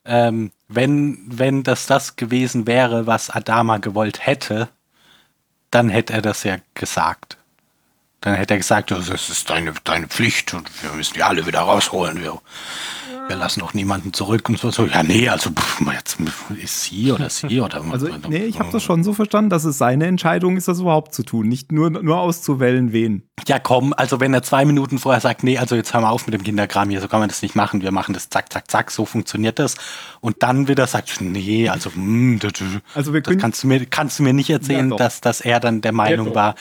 ähm, 0.05 0.51
wenn, 0.67 1.19
wenn 1.27 1.63
das 1.63 1.85
das 1.87 2.15
gewesen 2.15 2.67
wäre, 2.67 3.05
was 3.07 3.29
Adama 3.29 3.77
gewollt 3.77 4.25
hätte, 4.25 4.69
dann 5.71 5.89
hätte 5.89 6.13
er 6.13 6.21
das 6.21 6.43
ja 6.43 6.57
gesagt. 6.73 7.37
Dann 8.21 8.35
hätte 8.35 8.55
er 8.55 8.57
gesagt, 8.57 8.91
das 8.91 9.09
ist 9.09 9.49
deine, 9.49 9.73
deine 9.83 10.07
Pflicht 10.07 10.53
und 10.53 10.69
wir 10.83 10.91
müssen 10.93 11.13
die 11.13 11.23
alle 11.23 11.45
wieder 11.45 11.59
rausholen. 11.59 12.21
Wir, 12.23 12.41
wir 13.27 13.35
lassen 13.35 13.61
auch 13.61 13.73
niemanden 13.73 14.13
zurück 14.13 14.47
und 14.49 14.59
so. 14.59 14.71
so. 14.71 14.85
Ja, 14.85 15.03
nee, 15.03 15.27
also 15.29 15.49
pff, 15.49 15.81
jetzt 15.93 16.17
ist 16.61 16.83
sie 16.83 17.11
oder 17.11 17.29
sie 17.29 17.59
oder 17.61 17.83
Also, 17.91 18.07
nee, 18.29 18.45
ich 18.45 18.59
habe 18.59 18.71
das 18.71 18.83
schon 18.83 19.03
so 19.03 19.13
verstanden, 19.13 19.49
dass 19.49 19.63
es 19.63 19.77
seine 19.77 20.05
Entscheidung 20.07 20.57
ist, 20.57 20.67
das 20.67 20.79
überhaupt 20.79 21.13
zu 21.13 21.23
tun. 21.23 21.47
Nicht 21.47 21.71
nur, 21.71 21.89
nur 21.89 22.17
auszuwählen, 22.19 22.93
wen. 22.93 23.23
Ja, 23.47 23.59
komm, 23.59 23.93
also 23.95 24.19
wenn 24.19 24.33
er 24.33 24.43
zwei 24.43 24.65
Minuten 24.65 24.97
vorher 24.99 25.21
sagt, 25.21 25.43
nee, 25.43 25.57
also 25.57 25.75
jetzt 25.75 25.93
hören 25.93 26.03
wir 26.03 26.11
auf 26.11 26.25
mit 26.25 26.33
dem 26.33 26.43
Kinderkram 26.43 26.89
hier, 26.89 27.01
so 27.01 27.07
kann 27.07 27.19
man 27.19 27.29
das 27.29 27.41
nicht 27.41 27.55
machen, 27.55 27.81
wir 27.81 27.91
machen 27.91 28.13
das 28.13 28.29
zack, 28.29 28.51
zack, 28.51 28.69
zack, 28.71 28.91
so 28.91 29.05
funktioniert 29.05 29.59
das. 29.59 29.75
Und 30.21 30.37
dann 30.41 30.67
wieder 30.67 30.87
sagt, 30.87 31.21
nee, 31.21 31.69
also, 31.69 31.91
hm, 31.93 32.39
das, 32.39 32.53
Also 32.93 33.13
wir 33.13 33.21
das 33.21 33.29
können, 33.29 33.41
kannst 33.41 33.63
du 33.63 33.67
mir, 33.67 33.85
kannst 33.85 34.19
du 34.19 34.23
mir 34.23 34.33
nicht 34.33 34.49
erzählen, 34.49 34.89
Ja, 34.91 34.97
dass, 34.97 35.21
dass 35.21 35.41
er 35.41 35.59
dann 35.59 35.81
der 35.81 35.91
Meinung 35.91 36.27
doch. 36.29 36.35
war, 36.35 36.55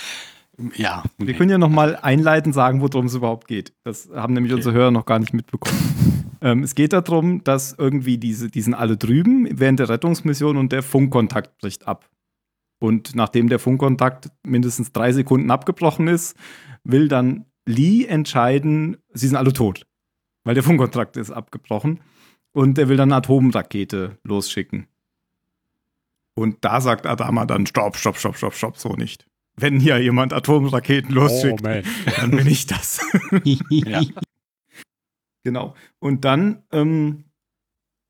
ja. 0.76 1.02
wir 1.18 1.26
nee. 1.26 1.34
können 1.34 1.50
ja 1.50 1.58
noch 1.58 1.68
mal 1.68 1.96
einleitend 1.96 2.54
sagen, 2.54 2.80
worum 2.80 3.06
es 3.06 3.14
überhaupt 3.14 3.48
geht. 3.48 3.72
Das 3.84 4.08
haben 4.14 4.34
nämlich 4.34 4.52
unsere 4.52 4.74
Hörer 4.74 4.90
noch 4.90 5.06
gar 5.06 5.18
nicht 5.18 5.34
mitbekommen. 5.34 6.36
ähm, 6.40 6.62
es 6.62 6.74
geht 6.74 6.92
darum, 6.92 7.42
dass 7.44 7.72
irgendwie 7.72 8.18
diese, 8.18 8.48
die 8.48 8.60
sind 8.60 8.74
alle 8.74 8.96
drüben 8.96 9.48
während 9.50 9.80
der 9.80 9.88
Rettungsmission 9.88 10.56
und 10.56 10.72
der 10.72 10.82
Funkkontakt 10.82 11.58
bricht 11.58 11.86
ab. 11.88 12.08
Und 12.80 13.14
nachdem 13.14 13.48
der 13.48 13.58
Funkkontakt 13.58 14.30
mindestens 14.46 14.92
drei 14.92 15.12
Sekunden 15.12 15.50
abgebrochen 15.50 16.08
ist, 16.08 16.36
will 16.82 17.08
dann 17.08 17.46
Lee 17.66 18.04
entscheiden, 18.04 18.98
sie 19.12 19.28
sind 19.28 19.36
alle 19.36 19.52
tot. 19.52 19.86
Weil 20.44 20.54
der 20.54 20.62
Funkkontakt 20.62 21.16
ist 21.16 21.30
abgebrochen. 21.30 22.00
Und 22.52 22.78
er 22.78 22.88
will 22.88 22.96
dann 22.96 23.10
eine 23.10 23.16
Atomrakete 23.16 24.18
losschicken. 24.22 24.86
Und 26.34 26.64
da 26.64 26.80
sagt 26.80 27.06
Adama 27.06 27.46
dann: 27.46 27.66
Stopp, 27.66 27.96
stopp, 27.96 28.16
stopp, 28.16 28.36
stopp, 28.36 28.54
stopp, 28.54 28.76
so 28.76 28.94
nicht. 28.94 29.26
Wenn 29.56 29.78
hier 29.80 29.98
jemand 29.98 30.32
Atomraketen 30.32 31.16
Oh, 31.16 31.22
losschickt, 31.22 31.62
man. 31.62 31.82
dann 32.16 32.30
bin 32.32 32.46
ich 32.46 32.66
das. 32.66 33.00
Ja. 33.70 34.02
genau. 35.44 35.74
Und 36.00 36.24
dann, 36.24 36.62
ähm, 36.72 37.24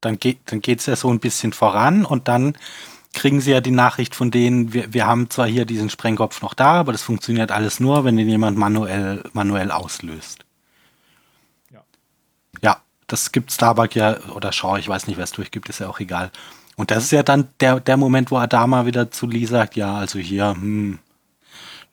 Dann 0.01 0.19
geht 0.19 0.41
dann 0.53 0.61
geht's 0.61 0.87
ja 0.87 0.97
so 0.97 1.11
ein 1.11 1.21
bisschen 1.21 1.53
voran 1.53 2.05
und 2.05 2.29
dann 2.29 2.57
kriegen 3.15 3.41
sie 3.41 3.53
ja 3.53 3.61
die 3.61 3.71
Nachricht 3.71 4.15
von 4.15 4.31
denen, 4.31 4.73
wir, 4.73 4.93
wir 4.93 5.07
haben 5.07 5.31
zwar 5.31 5.47
hier 5.47 5.65
diesen 5.66 5.89
Sprengkopf 5.91 6.43
noch 6.43 6.55
da, 6.55 6.73
aber 6.81 6.93
das 6.93 7.03
funktioniert 7.03 7.53
alles 7.53 7.79
nur, 7.81 8.05
wenn 8.05 8.16
den 8.16 8.29
jemand 8.29 8.59
manuell, 8.59 9.23
manuell 9.35 9.71
auslöst. 9.71 10.45
Ja. 11.73 11.85
Ja, 12.62 12.79
das 13.07 13.33
gibt 13.33 13.53
Starbuck 13.53 13.95
ja, 13.95 14.19
oder 14.35 14.51
Shaw, 14.53 14.79
ich 14.79 14.89
weiß 14.89 15.07
nicht, 15.07 15.16
wer 15.16 15.25
es 15.25 15.33
durchgibt, 15.33 15.69
ist 15.69 15.81
ja 15.81 15.89
auch 15.89 16.01
egal. 16.01 16.31
Und 16.77 16.91
das 16.91 17.05
ist 17.05 17.12
ja 17.12 17.23
dann 17.23 17.49
der, 17.61 17.79
der 17.81 17.97
Moment, 17.97 18.31
wo 18.33 18.37
Adama 18.39 18.85
wieder 18.87 19.11
zu 19.12 19.27
Lee 19.29 19.45
sagt, 19.47 19.77
ja, 19.77 19.95
also 19.97 20.19
hier, 20.19 20.51
hm, 20.51 20.99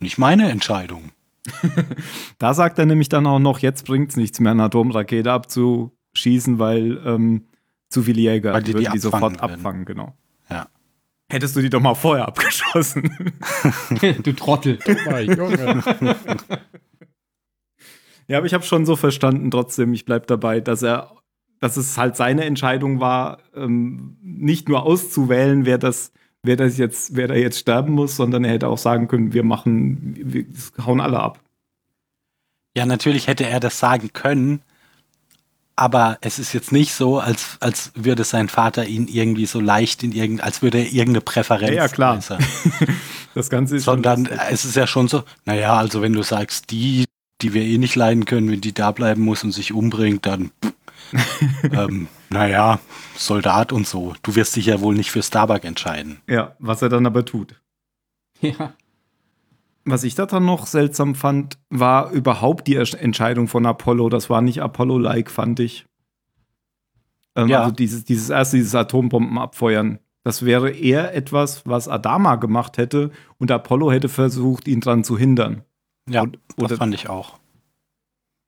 nicht 0.02 0.18
meine 0.18 0.50
Entscheidung. 0.50 1.12
da 2.38 2.54
sagt 2.54 2.78
er 2.80 2.86
nämlich 2.86 3.10
dann 3.10 3.26
auch 3.26 3.40
noch, 3.40 3.60
jetzt 3.60 3.86
bringt 3.86 4.12
es 4.12 4.18
nichts 4.18 4.40
mehr, 4.40 4.52
eine 4.52 4.64
Atomrakete 4.64 5.32
abzuschießen, 5.32 5.92
schießen, 6.14 6.60
weil 6.60 7.02
ähm, 7.06 7.46
zu 7.90 8.04
viele 8.04 8.22
Jäger 8.22 8.54
Weil 8.54 8.64
die 8.64 8.74
die 8.74 8.80
würden 8.80 8.94
die 8.94 9.00
sofort 9.00 9.24
abfangen 9.24 9.42
würden. 9.42 9.56
abfangen, 9.56 9.86
genau. 9.86 10.16
Ja. 10.50 10.68
Hättest 11.30 11.56
du 11.56 11.62
die 11.62 11.70
doch 11.70 11.80
mal 11.80 11.96
vorher 11.96 12.28
abgeschossen. 12.28 13.34
du 14.24 14.34
Trottel. 14.34 14.80
Junge. 14.86 15.84
ja, 18.28 18.38
aber 18.38 18.46
ich 18.46 18.54
habe 18.54 18.64
schon 18.64 18.86
so 18.86 18.96
verstanden, 18.96 19.50
trotzdem, 19.50 19.94
ich 19.94 20.06
bleib 20.06 20.28
dabei, 20.28 20.60
dass 20.60 20.84
er, 20.84 21.12
dass 21.60 21.78
es 21.78 21.98
halt 21.98 22.18
seine 22.18 22.44
Entscheidung 22.44 23.00
war, 23.00 23.40
ähm, 23.56 24.18
nicht 24.22 24.68
nur 24.68 24.84
auszuwählen, 24.84 25.66
wer 25.66 25.78
das, 25.78 26.12
wer 26.44 26.56
das 26.56 26.78
jetzt, 26.78 27.16
wer 27.16 27.28
da 27.28 27.36
jetzt 27.36 27.60
sterben 27.60 27.94
muss, 27.94 28.16
sondern 28.16 28.44
er 28.44 28.54
hätte 28.54 28.68
auch 28.68 28.78
sagen 28.78 29.08
können, 29.08 29.34
wir 29.34 29.44
machen, 29.44 30.16
wir 30.18 30.46
hauen 30.86 31.00
alle 31.00 31.20
ab. 31.20 31.40
Ja, 32.76 32.86
natürlich 32.86 33.28
hätte 33.28 33.46
er 33.46 33.60
das 33.60 33.80
sagen 33.80 34.12
können, 34.14 34.62
aber 35.76 36.18
es 36.22 36.40
ist 36.40 36.54
jetzt 36.54 36.72
nicht 36.72 36.94
so, 36.94 37.20
als, 37.20 37.58
als 37.60 37.92
würde 37.96 38.24
sein 38.24 38.50
Vater 38.50 38.86
ihn 38.86 39.08
irgendwie 39.08 39.46
so 39.46 39.60
leicht 39.60 40.04
in 40.04 40.12
irgend, 40.12 40.44
als 40.44 40.62
würde 40.62 40.80
er 40.80 40.86
irgendeine 40.86 41.22
Präferenz 41.22 41.72
Ja, 41.76 41.84
ja, 41.84 41.88
klar. 41.88 42.18
äußern. 42.18 42.44
Das 43.34 43.50
Ganze 43.50 43.78
ist 43.78 43.86
Sondern 43.86 44.26
es 44.26 44.66
ist 44.66 44.76
ja 44.76 44.86
schon 44.86 45.08
so, 45.08 45.24
naja, 45.46 45.78
also 45.78 46.02
wenn 46.02 46.12
du 46.12 46.22
sagst, 46.22 46.70
die, 46.70 47.06
die 47.42 47.54
wir 47.54 47.64
eh 47.64 47.78
nicht 47.78 47.96
leiden 47.96 48.26
können, 48.26 48.52
wenn 48.52 48.60
die 48.60 48.74
da 48.74 48.92
bleiben 48.92 49.22
muss 49.22 49.42
und 49.46 49.54
sich 49.54 49.72
umbringt, 49.72 50.26
dann, 50.26 50.52
ähm, 51.72 52.08
naja, 52.30 52.80
Soldat 53.16 53.72
und 53.74 53.88
so. 53.88 54.14
Du 54.24 54.36
wirst 54.36 54.56
dich 54.56 54.68
ja 54.68 54.82
wohl 54.82 54.96
nicht 54.96 55.12
für 55.12 55.22
Starbuck 55.24 55.64
entscheiden. 55.66 56.22
Ja, 56.28 56.56
was 56.60 56.82
er 56.82 56.90
dann 56.90 57.06
aber 57.06 57.26
tut. 57.26 57.62
Ja. 58.42 58.74
Was 59.84 60.04
ich 60.04 60.14
daran 60.16 60.46
noch 60.46 60.68
seltsam 60.68 61.16
fand, 61.16 61.58
war 61.70 62.12
überhaupt 62.12 62.68
die 62.68 62.76
Entscheidung 62.76 63.48
von 63.48 63.66
Apollo. 63.66 64.10
Das 64.10 64.30
war 64.30 64.42
nicht 64.42 64.62
Apollo-like, 64.62 65.32
fand 65.32 65.60
ich. 65.60 65.86
Ähm, 67.36 67.48
Ja. 67.48 67.62
Also 67.62 67.72
dieses, 67.76 68.04
dieses 68.06 68.30
erste, 68.30 68.58
dieses 68.58 68.76
Atombomben 68.76 69.38
abfeuern. 69.38 70.00
Das 70.24 70.46
wäre 70.46 70.70
eher 70.70 71.16
etwas, 71.16 71.66
was 71.66 71.88
Adama 71.88 72.36
gemacht 72.36 72.78
hätte 72.78 73.10
und 73.40 73.50
Apollo 73.50 73.92
hätte 73.92 74.08
versucht, 74.10 74.68
ihn 74.68 74.80
dran 74.82 75.04
zu 75.04 75.18
hindern. 75.18 75.64
Ja, 76.08 76.22
Und- 76.22 76.38
das 76.58 76.74
fand 76.74 76.94
ich 76.94 77.10
auch. 77.10 77.40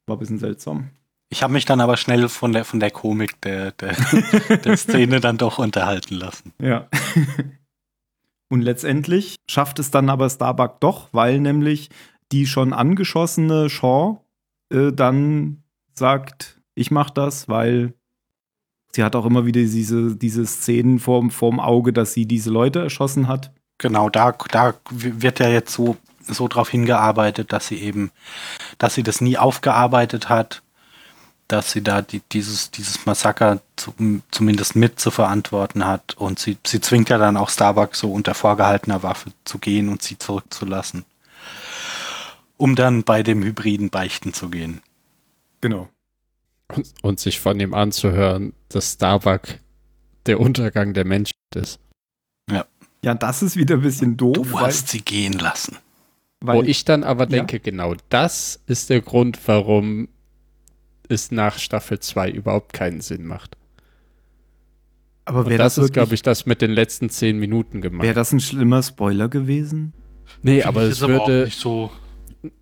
War 0.05 0.17
ein 0.17 0.19
bisschen 0.19 0.37
seltsam. 0.37 0.89
Ich 1.33 1.41
habe 1.41 1.53
mich 1.53 1.65
dann 1.65 1.81
aber 1.81 1.97
schnell 1.97 2.29
von 2.29 2.51
der, 2.51 2.63
von 2.63 2.79
der 2.79 2.91
Komik 2.91 3.41
der, 3.41 3.71
der, 3.71 3.95
der 4.63 4.77
Szene 4.77 5.19
dann 5.19 5.39
doch 5.39 5.57
unterhalten 5.57 6.13
lassen. 6.13 6.53
Ja. 6.61 6.87
und 8.49 8.61
letztendlich 8.61 9.37
schafft 9.49 9.79
es 9.79 9.89
dann 9.89 10.11
aber 10.11 10.29
Starbuck 10.29 10.79
doch, 10.79 11.09
weil 11.11 11.39
nämlich 11.39 11.89
die 12.31 12.45
schon 12.45 12.71
angeschossene 12.71 13.71
Shaw 13.71 14.19
äh, 14.71 14.91
dann 14.91 15.63
sagt, 15.95 16.61
ich 16.75 16.91
mach 16.91 17.09
das, 17.09 17.49
weil 17.49 17.95
sie 18.91 19.03
hat 19.03 19.15
auch 19.15 19.25
immer 19.25 19.47
wieder 19.47 19.61
diese, 19.61 20.15
diese 20.15 20.45
Szenen 20.45 20.99
vorm, 20.99 21.31
vorm 21.31 21.59
Auge, 21.59 21.93
dass 21.93 22.13
sie 22.13 22.27
diese 22.27 22.51
Leute 22.51 22.77
erschossen 22.77 23.27
hat. 23.27 23.51
Genau, 23.79 24.07
da, 24.07 24.35
da 24.51 24.75
wird 24.91 25.39
ja 25.39 25.49
jetzt 25.49 25.73
so, 25.73 25.97
so 26.21 26.47
drauf 26.47 26.69
hingearbeitet, 26.69 27.51
dass 27.51 27.69
sie 27.69 27.79
eben, 27.79 28.11
dass 28.77 28.93
sie 28.93 29.01
das 29.01 29.19
nie 29.19 29.39
aufgearbeitet 29.39 30.29
hat, 30.29 30.62
dass 31.47 31.71
sie 31.71 31.81
da 31.83 32.01
die, 32.01 32.21
dieses, 32.31 32.71
dieses 32.71 33.05
Massaker 33.05 33.61
zu, 33.75 33.93
zumindest 34.31 34.75
mit 34.75 34.99
zu 34.99 35.11
verantworten 35.11 35.85
hat 35.85 36.15
und 36.15 36.39
sie, 36.39 36.57
sie 36.65 36.81
zwingt 36.81 37.09
ja 37.09 37.17
dann 37.17 37.37
auch 37.37 37.49
Starbuck 37.49 37.95
so 37.95 38.11
unter 38.11 38.33
vorgehaltener 38.33 39.03
Waffe 39.03 39.31
zu 39.45 39.59
gehen 39.59 39.89
und 39.89 40.01
sie 40.01 40.17
zurückzulassen, 40.17 41.05
um 42.57 42.75
dann 42.75 43.03
bei 43.03 43.23
dem 43.23 43.43
Hybriden 43.43 43.89
beichten 43.89 44.33
zu 44.33 44.49
gehen. 44.49 44.81
Genau. 45.61 45.89
Und, 46.73 46.93
und 47.01 47.19
sich 47.19 47.39
von 47.39 47.59
ihm 47.59 47.73
anzuhören, 47.73 48.53
dass 48.69 48.93
Starbuck 48.93 49.41
der 50.25 50.39
Untergang 50.39 50.93
der 50.93 51.05
Menschheit 51.05 51.35
ist. 51.55 51.79
Ja, 53.05 53.13
das 53.15 53.43
ist 53.43 53.57
wieder 53.57 53.75
ein 53.75 53.81
bisschen 53.81 54.15
doof, 54.15 54.33
Du 54.37 54.53
weil, 54.53 54.67
hast 54.67 54.87
sie 54.87 55.01
gehen 55.01 55.33
lassen. 55.33 55.77
weil 56.39 56.59
Wo 56.59 56.63
ich 56.63 56.85
dann 56.85 57.03
aber 57.03 57.23
Ja. 57.25 57.29
denke, 57.31 57.59
genau 57.59 57.95
das 58.07 58.61
ist 58.65 58.89
der 58.89 59.01
Grund, 59.01 59.37
warum 59.45 60.07
es 61.09 61.31
nach 61.31 61.57
Staffel 61.59 61.99
2 61.99 62.31
überhaupt 62.31 62.73
keinen 62.73 63.01
Sinn 63.01 63.25
macht. 63.25 63.57
aber 65.25 65.45
wäre 65.47 65.57
das, 65.57 65.75
das, 65.75 65.85
ist, 65.85 65.93
glaube 65.93 66.15
ich, 66.15 66.21
das 66.21 66.45
mit 66.45 66.61
den 66.61 66.71
letzten 66.71 67.09
zehn 67.09 67.37
Minuten 67.37 67.81
gemacht. 67.81 68.03
wäre 68.03 68.13
das 68.13 68.31
ein 68.31 68.39
schlimmer 68.39 68.83
Spoiler 68.83 69.29
gewesen? 69.29 69.93
nee, 70.41 70.61
Finde 70.61 70.67
aber 70.67 70.81
es 70.83 71.01
würde. 71.01 71.45
nicht 71.45 71.59
so. 71.59 71.91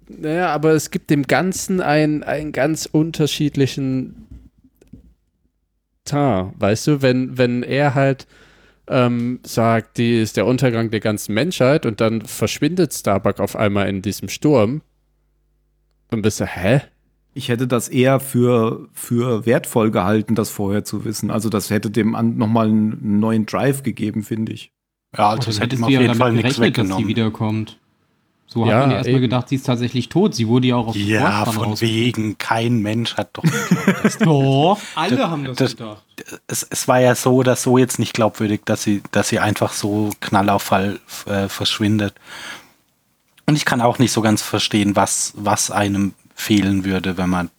Naja, 0.07 0.49
aber 0.49 0.71
es 0.71 0.91
gibt 0.91 1.09
dem 1.09 1.23
Ganzen 1.23 1.81
einen, 1.81 2.23
einen 2.23 2.51
ganz 2.51 2.85
unterschiedlichen 2.85 4.27
Tar, 6.05 6.53
weißt 6.57 6.87
du, 6.87 7.01
wenn, 7.01 7.37
wenn 7.37 7.63
er 7.63 7.95
halt 7.95 8.27
ähm, 8.87 9.39
sagt, 9.43 9.97
die 9.97 10.19
ist 10.19 10.37
der 10.37 10.45
Untergang 10.45 10.91
der 10.91 10.99
ganzen 10.99 11.33
Menschheit 11.33 11.85
und 11.85 12.01
dann 12.01 12.21
verschwindet 12.21 12.93
Starbuck 12.93 13.39
auf 13.39 13.55
einmal 13.55 13.87
in 13.87 14.01
diesem 14.01 14.27
Sturm, 14.27 14.81
dann 16.09 16.21
bist 16.21 16.39
du, 16.39 16.45
hä? 16.45 16.81
Ich 17.33 17.47
hätte 17.49 17.65
das 17.67 17.87
eher 17.87 18.19
für, 18.19 18.89
für 18.93 19.45
wertvoll 19.45 19.89
gehalten, 19.91 20.35
das 20.35 20.49
vorher 20.49 20.83
zu 20.83 21.05
wissen. 21.05 21.31
Also 21.31 21.47
das 21.49 21.69
hätte 21.69 21.89
dem 21.89 22.11
nochmal 22.37 22.67
einen 22.67 23.19
neuen 23.19 23.45
Drive 23.45 23.83
gegeben, 23.83 24.23
finde 24.23 24.51
ich. 24.51 24.71
Ja, 25.17 25.29
also 25.29 25.43
das 25.45 25.59
hätte 25.61 25.75
auf 25.77 25.87
du 25.87 25.89
ja 25.93 26.01
jeden 26.01 26.15
Fall 26.15 26.33
nichts 26.33 26.55
gerechnet, 26.55 26.77
dass 26.77 26.83
sie 26.85 26.89
weggenommen. 26.89 27.07
wiederkommt. 27.07 27.77
So 28.47 28.65
Ja, 28.65 28.73
hat 28.73 28.81
man 28.81 28.91
ja 28.91 28.97
erstmal 28.97 29.21
gedacht, 29.21 29.47
sie 29.47 29.55
ist 29.55 29.65
tatsächlich 29.65 30.09
tot. 30.09 30.35
Sie 30.35 30.45
wurde 30.49 30.67
ja 30.67 30.75
auch 30.75 30.87
aus 30.87 30.95
dem 30.95 31.07
Ja, 31.07 31.45
von 31.45 31.79
wegen, 31.79 32.37
kein 32.37 32.79
Mensch 32.81 33.15
hat 33.15 33.29
doch 33.31 33.43
Doch, 34.19 34.77
alle 34.95 35.29
haben 35.29 35.45
das, 35.45 35.55
das- 35.57 35.77
gedacht. 35.77 36.03
es, 36.47 36.67
es 36.69 36.87
war 36.89 36.99
ja 36.99 37.15
so 37.15 37.35
oder 37.35 37.55
so 37.55 37.77
jetzt 37.77 37.97
nicht 37.97 38.13
glaubwürdig, 38.13 38.61
dass 38.65 38.83
sie, 38.83 39.01
dass 39.11 39.29
sie 39.29 39.39
einfach 39.39 39.71
so 39.71 40.09
knallauffall 40.19 40.99
äh, 41.27 41.47
verschwindet. 41.47 42.13
Und 43.45 43.55
ich 43.55 43.63
kann 43.63 43.79
auch 43.79 43.99
nicht 43.99 44.11
so 44.11 44.21
ganz 44.21 44.41
verstehen, 44.41 44.97
was, 44.97 45.31
was 45.37 45.71
einem 45.71 46.13
fehlen 46.41 46.83
würde, 46.85 47.17
wenn 47.17 47.29
man 47.29 47.49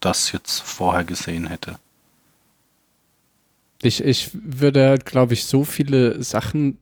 das 0.00 0.30
jetzt 0.32 0.60
vorher 0.60 1.04
gesehen 1.04 1.46
hätte. 1.46 1.78
Ich, 3.82 4.02
ich 4.04 4.30
würde 4.32 4.98
glaube 5.04 5.34
ich, 5.34 5.44
so 5.44 5.64
viele 5.64 6.22
Sachen 6.22 6.78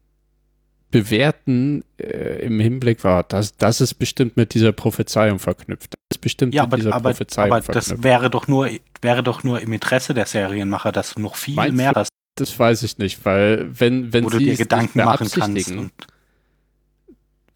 bewerten 0.91 1.83
äh, 1.99 2.45
im 2.47 2.61
Hinblick 2.61 3.03
war, 3.03 3.25
das, 3.25 3.57
das 3.57 3.81
ist 3.81 3.95
bestimmt 3.95 4.37
mit 4.37 4.55
dieser 4.55 4.73
Prophezeiung 4.73 5.39
verknüpft. 5.41 5.95
Das 5.95 6.17
ist 6.19 6.21
bestimmt 6.21 6.55
Ja, 6.55 6.63
mit 6.63 6.73
aber, 6.73 6.77
dieser 6.77 6.95
aber, 6.95 7.11
Prophezeiung 7.11 7.59
aber 7.59 7.61
das 7.73 7.93
verknüpft. 7.93 8.05
wäre 8.05 8.31
doch 8.31 8.47
nur, 8.47 8.71
wäre 9.03 9.23
doch 9.23 9.43
nur 9.43 9.61
im 9.61 9.73
Interesse 9.73 10.15
der 10.15 10.27
Serienmacher, 10.27 10.93
dass 10.93 11.15
du 11.15 11.21
noch 11.21 11.35
viel 11.37 11.55
Meinst 11.57 11.77
mehr 11.77 11.93
hast, 11.95 12.11
Das 12.37 12.57
weiß 12.59 12.83
ich 12.85 12.99
nicht, 12.99 13.25
weil 13.25 13.69
wenn, 13.79 14.13
wenn 14.13 14.25
wo 14.25 14.31
du 14.31 14.39
sie 14.39 14.45
dir 14.45 14.53
es 14.53 14.59
Gedanken 14.59 14.99
nicht 14.99 15.05
machen 15.05 15.31
kannst. 15.31 15.71
Und, 15.71 15.93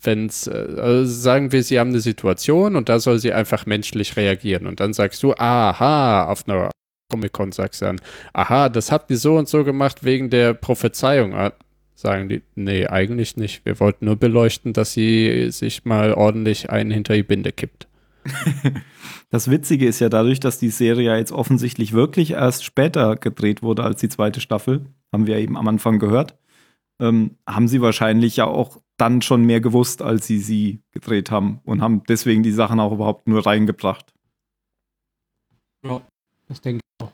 wenn's, 0.03 0.47
äh, 0.47 0.77
also 0.77 1.05
sagen 1.12 1.53
wir, 1.53 1.62
sie 1.62 1.79
haben 1.79 1.91
eine 1.91 2.01
Situation 2.01 2.77
und 2.77 2.89
da 2.89 2.99
soll 3.01 3.19
sie 3.19 3.33
einfach 3.33 3.66
menschlich 3.66 4.16
reagieren 4.16 4.66
und 4.66 4.81
dann 4.81 4.93
sagst 4.93 5.23
du, 5.23 5.35
aha, 5.35 6.25
auf 6.27 6.49
einer 6.49 6.70
Comic-Con 7.11 7.53
sagst 7.53 7.81
du 7.81 7.87
dann, 7.87 8.01
aha, 8.33 8.69
das 8.69 8.93
habt 8.93 9.11
ihr 9.11 9.19
so 9.19 9.37
und 9.37 9.49
so 9.49 9.65
gemacht 9.65 10.05
wegen 10.05 10.31
der 10.31 10.55
Prophezeiung. 10.55 11.35
Ah, 11.35 11.53
Sagen 11.99 12.29
die, 12.29 12.43
nee, 12.55 12.87
eigentlich 12.87 13.37
nicht. 13.37 13.66
Wir 13.66 13.81
wollten 13.81 14.05
nur 14.05 14.15
beleuchten, 14.15 14.73
dass 14.73 14.93
sie 14.93 15.51
sich 15.51 15.85
mal 15.85 16.15
ordentlich 16.15 16.70
einen 16.70 16.93
hinter 16.93 17.15
die 17.15 17.25
Binde 17.25 17.51
kippt. 17.51 17.89
Das 19.31 19.51
Witzige 19.51 19.87
ist 19.87 20.01
ja 20.01 20.09
dadurch, 20.09 20.41
dass 20.41 20.59
die 20.59 20.70
Serie 20.70 21.15
jetzt 21.19 21.33
offensichtlich 21.33 21.93
wirklich 21.93 22.31
erst 22.31 22.65
später 22.65 23.16
gedreht 23.16 23.62
wurde 23.62 23.83
als 23.85 24.01
die 24.01 24.09
zweite 24.09 24.41
Staffel, 24.41 24.87
haben 25.12 25.27
wir 25.27 25.37
eben 25.37 25.59
am 25.59 25.69
Anfang 25.69 25.99
gehört, 25.99 26.39
ähm, 26.99 27.37
haben 27.47 27.69
sie 27.69 27.83
wahrscheinlich 27.83 28.37
ja 28.37 28.47
auch 28.47 28.81
dann 28.99 29.23
schon 29.23 29.45
mehr 29.45 29.61
gewusst, 29.61 30.03
als 30.03 30.27
sie 30.27 30.39
sie 30.39 30.83
gedreht 30.93 31.31
haben 31.31 31.61
und 31.65 31.81
haben 31.81 32.03
deswegen 32.09 32.43
die 32.43 32.53
Sachen 32.53 32.81
auch 32.81 32.93
überhaupt 32.93 33.27
nur 33.27 33.47
reingebracht. 33.47 34.12
Das 36.49 36.61
denke 36.61 36.81
ich 36.83 37.07
auch. 37.07 37.12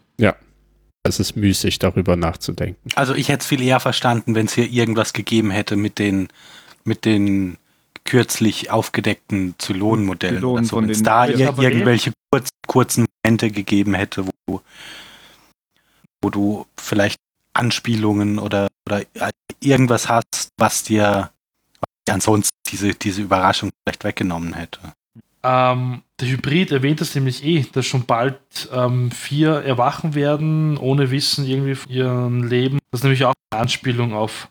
Es 1.06 1.20
ist 1.20 1.36
müßig, 1.36 1.78
darüber 1.78 2.16
nachzudenken. 2.16 2.89
also 2.94 3.15
ich 3.15 3.28
hätte 3.28 3.43
es 3.43 3.47
viel 3.47 3.61
eher 3.61 3.78
verstanden, 3.78 4.35
wenn 4.35 4.47
es 4.47 4.55
hier 4.55 4.70
irgendwas 4.70 5.12
gegeben 5.12 5.51
hätte 5.51 5.77
mit 5.77 5.98
den, 5.98 6.28
mit 6.85 7.05
den 7.05 7.59
kürzlich 8.05 8.70
aufgedeckten 8.70 9.55
Zylonenmodellen. 9.59 10.39
Zylonen 10.39 10.56
oder 10.56 10.65
so. 10.65 10.77
von 10.77 10.85
Wenn 10.85 10.90
es 10.90 11.02
da 11.02 11.27
Ja, 11.27 11.55
irgendwelche 11.59 12.12
kurz, 12.31 12.48
kurzen 12.66 13.05
Momente 13.23 13.51
gegeben 13.51 13.93
hätte, 13.93 14.27
wo, 14.47 14.62
wo 16.23 16.31
du 16.31 16.65
vielleicht 16.78 17.19
Anspielungen 17.52 18.39
oder, 18.39 18.69
oder 18.89 19.02
irgendwas 19.61 20.09
hast, 20.09 20.48
was 20.56 20.85
dir 20.85 21.31
ansonsten 22.12 22.56
diese, 22.66 22.94
diese 22.94 23.22
Überraschung 23.22 23.70
vielleicht 23.82 24.05
weggenommen 24.05 24.55
hätte. 24.55 24.81
Ähm, 25.43 26.02
der 26.20 26.28
Hybrid 26.28 26.72
erwähnt 26.72 27.01
das 27.01 27.14
nämlich 27.14 27.44
eh, 27.44 27.66
dass 27.70 27.85
schon 27.85 28.06
bald 28.06 28.39
ähm, 28.72 29.10
vier 29.10 29.56
erwachen 29.56 30.14
werden, 30.14 30.78
ohne 30.78 31.10
Wissen 31.10 31.44
irgendwie 31.44 31.74
von 31.74 31.93
ihrem 31.93 32.44
Leben. 32.44 32.78
Das 32.90 33.01
ist 33.01 33.05
nämlich 33.05 33.24
auch 33.24 33.35
eine 33.51 33.60
Anspielung 33.60 34.14
auf 34.14 34.48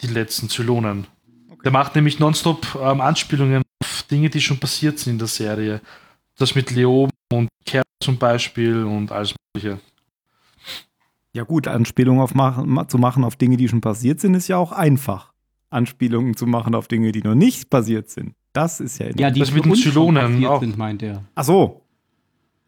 die 0.00 0.08
letzten 0.08 0.48
Zylonen. 0.48 1.06
Der 1.64 1.70
macht 1.70 1.94
nämlich 1.94 2.18
nonstop 2.18 2.76
ähm, 2.80 3.00
Anspielungen 3.00 3.62
auf 3.80 4.02
Dinge, 4.10 4.30
die 4.30 4.40
schon 4.40 4.58
passiert 4.58 4.98
sind 4.98 5.12
in 5.12 5.18
der 5.18 5.28
Serie. 5.28 5.80
Das 6.36 6.56
mit 6.56 6.72
Leoben 6.72 7.12
und 7.32 7.48
Kerl 7.64 7.84
zum 8.02 8.18
Beispiel 8.18 8.84
und 8.84 9.12
alles 9.12 9.34
mögliche. 9.54 9.78
Ja, 11.34 11.44
gut, 11.44 11.68
Anspielungen 11.68 12.20
auf 12.20 12.34
machen, 12.34 12.88
zu 12.88 12.98
machen 12.98 13.22
auf 13.22 13.36
Dinge, 13.36 13.56
die 13.56 13.68
schon 13.68 13.80
passiert 13.80 14.20
sind, 14.20 14.34
ist 14.34 14.48
ja 14.48 14.56
auch 14.56 14.72
einfach. 14.72 15.31
Anspielungen 15.72 16.36
zu 16.36 16.46
machen 16.46 16.74
auf 16.74 16.88
Dinge, 16.88 17.12
die 17.12 17.22
noch 17.22 17.34
nicht 17.34 17.70
passiert 17.70 18.10
sind. 18.10 18.34
Das 18.52 18.80
ist 18.80 18.98
ja 18.98 19.06
Ja, 19.16 19.30
die 19.30 19.40
Das 19.40 19.52
mit 19.52 19.64
den 19.64 19.74
Zylonen 19.74 20.32
passiert 20.32 20.50
auch. 20.50 20.60
sind, 20.60 20.76
meint 20.78 21.02
er. 21.02 21.24
Ach 21.34 21.44
so. 21.44 21.82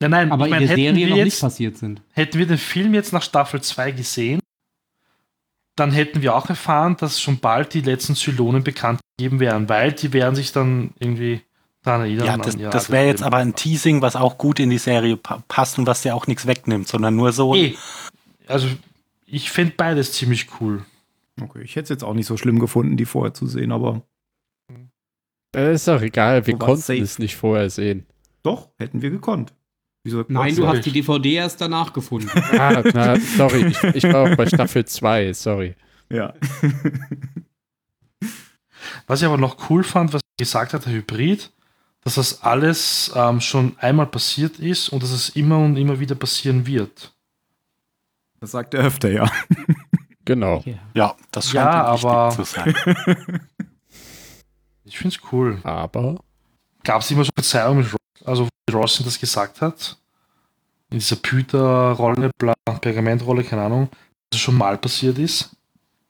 Nein, 0.01 0.11
nein, 0.11 0.33
Aber 0.33 0.47
ich 0.47 0.51
mein, 0.51 0.63
in 0.63 0.69
der 0.69 0.77
hätten 0.77 0.95
Serie 0.97 1.07
wir 1.07 1.11
noch 1.11 1.17
jetzt, 1.19 1.25
nicht 1.27 1.41
passiert 1.41 1.77
sind. 1.79 2.03
Hätten 2.13 2.39
wir 2.39 2.47
den 2.47 2.59
Film 2.59 2.95
jetzt 2.95 3.13
nach 3.13 3.23
Staffel 3.23 3.61
2 3.61 3.93
gesehen, 3.93 4.41
dann 5.77 5.91
hätten 5.93 6.23
wir 6.23 6.37
auch 6.37 6.49
erfahren, 6.49 6.97
dass 6.99 7.21
schon 7.21 7.39
bald 7.39 7.75
die 7.75 7.81
letzten 7.81 8.15
Zylonen 8.15 8.63
bekannt 8.63 9.01
gegeben 9.17 9.41
wären, 9.41 9.69
weil 9.69 9.93
die 9.93 10.13
werden 10.13 10.35
sich 10.35 10.53
dann 10.53 10.91
irgendwie 10.99 11.41
daran 11.83 12.03
erinnern. 12.03 12.27
Ja, 12.27 12.37
das, 12.37 12.55
ihr 12.57 12.71
das 12.71 12.91
wäre 12.91 13.07
jetzt 13.07 13.23
aber 13.23 13.39
ein. 13.39 13.55
Teasing, 13.55 14.01
was 14.01 14.15
auch 14.17 14.39
gut 14.39 14.61
in 14.61 14.71
die 14.71 14.79
Serie 14.79 15.17
pa 15.17 15.43
passt 15.49 15.79
und 15.79 15.87
was 15.87 16.03
dir 16.03 16.15
auch 16.15 16.27
nichts 16.27 16.47
wegnimmt, 16.47 16.87
sondern 16.89 17.17
nur 17.17 17.33
so. 17.33 17.55
Eh, 17.55 17.75
also 18.47 18.69
ich 19.27 19.51
fände 19.51 19.75
beides 19.77 20.13
ziemlich 20.13 20.49
cool. 20.61 20.85
Okay, 21.41 21.63
ich 21.63 21.75
hätte 21.77 21.85
es 21.85 21.89
jetzt 21.91 22.05
auch 22.05 22.15
nicht 22.15 22.27
so 22.27 22.37
schlimm 22.37 22.59
gefunden, 22.61 22.97
die 22.97 23.05
vorher 23.07 23.35
zu 23.35 23.47
sehen, 23.47 23.73
aber 23.73 24.03
Äh, 25.55 25.75
ist 25.75 25.87
doch 25.89 26.01
egal, 26.03 26.47
wir 26.47 26.57
konnten 26.59 26.81
safe. 26.83 27.01
es 27.01 27.19
nicht 27.19 27.37
vorher 27.37 27.71
sehen. 27.71 28.07
doch, 28.43 28.71
hätten 28.79 29.03
wir 29.03 29.11
gekonnt. 29.11 29.53
Wieso? 30.05 30.25
Nein, 30.29 30.55
du 30.55 30.67
hast 30.67 30.85
die 30.85 30.93
DVD 30.93 31.35
erst 31.35 31.61
danach 31.61 31.93
gefunden. 31.93 32.29
Ah, 32.59 32.83
na, 32.93 33.19
sorry, 33.19 33.67
ich, 33.69 33.83
ich 33.83 34.05
war 34.05 34.31
auch 34.33 34.37
bei 34.37 34.47
Staffel 34.47 34.85
2, 34.85 35.33
sorry. 35.33 35.75
Ja. 36.11 36.35
Was 39.07 39.21
ich 39.23 39.27
aber 39.27 39.39
noch 39.39 39.71
cool 39.71 39.83
fand, 39.83 40.13
was 40.13 40.21
gesagt 40.39 40.75
hat, 40.75 40.85
der 40.87 40.93
Hybrid, 40.93 41.51
dass 42.03 42.17
das 42.17 42.43
alles 42.43 43.11
ähm, 43.15 43.41
schon 43.41 43.77
einmal 43.79 44.07
passiert 44.07 44.59
ist 44.59 44.91
und 44.91 45.03
dass 45.03 45.11
es 45.11 45.31
immer 45.31 45.59
und 45.59 45.77
immer 45.77 46.01
wieder 46.01 46.15
passieren 46.15 46.67
wird. 46.67 47.15
Das 48.41 48.51
sagt 48.51 48.75
er 48.75 48.85
öfter, 48.85 49.11
ja. 49.11 49.31
Genau. 50.25 50.63
Ja. 50.65 50.75
Ja, 50.95 51.15
das 51.31 51.51
scheint 51.51 51.65
Ja, 51.67 51.85
aber- 51.85 52.31
zu 52.35 52.45
sein. 52.45 52.75
Ich 54.87 54.99
finde 54.99 55.17
es 55.17 55.33
cool. 55.33 55.59
Aber 55.65 56.17
Gab 56.85 57.01
es 57.01 57.11
immer 57.11 57.25
so 57.25 57.31
Verzeihung 57.35 57.79
mit 57.79 57.87
Ross, 57.91 58.27
also 58.27 58.49
wie 58.69 58.75
Ross 58.75 59.03
das 59.03 59.19
gesagt 59.19 59.63
hat? 59.63 59.97
In 60.91 60.99
dieser 60.99 61.17
Püter-Rolle, 61.17 62.31
bla, 62.39 62.53
Pergamentrolle, 62.83 63.43
keine 63.45 63.63
Ahnung, 63.63 63.89
dass 64.31 64.37
es 64.39 64.41
schon 64.41 64.57
mal 64.57 64.77
passiert 64.77 65.19
ist 65.19 65.57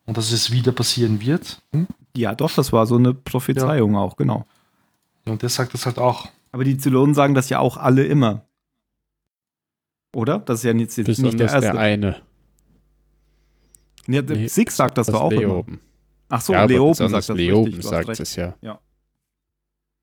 und 0.06 0.16
dass 0.16 0.32
es 0.32 0.50
wieder 0.50 0.72
passieren 0.72 1.20
wird. 1.20 1.62
Hm? 1.72 1.86
Ja, 2.16 2.34
doch, 2.34 2.52
das 2.52 2.72
war 2.72 2.84
so 2.86 2.96
eine 2.96 3.14
Prophezeiung 3.14 3.96
auch, 3.96 4.16
genau. 4.16 4.44
Und 5.24 5.42
der 5.42 5.48
sagt 5.48 5.72
das 5.74 5.86
halt 5.86 5.98
auch. 5.98 6.28
Aber 6.50 6.64
die 6.64 6.76
Zylonen 6.76 7.14
sagen 7.14 7.34
das 7.34 7.48
ja 7.48 7.60
auch 7.60 7.76
alle 7.76 8.04
immer. 8.04 8.42
Oder? 10.14 10.40
Das 10.40 10.58
ist 10.58 10.64
ja 10.64 10.72
jetzt, 10.72 10.96
jetzt 10.98 11.18
nicht 11.18 11.38
der 11.38 11.46
erste. 11.46 11.60
der 11.60 11.78
eine. 11.78 12.20
Ja, 14.06 14.22
der 14.22 14.36
Nee, 14.36 14.48
Six 14.48 14.76
sagt 14.76 14.98
das, 14.98 15.06
Das 15.06 15.14
doch 15.14 15.22
auch 15.22 15.30
immer. 15.30 15.40
Leoben. 15.40 15.80
Ach 16.28 16.40
so, 16.40 16.52
ja, 16.52 16.64
Leoben 16.64 16.94
sagt 16.94 17.12
das 17.12 17.28
Leoben 17.28 17.64
richtig, 17.66 17.84
sagt 17.84 18.08
recht. 18.08 18.20
es 18.20 18.36
ja. 18.36 18.54
Ja, 18.62 18.78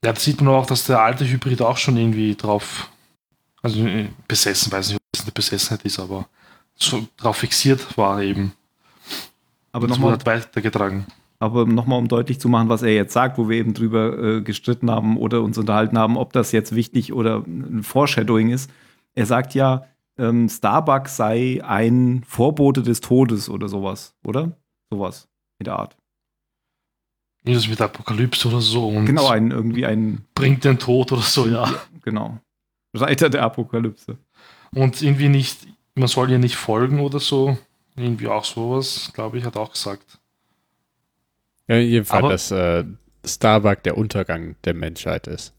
das 0.02 0.24
sieht 0.24 0.42
man 0.42 0.54
auch, 0.54 0.66
dass 0.66 0.86
der 0.86 1.02
alte 1.02 1.28
Hybrid 1.28 1.62
auch 1.62 1.78
schon 1.78 1.98
irgendwie 1.98 2.36
drauf, 2.36 2.90
also 3.62 3.86
äh, 3.86 4.08
besessen, 4.28 4.72
weiß 4.72 4.90
nicht, 4.90 4.98
ob 4.98 5.04
das 5.12 5.22
eine 5.24 5.32
Besessenheit 5.32 5.84
ist, 5.86 6.00
aber 6.00 6.28
so 6.76 7.08
drauf 7.18 7.38
fixiert 7.38 7.98
war 7.98 8.22
eben. 8.22 8.54
Aber 9.72 9.88
das 9.88 9.98
nochmal 9.98 10.14
wurde 10.14 10.26
halt 10.32 10.46
weitergetragen. 10.46 11.06
Aber 11.40 11.66
nochmal, 11.66 11.98
um 11.98 12.08
deutlich 12.08 12.40
zu 12.40 12.50
machen, 12.50 12.70
was 12.70 12.84
er 12.84 12.94
jetzt 12.94 13.14
sagt, 13.14 13.38
wo 13.38 13.50
wir 13.50 13.58
eben 13.58 13.74
drüber 13.74 14.18
äh, 14.18 14.42
gestritten 14.42 14.92
haben 14.92 15.18
oder 15.18 15.42
uns 15.42 15.58
unterhalten 15.58 15.98
haben, 15.98 16.18
ob 16.18 16.34
das 16.34 16.52
jetzt 16.52 16.76
wichtig 16.76 17.14
oder 17.14 17.38
ein 17.48 17.82
Foreshadowing 17.84 18.52
ist. 18.52 18.70
Er 19.16 19.26
sagt 19.26 19.56
ja, 19.56 19.86
ähm, 20.22 20.48
Starbuck 20.48 21.08
sei 21.08 21.60
ein 21.64 22.24
Vorbote 22.28 22.84
des 22.84 23.02
Todes 23.02 23.50
oder 23.50 23.68
sowas, 23.68 24.16
oder? 24.24 24.56
Sowas 24.90 25.28
in 25.60 25.66
der 25.66 25.76
Art. 25.76 25.98
Irgendwas 27.44 27.68
mit 27.68 27.82
Apokalypse 27.82 28.48
oder 28.48 28.62
so 28.62 28.88
und 28.88 29.06
Genau, 29.06 29.28
ein 29.30 29.50
irgendwie 29.50 29.86
ein, 29.86 30.26
bringt 30.36 30.64
den 30.64 30.78
Tod 30.78 31.12
oder 31.12 31.22
so, 31.22 31.48
ja. 31.48 31.68
genau, 32.04 32.40
Reiter 32.94 33.30
der 33.30 33.44
Apokalypse. 33.44 34.18
Und 34.74 35.02
irgendwie 35.02 35.30
nicht, 35.30 35.68
man 35.96 36.08
soll 36.08 36.30
ihr 36.30 36.40
nicht 36.40 36.56
folgen 36.56 37.00
oder 37.00 37.20
so. 37.20 37.58
Irgendwie 37.96 38.28
auch 38.28 38.46
sowas, 38.46 39.12
glaube 39.14 39.38
ich, 39.38 39.44
hat 39.44 39.58
auch 39.58 39.72
gesagt. 39.72 40.20
Ja, 41.68 41.78
jedenfalls, 41.78 42.50
dass 42.50 42.52
äh, 42.52 42.86
Starbuck 43.26 43.84
der 43.84 43.98
Untergang 43.98 44.56
der 44.64 44.74
Menschheit 44.74 45.28
ist. 45.28 45.54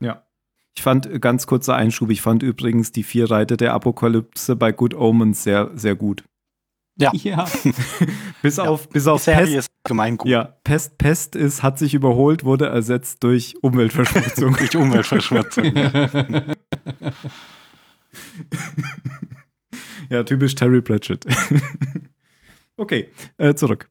Ja. 0.00 0.25
Ich 0.76 0.82
fand, 0.82 1.06
äh, 1.06 1.18
ganz 1.18 1.46
kurzer 1.46 1.74
Einschub, 1.74 2.10
ich 2.10 2.20
fand 2.22 2.42
übrigens 2.42 2.92
die 2.92 3.02
vier 3.02 3.30
Reiter 3.30 3.56
der 3.56 3.72
Apokalypse 3.74 4.56
bei 4.56 4.72
Good 4.72 4.94
Omens 4.94 5.42
sehr, 5.42 5.70
sehr 5.74 5.94
gut. 5.94 6.24
Ja. 6.98 7.12
Bis 8.42 8.56
Ja. 8.56 8.64
auf, 8.64 8.88
bis 8.88 9.06
auf 9.06 9.24
Pest, 9.24 9.52
ist 9.52 9.68
gemein 9.84 10.16
gut. 10.16 10.28
Ja, 10.28 10.44
Pest, 10.64 10.98
Pest 10.98 11.36
ist, 11.36 11.62
hat 11.62 11.78
sich 11.78 11.94
überholt, 11.94 12.44
wurde 12.44 12.66
ersetzt 12.66 13.22
durch 13.24 13.54
Umweltverschmutzung. 13.62 14.54
Durch 14.58 14.76
Umweltverschmutzung. 14.76 15.64
ja, 20.10 20.22
typisch 20.22 20.54
Terry 20.54 20.80
Pratchett. 20.80 21.26
okay, 22.76 23.10
äh, 23.38 23.54
zurück. 23.54 23.90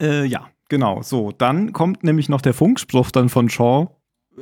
Äh, 0.00 0.24
ja, 0.26 0.48
genau. 0.68 1.02
So, 1.02 1.32
dann 1.32 1.72
kommt 1.72 2.04
nämlich 2.04 2.28
noch 2.28 2.40
der 2.40 2.54
Funkspruch 2.54 3.10
dann 3.10 3.28
von 3.28 3.48
Shaw 3.50 3.88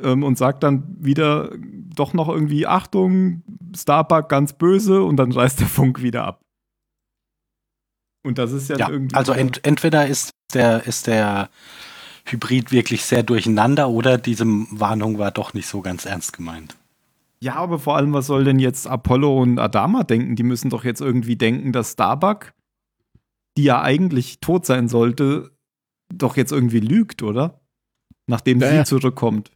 ähm, 0.02 0.22
und 0.22 0.38
sagt 0.38 0.62
dann 0.62 0.96
wieder 1.00 1.50
doch 1.94 2.12
noch 2.14 2.28
irgendwie 2.28 2.66
Achtung, 2.66 3.42
Starbuck 3.76 4.28
ganz 4.28 4.52
böse 4.52 5.02
und 5.02 5.16
dann 5.16 5.32
reißt 5.32 5.60
der 5.60 5.66
Funk 5.66 6.02
wieder 6.02 6.24
ab. 6.24 6.40
Und 8.24 8.38
das 8.38 8.52
ist 8.52 8.68
ja, 8.68 8.76
Ja, 8.78 8.90
irgendwie. 8.90 9.14
also 9.14 9.32
ent, 9.32 9.64
entweder 9.64 10.06
ist 10.06 10.30
der, 10.54 10.86
ist 10.86 11.06
der 11.06 11.50
Hybrid 12.26 12.72
wirklich 12.72 13.04
sehr 13.04 13.22
durcheinander 13.22 13.88
oder 13.88 14.18
diese 14.18 14.44
Warnung 14.46 15.18
war 15.18 15.30
doch 15.30 15.54
nicht 15.54 15.66
so 15.66 15.80
ganz 15.80 16.04
ernst 16.04 16.32
gemeint. 16.34 16.76
Ja, 17.40 17.54
aber 17.54 17.78
vor 17.78 17.96
allem, 17.96 18.12
was 18.12 18.26
soll 18.26 18.44
denn 18.44 18.58
jetzt 18.58 18.86
Apollo 18.86 19.42
und 19.42 19.58
Adama 19.58 20.02
denken? 20.02 20.34
Die 20.36 20.42
müssen 20.42 20.70
doch 20.70 20.84
jetzt 20.84 21.00
irgendwie 21.00 21.36
denken, 21.36 21.72
dass 21.72 21.92
Starbuck, 21.92 22.52
die 23.56 23.62
ja 23.64 23.80
eigentlich 23.80 24.40
tot 24.40 24.66
sein 24.66 24.88
sollte, 24.88 25.52
doch 26.12 26.36
jetzt 26.36 26.50
irgendwie 26.52 26.80
lügt, 26.80 27.22
oder? 27.22 27.60
Nachdem 28.26 28.60
Ja, 28.60 28.70
sie 28.70 28.76
ja. 28.76 28.84
zurückkommt. 28.84 29.52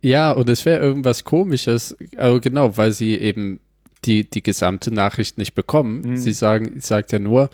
Ja, 0.00 0.32
und 0.32 0.48
es 0.48 0.64
wäre 0.64 0.80
irgendwas 0.80 1.24
komisches, 1.24 1.96
also 2.16 2.40
genau, 2.40 2.76
weil 2.76 2.92
sie 2.92 3.16
eben 3.16 3.60
die, 4.04 4.28
die 4.28 4.42
gesamte 4.42 4.92
Nachricht 4.92 5.38
nicht 5.38 5.54
bekommen. 5.54 6.02
Mhm. 6.02 6.16
Sie 6.16 6.32
sagen, 6.32 6.80
sagt 6.80 7.12
ja 7.12 7.18
nur, 7.18 7.50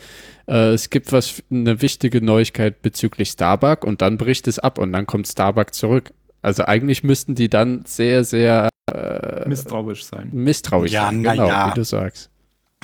äh, 0.46 0.72
es 0.72 0.90
gibt 0.90 1.12
was, 1.12 1.42
eine 1.50 1.80
wichtige 1.82 2.20
Neuigkeit 2.20 2.82
bezüglich 2.82 3.30
Starbuck 3.30 3.84
und 3.84 4.02
dann 4.02 4.18
bricht 4.18 4.48
es 4.48 4.58
ab 4.58 4.78
und 4.78 4.92
dann 4.92 5.06
kommt 5.06 5.28
Starbuck 5.28 5.74
zurück. 5.74 6.12
Also 6.42 6.64
eigentlich 6.64 7.04
müssten 7.04 7.34
die 7.34 7.48
dann 7.48 7.84
sehr, 7.86 8.24
sehr 8.24 8.68
äh, 8.92 9.48
Misstrauisch 9.48 10.04
sein. 10.04 10.30
misstrauisch 10.32 10.92
Ja, 10.92 11.06
sein, 11.06 11.22
na 11.22 11.32
genau, 11.32 11.48
ja. 11.48 11.70
wie 11.70 11.74
du 11.74 11.84
sagst. 11.84 12.30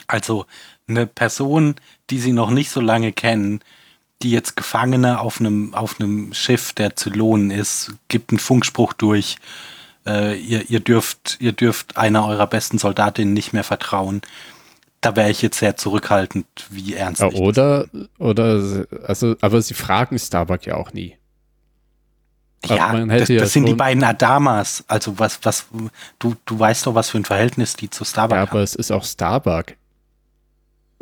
Also 0.07 0.47
eine 0.87 1.07
Person, 1.07 1.75
die 2.11 2.19
sie 2.19 2.33
noch 2.33 2.51
nicht 2.51 2.71
so 2.71 2.81
lange 2.81 3.13
kennen, 3.13 3.61
die 4.23 4.31
jetzt 4.31 4.57
Gefangene 4.57 5.21
auf 5.21 5.41
einem, 5.41 5.75
auf 5.75 6.01
einem 6.01 6.35
Schiff 6.35 6.73
der 6.73 6.97
Zylonen 6.97 7.51
ist, 7.51 7.93
gibt 8.09 8.31
einen 8.31 8.39
Funkspruch 8.39 8.93
durch. 8.93 9.37
Äh, 10.07 10.39
ihr, 10.39 10.69
ihr, 10.71 10.81
dürft, 10.81 11.37
ihr 11.41 11.53
dürft 11.53 11.97
einer 11.97 12.27
eurer 12.27 12.47
besten 12.47 12.79
Soldatinnen 12.79 13.35
nicht 13.35 13.53
mehr 13.53 13.65
vertrauen. 13.65 14.23
Da 15.01 15.15
wäre 15.15 15.31
ich 15.31 15.43
jetzt 15.43 15.59
sehr 15.59 15.77
zurückhaltend, 15.77 16.47
wie 16.71 16.95
ernst 16.95 17.21
Ja, 17.21 17.31
das 17.31 17.39
oder, 17.39 17.87
oder, 18.19 18.87
also, 19.07 19.37
aber 19.41 19.63
sie 19.63 19.75
fragen 19.75 20.19
Starbuck 20.19 20.67
ja 20.67 20.75
auch 20.75 20.93
nie. 20.93 21.17
Ja, 22.67 22.93
hätte 22.93 23.07
das, 23.19 23.29
ja 23.29 23.39
das 23.41 23.53
sind 23.53 23.67
die 23.67 23.75
beiden 23.75 24.03
Adamas. 24.03 24.83
Also 24.89 25.21
was, 25.21 25.39
was, 25.45 25.67
du, 26.19 26.35
du 26.45 26.59
weißt 26.59 26.87
doch, 26.87 26.95
was 26.97 27.11
für 27.11 27.19
ein 27.19 27.25
Verhältnis 27.25 27.75
die 27.75 27.89
zu 27.89 28.05
Starbuck 28.05 28.35
Ja, 28.35 28.41
haben. 28.43 28.51
aber 28.51 28.63
es 28.63 28.75
ist 28.75 28.91
auch 28.91 29.05
Starbuck. 29.05 29.75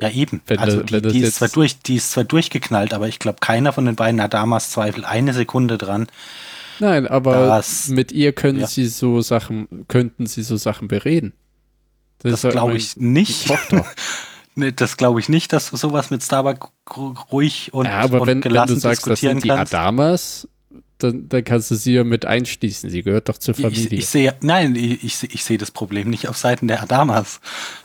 Ja, 0.01 0.11
eben. 0.11 0.43
Wenn 0.47 0.59
also 0.59 0.79
das- 0.83 0.87
die, 0.87 0.93
wenn 0.93 1.03
das 1.03 1.13
die, 1.13 1.21
ist 1.21 1.37
zwar 1.37 1.49
durch, 1.49 1.79
die 1.81 1.97
ist 1.97 2.11
zwar 2.11 2.25
durchgeknallt, 2.25 2.93
aber 2.95 3.09
ich 3.09 3.19
glaube, 3.19 3.39
keiner 3.41 3.73
von 3.73 3.87
den 3.87 3.97
beiden 3.97 4.21
Adamas 4.21 4.71
zweifelt 4.71 5.05
eine 5.05 5.33
Sekunde 5.33 5.79
dran. 5.79 6.07
Nein, 6.79 7.07
aber 7.07 7.47
Das- 7.47 7.89
mit 7.89 8.13
ihr 8.13 8.33
können 8.33 8.61
ja. 8.61 8.67
sie 8.67 8.87
so 8.87 9.23
Sachen, 9.23 9.87
könnten 9.89 10.27
sie 10.27 10.43
so 10.43 10.57
Sachen 10.57 10.89
bereden. 10.89 11.33
Das, 12.19 12.43
ja 12.43 12.51
glaube 12.51 12.77
ich 12.77 12.97
nicht. 12.97 13.51
Nee, 14.59 14.73
das 14.73 14.97
glaube 14.97 15.21
ich 15.21 15.29
nicht, 15.29 15.53
dass 15.53 15.69
du 15.69 15.77
sowas 15.77 16.09
mit 16.11 16.23
Starbuck 16.23 16.71
ru- 16.89 17.15
ruhig 17.31 17.75
und, 17.75 17.85
ja, 17.85 17.99
aber 17.99 18.23
und 18.23 18.27
wenn, 18.27 18.37
wenn 18.37 18.41
gelassen 18.41 18.73
du 18.77 18.81
sagst, 18.81 19.03
das 19.07 19.21
diskutieren 19.21 19.35
sind 19.41 19.45
die 19.45 19.49
kannst. 19.51 19.75
Adamas, 19.75 20.49
dann, 20.99 21.29
dann 21.29 21.45
kannst 21.45 21.71
du 21.71 21.75
sie 21.75 21.93
ja 21.95 22.05
mit 22.05 22.25
einschließen. 22.25 22.89
Sie 22.89 23.03
gehört 23.03 23.29
doch 23.29 23.37
zur 23.39 23.55
Ich, 23.55 23.61
Familie. 23.63 23.99
ich 23.99 24.07
sehe, 24.07 24.35
nein, 24.41 24.75
ich, 24.77 25.05
ich, 25.05 25.17
sehe- 25.17 25.29
ich 25.33 25.45
sehe 25.45 25.59
das 25.59 25.71
Problem 25.71 26.09
nicht 26.09 26.29
auf 26.29 26.37
Seiten 26.39 26.69
der 26.69 26.83
Adamas, 26.83 27.41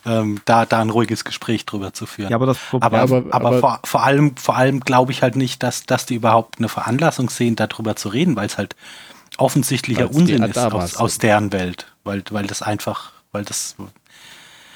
ähm, 0.06 0.40
da, 0.46 0.66
da 0.66 0.80
ein 0.82 0.90
ruhiges 0.90 1.26
Gespräch 1.26 1.66
drüber 1.66 1.94
zu 1.94 2.06
führen. 2.06 2.30
Ja, 2.30 2.36
aber 2.38 2.46
das 2.46 2.58
Problem. 2.58 2.86
Aber, 2.86 3.02
aber- 3.02 3.18
aber, 3.36 3.48
aber- 3.48 3.60
vor, 3.60 3.80
vor 3.84 4.04
allem, 4.04 4.38
vor 4.38 4.56
allem 4.56 4.80
glaube 4.80 5.12
ich 5.12 5.22
halt 5.24 5.36
nicht, 5.36 5.62
dass, 5.62 5.86
dass 5.86 6.06
die 6.06 6.16
überhaupt 6.16 6.60
eine 6.60 6.70
Veranlassung 6.70 7.30
sehen, 7.30 7.56
darüber 7.58 7.96
zu 7.98 8.10
reden, 8.10 8.36
weil 8.38 8.46
es 8.48 8.58
halt 8.58 8.76
offensichtlicher 9.38 10.12
Unsinn 10.14 10.44
ist 10.44 10.58
aus, 10.58 10.96
aus 10.98 11.18
deren 11.18 11.52
Welt, 11.52 11.88
weil, 12.04 12.24
weil 12.32 12.48
das 12.48 12.62
einfach, 12.62 13.12
weil 13.32 13.44
das 13.46 13.76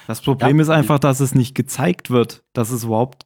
Das 0.07 0.21
Problem 0.21 0.57
Ja. 0.57 0.63
ist 0.63 0.69
einfach, 0.69 0.99
dass 0.99 1.19
es 1.19 1.35
nicht 1.35 1.55
gezeigt 1.55 2.09
wird, 2.09 2.43
dass 2.53 2.69
es 2.69 2.83
überhaupt 2.83 3.25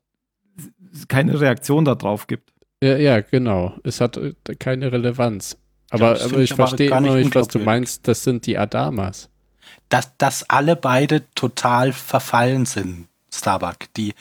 keine 1.07 1.39
Reaktion 1.39 1.85
darauf 1.85 2.27
gibt. 2.27 2.51
Ja, 2.81 2.97
ja, 2.97 3.19
genau. 3.21 3.75
Es 3.83 3.99
hat 4.01 4.17
äh, 4.17 4.33
keine 4.57 4.91
Relevanz. 4.91 5.57
Aber, 5.89 6.13
das 6.13 6.23
aber 6.23 6.39
ich 6.39 6.53
verstehe 6.53 6.87
immer 6.87 7.01
nicht 7.01 7.15
nicht, 7.15 7.35
was 7.35 7.47
du 7.47 7.59
meinst. 7.59 8.07
Das 8.07 8.23
sind 8.23 8.45
die 8.45 8.57
Adamas. 8.57 9.29
dass, 9.89 10.15
dass 10.17 10.49
alle 10.49 10.75
beide 10.75 11.23
total 11.33 11.93
verfallen 11.93 12.65
sind, 12.65 13.07
Starbuck. 13.33 13.77
Die, 13.97 14.13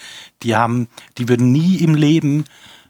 die 0.42 0.56
haben, 0.56 0.88
die 1.18 1.28
würden 1.28 1.52
nie 1.52 1.76
im 1.76 1.94
Leben, 1.94 2.44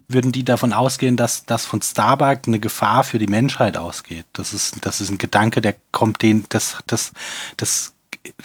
würden 0.08 0.32
die 0.32 0.44
davon 0.44 0.72
ausgehen, 0.72 1.16
dass, 1.16 1.44
dass 1.44 1.66
von 1.66 1.82
Starbuck 1.82 2.46
eine 2.46 2.60
Gefahr 2.60 3.04
für 3.04 3.18
die 3.18 3.26
Menschheit 3.26 3.76
ausgeht. 3.76 4.24
Das 4.32 4.54
ist, 4.54 4.84
das 4.86 5.00
ist 5.00 5.10
ein 5.10 5.18
Gedanke, 5.18 5.60
der 5.60 5.74
kommt 5.92 6.22
denen, 6.22 6.46
das, 6.48 6.78
das, 6.86 7.12
das 7.56 7.94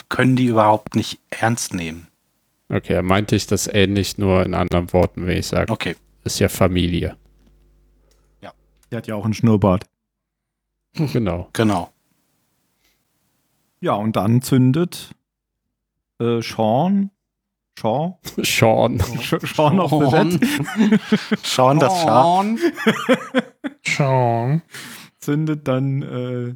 können 0.10 0.36
die 0.36 0.48
überhaupt 0.48 0.95
nicht 0.95 1.20
ernst 1.30 1.74
nehmen. 1.74 2.08
Okay, 2.70 2.94
er 2.94 3.04
meinte 3.04 3.36
ich 3.36 3.48
das 3.48 3.68
ähnlich, 3.68 4.18
nur 4.18 4.45
in 4.45 4.54
anderen 4.56 4.91
Worten, 4.94 5.26
wenn 5.28 5.38
ich 5.38 5.48
sage, 5.48 5.72
Okay. 5.72 5.95
Ist 6.24 6.40
ja 6.40 6.50
Familie. 6.50 7.18
Der 8.94 9.00
hat 9.00 9.08
ja 9.08 9.16
auch 9.16 9.26
einen 9.26 9.34
Schnurrbart. 9.34 9.86
Genau. 10.94 11.50
Genau. 11.54 11.91
Ja, 13.80 13.94
und 13.95 14.16
dann 14.16 14.44
zündet 14.44 15.16
äh, 16.20 16.44
Sean, 16.44 17.10
Sean, 17.76 18.14
Sean. 18.44 19.00
Sean 19.56 19.82
the 19.90 20.38
Dead, 20.38 21.00
Schauen 21.44 21.80
das 21.80 22.02
Schaf. 22.04 22.45
Schon. 23.82 24.62
zündet 25.18 25.68
dann 25.68 26.04
äh, 26.04 26.56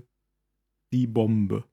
die 0.91 1.07
Bombe. 1.07 1.63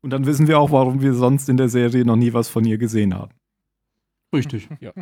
Und 0.00 0.10
dann 0.10 0.26
wissen 0.26 0.48
wir 0.48 0.58
auch, 0.58 0.72
warum 0.72 1.02
wir 1.02 1.14
sonst 1.14 1.48
in 1.48 1.56
der 1.56 1.68
Serie 1.68 2.04
noch 2.04 2.16
nie 2.16 2.32
was 2.32 2.48
von 2.48 2.64
ihr 2.64 2.78
gesehen 2.78 3.14
haben. 3.14 3.30
Richtig. 4.34 4.68
Ja, 4.80 4.92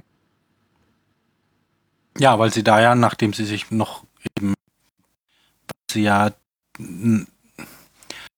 weil 2.38 2.52
sie 2.52 2.62
da 2.64 2.80
ja, 2.80 2.94
nachdem 2.94 3.32
sie 3.32 3.44
sich 3.44 3.70
noch 3.70 4.04
eben, 4.36 4.54
sie 5.90 6.02
ja 6.02 6.32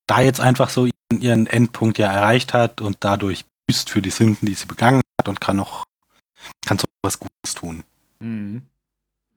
da 0.07 0.21
jetzt 0.21 0.41
einfach 0.41 0.71
so 0.71 0.89
ihren, 1.13 1.47
Endpunkt 1.47 1.99
ja 1.99 2.11
erreicht 2.13 2.55
hat 2.55 2.81
und 2.81 2.99
dadurch 3.01 3.45
büßt 3.67 3.91
für 3.91 4.03
die 4.03 4.11
Sünden, 4.11 4.47
die 4.47 4.55
sie 4.55 4.67
begangen 4.67 5.03
hat 5.21 5.29
und 5.29 5.41
kann 5.41 5.57
noch, 5.57 5.85
kann 6.65 6.79
so 6.79 6.87
was 7.03 7.19
Gutes 7.19 7.55
tun. 7.55 7.85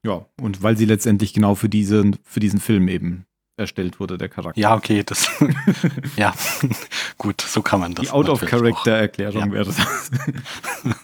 Ja, 0.04 0.26
und 0.42 0.62
weil 0.62 0.78
sie 0.78 0.86
letztendlich 0.86 1.34
genau 1.34 1.56
für, 1.56 1.70
diesen 1.70 2.18
für 2.24 2.40
diesen 2.40 2.60
Film 2.60 2.88
eben 2.88 3.26
erstellt 3.58 4.00
wurde, 4.00 4.18
der 4.18 4.30
Charakter. 4.30 4.60
Ja, 4.60 4.76
okay, 4.76 5.04
das, 5.04 5.30
ja, 6.18 6.34
gut, 7.18 7.42
so 7.42 7.62
kann 7.62 7.80
man 7.80 7.94
das. 7.94 8.06
Die 8.06 8.12
Out-of-Character-Erklärung 8.12 9.48
Ja. 9.48 9.52
wäre 9.52 9.66
das. 9.66 9.78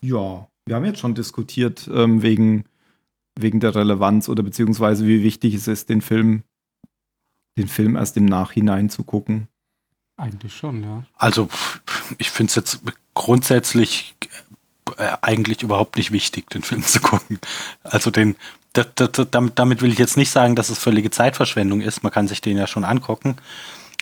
ja, 0.00 0.46
wir 0.66 0.76
haben 0.76 0.84
jetzt 0.84 1.00
schon 1.00 1.14
diskutiert 1.14 1.88
ähm, 1.92 2.22
wegen, 2.22 2.64
wegen 3.38 3.60
der 3.60 3.74
Relevanz 3.74 4.28
oder 4.28 4.42
beziehungsweise 4.42 5.06
wie 5.06 5.22
wichtig 5.22 5.54
es 5.54 5.68
ist, 5.68 5.88
den 5.88 6.00
Film, 6.00 6.42
den 7.58 7.68
Film 7.68 7.96
erst 7.96 8.16
im 8.16 8.24
Nachhinein 8.24 8.90
zu 8.90 9.04
gucken. 9.04 9.48
Eigentlich 10.16 10.54
schon, 10.54 10.82
ja. 10.82 11.04
Also, 11.16 11.48
ich 12.18 12.30
finde 12.30 12.50
es 12.50 12.54
jetzt 12.54 12.80
grundsätzlich 13.14 14.14
äh, 14.96 15.16
eigentlich 15.22 15.62
überhaupt 15.62 15.96
nicht 15.96 16.12
wichtig, 16.12 16.50
den 16.50 16.62
Film 16.62 16.82
zu 16.82 17.00
gucken. 17.00 17.38
Also 17.82 18.10
den, 18.10 18.36
das, 18.72 18.88
das, 18.94 19.10
damit, 19.30 19.58
damit 19.58 19.82
will 19.82 19.92
ich 19.92 19.98
jetzt 19.98 20.16
nicht 20.16 20.30
sagen, 20.30 20.56
dass 20.56 20.70
es 20.70 20.78
völlige 20.78 21.10
Zeitverschwendung 21.10 21.80
ist. 21.80 22.02
Man 22.02 22.12
kann 22.12 22.28
sich 22.28 22.40
den 22.40 22.56
ja 22.56 22.66
schon 22.66 22.84
angucken. 22.84 23.36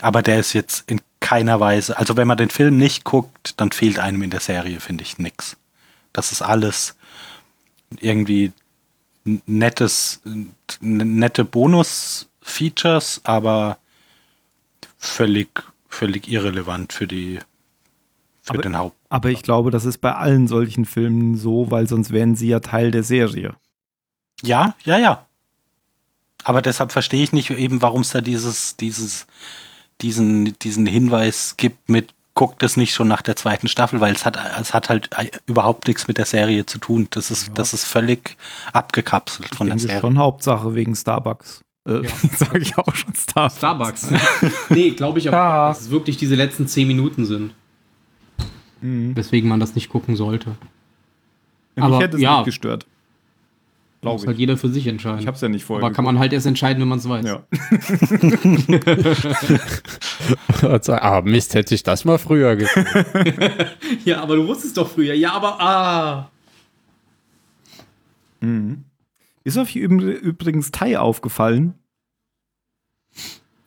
Aber 0.00 0.22
der 0.22 0.40
ist 0.40 0.52
jetzt 0.52 0.90
in 0.90 1.00
keiner 1.20 1.60
Weise, 1.60 1.96
also 1.96 2.16
wenn 2.16 2.26
man 2.26 2.36
den 2.36 2.50
Film 2.50 2.76
nicht 2.76 3.04
guckt, 3.04 3.54
dann 3.60 3.70
fehlt 3.70 3.98
einem 3.98 4.22
in 4.22 4.30
der 4.30 4.40
Serie, 4.40 4.80
finde 4.80 5.04
ich, 5.04 5.18
nix. 5.18 5.56
Das 6.12 6.32
ist 6.32 6.42
alles 6.42 6.96
irgendwie 8.00 8.52
nettes, 9.24 10.20
nette 10.80 11.44
Bonus-Features, 11.44 13.20
aber 13.24 13.78
völlig, 14.98 15.62
völlig 15.88 16.28
irrelevant 16.28 16.92
für 16.92 17.06
die, 17.06 17.38
für 18.42 18.54
Aber- 18.54 18.62
den 18.62 18.76
Haupt. 18.76 18.96
Aber 19.08 19.28
ich 19.30 19.42
glaube, 19.42 19.70
das 19.70 19.84
ist 19.84 19.98
bei 19.98 20.14
allen 20.14 20.48
solchen 20.48 20.86
Filmen 20.86 21.36
so, 21.36 21.70
weil 21.70 21.86
sonst 21.86 22.12
wären 22.12 22.34
sie 22.34 22.48
ja 22.48 22.60
Teil 22.60 22.90
der 22.90 23.02
Serie. 23.02 23.54
Ja, 24.42 24.74
ja, 24.84 24.96
ja. 24.98 25.26
Aber 26.44 26.62
deshalb 26.62 26.92
verstehe 26.92 27.22
ich 27.22 27.32
nicht 27.32 27.50
eben, 27.50 27.82
warum 27.82 28.00
es 28.00 28.10
da 28.10 28.20
dieses, 28.22 28.76
dieses, 28.76 29.26
diesen, 30.00 30.58
diesen 30.60 30.86
Hinweis 30.86 31.56
gibt 31.58 31.88
mit, 31.90 32.14
guckt 32.34 32.62
es 32.62 32.76
nicht 32.76 32.94
schon 32.94 33.08
nach 33.08 33.22
der 33.22 33.36
zweiten 33.36 33.68
Staffel, 33.68 34.00
weil 34.00 34.14
es 34.14 34.24
hat, 34.24 34.38
es 34.60 34.72
hat 34.72 34.88
halt 34.88 35.10
überhaupt 35.46 35.86
nichts 35.88 36.08
mit 36.08 36.16
der 36.18 36.24
Serie 36.24 36.64
zu 36.66 36.78
tun. 36.78 37.06
Das 37.10 37.30
ist, 37.30 37.48
Ja. 37.48 37.52
das 37.54 37.74
ist 37.74 37.84
völlig 37.84 38.36
abgekapselt 38.72 39.54
von 39.54 39.66
ich 39.66 39.72
der 39.72 39.76
denke 39.76 39.80
Serie. 39.88 40.00
schon 40.00 40.18
Hauptsache 40.18 40.74
wegen 40.74 40.94
Starbucks. 40.96 41.60
Äh, 41.86 42.02
Ja. 42.04 42.10
Sage 42.36 42.58
ich 42.60 42.78
auch 42.78 42.94
schon 42.94 43.14
Starbucks. 43.14 43.58
Starbucks. 43.58 44.08
nee, 44.70 44.90
glaube 44.90 45.18
ich 45.18 45.28
aber, 45.28 45.36
Ja. 45.36 45.68
dass 45.68 45.82
es 45.82 45.90
wirklich 45.90 46.16
diese 46.16 46.34
letzten 46.34 46.66
zehn 46.66 46.88
Minuten 46.88 47.26
sind, 47.26 47.52
Mhm. 48.80 49.14
weswegen 49.14 49.48
man 49.48 49.60
das 49.60 49.74
nicht 49.74 49.88
gucken 49.90 50.16
sollte. 50.16 50.56
Mich 51.76 51.84
Aber, 51.84 51.98
hätte 52.00 52.16
es 52.16 52.22
ja. 52.22 52.36
nicht 52.38 52.46
gestört. 52.46 52.86
Muss 54.04 54.22
Glaube 54.22 54.26
halt 54.26 54.34
ich. 54.34 54.40
jeder 54.40 54.56
für 54.56 54.68
sich 54.68 54.86
entscheiden. 54.88 55.20
Ich 55.20 55.28
habe 55.28 55.36
es 55.36 55.40
ja 55.40 55.48
nicht 55.48 55.64
vorher 55.64 55.86
aber 55.86 55.94
kann 55.94 56.04
man 56.04 56.18
halt 56.18 56.32
erst 56.32 56.46
entscheiden, 56.46 56.80
wenn 56.80 56.88
man 56.88 56.98
es 56.98 57.08
weiß. 57.08 57.24
Ja. 57.24 57.44
Also, 60.62 60.92
ah, 60.94 61.20
Mist, 61.22 61.54
hätte 61.54 61.74
ich 61.74 61.82
das 61.82 62.04
mal 62.04 62.18
früher 62.18 62.54
gesehen. 62.56 62.86
Ja, 64.04 64.22
aber 64.22 64.36
du 64.36 64.46
wusstest 64.46 64.76
doch 64.76 64.88
früher. 64.88 65.14
Ja, 65.14 65.32
aber 65.32 65.60
ah. 65.60 66.30
Mhm. 68.40 68.84
Ist 69.44 69.56
euch 69.56 69.74
üb- 69.76 70.00
übrigens 70.02 70.70
Tai 70.70 70.98
aufgefallen? 70.98 71.74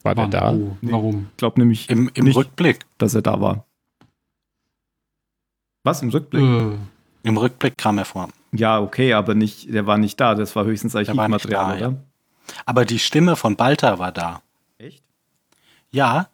War 0.03 0.15
der 0.15 0.27
da? 0.27 0.53
Oh, 0.53 0.77
warum? 0.81 1.27
Ich 1.31 1.37
glaube 1.37 1.59
nämlich 1.59 1.89
Im, 1.89 2.09
im 2.13 2.25
nicht, 2.25 2.35
Rückblick. 2.35 2.85
dass 2.97 3.13
er 3.15 3.21
da 3.21 3.39
war. 3.41 3.65
Was 5.83 6.01
im 6.01 6.09
Rückblick? 6.09 6.41
Äh, 6.43 6.77
Im 7.23 7.37
Rückblick 7.37 7.77
kam 7.77 7.97
er 7.97 8.05
vor. 8.05 8.29
Ja, 8.56 8.80
okay, 8.80 9.14
aber 9.14 9.36
nicht, 9.36 9.73
der 9.73 9.86
war 9.86 9.98
nicht 9.98 10.19
da. 10.19 10.36
Das 10.36 10.56
war 10.56 10.65
höchstens 10.65 10.95
Archivmaterial, 10.95 11.80
da, 11.80 11.88
oder? 11.88 11.98
Aber 12.65 12.86
die 12.86 12.99
Stimme 12.99 13.36
von 13.36 13.56
Balta 13.56 13.99
war 13.99 14.11
da. 14.11 14.41
Echt? 14.77 15.03
Ja, 15.91 16.27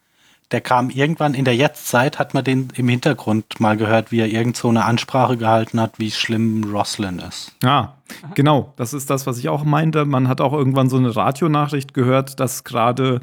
der 0.51 0.61
kam 0.61 0.89
irgendwann 0.89 1.33
in 1.33 1.45
der 1.45 1.55
Jetztzeit, 1.55 2.19
hat 2.19 2.33
man 2.33 2.43
den 2.43 2.67
im 2.75 2.89
Hintergrund 2.89 3.59
mal 3.59 3.77
gehört, 3.77 4.11
wie 4.11 4.19
er 4.19 4.27
irgend 4.27 4.57
so 4.57 4.67
eine 4.67 4.83
Ansprache 4.83 5.37
gehalten 5.37 5.79
hat, 5.79 5.97
wie 5.97 6.11
schlimm 6.11 6.65
Roslyn 6.65 7.19
ist. 7.19 7.53
Ah, 7.63 7.93
genau. 8.35 8.73
Das 8.75 8.93
ist 8.93 9.09
das, 9.09 9.25
was 9.25 9.37
ich 9.37 9.47
auch 9.47 9.63
meinte. 9.63 10.03
Man 10.03 10.27
hat 10.27 10.41
auch 10.41 10.53
irgendwann 10.53 10.89
so 10.89 10.97
eine 10.97 11.15
Radionachricht 11.15 11.93
gehört, 11.93 12.41
dass 12.41 12.65
gerade 12.65 13.21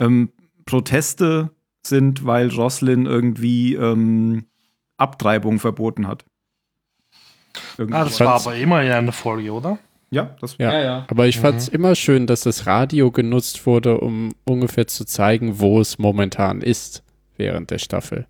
ähm, 0.00 0.30
Proteste 0.66 1.50
sind, 1.86 2.26
weil 2.26 2.48
Roslyn 2.48 3.06
irgendwie 3.06 3.74
ähm, 3.74 4.46
Abtreibung 4.96 5.60
verboten 5.60 6.08
hat. 6.08 6.24
Irgendwie 7.78 7.98
Ah, 7.98 8.04
das 8.04 8.20
war 8.20 8.34
aber 8.40 8.54
immer 8.56 8.82
in 8.82 8.90
einer 8.90 9.12
Folge, 9.12 9.52
oder? 9.52 9.78
Ja, 10.10 10.30
das 10.40 10.56
Ja. 10.58 10.72
ja, 10.72 10.84
ja. 10.84 11.06
Aber 11.08 11.26
ich 11.26 11.38
fand 11.40 11.58
es 11.58 11.68
immer 11.68 11.94
schön, 11.94 12.26
dass 12.26 12.42
das 12.42 12.66
Radio 12.66 13.10
genutzt 13.10 13.66
wurde, 13.66 13.98
um 13.98 14.32
ungefähr 14.44 14.86
zu 14.86 15.04
zeigen, 15.04 15.58
wo 15.58 15.80
es 15.80 15.98
momentan 15.98 16.60
ist 16.60 17.02
während 17.36 17.70
der 17.70 17.78
Staffel. 17.78 18.26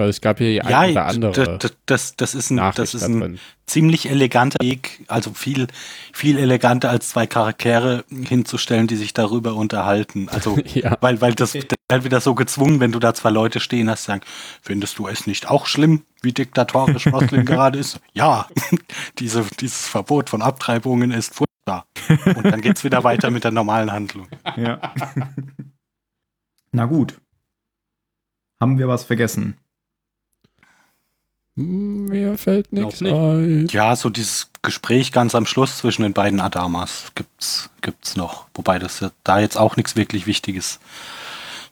Weil 0.00 0.08
es 0.08 0.22
gab 0.22 0.38
hier 0.38 0.48
die 0.48 0.62
ein 0.62 0.92
oder 0.92 1.06
andere 1.06 1.58
das, 1.58 1.76
das, 1.84 2.16
das 2.16 2.34
ist 2.34 2.48
ein, 2.48 2.54
Nachricht 2.54 2.78
das 2.78 2.94
ist 2.94 3.02
ein 3.02 3.38
ziemlich 3.66 4.08
eleganter 4.08 4.58
Weg, 4.62 5.04
also 5.08 5.34
viel, 5.34 5.66
viel 6.14 6.38
eleganter 6.38 6.88
als 6.88 7.10
zwei 7.10 7.26
Charaktere 7.26 8.06
hinzustellen, 8.08 8.86
die 8.86 8.96
sich 8.96 9.12
darüber 9.12 9.54
unterhalten. 9.54 10.30
Also, 10.30 10.58
Ja. 10.74 10.96
weil, 11.02 11.20
weil 11.20 11.34
das 11.34 11.52
das 11.52 11.64
halt 11.92 12.04
wieder 12.04 12.22
so 12.22 12.34
gezwungen, 12.34 12.80
wenn 12.80 12.92
du 12.92 12.98
da 12.98 13.12
zwei 13.12 13.28
Leute 13.28 13.60
stehen 13.60 13.90
hast, 13.90 14.04
sagen, 14.04 14.22
findest 14.62 14.98
du 14.98 15.06
es 15.06 15.26
nicht 15.26 15.50
auch 15.50 15.66
schlimm, 15.66 16.02
wie 16.22 16.32
diktatorisch 16.32 17.06
Roslin 17.08 17.44
gerade 17.44 17.78
ist? 17.78 18.00
Ja, 18.14 18.48
diese, 19.18 19.44
dieses 19.60 19.86
Verbot 19.86 20.30
von 20.30 20.40
Abtreibungen 20.40 21.10
ist 21.10 21.34
furchtbar. 21.34 21.84
Und 22.24 22.46
dann 22.46 22.62
geht's 22.62 22.84
wieder 22.84 23.04
weiter 23.04 23.30
mit 23.30 23.44
der 23.44 23.50
normalen 23.50 23.92
Handlung. 23.92 24.28
Ja. 24.56 24.94
Na 26.72 26.86
gut. 26.86 27.20
Haben 28.60 28.78
wir 28.78 28.88
was 28.88 29.04
vergessen? 29.04 29.56
Hm, 31.56 32.06
Mir 32.06 32.38
fällt 32.38 32.72
nichts 32.72 33.00
nicht. 33.00 33.12
ein. 33.12 33.66
Ja, 33.70 33.96
so 33.96 34.08
dieses 34.10 34.50
Gespräch 34.62 35.12
ganz 35.12 35.34
am 35.34 35.46
Schluss 35.46 35.78
zwischen 35.78 36.02
den 36.02 36.12
beiden 36.12 36.40
Adamas 36.40 37.12
gibt's, 37.14 37.70
gibt's 37.80 38.16
noch. 38.16 38.46
Wobei 38.54 38.78
das 38.78 39.00
ja 39.00 39.10
da 39.24 39.40
jetzt 39.40 39.56
auch 39.56 39.76
nichts 39.76 39.96
wirklich 39.96 40.26
Wichtiges 40.26 40.80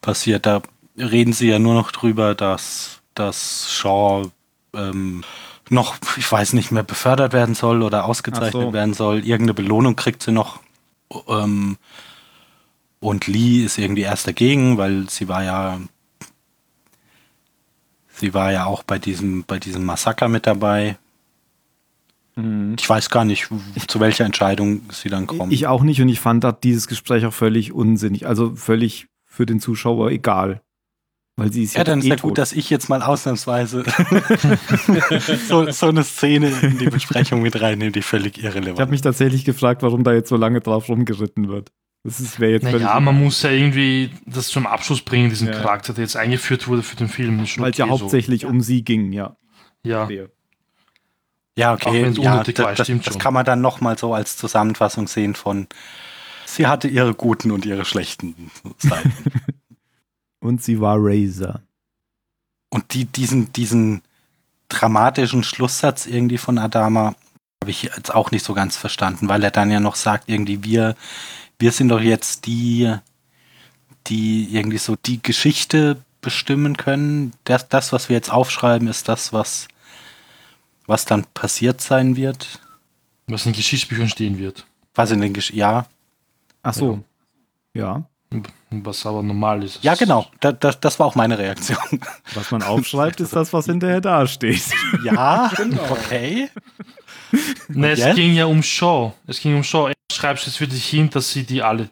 passiert. 0.01 0.47
Da 0.47 0.63
reden 0.97 1.33
sie 1.33 1.49
ja 1.49 1.59
nur 1.59 1.75
noch 1.75 1.93
drüber, 1.93 2.35
dass, 2.35 3.01
dass 3.15 3.73
Shaw 3.73 4.31
ähm, 4.75 5.23
noch, 5.71 5.97
ich 6.17 6.31
weiß 6.31 6.55
nicht 6.55 6.71
mehr, 6.73 6.83
befördert 6.83 7.33
werden 7.33 7.55
soll 7.55 7.83
oder 7.83 8.05
ausgezeichnet 8.07 8.53
so. 8.53 8.73
werden 8.73 8.95
soll. 8.95 9.19
Irgendeine 9.19 9.55
Belohnung 9.55 9.97
kriegt 9.97 10.23
sie 10.23 10.33
noch. 10.33 10.61
Ähm, 11.29 11.77
Und 13.01 13.27
Lee 13.27 13.63
ist 13.65 13.79
irgendwie 13.79 14.03
erst 14.03 14.27
dagegen, 14.27 14.77
weil 14.79 15.09
sie 15.09 15.29
war 15.29 15.45
ja 15.45 15.79
sie 18.19 18.35
war 18.35 18.53
ja 18.53 18.67
auch 18.67 18.83
bei 18.83 18.99
diesem 18.99 19.45
bei 19.45 19.59
diesem 19.59 19.85
Massaker 19.85 20.29
mit 20.29 20.47
dabei. 20.47 20.97
Mhm. 22.37 22.77
Ich 22.79 22.89
weiß 22.89 23.11
gar 23.11 23.25
nicht, 23.25 23.49
zu 23.89 24.01
welcher 24.01 24.25
Entscheidung 24.25 24.83
sie 24.93 25.09
dann 25.09 25.27
kommt. 25.27 25.53
Ich 25.53 25.67
auch 25.67 25.83
nicht 25.83 26.01
und 26.01 26.09
ich 26.09 26.21
fand 26.21 26.47
dieses 26.63 26.87
Gespräch 26.87 27.27
auch 27.27 27.33
völlig 27.33 27.73
unsinnig, 27.73 28.27
also 28.27 28.55
völlig 28.55 29.09
für 29.27 29.47
den 29.47 29.61
Zuschauer 29.61 30.11
egal. 30.11 30.61
Weil 31.37 31.53
sie 31.53 31.63
ist 31.63 31.77
ja, 31.77 31.85
dann 31.85 32.01
ist 32.01 32.07
eh 32.07 32.09
ja 32.09 32.17
tot. 32.17 32.31
gut, 32.31 32.39
dass 32.39 32.53
ich 32.53 32.69
jetzt 32.69 32.89
mal 32.89 33.01
ausnahmsweise 33.01 33.85
so, 35.49 35.71
so 35.71 35.87
eine 35.87 36.03
Szene 36.03 36.49
in 36.63 36.79
die 36.79 36.87
Besprechung 36.87 37.43
mit 37.43 37.61
reinnehme, 37.61 37.93
die 37.93 38.03
völlig 38.03 38.39
Ich 38.39 38.45
habe 38.45 38.59
irrelevant 38.59 38.91
mich 38.91 39.03
tatsächlich 39.03 39.45
gefragt, 39.45 39.85
warum 39.85 40.03
da 40.03 40.13
jetzt 40.13 40.31
so 40.31 40.37
lange 40.37 40.61
drauf 40.61 40.89
rumgeritten 40.89 41.47
wird. 41.49 41.71
Das 42.05 42.21
ist 42.21 42.41
wäre 42.41 42.53
jetzt 42.53 42.63
Naja, 42.63 42.99
man 43.01 43.23
muss 43.23 43.43
ja 43.43 43.51
irgendwie 43.51 44.11
das 44.25 44.49
zum 44.49 44.67
Abschluss 44.67 45.03
bringen, 45.03 45.31
diesen 45.31 45.49
Ja. 45.49 45.55
Charakter, 45.55 45.93
der 45.93 46.05
jetzt 46.05 46.17
eingeführt 46.17 46.69
wurde 46.69 46.83
für 46.83 46.97
den 46.97 47.09
Film. 47.09 47.39
Weil 47.59 47.71
es 47.71 47.77
ja 47.77 47.85
okay 47.87 47.97
so. 47.97 48.01
hauptsächlich 48.01 48.47
um 48.47 48.61
sie 48.61 48.83
ging, 48.83 49.13
ja. 49.13 49.37
Ja. 49.85 50.09
Ja, 51.57 51.73
okay, 51.75 52.13
ja, 52.21 52.45
das, 52.45 52.59
war, 52.59 52.75
das, 52.75 52.87
stimmt 52.87 53.05
das 53.05 53.19
kann 53.19 53.35
man 53.35 53.45
dann 53.45 53.61
nochmal 53.61 53.99
so 53.99 54.15
als 54.15 54.37
Zusammenfassung 54.37 55.09
sehen 55.09 55.35
von 55.35 55.67
sie 56.47 56.69
hatte 56.69 56.87
ihre 56.87 57.15
guten 57.15 57.51
und 57.51 57.67
ihre 57.67 57.85
schlechten 57.85 58.51
Seiten. 58.79 59.13
Und 60.41 60.63
sie 60.63 60.81
war 60.81 60.95
Razor. 60.99 61.63
und 62.71 62.95
die, 62.95 63.07
diesen, 63.07 63.53
diesen 63.53 64.03
dramatischen 64.69 65.43
Schlusssatz 65.43 66.07
irgendwie 66.07 66.39
von 66.39 66.59
Adama 66.59 67.17
habe 67.61 67.71
ich 67.71 67.83
jetzt 67.83 68.15
auch 68.15 68.31
nicht 68.31 68.45
so 68.45 68.55
ganz 68.55 68.77
verstanden, 68.77 69.29
weil 69.29 69.43
er 69.43 69.51
dann 69.51 69.71
ja 69.73 69.81
noch 69.81 69.97
sagt, 69.97 70.29
irgendwie 70.29 70.63
wir, 70.63 70.95
wir 71.59 71.73
sind 71.73 71.89
doch 71.89 72.01
jetzt 72.01 72.47
die, 72.47 72.95
die 74.07 74.49
irgendwie 74.55 74.79
so 74.79 74.97
die 74.97 75.23
Geschichte 75.23 76.03
bestimmen 76.21 76.77
können. 76.77 77.33
Das, 77.45 77.69
das, 77.69 77.93
was 77.93 78.09
wir 78.09 78.17
jetzt 78.17 78.33
aufschreiben, 78.33 78.89
ist 78.89 79.09
das, 79.09 79.33
was, 79.33 79.69
was 80.87 81.05
dann 81.05 81.25
passiert 81.35 81.81
sein 81.81 82.17
wird. 82.17 82.61
Was 83.27 83.47
in 83.47 83.53
Geschichtsbüchern 83.53 84.09
stehen 84.09 84.39
wird. 84.39 84.67
Was 84.95 85.11
in 85.11 85.21
den 85.21 85.33
Gesch 85.33 85.53
ja, 85.53 85.87
Ach 86.63 86.75
so. 86.75 87.03
Ja. 87.75 88.03
Was 88.71 89.07
aber 89.07 89.23
normal 89.23 89.63
ist. 89.63 89.83
ja 89.83 89.95
genau. 89.95 90.27
Da, 90.41 90.53
da, 90.53 90.73
das 90.73 90.99
war 90.99 91.07
auch 91.07 91.15
meine 91.15 91.39
Reaktion. 91.39 91.79
Was 92.35 92.51
man 92.51 92.63
aufschreibt, 92.63 93.21
ist 93.23 93.35
das, 93.35 93.53
was 93.53 93.67
hinterher 93.67 94.03
dasteht. 94.03 94.63
ja, 95.03 95.51
okay. 95.91 96.51
Ne, 97.69 97.91
es 97.91 98.15
ging 98.15 98.35
ja 98.35 98.47
um 98.47 98.63
Shaw. 98.63 99.13
Es 99.27 99.41
ging 99.41 99.57
um 99.57 99.63
Shaw. 99.63 99.93
Schreibst 100.13 100.47
du 100.47 100.51
jetzt 100.51 100.57
für 100.57 100.69
dich 100.69 100.87
hin, 100.87 101.11
dass 101.11 101.31
sie 101.31 101.45
die 101.45 101.63
alle, 101.63 101.91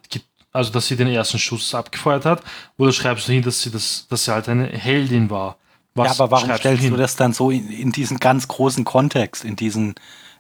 also 0.53 0.73
dass 0.73 0.87
sie 0.87 0.97
den 0.97 1.09
ersten 1.09 1.39
Schuss 1.39 1.75
abgefeuert 1.75 2.25
hat, 2.25 2.43
oder 2.79 2.93
schreibst 2.93 3.29
du 3.29 3.33
hin, 3.33 3.43
dass 3.43 3.61
sie 3.63 3.71
das, 3.71 4.07
dass 4.09 4.25
sie 4.25 4.33
halt 4.33 4.49
eine 4.49 4.67
Heldin 4.67 5.31
war? 5.31 5.57
Was 5.95 6.19
ja, 6.19 6.25
aber 6.25 6.31
warum 6.31 6.47
schreibst 6.49 6.63
stellst 6.63 6.83
hin? 6.83 6.93
du 6.93 6.97
das 6.97 7.17
dann 7.17 7.33
so 7.33 7.51
in, 7.51 7.71
in 7.71 7.93
diesen 7.93 8.19
ganz 8.19 8.49
großen 8.49 8.85
Kontext, 8.85 9.45
in 9.45 9.57
diesen 9.57 9.95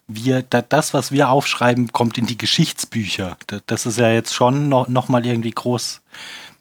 wir, 0.09 0.43
da, 0.43 0.63
das, 0.63 0.95
was 0.95 1.11
wir 1.11 1.31
aufschreiben, 1.31 1.93
kommt 1.93 2.17
in 2.19 2.27
die 2.27 2.39
Geschichtsbücher. 2.39 3.37
Da, 3.47 3.59
das 3.67 3.87
ist 3.87 3.99
ja 3.99 4.11
jetzt 4.11 4.35
schon 4.35 4.69
noch, 4.69 4.89
noch 4.89 5.09
mal 5.09 5.25
irgendwie 5.27 5.51
groß, 5.51 6.03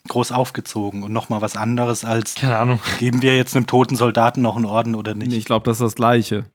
groß 0.07 0.31
aufgezogen 0.31 1.03
und 1.03 1.13
noch 1.13 1.29
mal 1.29 1.41
was 1.41 1.55
anderes 1.55 2.05
als 2.05 2.35
Keine 2.35 2.57
Ahnung. 2.57 2.79
geben 2.99 3.21
wir 3.21 3.35
jetzt 3.35 3.55
einem 3.55 3.67
toten 3.67 3.95
Soldaten 3.95 4.41
noch 4.41 4.55
einen 4.55 4.65
Orden 4.65 4.95
oder 4.95 5.13
nicht. 5.13 5.29
Nee, 5.29 5.37
ich 5.37 5.45
glaube, 5.45 5.65
das 5.65 5.77
ist 5.77 5.83
das 5.83 5.95
Gleiche. 5.95 6.45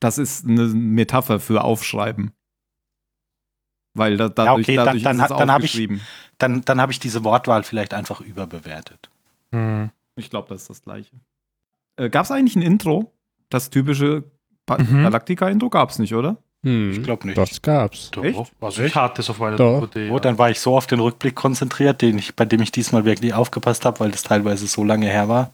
Das 0.00 0.18
ist 0.18 0.46
eine 0.46 0.64
Metapher 0.66 1.40
für 1.40 1.64
Aufschreiben. 1.64 2.32
Weil 3.96 4.16
da, 4.16 4.28
dadurch, 4.28 4.64
okay, 4.66 4.76
dann- 4.76 4.86
dadurch 4.86 5.02
dann 5.04 5.16
ist 5.16 5.22
hat- 5.22 5.30
es 5.30 5.36
dann 5.36 5.50
hab 5.52 5.60
ich- 5.60 5.66
aufgeschrieben. 5.70 6.00
Dann, 6.38 6.62
dann 6.64 6.80
habe 6.80 6.90
ich 6.92 6.98
diese 6.98 7.22
Wortwahl 7.24 7.62
vielleicht 7.62 7.94
einfach 7.94 8.20
überbewertet. 8.20 9.08
Hm. 9.52 9.90
Ich 10.16 10.30
glaube, 10.30 10.48
das 10.48 10.62
ist 10.62 10.70
das 10.70 10.82
Gleiche. 10.82 11.12
Äh, 11.96 12.10
gab 12.10 12.24
es 12.24 12.30
eigentlich 12.32 12.56
ein 12.56 12.62
Intro? 12.62 13.12
Das 13.50 13.70
typische 13.70 14.24
Pa- 14.66 14.78
Mhm. 14.78 15.02
Galactica-Intro 15.04 15.68
gab 15.70 15.90
es 15.90 15.98
nicht, 15.98 16.14
oder? 16.14 16.38
Hm, 16.64 16.92
Ich 16.92 17.02
glaub 17.02 17.24
nicht. 17.24 17.36
Das 17.36 17.60
gab's. 17.60 18.10
Doch, 18.10 18.24
Echt? 18.24 18.52
Also 18.60 18.82
ich 18.82 18.94
hatte 18.96 19.20
es 19.20 19.28
auf 19.30 19.38
meiner 19.38 19.56
Doch. 19.56 19.80
DVD. 19.88 20.10
Oh, 20.10 20.18
dann 20.18 20.38
war 20.38 20.50
ich 20.50 20.58
so 20.58 20.74
auf 20.76 20.86
den 20.86 20.98
Rückblick 21.00 21.34
konzentriert, 21.34 22.00
den 22.00 22.16
ich, 22.18 22.34
bei 22.34 22.46
dem 22.46 22.62
ich 22.62 22.72
diesmal 22.72 23.04
wirklich 23.04 23.34
aufgepasst 23.34 23.84
habe, 23.84 24.00
weil 24.00 24.10
das 24.10 24.22
teilweise 24.22 24.66
so 24.66 24.82
lange 24.82 25.06
her 25.06 25.28
war, 25.28 25.52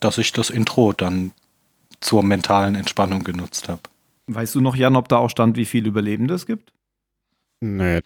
dass 0.00 0.18
ich 0.18 0.30
das 0.32 0.50
Intro 0.50 0.92
dann 0.92 1.32
zur 2.00 2.22
mentalen 2.22 2.74
Entspannung 2.74 3.24
genutzt 3.24 3.68
habe. 3.68 3.80
Weißt 4.26 4.54
du 4.54 4.60
noch, 4.60 4.76
Jan, 4.76 4.96
ob 4.96 5.08
da 5.08 5.16
auch 5.18 5.30
stand, 5.30 5.56
wie 5.56 5.64
viele 5.64 5.88
Überlebende 5.88 6.34
es 6.34 6.46
gibt? 6.46 6.72
Nee. 7.60 8.00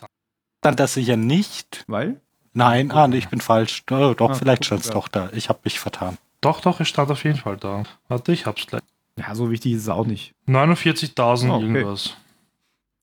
Dann 0.61 0.77
das 0.77 0.95
sicher 0.95 1.17
nicht. 1.17 1.85
Weil? 1.89 2.21
Nein, 2.55 2.91
ah, 2.93 3.09
nee, 3.09 3.19
ich 3.19 3.29
bin 3.29 3.41
falsch. 3.41 3.83
Oh, 3.91 4.15
doch, 4.17 4.31
Ah, 4.31 4.35
vielleicht 4.35 4.65
stand 4.65 4.83
es 4.83 4.89
ja. 4.89 4.95
doch 4.95 5.09
da. 5.09 5.31
Ich 5.33 5.49
habe 5.49 5.61
mich 5.65 5.81
vertan. 5.81 6.19
Doch, 6.41 6.61
doch, 6.61 6.81
es 6.81 6.89
stand 6.89 7.11
auf 7.11 7.25
jeden 7.25 7.39
Fall 7.39 7.57
da. 7.57 7.85
Warte, 8.09 8.33
ich 8.33 8.47
hab's 8.47 8.67
gleich. 8.67 8.83
Ja, 9.19 9.35
so 9.35 9.51
wichtig 9.51 9.73
ist 9.73 9.83
es 9.83 9.89
auch 9.89 10.07
nicht. 10.07 10.35
49.000 10.49 11.51
Ah, 11.51 11.57
okay. 11.57 11.65
irgendwas. 11.67 12.17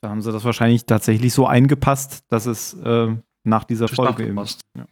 Da 0.02 0.10
haben 0.10 0.22
sie 0.22 0.32
das 0.32 0.44
wahrscheinlich 0.46 0.86
tatsächlich 0.86 1.34
so 1.34 1.46
eingepasst, 1.46 2.24
dass 2.30 2.46
es 2.46 2.74
äh, 2.74 3.16
nach 3.44 3.64
dieser 3.66 3.88
Das 3.88 3.96
Folge 3.96 4.26
eben. 4.26 4.36
passt. 4.36 4.62
Ja. 4.78 4.86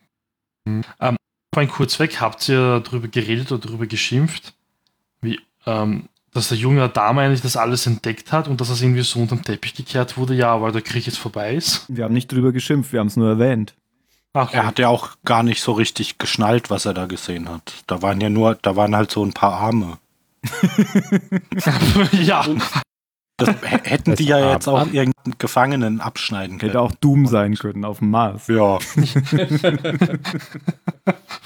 Hm. 0.67 0.83
Ähm, 0.99 1.15
mein 1.55 1.69
Kurzweg, 1.69 2.19
habt 2.19 2.47
ihr 2.49 2.81
darüber 2.81 3.07
geredet 3.07 3.51
oder 3.51 3.65
darüber 3.67 3.87
geschimpft, 3.87 4.53
ähm, 5.67 6.07
dass 6.33 6.49
der 6.49 6.57
junge 6.57 6.87
Dame 6.89 7.21
eigentlich 7.21 7.41
das 7.41 7.57
alles 7.57 7.85
entdeckt 7.87 8.31
hat 8.31 8.47
und 8.47 8.61
dass 8.61 8.69
das 8.69 8.81
irgendwie 8.81 9.01
so 9.01 9.19
unter 9.19 9.35
den 9.35 9.43
Teppich 9.43 9.75
gekehrt 9.75 10.17
wurde, 10.17 10.33
ja, 10.33 10.59
weil 10.61 10.71
der 10.71 10.81
Krieg 10.81 11.05
jetzt 11.05 11.17
vorbei 11.19 11.53
ist? 11.55 11.85
Wir 11.87 12.05
haben 12.05 12.13
nicht 12.13 12.31
drüber 12.31 12.51
geschimpft, 12.51 12.93
wir 12.93 12.99
haben 12.99 13.07
es 13.07 13.17
nur 13.17 13.29
erwähnt. 13.29 13.75
Ach, 14.33 14.53
Er 14.53 14.67
hat 14.67 14.77
ja 14.77 14.89
auch 14.89 15.11
gar 15.25 15.41
nicht 15.43 15.61
so 15.61 15.71
richtig 15.71 16.17
geschnallt, 16.19 16.69
was 16.69 16.85
er 16.85 16.93
da 16.93 17.05
gesehen 17.07 17.49
hat. 17.49 17.73
Da 17.87 18.01
waren 18.01 18.21
ja 18.21 18.29
nur, 18.29 18.55
da 18.55 18.75
waren 18.75 18.95
halt 18.95 19.09
so 19.11 19.25
ein 19.25 19.33
paar 19.33 19.53
Arme. 19.53 19.97
ja, 22.11 22.45
Das 23.37 23.49
hätten 23.61 24.11
Das 24.11 24.17
die 24.17 24.25
ja 24.25 24.53
jetzt 24.53 24.67
auch 24.67 24.85
irgendeinen 24.85 25.37
Gefangenen 25.39 26.01
abschneiden 26.01 26.59
können. 26.59 26.71
Hätte 26.71 26.81
auch 26.81 26.91
Doom 26.91 27.25
sein 27.25 27.55
können 27.55 27.85
auf 27.85 27.99
dem 27.99 28.11
Mars. 28.11 28.47
Ja, 28.47 28.77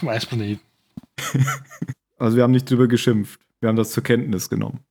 weiß 0.02 0.32
man 0.32 0.40
nicht. 0.40 0.62
Also 2.18 2.38
wir 2.38 2.44
haben 2.44 2.52
nicht 2.52 2.70
drüber 2.70 2.88
geschimpft. 2.88 3.40
Wir 3.62 3.70
haben 3.70 3.76
das 3.78 3.92
zur 3.92 4.04
Kenntnis 4.04 4.50
genommen. 4.50 4.82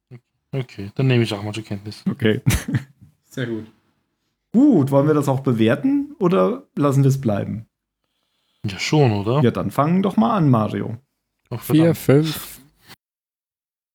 Okay, 0.52 0.90
dann 0.94 1.06
nehme 1.06 1.22
ich 1.22 1.34
auch 1.34 1.42
mal 1.42 1.52
zur 1.52 1.64
Kenntnis. 1.64 2.02
Okay. 2.08 2.40
Sehr 3.24 3.46
gut. 3.46 3.66
Gut, 4.52 4.90
wollen 4.90 5.06
wir 5.06 5.14
das 5.14 5.28
auch 5.28 5.40
bewerten 5.40 6.14
oder 6.18 6.64
lassen 6.74 7.02
wir 7.04 7.08
es 7.08 7.20
bleiben? 7.20 7.66
Ja, 8.64 8.78
schon, 8.78 9.12
oder? 9.12 9.40
Ja, 9.42 9.50
dann 9.50 9.70
fangen 9.70 10.02
doch 10.02 10.16
mal 10.16 10.36
an, 10.36 10.50
Mario. 10.50 10.98
Ach, 11.50 11.62
4, 11.62 11.94
verdammt. 11.94 12.28
5. 12.28 12.60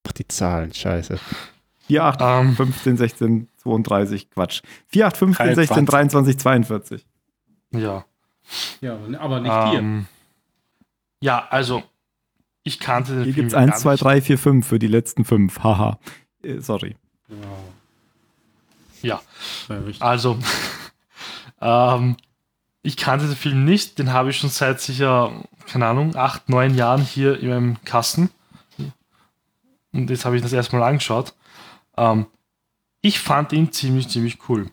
Ach, 0.07 0.11
die 0.13 0.27
Zahlen, 0.27 0.73
scheiße. 0.73 1.19
4, 1.87 2.03
8, 2.03 2.19
Ähm, 2.21 2.55
15, 2.55 2.97
16, 2.97 3.47
32, 3.57 4.29
Quatsch. 4.29 4.61
4, 4.87 5.07
8, 5.07 5.17
15, 5.17 5.55
16, 5.55 5.85
23. 5.85 6.37
23, 6.37 6.39
42. 6.39 7.07
ja. 7.71 8.05
Ja, 8.79 8.99
aber 9.19 9.39
nicht 9.39 9.69
hier. 9.69 9.79
Ähm, 9.79 10.05
ja, 11.19 11.47
also, 11.49 11.81
ich 12.65 12.79
kannte 12.79 13.13
den 13.13 13.23
Hier 13.23 13.33
Film 13.33 13.47
gibt 13.47 13.47
es 13.47 13.53
ja 13.53 13.59
1, 13.59 13.71
gar 13.71 13.79
2, 13.79 13.91
nicht. 13.91 14.03
3, 14.03 14.21
4, 14.21 14.37
5 14.37 14.67
für 14.67 14.79
die 14.79 14.87
letzten 14.87 15.23
5. 15.23 15.59
Haha. 15.63 15.99
Äh, 16.43 16.59
sorry. 16.59 16.95
Ja, 19.01 19.21
Ja, 19.69 19.77
also, 19.99 20.39
ähm, 21.61 22.17
ich 22.81 22.97
kannte 22.97 23.27
den 23.27 23.35
Film 23.35 23.65
nicht, 23.65 23.99
den 23.99 24.11
habe 24.11 24.31
ich 24.31 24.37
schon 24.37 24.49
seit 24.49 24.81
sicher, 24.81 25.31
keine 25.67 25.85
Ahnung, 25.85 26.15
acht, 26.15 26.49
neun 26.49 26.75
Jahren 26.75 27.01
hier 27.01 27.39
in 27.39 27.49
meinem 27.49 27.83
Kasten. 27.85 28.31
Und 29.91 30.09
jetzt 30.09 30.25
habe 30.25 30.35
ich 30.35 30.41
das 30.41 30.51
erstmal 30.51 30.83
angeschaut. 30.83 31.33
Ähm, 31.97 32.25
ich 33.01 33.19
fand 33.19 33.53
ihn 33.53 33.71
ziemlich, 33.71 34.09
ziemlich 34.09 34.49
cool. 34.49 34.71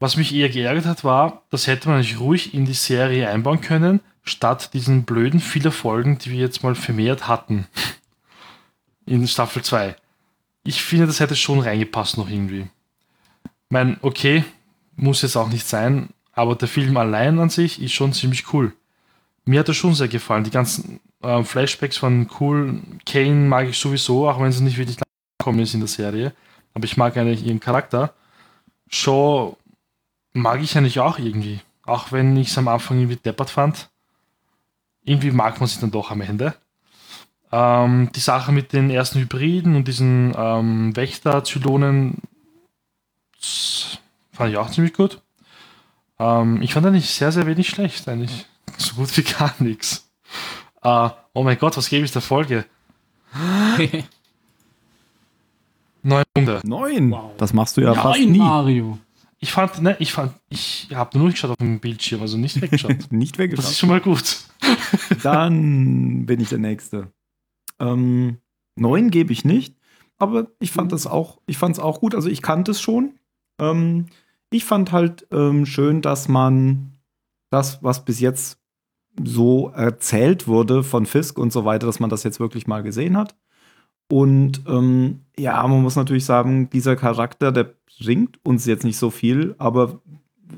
Was 0.00 0.16
mich 0.16 0.34
eher 0.34 0.48
geärgert 0.48 0.86
hat, 0.86 1.04
war, 1.04 1.42
das 1.50 1.66
hätte 1.66 1.90
man 1.90 1.98
nicht 1.98 2.18
ruhig 2.18 2.54
in 2.54 2.64
die 2.64 2.72
Serie 2.72 3.28
einbauen 3.28 3.60
können, 3.60 4.00
statt 4.24 4.72
diesen 4.72 5.04
blöden 5.04 5.38
viele 5.38 5.70
Folgen, 5.70 6.18
die 6.18 6.30
wir 6.30 6.38
jetzt 6.38 6.62
mal 6.62 6.74
vermehrt 6.74 7.28
hatten. 7.28 7.66
In 9.06 9.28
Staffel 9.28 9.62
2. 9.62 9.94
Ich 10.64 10.82
finde, 10.82 11.06
das 11.06 11.20
hätte 11.20 11.36
schon 11.36 11.60
reingepasst 11.60 12.16
noch 12.16 12.28
irgendwie. 12.28 12.66
Ich 13.44 13.70
meine, 13.70 13.98
okay, 14.00 14.44
muss 14.96 15.22
jetzt 15.22 15.36
auch 15.36 15.48
nicht 15.48 15.66
sein, 15.66 16.08
aber 16.32 16.56
der 16.56 16.68
Film 16.68 16.96
allein 16.96 17.38
an 17.38 17.50
sich 17.50 17.82
ist 17.82 17.92
schon 17.92 18.14
ziemlich 18.14 18.52
cool. 18.52 18.72
Mir 19.44 19.60
hat 19.60 19.68
er 19.68 19.74
schon 19.74 19.94
sehr 19.94 20.08
gefallen. 20.08 20.44
Die 20.44 20.50
ganzen 20.50 21.00
äh, 21.22 21.42
Flashbacks 21.42 22.02
waren 22.02 22.30
cool. 22.40 22.80
Kane 23.04 23.46
mag 23.46 23.68
ich 23.68 23.78
sowieso, 23.78 24.28
auch 24.28 24.40
wenn 24.40 24.48
es 24.48 24.60
nicht 24.60 24.78
wirklich 24.78 24.98
gekommen 25.38 25.60
ist 25.60 25.74
in 25.74 25.80
der 25.80 25.88
Serie. 25.88 26.32
Aber 26.72 26.84
ich 26.84 26.96
mag 26.96 27.16
eigentlich 27.16 27.44
ihren 27.44 27.60
Charakter. 27.60 28.14
Shaw 28.88 29.56
mag 30.32 30.62
ich 30.62 30.76
eigentlich 30.78 31.00
auch 31.00 31.18
irgendwie. 31.18 31.60
Auch 31.84 32.10
wenn 32.10 32.36
ich 32.38 32.48
es 32.48 32.58
am 32.58 32.68
Anfang 32.68 32.98
irgendwie 32.98 33.16
deppert 33.16 33.50
fand. 33.50 33.90
Irgendwie 35.04 35.30
mag 35.30 35.60
man 35.60 35.68
sie 35.68 35.80
dann 35.80 35.90
doch 35.90 36.10
am 36.10 36.20
Ende. 36.20 36.54
Ähm, 37.52 38.10
die 38.14 38.20
Sache 38.20 38.52
mit 38.52 38.72
den 38.72 38.90
ersten 38.90 39.20
Hybriden 39.20 39.76
und 39.76 39.86
diesen 39.86 40.34
ähm, 40.36 40.96
Wächter-Zylonen 40.96 42.22
das 43.44 43.98
fand 44.32 44.50
ich 44.50 44.56
auch 44.56 44.70
ziemlich 44.70 44.94
gut. 44.94 45.20
Ähm, 46.18 46.62
ich 46.62 46.72
fand 46.72 46.86
eigentlich 46.86 47.10
sehr, 47.10 47.30
sehr 47.30 47.46
wenig 47.46 47.68
schlecht, 47.68 48.08
eigentlich. 48.08 48.46
So 48.78 48.94
gut 48.94 49.14
wie 49.16 49.22
gar 49.22 49.54
nichts. 49.58 50.08
Äh, 50.82 51.10
oh 51.34 51.42
mein 51.42 51.58
Gott, 51.58 51.76
was 51.76 51.88
gebe 51.88 52.04
ich 52.04 52.12
der 52.12 52.22
Folge? 52.22 52.64
Neun 56.02 56.24
Punkte. 56.34 56.60
Neun. 56.64 57.10
Wow. 57.10 57.32
Das 57.36 57.52
machst 57.52 57.76
du 57.76 57.82
ja 57.82 57.94
fast 57.94 58.18
Nein, 58.18 58.32
nie. 58.32 58.38
Mario. 58.38 58.98
Ich 59.40 59.52
fand, 59.52 59.82
ne, 59.82 59.96
ich 59.98 60.12
fand, 60.12 60.32
ich 60.48 60.88
habe 60.94 61.18
nur 61.18 61.30
geschaut 61.30 61.50
auf 61.50 61.56
dem 61.58 61.78
Bildschirm, 61.80 62.22
also 62.22 62.38
nicht 62.38 62.60
weggeschaut. 62.62 62.96
Nicht 63.10 63.34
Das 63.34 63.38
weggeschaut. 63.40 63.70
ist 63.70 63.78
schon 63.78 63.90
mal 63.90 64.00
gut. 64.00 64.36
Dann 65.22 66.26
bin 66.26 66.40
ich 66.40 66.48
der 66.48 66.58
Nächste. 66.58 67.12
Ähm, 67.78 68.38
neun 68.76 69.10
gebe 69.10 69.32
ich 69.32 69.44
nicht, 69.44 69.76
aber 70.18 70.48
ich 70.60 70.70
fand 70.70 70.92
das 70.92 71.06
auch, 71.06 71.40
ich 71.46 71.58
fand 71.58 71.76
es 71.76 71.82
auch 71.82 72.00
gut. 72.00 72.14
Also 72.14 72.28
ich 72.28 72.42
kannte 72.42 72.70
es 72.70 72.80
schon. 72.80 73.18
Ähm, 73.60 74.06
ich 74.50 74.64
fand 74.64 74.92
halt 74.92 75.26
ähm, 75.30 75.66
schön, 75.66 76.00
dass 76.00 76.28
man 76.28 76.92
das, 77.50 77.82
was 77.82 78.04
bis 78.04 78.20
jetzt 78.20 78.58
so 79.22 79.68
erzählt 79.68 80.48
wurde 80.48 80.82
von 80.82 81.06
Fisk 81.06 81.38
und 81.38 81.52
so 81.52 81.64
weiter, 81.64 81.86
dass 81.86 82.00
man 82.00 82.10
das 82.10 82.24
jetzt 82.24 82.40
wirklich 82.40 82.66
mal 82.66 82.82
gesehen 82.82 83.16
hat. 83.16 83.36
Und 84.10 84.62
ähm, 84.66 85.20
ja, 85.38 85.66
man 85.66 85.82
muss 85.82 85.96
natürlich 85.96 86.24
sagen, 86.24 86.68
dieser 86.70 86.96
Charakter, 86.96 87.52
der 87.52 87.74
bringt 87.98 88.44
uns 88.44 88.66
jetzt 88.66 88.84
nicht 88.84 88.98
so 88.98 89.10
viel, 89.10 89.54
aber 89.58 90.00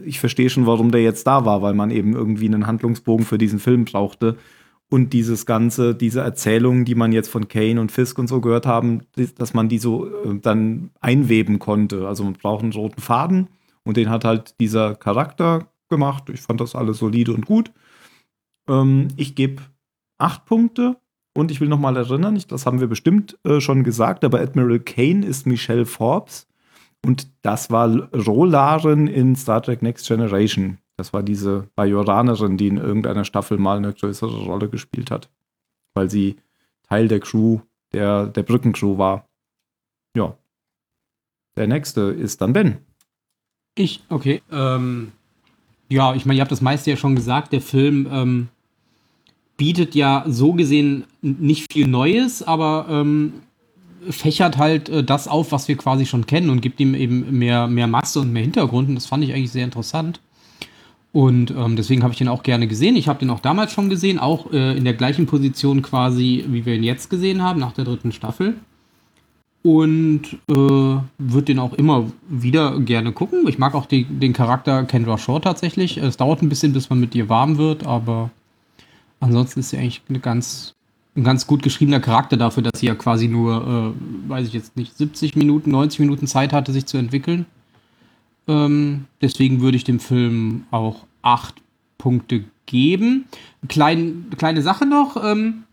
ich 0.04 0.20
verstehe 0.20 0.50
schon, 0.50 0.66
warum 0.66 0.90
der 0.90 1.02
jetzt 1.02 1.26
da 1.26 1.44
war, 1.44 1.62
weil 1.62 1.74
man 1.74 1.90
eben 1.90 2.14
irgendwie 2.14 2.46
einen 2.46 2.66
Handlungsbogen 2.66 3.24
für 3.24 3.38
diesen 3.38 3.58
Film 3.58 3.84
brauchte. 3.84 4.36
Und 4.88 5.12
dieses 5.12 5.46
ganze, 5.46 5.96
diese 5.96 6.20
Erzählungen, 6.20 6.84
die 6.84 6.94
man 6.94 7.10
jetzt 7.10 7.28
von 7.28 7.48
Kane 7.48 7.80
und 7.80 7.90
Fisk 7.90 8.18
und 8.18 8.28
so 8.28 8.40
gehört 8.40 8.66
haben, 8.66 9.02
dass 9.36 9.52
man 9.52 9.68
die 9.68 9.78
so 9.78 10.06
äh, 10.06 10.38
dann 10.40 10.90
einweben 11.00 11.58
konnte. 11.58 12.06
Also 12.06 12.22
man 12.22 12.34
braucht 12.34 12.62
einen 12.62 12.72
roten 12.72 13.00
Faden 13.00 13.48
und 13.82 13.96
den 13.96 14.10
hat 14.10 14.24
halt 14.24 14.60
dieser 14.60 14.94
Charakter 14.94 15.66
gemacht. 15.88 16.30
Ich 16.32 16.40
fand 16.40 16.60
das 16.60 16.76
alles 16.76 16.98
solide 16.98 17.32
und 17.32 17.46
gut. 17.46 17.72
Ähm, 18.68 19.08
ich 19.16 19.34
gebe 19.34 19.62
acht 20.18 20.44
Punkte 20.44 20.96
und 21.34 21.50
ich 21.50 21.60
will 21.60 21.68
noch 21.68 21.80
mal 21.80 21.96
erinnern, 21.96 22.36
ich, 22.36 22.46
das 22.46 22.64
haben 22.64 22.80
wir 22.80 22.86
bestimmt 22.86 23.38
äh, 23.44 23.60
schon 23.60 23.84
gesagt, 23.84 24.24
aber 24.24 24.40
Admiral 24.40 24.80
Kane 24.80 25.26
ist 25.26 25.46
Michelle 25.46 25.86
Forbes 25.86 26.46
und 27.04 27.28
das 27.42 27.70
war 27.70 28.10
Rolarin 28.12 29.06
in 29.06 29.36
Star 29.36 29.62
Trek 29.62 29.82
Next 29.82 30.06
Generation. 30.06 30.78
Das 30.96 31.12
war 31.12 31.22
diese 31.22 31.68
Bajoranerin, 31.74 32.56
die 32.56 32.68
in 32.68 32.78
irgendeiner 32.78 33.24
Staffel 33.24 33.58
mal 33.58 33.76
eine 33.76 33.92
größere 33.92 34.44
Rolle 34.44 34.68
gespielt 34.68 35.10
hat, 35.10 35.30
weil 35.94 36.10
sie 36.10 36.36
Teil 36.88 37.08
der 37.08 37.20
Crew, 37.20 37.60
der, 37.92 38.26
der 38.26 38.42
Brückencrew 38.42 38.98
war. 38.98 39.28
Ja. 40.16 40.36
Der 41.56 41.66
nächste 41.66 42.02
ist 42.02 42.40
dann 42.40 42.52
Ben. 42.52 42.78
Ich, 43.74 44.02
okay. 44.08 44.42
Ähm, 44.50 45.12
ja, 45.88 46.14
ich 46.14 46.26
meine, 46.26 46.38
ihr 46.38 46.40
habt 46.40 46.52
das 46.52 46.60
meiste 46.60 46.90
ja 46.90 46.96
schon 46.96 47.14
gesagt. 47.14 47.52
Der 47.52 47.60
Film 47.60 48.08
ähm, 48.10 48.48
bietet 49.56 49.94
ja 49.94 50.24
so 50.26 50.54
gesehen 50.54 51.04
nicht 51.20 51.72
viel 51.72 51.86
Neues, 51.86 52.42
aber 52.42 52.86
ähm, 52.88 53.42
fächert 54.10 54.58
halt 54.58 54.88
äh, 54.88 55.04
das 55.04 55.28
auf, 55.28 55.52
was 55.52 55.68
wir 55.68 55.76
quasi 55.76 56.06
schon 56.06 56.26
kennen 56.26 56.50
und 56.50 56.60
gibt 56.60 56.80
ihm 56.80 56.94
eben 56.94 57.38
mehr, 57.38 57.66
mehr 57.66 57.86
Masse 57.86 58.20
und 58.20 58.32
mehr 58.32 58.42
Hintergrund. 58.42 58.88
Und 58.88 58.94
das 58.94 59.06
fand 59.06 59.24
ich 59.24 59.32
eigentlich 59.32 59.52
sehr 59.52 59.64
interessant. 59.64 60.20
Und 61.12 61.50
ähm, 61.50 61.76
deswegen 61.76 62.02
habe 62.02 62.12
ich 62.12 62.18
den 62.18 62.28
auch 62.28 62.42
gerne 62.42 62.66
gesehen. 62.66 62.96
Ich 62.96 63.08
habe 63.08 63.18
den 63.18 63.30
auch 63.30 63.40
damals 63.40 63.72
schon 63.72 63.88
gesehen, 63.88 64.18
auch 64.18 64.52
äh, 64.52 64.76
in 64.76 64.84
der 64.84 64.94
gleichen 64.94 65.26
Position 65.26 65.80
quasi, 65.80 66.44
wie 66.48 66.66
wir 66.66 66.74
ihn 66.74 66.84
jetzt 66.84 67.08
gesehen 67.08 67.42
haben, 67.42 67.60
nach 67.60 67.72
der 67.72 67.84
dritten 67.84 68.12
Staffel 68.12 68.56
und 69.66 70.38
äh, 70.48 70.54
würde 70.54 71.42
den 71.44 71.58
auch 71.58 71.72
immer 71.72 72.12
wieder 72.28 72.78
gerne 72.78 73.10
gucken. 73.10 73.48
Ich 73.48 73.58
mag 73.58 73.74
auch 73.74 73.86
die, 73.86 74.04
den 74.04 74.32
Charakter 74.32 74.84
Kendra 74.84 75.18
Shaw 75.18 75.40
tatsächlich. 75.40 75.96
Es 75.96 76.16
dauert 76.16 76.40
ein 76.40 76.48
bisschen, 76.48 76.72
bis 76.72 76.88
man 76.88 77.00
mit 77.00 77.16
ihr 77.16 77.28
warm 77.28 77.58
wird, 77.58 77.84
aber 77.84 78.30
ansonsten 79.18 79.58
ist 79.58 79.70
sie 79.70 79.78
eigentlich 79.78 80.02
eine 80.08 80.20
ganz, 80.20 80.75
ein 81.16 81.24
ganz 81.24 81.46
gut 81.46 81.62
geschriebener 81.62 82.00
Charakter 82.00 82.36
dafür, 82.36 82.62
dass 82.62 82.80
sie 82.80 82.86
ja 82.86 82.94
quasi 82.94 83.28
nur, 83.28 83.94
äh, 83.96 84.30
weiß 84.30 84.46
ich 84.46 84.52
jetzt 84.52 84.76
nicht, 84.76 84.96
70 84.96 85.36
Minuten, 85.36 85.70
90 85.70 86.00
Minuten 86.00 86.26
Zeit 86.26 86.52
hatte, 86.52 86.72
sich 86.72 86.86
zu 86.86 86.98
entwickeln. 86.98 87.46
Ähm, 88.48 89.06
deswegen 89.20 89.60
würde 89.60 89.76
ich 89.76 89.84
dem 89.84 89.98
Film 89.98 90.64
auch 90.70 91.06
acht 91.22 91.54
Punkte 91.98 92.44
geben. 92.66 93.26
Klein, 93.68 94.26
kleine 94.36 94.62
Sache 94.62 94.86
noch. 94.86 95.22
Ähm, 95.22 95.64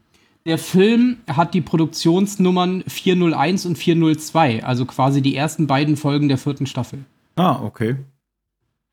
der 0.45 0.57
Film 0.57 1.17
hat 1.27 1.53
die 1.53 1.61
Produktionsnummern 1.61 2.83
401 2.87 3.65
und 3.65 3.77
402, 3.77 4.63
also 4.63 4.85
quasi 4.85 5.21
die 5.21 5.35
ersten 5.35 5.67
beiden 5.67 5.95
Folgen 5.95 6.27
der 6.27 6.37
vierten 6.37 6.65
Staffel. 6.65 7.05
Ah, 7.35 7.61
okay. 7.61 7.95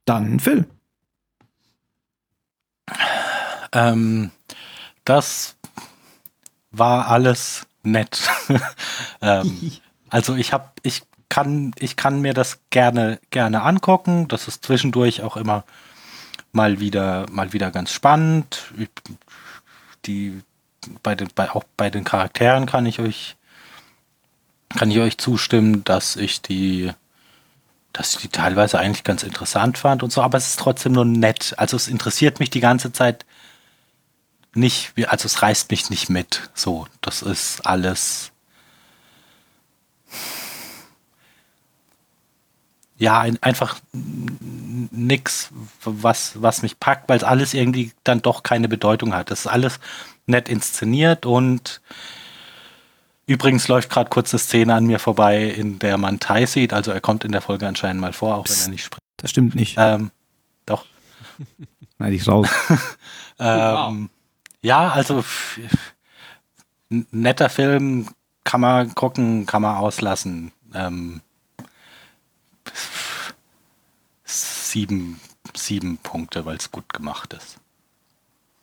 Dann 0.05 0.41
Phil. 0.41 0.67
Ähm, 3.73 4.31
das 5.05 5.57
war 6.71 7.09
alles 7.09 7.67
nett. 7.83 8.21
ähm, 9.23 9.73
also 10.11 10.35
ich 10.35 10.53
habe, 10.53 10.69
ich 10.83 11.03
kann, 11.29 11.73
ich 11.79 11.97
kann 11.97 12.21
mir 12.21 12.35
das 12.35 12.61
gerne, 12.71 13.19
gerne 13.31 13.63
angucken. 13.63 14.29
Das 14.29 14.49
ist 14.49 14.65
zwischendurch 14.65 15.23
auch 15.23 15.37
immer 15.37 15.65
mal 16.53 16.81
wieder, 16.81 17.27
mal 17.31 17.53
wieder 17.53 17.71
ganz 17.71 17.93
spannend. 17.93 18.73
Die, 20.07 20.43
bei 21.03 21.15
den, 21.15 21.29
bei, 21.35 21.51
auch 21.51 21.65
bei 21.77 21.91
den 21.91 22.05
Charakteren 22.05 22.67
kann 22.67 22.87
ich 22.87 22.99
euch, 22.99 23.37
kann 24.77 24.91
ich 24.91 24.99
euch 24.99 25.19
zustimmen, 25.19 25.85
dass 25.85 26.17
ich 26.17 26.43
die, 26.43 26.91
dass 27.93 28.15
ich 28.15 28.23
die 28.23 28.29
teilweise 28.29 28.79
eigentlich 28.79 29.05
ganz 29.05 29.23
interessant 29.23 29.79
fand 29.79 30.03
und 30.03 30.13
so, 30.13 30.23
aber 30.23 30.39
es 30.39 30.49
ist 30.49 30.59
trotzdem 30.59 30.93
nur 30.93 31.05
nett. 31.05 31.55
Also 31.59 31.77
es 31.77 31.89
interessiert 31.89 32.41
mich 32.41 32.51
die 32.51 32.61
ganze 32.61 32.93
Zeit 32.93 33.25
nicht, 34.55 34.93
wie- 34.97 35.07
also 35.07 35.27
es 35.27 35.43
reißt 35.43 35.71
mich 35.71 35.91
nicht 35.91 36.09
mit. 36.11 36.51
So, 36.55 36.87
das 37.01 37.23
ist 37.23 37.67
alles. 37.67 38.33
Ja, 42.99 43.21
ein, 43.21 43.39
einfach 43.43 43.81
n- 43.95 44.89
nix, 44.93 45.51
was, 45.85 46.33
was 46.43 46.63
mich 46.63 46.79
packt, 46.79 47.09
weil 47.09 47.17
es 47.17 47.25
alles 47.25 47.55
irgendwie 47.55 47.93
dann 48.05 48.21
doch 48.21 48.43
keine 48.43 48.69
Bedeutung 48.69 49.15
hat. 49.15 49.31
Das 49.31 49.41
ist 49.41 49.47
alles 49.47 49.81
nett 50.27 50.49
inszeniert 50.51 51.25
und 51.25 51.81
übrigens 53.27 53.69
läuft 53.69 53.89
gerade 53.89 54.11
kurz 54.11 54.35
eine 54.35 54.39
Szene 54.41 54.75
an 54.75 54.85
mir 54.87 54.99
vorbei, 54.99 55.45
in 55.45 55.79
der 55.79 55.97
man 55.97 56.21
Tai 56.21 56.45
sieht. 56.45 56.75
Also 56.75 56.91
er 56.91 57.01
kommt 57.01 57.25
in 57.25 57.33
der 57.33 57.41
Folge 57.41 57.67
anscheinend 57.67 58.03
mal 58.03 58.13
vor, 58.13 58.35
auch 58.37 58.47
wenn 58.49 58.57
er 58.61 58.69
nicht 58.69 58.85
spricht. 58.85 59.01
Das 59.17 59.31
stimmt 59.31 59.55
nicht. 59.55 59.77
Ähm, 59.79 60.11
doch. 60.67 60.85
Nein, 61.99 62.13
ich 62.13 62.27
raus. 62.29 62.49
Ähm, 63.43 64.11
Ja, 64.63 64.91
also 64.91 65.25
netter 66.89 67.49
Film, 67.49 68.09
kann 68.45 68.61
man 68.61 68.95
gucken, 68.95 69.47
kann 69.47 69.63
man 69.63 69.77
auslassen. 69.77 70.53
Ähm, 70.75 71.21
sieben, 74.25 75.21
sieben 75.55 75.99
Punkte, 75.99 76.45
weil 76.45 76.57
es 76.57 76.71
gut 76.71 76.93
gemacht 76.93 77.33
ist. 77.35 77.59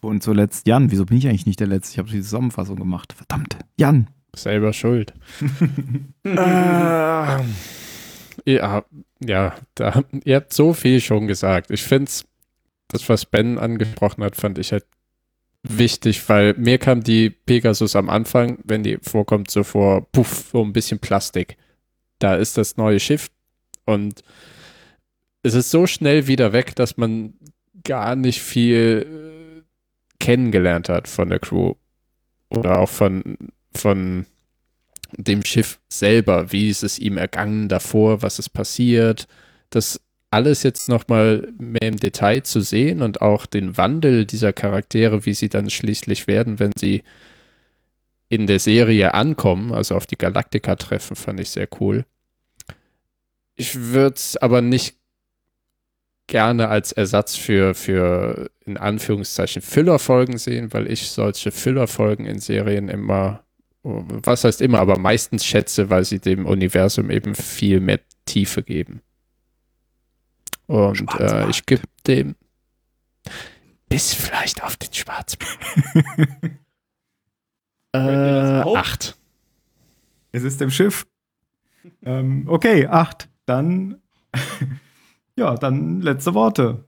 Und 0.02 0.24
zuletzt 0.24 0.68
Jan. 0.68 0.91
Wieso 0.91 1.06
bin 1.06 1.18
ich 1.18 1.28
eigentlich 1.28 1.45
nicht 1.45 1.60
der 1.60 1.68
Letzte? 1.68 1.94
Ich 1.94 1.98
habe 1.99 2.10
die 2.10 2.22
Zusammenfassung 2.22 2.78
gemacht. 2.78 3.14
Verdammt. 3.14 3.57
Jan. 3.78 4.07
Selber 4.36 4.72
schuld. 4.72 5.14
äh, 6.24 7.44
ja, 8.45 8.84
ja, 9.19 9.56
da, 9.74 10.03
ihr 10.24 10.36
habt 10.36 10.53
so 10.53 10.74
viel 10.74 11.02
schon 11.02 11.28
gesagt. 11.28 11.72
Ich 11.72 11.84
finde 11.84 12.11
das, 12.90 13.10
was 13.10 13.26
Ben 13.26 13.57
angesprochen 13.57 14.24
hat, 14.24 14.36
fand 14.36 14.60
ich 14.60 14.72
halt 14.72 14.86
wichtig, 15.64 16.28
weil 16.30 16.54
mir 16.56 16.78
kam 16.78 17.04
die 17.04 17.30
Pegasus 17.30 17.96
am 17.96 18.10
Anfang, 18.10 18.60
wenn 18.64 18.84
die 18.84 18.98
vorkommt, 19.02 19.52
so 19.52 19.64
vor, 19.64 20.10
puff, 20.12 20.50
so 20.52 20.64
ein 20.64 20.74
bisschen 20.74 21.00
Plastik. 21.00 21.58
Da 22.20 22.36
ist 22.36 22.58
das 22.58 22.78
neue 22.78 23.00
Schiff 23.00 23.30
und 23.86 24.24
es 25.44 25.54
ist 25.54 25.72
so 25.72 25.88
schnell 25.88 26.28
wieder 26.28 26.54
weg, 26.54 26.76
dass 26.76 26.98
man 26.98 27.34
gar 27.84 28.16
nicht 28.16 28.42
viel 28.42 29.06
äh, 29.08 29.64
kennengelernt 30.20 30.90
hat 30.90 31.08
von 31.08 31.30
der 31.30 31.40
Crew 31.40 31.76
oder 32.50 32.80
auch 32.80 32.90
von, 32.90 33.38
von 33.74 34.26
dem 35.12 35.44
Schiff 35.46 35.80
selber. 35.90 36.52
Wie 36.52 36.70
ist 36.70 36.84
es 36.84 37.00
ihm 37.00 37.18
ergangen 37.18 37.70
davor? 37.70 38.22
Was 38.22 38.40
ist 38.40 38.50
passiert? 38.50 39.28
Das 39.70 40.02
alles 40.38 40.61
jetzt 40.61 40.88
nochmal 40.88 41.51
mehr 41.57 41.81
im 41.81 41.97
Detail 41.97 42.43
zu 42.43 42.61
sehen 42.61 43.01
und 43.01 43.22
auch 43.23 43.47
den 43.47 43.76
Wandel 43.76 44.27
dieser 44.27 44.53
Charaktere, 44.53 45.26
wie 45.26 45.34
sie 45.34 45.49
dann 45.49 45.72
schließlich 45.72 46.27
werden, 46.27 46.59
wenn 46.59 46.73
sie 46.77 47.01
in 48.30 48.45
der 48.45 48.59
Serie 48.59 49.15
ankommen, 49.15 49.73
also 49.73 49.95
auf 49.95 50.05
die 50.05 50.18
Galaktika 50.18 50.76
treffen, 50.76 51.15
fand 51.15 51.39
ich 51.39 51.49
sehr 51.49 51.68
cool. 51.80 52.05
Ich 53.55 53.73
würde 53.73 54.15
es 54.15 54.38
aber 54.38 54.61
nicht 54.61 54.97
gerne 56.27 56.68
als 56.68 56.91
Ersatz 56.91 57.35
für, 57.35 57.73
für 57.73 58.51
in 58.64 58.77
Anführungszeichen 58.77 59.64
Füllerfolgen 59.64 60.38
sehen, 60.38 60.72
weil 60.72 60.91
ich 60.91 61.09
solche 61.09 61.51
Füllerfolgen 61.51 62.27
in 62.27 62.39
Serien 62.39 62.89
immer, 62.89 63.43
was 63.81 64.43
heißt 64.43 64.61
immer, 64.61 64.81
aber 64.81 64.99
meistens 64.99 65.43
schätze, 65.43 65.89
weil 65.89 66.05
sie 66.05 66.19
dem 66.19 66.45
Universum 66.45 67.09
eben 67.09 67.34
viel 67.34 67.80
mehr 67.80 68.01
Tiefe 68.26 68.61
geben. 68.61 69.01
Und 70.68 71.19
äh, 71.19 71.49
ich 71.49 71.65
gebe 71.65 71.84
dem 72.06 72.35
bis 73.89 74.14
vielleicht 74.14 74.64
auf 74.64 74.76
den 74.77 74.94
Schwarzmarkt. 74.94 75.60
äh, 77.94 77.98
acht. 77.98 79.18
Es 80.31 80.44
ist 80.44 80.61
im 80.61 80.69
Schiff. 80.69 81.07
ähm, 82.03 82.45
okay, 82.48 82.88
acht. 82.88 83.30
Dann, 83.45 84.02
ja, 85.35 85.56
dann 85.56 86.02
letzte 86.02 86.34
Worte. 86.34 86.84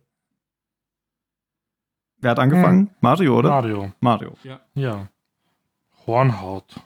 Wer 2.18 2.32
hat 2.32 2.40
angefangen? 2.40 2.90
Mario, 3.00 3.38
oder? 3.38 3.50
Mario. 3.50 3.94
Mario. 4.02 4.36
Ja. 4.74 5.08
Hornhaut. 6.06 6.82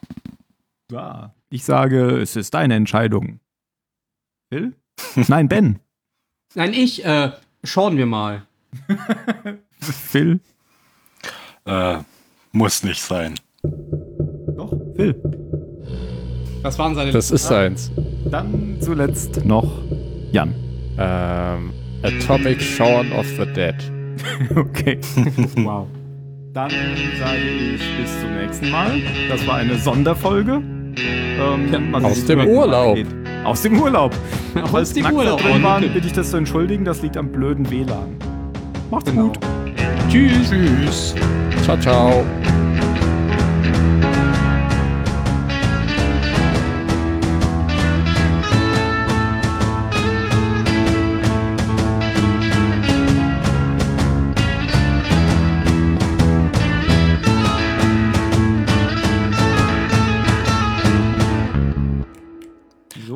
Ja, 0.91 1.33
ich 1.49 1.63
sage, 1.63 2.19
es 2.19 2.35
ist 2.35 2.53
deine 2.53 2.75
Entscheidung. 2.75 3.39
Phil? 4.49 4.75
Nein, 5.15 5.49
Ben. 5.49 5.79
Nein, 6.55 6.73
ich, 6.73 7.03
äh, 7.03 7.31
schauen 7.63 7.97
wir 7.97 8.05
mal. 8.05 8.43
Phil? 9.79 10.39
Äh, 11.65 11.97
muss 12.51 12.83
nicht 12.83 13.01
sein. 13.01 13.35
Doch, 14.55 14.73
Phil. 14.95 15.15
Was 16.61 16.77
waren 16.79 16.95
seine 16.95 17.11
Das 17.11 17.31
ist 17.31 17.47
seins. 17.47 17.91
Dann 18.29 18.77
zuletzt 18.79 19.43
noch 19.45 19.81
Jan. 20.31 20.53
Ähm, 20.97 21.73
Atomic 22.03 22.61
Shaun 22.61 23.11
of 23.13 23.27
the 23.37 23.45
Dead. 23.53 23.75
Okay. 24.55 24.99
Wow. 25.57 25.87
Dann 26.53 26.69
sage 26.69 27.39
ich 27.39 27.81
bis 27.97 28.21
zum 28.21 28.35
nächsten 28.35 28.69
Mal. 28.69 29.01
Das 29.27 29.45
war 29.47 29.55
eine 29.55 29.75
Sonderfolge. 29.77 30.61
Ähm, 30.97 31.95
Aus 31.95 32.25
dem 32.25 32.47
Urlaub. 32.47 32.97
weitergeht. 32.97 33.07
Aus 33.43 33.61
dem 33.61 33.81
Urlaub. 33.81 34.13
Aus 34.71 34.93
dem 34.93 35.05
Urlaub. 35.11 35.41
drin 35.41 35.63
waren, 35.63 35.81
bitte 35.93 36.07
ich 36.07 36.13
das 36.13 36.31
zu 36.31 36.37
entschuldigen. 36.37 36.85
Das 36.85 37.01
liegt 37.01 37.17
am 37.17 37.29
blöden 37.29 37.69
WLAN. 37.69 38.15
Macht's 38.89 39.09
Genau. 39.11 39.23
gut. 39.27 39.39
Tschüss. 40.09 40.49
Tschüss. 40.49 41.15
Ciao, 41.63 41.77
ciao. 41.77 42.23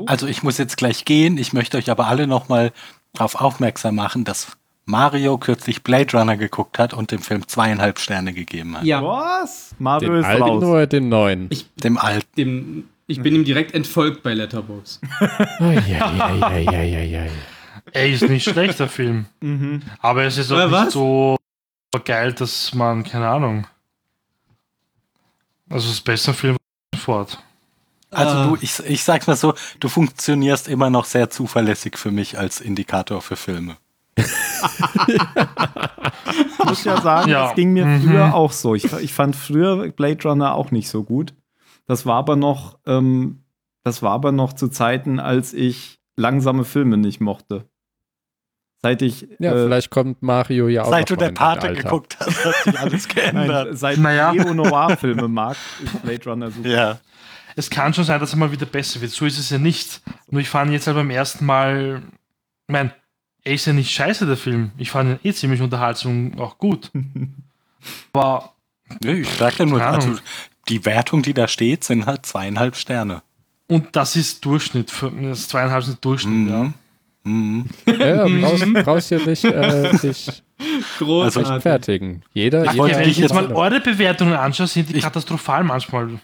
Also 0.08 0.28
ich 0.28 0.44
muss 0.44 0.58
jetzt 0.58 0.78
gleich 0.78 1.06
gehen. 1.06 1.38
Ich 1.38 1.54
möchte 1.54 1.78
euch 1.78 1.90
aber 1.90 2.08
alle 2.08 2.28
nochmal 2.28 2.72
darauf 3.14 3.36
aufmerksam 3.36 3.96
machen, 3.96 4.24
dass 4.24 4.48
Mario 4.86 5.38
kürzlich 5.38 5.84
Blade 5.84 6.18
Runner 6.18 6.38
geguckt 6.38 6.80
hat 6.80 6.94
und 6.94 7.12
dem 7.12 7.20
Film 7.22 7.46
zweieinhalb 7.48 8.00
Sterne 8.00 8.34
gegeben 8.34 8.78
hat. 8.78 8.84
Ja, 8.86 9.04
Was? 9.04 9.76
Mario 9.80 10.10
Den 10.12 10.20
ist 10.20 10.26
alten 10.26 10.44
raus. 10.44 10.64
oder 10.64 10.88
den 10.88 11.10
neuen? 11.10 11.50
Dem 11.84 11.98
alten. 11.98 12.28
dem, 12.38 12.90
ich 13.08 13.22
bin 13.22 13.36
ihm 13.36 13.44
direkt 13.44 13.74
entfolgt 13.74 14.24
bei 14.24 14.34
Letterbox. 14.34 15.02
Eieieiei. 15.60 17.30
Ey, 17.94 18.14
ist 18.14 18.28
nicht 18.30 18.50
schlecht, 18.50 18.80
der 18.80 18.88
Film. 18.90 19.26
Mhm. 19.42 19.82
Aber 20.00 20.24
es 20.24 20.38
ist 20.38 20.52
auch 20.52 20.58
nicht 20.58 20.72
was? 20.72 20.94
so 20.94 21.38
geil, 22.06 22.34
dass 22.34 22.74
man, 22.74 23.04
keine 23.04 23.28
Ahnung. 23.28 23.66
Also 25.70 25.90
das 25.90 26.02
beste 26.02 26.34
Film 26.34 26.58
fort. 26.96 27.40
Also 28.12 28.56
du, 28.56 28.58
ich, 28.62 28.80
ich 28.88 29.04
sag's 29.04 29.28
mal 29.28 29.36
so, 29.36 29.54
du 29.80 29.90
funktionierst 29.90 30.68
immer 30.70 30.90
noch 30.90 31.06
sehr 31.06 31.30
zuverlässig 31.30 31.98
für 31.98 32.12
mich 32.12 32.38
als 32.40 32.62
Indikator 32.62 33.22
für 33.22 33.36
Filme. 33.36 33.76
Ich 34.18 34.26
muss 36.66 36.84
ja 36.84 37.00
sagen, 37.02 37.30
Ja. 37.30 37.48
das 37.48 37.56
ging 37.56 37.74
mir 37.74 37.86
Mhm. 37.86 38.02
früher 38.04 38.34
auch 38.34 38.52
so. 38.52 38.76
Ich, 38.76 38.92
ich 38.94 39.14
fand 39.14 39.36
früher 39.36 39.90
Blade 39.92 40.28
Runner 40.28 40.54
auch 40.56 40.72
nicht 40.72 40.90
so 40.90 41.04
gut. 41.04 41.34
Das 41.86 42.06
war 42.06 42.16
aber 42.16 42.36
noch, 42.36 42.78
ähm, 42.86 43.44
das 43.84 44.02
war 44.02 44.12
aber 44.12 44.32
noch 44.32 44.54
zu 44.54 44.68
Zeiten, 44.68 45.20
als 45.20 45.54
ich 45.54 46.00
langsame 46.18 46.66
Filme 46.66 46.98
nicht 46.98 47.22
mochte. 47.22 47.66
Seit 48.82 49.02
ich 49.02 49.28
Ja, 49.40 49.54
äh, 49.54 49.64
vielleicht 49.66 49.90
kommt 49.90 50.22
Mario 50.22 50.68
ja 50.68 50.84
auch 50.84 50.90
Seit 50.90 51.10
du 51.10 51.16
der 51.16 51.32
Pate 51.32 51.74
geguckt 51.74 52.18
hast, 52.20 52.46
hat 52.46 52.56
sich 52.64 52.80
alles 52.80 53.08
geändert. 53.08 53.68
nein, 53.68 53.76
seit 53.76 53.98
Naja. 53.98 54.34
ich 54.34 54.44
Neo-Noir-Filme 54.44 55.28
mag, 55.28 55.58
ist 55.84 56.02
Blade 56.04 56.30
Runner 56.30 56.52
super. 56.52 56.70
ja. 56.70 57.00
Es 57.58 57.70
kann 57.70 57.94
schon 57.94 58.04
sein, 58.04 58.20
dass 58.20 58.32
er 58.34 58.38
mal 58.38 58.52
wieder 58.52 58.66
besser 58.68 59.02
wird. 59.02 59.12
So 59.12 59.26
ist 59.26 59.38
es 59.40 59.50
ja 59.50 59.58
nicht. 59.58 60.02
Nur 60.30 60.42
ich 60.42 60.48
fand 60.50 60.72
jetzt 60.72 60.86
halt 60.88 60.96
beim 60.96 61.10
ersten 61.10 61.44
Mal, 61.46 62.04
ich 62.68 62.72
mein, 62.72 62.92
er 63.44 63.54
ist 63.54 63.66
ja 63.66 63.74
nicht 63.74 63.92
scheiße, 63.92 64.26
der 64.28 64.38
Film. 64.38 64.72
Ich 64.78 64.92
fand 64.92 65.10
ihn 65.24 65.30
eh 65.30 65.34
ziemlich 65.34 65.62
unterhaltsam 65.62 66.32
und 66.34 66.40
auch 66.40 66.58
gut. 66.60 66.92
Aber 68.14 68.54
Nee, 69.04 69.22
ich 69.22 69.30
sag 69.30 69.58
ja 69.60 69.66
nur, 69.66 69.82
also 69.82 70.16
die 70.70 70.86
Wertung, 70.86 71.22
die 71.22 71.34
da 71.34 71.48
steht, 71.50 71.84
sind 71.84 72.06
halt 72.06 72.26
zweieinhalb 72.26 72.76
Sterne. 72.78 73.22
Und 73.68 73.96
das 73.98 74.16
ist 74.16 74.46
Durchschnitt. 74.46 74.92
Für, 74.92 75.12
das 75.12 75.48
zweieinhalb 75.50 75.84
sind 75.84 76.04
Durchschnitt, 76.06 76.34
Mhm. 76.34 76.50
ja. 76.50 76.74
Mhm. 77.24 77.66
Ja, 77.86 78.26
brauchst, 78.42 78.74
brauchst 78.86 79.12
ja 79.12 79.18
nicht 79.20 79.44
äh, 79.44 79.98
dich 79.98 80.42
Großartig. 81.00 81.52
rechtfertigen. 81.52 82.24
Jeder, 82.34 82.64
Ich 82.64 82.72
Ja, 82.72 82.78
wollte 82.78 82.94
jeder 82.94 83.02
wenn 83.06 83.10
ich 83.12 83.18
jetzt 83.18 83.34
mal 83.34 83.52
eure 83.52 83.82
Bewertungen 83.82 84.34
anschaue, 84.36 84.68
sind 84.68 84.88
die 84.90 84.98
Ich- 84.98 85.04
katastrophal 85.04 85.64
manchmal. 85.66 86.20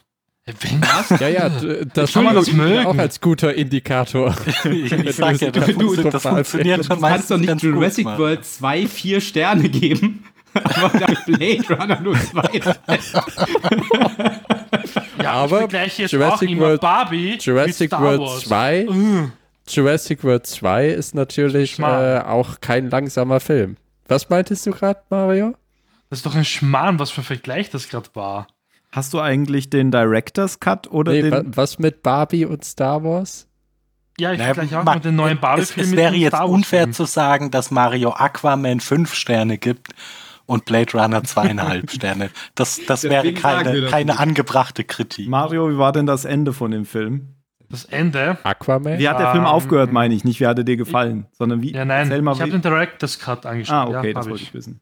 Ja, 0.46 0.54
Wenn 0.60 0.82
das? 0.82 1.10
Ja, 1.22 1.28
ja, 1.30 1.50
das 1.94 2.12
Kann 2.14 2.26
man 2.26 2.36
das 2.36 2.52
mögen? 2.52 2.86
auch 2.86 2.98
als 2.98 3.22
guter 3.22 3.54
Indikator. 3.54 4.36
Ich, 4.66 4.92
ich 4.92 5.16
sag 5.16 5.40
ja, 5.40 5.52
das, 5.52 5.66
Du- 5.68 5.96
das 6.04 6.24
funktioniert 6.24 6.80
du 6.80 6.84
schon 6.84 6.98
Du 7.00 7.02
kannst 7.08 7.32
doch 7.32 7.38
nicht 7.38 7.52
gut 7.54 7.64
Jurassic 7.64 8.06
mal. 8.06 8.18
World 8.20 8.46
2 8.46 8.88
vier 8.88 9.22
Sterne 9.22 9.70
geben. 9.70 10.26
Aber 10.54 10.90
dann 11.00 11.18
Blade 11.26 11.64
Runner 11.70 12.00
nur 12.02 12.16
zwei. 12.20 12.62
Ja, 15.22 15.32
Aber 15.32 15.56
ich 15.56 15.60
vergleiche 15.62 16.02
jetzt 16.04 16.12
Jurassic 16.12 16.60
World- 16.60 16.82
Barbie 16.82 17.38
Jurassic 17.40 17.80
mit 17.80 17.90
Star 17.90 18.02
World 18.02 18.20
Wars. 18.22 18.42
2 18.44 18.88
Uh, 18.90 19.30
Jurassic 19.68 20.24
World 20.24 20.46
2 20.46 20.88
ist 20.90 21.16
natürlich 21.16 21.80
äh, 21.80 21.84
auch 22.20 22.60
kein 22.62 22.90
langsamer 22.90 23.40
Film. 23.40 23.78
Was 24.08 24.30
meintest 24.30 24.66
du 24.66 24.72
gerade, 24.72 25.00
Mario? 25.10 25.56
das 26.10 26.20
ist 26.20 26.26
doch 26.28 26.36
ein 26.36 26.46
Schmarrn, 26.46 27.00
was 27.00 27.10
für 27.10 27.22
ein 27.22 27.24
Vergleich 27.24 27.70
das 27.72 27.88
gerade 27.90 28.10
war. 28.14 28.48
Hast 28.96 29.12
du 29.16 29.20
eigentlich 29.20 29.72
den 29.72 29.90
Director's 29.90 30.60
Cut 30.60 30.92
oder 30.92 31.14
Nee, 31.14 31.32
wa 31.32 31.42
den? 31.42 31.58
was 31.58 31.80
mit 31.80 32.04
Barbie 32.04 32.46
und 32.46 32.64
Star 32.64 33.04
Wars? 33.04 33.48
Ja, 34.20 34.32
ich 34.34 34.38
Naja, 34.38 34.54
vergleiche 34.54 34.80
auch 34.88 34.94
mit 34.94 35.04
den 35.06 35.16
neuen 35.16 35.38
es, 35.38 35.42
Barbie-Filmen. 35.42 35.84
es 35.84 35.90
mit 35.90 35.98
wäre 36.00 36.16
jetzt 36.16 36.40
unfair 36.40 36.92
zu 36.92 37.06
sagen, 37.06 37.50
dass 37.50 37.72
Mario 37.72 38.12
Aquaman 38.12 38.80
fünf 38.82 39.16
Sterne 39.16 39.58
gibt 39.58 39.88
und 40.46 40.66
Blade 40.66 40.92
Runner 40.94 41.24
zweieinhalb 41.24 41.90
Sterne. 41.92 42.30
Das, 42.54 42.82
das 42.86 43.04
wäre 43.06 43.24
Deswegen 43.24 43.42
keine, 43.42 43.88
keine 43.88 44.20
angebrachte 44.20 44.84
Kritik. 44.84 45.28
Mario, 45.28 45.72
wie 45.72 45.78
war 45.80 45.92
denn 45.92 46.06
das 46.06 46.24
Ende 46.26 46.54
von 46.54 46.70
dem 46.70 46.86
Film? 46.86 47.30
Das 47.70 47.86
Ende. 47.86 48.38
Aquaman? 48.44 49.00
Wie 49.00 49.10
hat 49.10 49.20
der 49.20 49.32
Film 49.32 49.46
Ähm, 49.46 49.50
aufgehört, 49.50 49.92
meine 49.92 50.14
ich? 50.14 50.24
Nicht, 50.24 50.40
wie 50.40 50.46
hat 50.46 50.60
er 50.60 50.64
dir 50.64 50.78
gefallen, 50.78 51.26
sondern 51.32 51.64
wie? 51.64 51.74
Ja, 51.74 51.84
nein, 51.84 52.08
mal, 52.24 52.34
ich 52.36 52.42
habe 52.42 52.52
den 52.52 52.62
Director's 52.62 53.18
Cut 53.18 53.48
angeschaut. 53.48 53.76
Ah, 53.76 53.98
okay, 53.98 54.10
ja, 54.10 54.14
das 54.14 54.30
wollte 54.30 54.44
ich 54.44 54.54
wissen. 54.54 54.82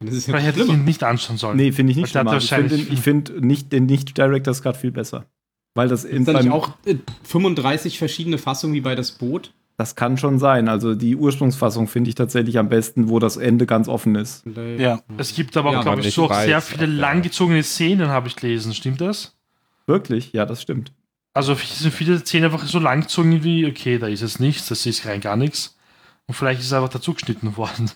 Das 0.00 0.14
ist 0.14 0.26
ja 0.26 0.32
Vielleicht 0.32 0.46
hätte 0.56 0.62
ich 0.62 0.68
ihn 0.72 0.84
nicht 0.84 1.02
anschauen 1.02 1.36
sollen. 1.36 1.56
Nee, 1.56 1.72
finde 1.72 1.92
ich 1.92 1.96
nicht 1.98 2.10
schlimmer. 2.10 2.36
Ich 2.36 2.48
finde 2.48 2.96
find 2.96 3.44
nicht, 3.44 3.70
den 3.72 3.86
Nicht-Director's 3.86 4.62
Cut 4.62 4.76
viel 4.76 4.92
besser. 4.92 5.26
Weil 5.74 5.88
das 5.88 6.04
in 6.04 6.22
Ist 6.22 6.28
da 6.28 6.32
nicht 6.32 6.44
beim, 6.44 6.52
auch 6.52 6.70
äh, 6.84 6.96
35 7.24 7.98
verschiedene 7.98 8.38
Fassungen 8.38 8.74
wie 8.74 8.80
bei 8.80 8.94
das 8.94 9.12
Boot? 9.12 9.52
das 9.80 9.96
kann 9.96 10.18
schon 10.18 10.38
sein. 10.38 10.68
Also 10.68 10.94
die 10.94 11.16
Ursprungsfassung 11.16 11.88
finde 11.88 12.10
ich 12.10 12.14
tatsächlich 12.14 12.58
am 12.58 12.68
besten, 12.68 13.08
wo 13.08 13.18
das 13.18 13.38
Ende 13.38 13.64
ganz 13.64 13.88
offen 13.88 14.14
ist. 14.14 14.44
Ja. 14.78 15.00
Es 15.16 15.34
gibt 15.34 15.56
aber, 15.56 15.72
Ja, 15.72 15.82
glaube 15.82 16.02
ich, 16.02 16.14
so 16.14 16.26
auch 16.26 16.30
weiß, 16.30 16.44
sehr 16.44 16.60
viele 16.60 16.84
langgezogene 16.84 17.62
Szenen, 17.62 18.08
habe 18.08 18.28
ich 18.28 18.36
gelesen. 18.36 18.74
Stimmt 18.74 19.00
das? 19.00 19.38
Wirklich? 19.86 20.34
Ja, 20.34 20.44
das 20.44 20.60
stimmt. 20.60 20.92
Also 21.32 21.54
sind 21.54 21.94
viele 21.94 22.18
Szenen 22.18 22.44
einfach 22.44 22.66
so 22.66 22.78
langgezogen 22.78 23.42
wie, 23.42 23.66
okay, 23.66 23.98
da 23.98 24.08
ist 24.08 24.20
jetzt 24.20 24.38
nichts, 24.38 24.68
das 24.68 24.84
ist 24.84 25.06
rein 25.06 25.22
gar 25.22 25.36
nichts. 25.36 25.78
Und 26.26 26.34
vielleicht 26.34 26.60
ist 26.60 26.66
es 26.66 26.72
einfach 26.74 26.90
dazu 26.90 27.14
geschnitten 27.14 27.56
worden. 27.56 27.90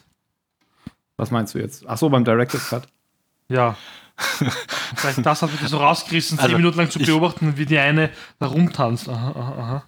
Was 1.16 1.30
meinst 1.30 1.54
du 1.54 1.58
jetzt? 1.58 1.84
Ach 1.86 1.96
so, 1.96 2.08
beim 2.10 2.24
Director's 2.24 2.68
Cut. 2.68 2.88
Ja. 3.48 3.76
vielleicht 4.96 5.24
das 5.26 5.42
hat 5.42 5.50
mich 5.52 5.68
so 5.68 5.78
rausgerissen, 5.78 6.38
zehn 6.38 6.44
Also, 6.44 6.56
Minuten 6.56 6.78
lang 6.78 6.90
zu 6.90 7.00
ich- 7.00 7.06
beobachten, 7.06 7.56
wie 7.56 7.66
die 7.66 7.78
eine 7.78 8.10
da 8.38 8.46
rumtanzt. 8.46 9.08
Aha, 9.08 9.30
aha, 9.30 9.62
aha. 9.62 9.84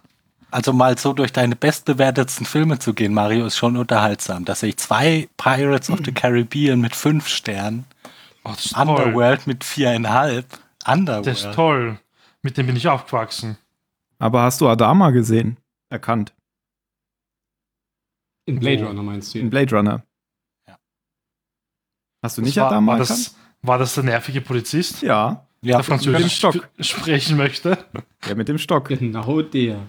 Also 0.51 0.71
mal 0.73 0.97
so 0.97 1.11
durch 1.13 1.33
deine 1.33 1.55
bestbewertetsten 1.57 2.45
Filme 2.45 2.79
zu 2.79 2.93
gehen, 2.93 3.13
Mario, 3.13 3.45
ist 3.45 3.57
schon 3.57 3.75
unterhaltsam. 3.75 4.45
Dass 4.45 4.63
ich 4.63 4.77
zwei 4.77 5.27
Pirates 5.37 5.89
of 5.89 5.99
the 6.05 6.11
Caribbean 6.13 6.79
mit 6.79 6.95
fünf 6.95 7.27
Sternen, 7.27 7.85
Oh, 8.45 8.51
das 8.51 8.65
ist 8.67 8.75
toll. 8.75 8.87
Underworld 8.87 9.45
mit 9.45 9.65
viereinhalb, 9.65 10.45
Underworld. 10.85 11.27
Das 11.27 11.43
ist 11.43 11.53
toll. 11.53 11.99
Mit 12.43 12.55
dem 12.57 12.67
bin 12.67 12.77
ich 12.77 12.87
aufgewachsen. 12.87 13.57
Aber 14.19 14.43
hast 14.43 14.61
du 14.61 14.69
Adama 14.69 15.09
gesehen? 15.09 15.57
Erkannt. 15.89 16.33
In 18.45 18.59
Blade 18.59 18.85
Runner 18.85 19.03
meinst 19.03 19.35
du? 19.35 19.39
In 19.39 19.49
Blade 19.49 19.75
Runner. 19.75 20.03
Ja. 22.27 22.29
Hast 22.29 22.37
du 22.37 22.41
Das 22.41 22.47
nicht 22.47 22.57
war, 22.57 22.67
Adama 22.67 22.91
war, 22.93 22.99
erkannt? 22.99 23.19
das, 23.19 23.35
war 23.61 23.77
das 23.77 23.95
der 23.95 24.03
nervige 24.03 24.41
Polizist, 24.41 25.01
Ja, 25.01 25.45
Ja, 25.61 25.77
der 25.77 25.83
Französisch 25.83 26.35
Stock. 26.35 26.55
sp- 26.55 26.67
sprechen 26.83 27.37
möchte? 27.37 27.77
der 28.27 28.35
mit 28.35 28.47
dem 28.47 28.57
Stock. 28.57 28.87
Genau 28.89 29.41
der. 29.41 29.79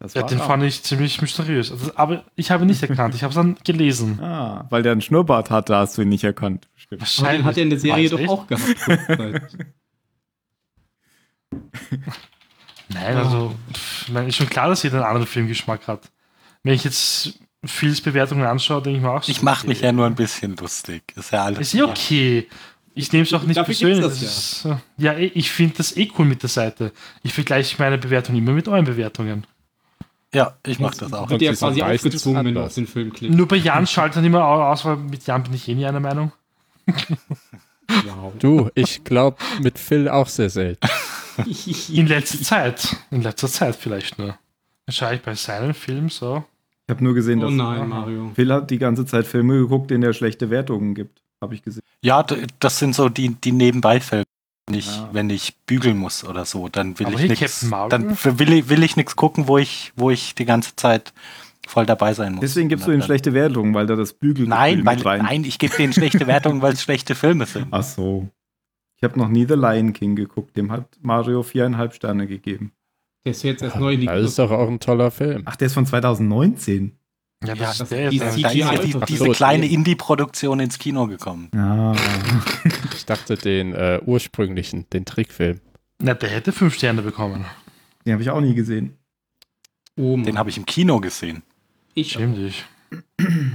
Das 0.00 0.14
Ja, 0.14 0.22
den 0.24 0.38
er. 0.40 0.44
fand 0.44 0.64
ich 0.64 0.82
ziemlich 0.82 1.20
mysteriös. 1.22 1.70
Also, 1.70 1.92
aber 1.94 2.24
ich 2.34 2.50
habe 2.50 2.64
ihn 2.64 2.66
nicht 2.66 2.82
erkannt. 2.82 3.14
Ich 3.14 3.22
habe 3.22 3.30
es 3.30 3.36
dann 3.36 3.56
gelesen. 3.64 4.18
Ah, 4.20 4.66
weil 4.68 4.82
der 4.82 4.90
einen 4.92 5.00
Schnurrbart 5.00 5.50
hatte, 5.50 5.76
hast 5.76 5.96
du 5.96 6.02
ihn 6.02 6.08
nicht 6.08 6.24
erkannt. 6.24 6.68
Den 6.90 7.44
hat 7.44 7.56
er 7.56 7.62
in 7.62 7.70
der 7.70 7.78
Serie 7.78 8.10
doch 8.10 8.18
echt? 8.18 8.28
auch 8.28 8.46
gehabt. 8.48 8.76
Nein, 12.88 13.16
also, 13.16 13.54
pff, 13.72 14.08
ich 14.08 14.12
meine, 14.12 14.28
ist 14.28 14.36
schon 14.36 14.48
klar, 14.50 14.68
dass 14.68 14.82
jeder 14.82 14.96
einen 14.98 15.06
anderen 15.06 15.26
Filmgeschmack 15.26 15.86
hat. 15.88 16.10
Wenn 16.62 16.74
ich 16.74 16.84
jetzt 16.84 17.38
Phils 17.64 18.00
Bewertungen 18.00 18.44
anschaue, 18.44 18.82
denke 18.82 18.98
ich 18.98 19.02
mir 19.04 19.10
auch 19.10 19.22
so, 19.22 19.30
Ich 19.30 19.42
mache 19.42 19.66
mich 19.68 19.78
okay. 19.78 19.86
ja 19.86 19.92
nur 19.92 20.06
ein 20.06 20.14
bisschen 20.16 20.56
lustig. 20.56 21.02
Ist 21.16 21.30
ja 21.32 21.44
alles. 21.44 21.60
Ist 21.60 21.72
ja 21.74 21.84
okay. 21.84 22.48
Ich 22.94 23.12
nehme 23.12 23.24
es 23.24 23.32
auch 23.32 23.42
nicht 23.44 23.56
Dafür 23.56 23.74
persönlich. 23.74 24.02
Das 24.20 24.64
äh, 24.66 24.76
ja, 24.98 25.12
eh, 25.14 25.26
ich 25.34 25.50
finde 25.50 25.76
das 25.78 25.96
eh 25.96 26.10
cool 26.18 26.26
mit 26.26 26.42
der 26.42 26.50
Seite. 26.50 26.92
Ich 27.22 27.32
vergleiche 27.32 27.76
meine 27.78 27.98
Bewertung 27.98 28.34
immer 28.36 28.52
mit 28.52 28.68
euren 28.68 28.84
Bewertungen. 28.84 29.46
Ja, 30.34 30.56
ich 30.66 30.78
mache 30.78 30.96
das 30.98 31.12
auch. 31.12 31.30
Ja 31.30 31.38
sie 31.38 31.46
sind 31.46 31.58
quasi 31.58 31.82
aufgezwungen, 31.82 32.44
wenn 32.44 32.54
du 32.54 32.60
anders. 32.60 32.72
auf 32.72 32.74
den 32.74 32.86
Film 32.86 33.12
klickst. 33.12 33.36
Nur 33.36 33.46
bei 33.48 33.56
Jan 33.56 33.86
schaltet 33.86 34.16
dann 34.16 34.24
immer 34.24 34.44
au- 34.44 34.62
aus, 34.72 34.84
weil 34.84 34.96
mit 34.96 35.26
Jan 35.26 35.42
bin 35.42 35.54
ich 35.54 35.68
eh 35.68 35.74
nie 35.74 35.86
einer 35.86 36.00
Meinung. 36.00 36.32
Wow. 37.88 38.32
Du, 38.38 38.70
ich 38.74 39.04
glaube 39.04 39.36
mit 39.60 39.78
Phil 39.78 40.08
auch 40.08 40.28
sehr 40.28 40.50
selten. 40.50 40.86
In 41.88 42.06
letzter 42.06 42.40
Zeit. 42.42 42.96
In 43.10 43.22
letzter 43.22 43.48
Zeit 43.48 43.76
vielleicht 43.76 44.18
nur. 44.18 44.28
Dann 44.86 44.92
schaue 44.94 45.14
ich 45.14 45.22
bei 45.22 45.34
seinen 45.34 45.74
Filmen 45.74 46.08
so. 46.08 46.44
Ich 46.86 46.94
habe 46.94 47.04
nur 47.04 47.14
gesehen, 47.14 47.38
Oh 47.40 47.46
dass 47.46 47.52
nein, 47.52 47.88
Mario. 47.88 48.30
Phil 48.34 48.52
hat 48.52 48.70
die 48.70 48.78
ganze 48.78 49.06
Zeit 49.06 49.26
Filme 49.26 49.54
geguckt, 49.58 49.90
denen 49.90 50.02
er 50.02 50.12
schlechte 50.12 50.50
Wertungen 50.50 50.94
gibt. 50.94 51.22
Habe 51.40 51.54
ich 51.54 51.62
gesehen. 51.62 51.82
Ja, 52.02 52.24
das 52.60 52.78
sind 52.78 52.94
so 52.94 53.08
die, 53.08 53.30
die 53.30 53.52
Nebenbeifälle. 53.52 54.24
Wenn 54.68 54.78
ich, 54.78 54.86
Ja. 54.96 55.08
wenn 55.12 55.28
ich 55.30 55.56
bügeln 55.66 55.96
muss 55.98 56.24
oder 56.24 56.44
so, 56.44 56.68
dann 56.68 56.98
will 56.98 57.06
Aber 57.08 57.18
ich 57.20 57.28
nichts. 57.28 57.66
Dann 57.88 58.16
will 58.38 58.52
ich, 58.52 58.68
will 58.68 58.82
ich 58.82 58.96
nichts 58.96 59.16
gucken, 59.16 59.48
wo 59.48 59.58
ich, 59.58 59.92
wo 59.96 60.10
ich 60.10 60.34
die 60.36 60.44
ganze 60.44 60.76
Zeit 60.76 61.12
voll 61.66 61.86
dabei 61.86 62.14
sein 62.14 62.32
muss. 62.32 62.40
Deswegen 62.42 62.68
gibst 62.68 62.86
du 62.86 62.92
dann- 62.92 63.02
schlechte 63.02 63.32
Wertungen, 63.32 63.74
weil 63.74 63.86
da 63.86 63.96
das 63.96 64.12
Bügel 64.12 64.46
Nein, 64.46 64.84
weil, 64.84 64.96
mit 64.96 65.04
rein. 65.04 65.22
nein, 65.22 65.44
ich 65.44 65.58
gebe 65.58 65.74
denen 65.76 65.92
schlechte 65.92 66.26
Wertungen, 66.26 66.62
weil 66.62 66.72
es 66.74 66.82
schlechte 66.82 67.14
Filme 67.14 67.46
sind. 67.46 67.68
Ach 67.70 67.82
so. 67.82 68.28
Ich 68.96 69.04
habe 69.04 69.18
noch 69.18 69.28
nie 69.28 69.46
The 69.46 69.54
Lion 69.54 69.92
King 69.92 70.14
geguckt. 70.14 70.56
Dem 70.56 70.70
hat 70.70 70.84
Mario 71.00 71.42
viereinhalb 71.42 71.94
Sterne 71.94 72.26
gegeben. 72.28 72.72
Der 73.24 73.30
ist 73.32 73.42
jetzt 73.44 73.62
erst 73.62 73.76
neu 73.76 73.94
in 73.94 74.00
die 74.00 74.06
Das 74.06 74.22
ist 74.24 74.38
doch 74.38 74.50
auch 74.50 74.68
ein 74.68 74.80
toller 74.80 75.10
Film. 75.10 75.42
Ach, 75.44 75.56
der 75.56 75.66
ist 75.66 75.74
von 75.74 75.86
2019. 75.86 76.98
Ja, 77.44 77.48
Ja, 77.48 77.54
das 77.54 77.78
das 77.78 77.80
ist 77.80 77.92
der 77.92 78.08
ist 78.08 78.14
jetzt. 78.14 78.36
die 78.36 78.40
ja 78.58 78.70
die, 78.76 78.90
CGI. 78.92 79.04
diese 79.08 79.24
so, 79.26 79.30
kleine. 79.32 79.66
Indie-Produktion 79.66 80.60
ins 80.60 80.78
Kino 80.78 81.06
gekommen. 81.06 81.48
Ja. 81.54 81.94
Ich 82.94 83.06
dachte 83.06 83.36
den 83.36 83.74
äh, 83.74 84.00
ursprünglichen, 84.04 84.86
den 84.92 85.04
Trickfilm. 85.04 85.60
Na, 86.00 86.14
der 86.14 86.28
hätte 86.30 86.52
fünf 86.52 86.74
Sterne 86.74 87.02
bekommen. 87.02 87.44
Den 88.06 88.12
habe 88.12 88.22
ich 88.22 88.30
auch 88.30 88.40
nie 88.40 88.54
gesehen. 88.54 88.96
Oh. 89.96 90.16
Den 90.16 90.38
habe 90.38 90.50
ich 90.50 90.56
im 90.56 90.66
Kino 90.66 91.00
gesehen. 91.00 91.42
ich. 91.94 92.12
Stimmt 92.12 92.38
ich. 92.38 92.64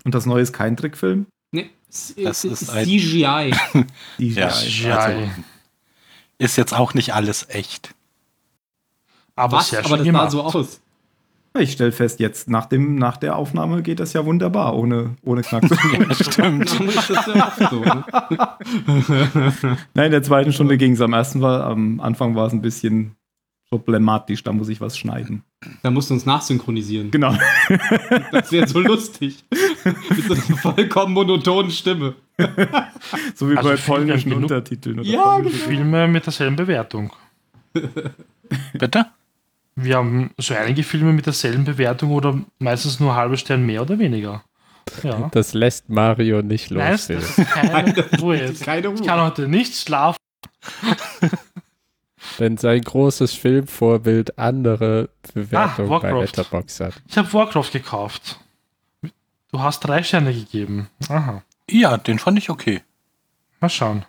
Und 0.03 0.13
das 0.13 0.25
neue 0.25 0.41
ist 0.41 0.51
kein 0.51 0.75
Trickfilm? 0.75 1.27
Nee, 1.51 1.69
es 1.89 2.13
Das 2.21 2.43
ist, 2.43 2.67
CGI. 2.71 3.53
Die 4.19 4.29
Ja. 4.33 4.51
Ja, 4.51 4.97
Also, 4.97 5.29
ist 6.39 6.57
jetzt 6.57 6.73
auch 6.73 6.93
nicht 6.93 7.13
alles 7.13 7.47
echt. 7.49 7.95
Aber 9.37 9.57
Was? 9.57 9.69
sehr 9.69 9.85
Aber 9.85 9.97
das 9.97 10.05
gemacht. 10.05 10.31
sah 10.31 10.49
so 10.51 10.59
aus. 10.59 10.81
Ich 11.59 11.71
stelle 11.71 11.91
fest, 11.91 12.19
jetzt 12.19 12.49
nach, 12.51 12.67
dem, 12.67 12.95
nach 12.97 13.17
der 13.17 13.35
Aufnahme 13.35 13.81
geht 13.81 13.99
das 13.99 14.13
ja 14.13 14.23
wunderbar, 14.25 14.75
ohne, 14.75 15.15
ohne 15.23 15.41
Knack. 15.41 15.63
Stimmt. 16.13 16.79
Dann 16.79 16.87
ist 16.89 17.09
das 17.09 17.25
ja 17.25 17.47
oft 17.47 17.69
so. 17.71 17.79
Ne? 17.79 18.03
Nein, 19.95 20.05
in 20.05 20.11
der 20.11 20.21
zweiten 20.21 20.53
Stunde 20.53 20.77
ging 20.77 20.93
es. 20.93 21.01
Am 21.01 21.13
ersten 21.13 21.41
war, 21.41 21.63
am 21.65 21.99
Anfang 21.99 22.35
war 22.35 22.45
es 22.45 22.53
ein 22.53 22.61
bisschen 22.61 23.15
problematisch, 23.69 24.43
da 24.43 24.53
muss 24.53 24.69
ich 24.69 24.79
was 24.81 24.97
schneiden. 24.99 25.43
Da 25.81 25.89
musst 25.89 26.09
du 26.09 26.13
uns 26.13 26.25
nachsynchronisieren. 26.27 27.09
Genau. 27.11 27.33
Das 28.31 28.51
wäre 28.51 28.67
so 28.67 28.79
lustig. 28.79 29.43
Mit 29.83 30.23
so 30.25 30.33
einer 30.33 30.57
vollkommen 30.57 31.13
monotonen 31.13 31.71
Stimme. 31.71 32.13
So 33.35 33.49
wie 33.49 33.57
Also 33.57 33.69
bei 33.69 33.75
polnischen 33.77 34.31
Untertiteln. 34.33 34.99
Oder 34.99 35.09
Ja, 35.09 35.23
polnischen- 35.33 35.59
Filme 35.59 36.07
mit 36.07 36.25
derselben 36.25 36.55
Bewertung. 36.55 37.11
Bitte? 38.73 39.07
Wir 39.79 39.97
haben 39.97 40.31
so 40.39 40.55
einige 40.55 40.81
Filme 40.83 41.13
mit 41.13 41.27
derselben 41.27 41.63
Bewertung 41.63 42.11
oder 42.11 42.39
meistens 42.57 42.99
nur 42.99 43.15
halbe 43.15 43.37
Stern 43.37 43.63
mehr 43.63 43.83
oder 43.83 43.99
weniger. 43.99 44.43
Ja. 45.03 45.29
Das 45.31 45.53
lässt 45.53 45.87
Mario 45.89 46.41
nicht 46.41 46.71
los. 46.71 46.81
Nein, 46.81 46.91
das 46.91 47.09
ist 47.37 47.47
keine 47.51 47.93
Ruhe 48.19 48.37
jetzt. 48.37 48.63
Keine 48.63 48.87
Ich 48.91 48.99
Ruhe. 48.99 49.05
kann 49.07 49.21
heute 49.21 49.47
nicht 49.47 49.75
schlafen. 49.75 50.17
Wenn 52.39 52.57
sein 52.57 52.81
großes 52.81 53.33
Filmvorbild 53.33 54.37
andere 54.39 55.09
Bewertungen 55.33 55.91
Ah, 55.91 55.99
bei. 55.99 56.11
Letterboxd 56.11 56.79
hat. 56.81 56.93
Ich 57.07 57.17
habe 57.17 57.31
Warcraft 57.33 57.71
gekauft. 57.71 58.39
Du 59.51 59.59
hast 59.59 59.81
drei 59.81 60.01
Sterne 60.03 60.33
gegeben. 60.33 60.89
Aha. 61.09 61.43
Ja, 61.69 61.97
den 61.97 62.17
fand 62.19 62.37
ich 62.37 62.49
okay. 62.49 62.81
Mal 63.59 63.69
schauen. 63.69 64.05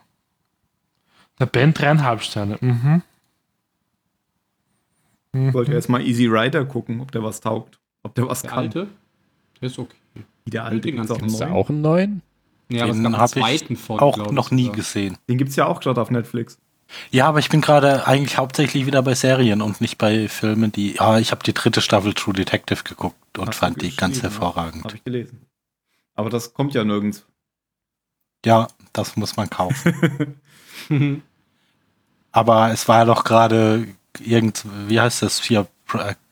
Der 1.39 1.47
Ben 1.47 1.75
dreieinhalb 1.75 2.23
Sterne. 2.23 2.57
Mhm. 2.61 3.03
Ich 5.33 5.53
wollte 5.55 5.73
jetzt 5.73 5.89
mal 5.89 6.01
Easy 6.01 6.27
Rider 6.27 6.65
gucken, 6.65 7.01
ob 7.01 7.13
der 7.13 7.23
was 7.23 7.41
taugt. 7.41 7.79
Ob 8.03 8.15
der 8.15 8.27
was 8.29 8.43
Der 8.43 8.51
kann. 8.51 8.59
alte? 8.61 8.89
Der 9.61 9.67
ist 9.67 9.79
okay. 9.79 9.97
Wie 10.45 10.51
der 10.51 10.65
alte 10.65 10.91
gibt's 10.93 11.09
ganz 11.09 11.11
auch 11.11 11.21
neuen. 11.41 11.53
auch 11.53 11.69
einen 11.69 11.81
neuen? 11.83 12.23
Ja, 12.71 12.85
aber 12.85 12.93
es 12.93 12.97
Den 12.99 13.17
habe 13.17 13.25
ich 13.27 13.31
zweiten 13.45 13.77
von. 13.77 14.01
auch 14.01 14.31
noch 14.33 14.47
ich 14.47 14.53
nie 14.53 14.63
sogar. 14.65 14.77
gesehen. 14.77 15.17
Den 15.29 15.39
gibt's 15.39 15.57
ja 15.57 15.67
auch 15.67 15.81
gerade 15.81 16.01
auf 16.01 16.11
Netflix. 16.11 16.59
Ja, 17.11 17.27
aber 17.29 17.39
ich 17.39 17.51
bin 17.51 17.61
gerade 17.61 18.07
eigentlich 18.07 18.39
hauptsächlich 18.39 18.87
wieder 18.87 19.03
bei 19.03 19.15
Serien 19.15 19.61
und 19.61 19.81
nicht 19.83 19.99
bei 19.99 20.27
Filmen, 20.29 20.73
die. 20.73 20.95
Ja, 20.95 21.19
ich 21.19 21.31
habe 21.33 21.43
die 21.45 21.53
dritte 21.53 21.83
Staffel 21.83 22.15
True 22.15 22.33
Detective 22.35 22.83
geguckt 22.83 23.39
und 23.39 23.49
Hast 23.49 23.57
du 23.57 23.67
fand 23.67 23.83
die 23.83 23.95
ganz 23.95 24.23
hervorragend. 24.23 24.85
Habe 24.85 24.97
ich 24.97 25.05
gelesen. 25.05 25.43
Aber 26.15 26.31
das 26.31 26.55
kommt 26.55 26.73
ja 26.75 26.85
nirgends. 26.85 27.27
Ja, 28.47 28.69
das 28.95 29.17
muss 29.17 29.37
man 29.37 29.51
kaufen. 29.51 30.41
Aber 32.33 32.71
es 32.71 32.87
war 32.89 32.99
ja 32.99 33.05
doch 33.05 33.25
gerade 33.25 33.87
irgend, 34.21 34.65
wie 34.87 35.01
heißt 35.01 35.23
das 35.23 35.43
hier, 35.43 35.67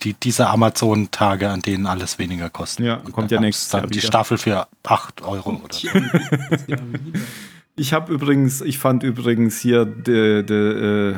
die, 0.02 0.14
diese 0.14 0.48
Amazon-Tage, 0.48 1.48
an 1.48 1.62
denen 1.62 1.86
alles 1.86 2.18
weniger 2.18 2.50
kostet. 2.50 2.86
Ja, 2.86 2.96
Und 2.96 3.12
kommt 3.12 3.30
ja 3.30 3.40
nächstes 3.40 3.70
dann 3.70 3.82
Jahr 3.82 3.88
Die 3.90 3.96
wieder. 3.98 4.06
Staffel 4.06 4.38
für 4.38 4.68
8 4.82 5.22
Euro 5.22 5.60
oder 5.64 5.72
so. 5.74 5.88
Ich 7.76 7.92
habe 7.92 8.12
übrigens, 8.12 8.60
ich 8.62 8.78
fand 8.78 9.02
übrigens 9.02 9.60
hier 9.60 9.84
die, 9.84 10.44
die, 10.46 10.54
äh, 10.54 11.16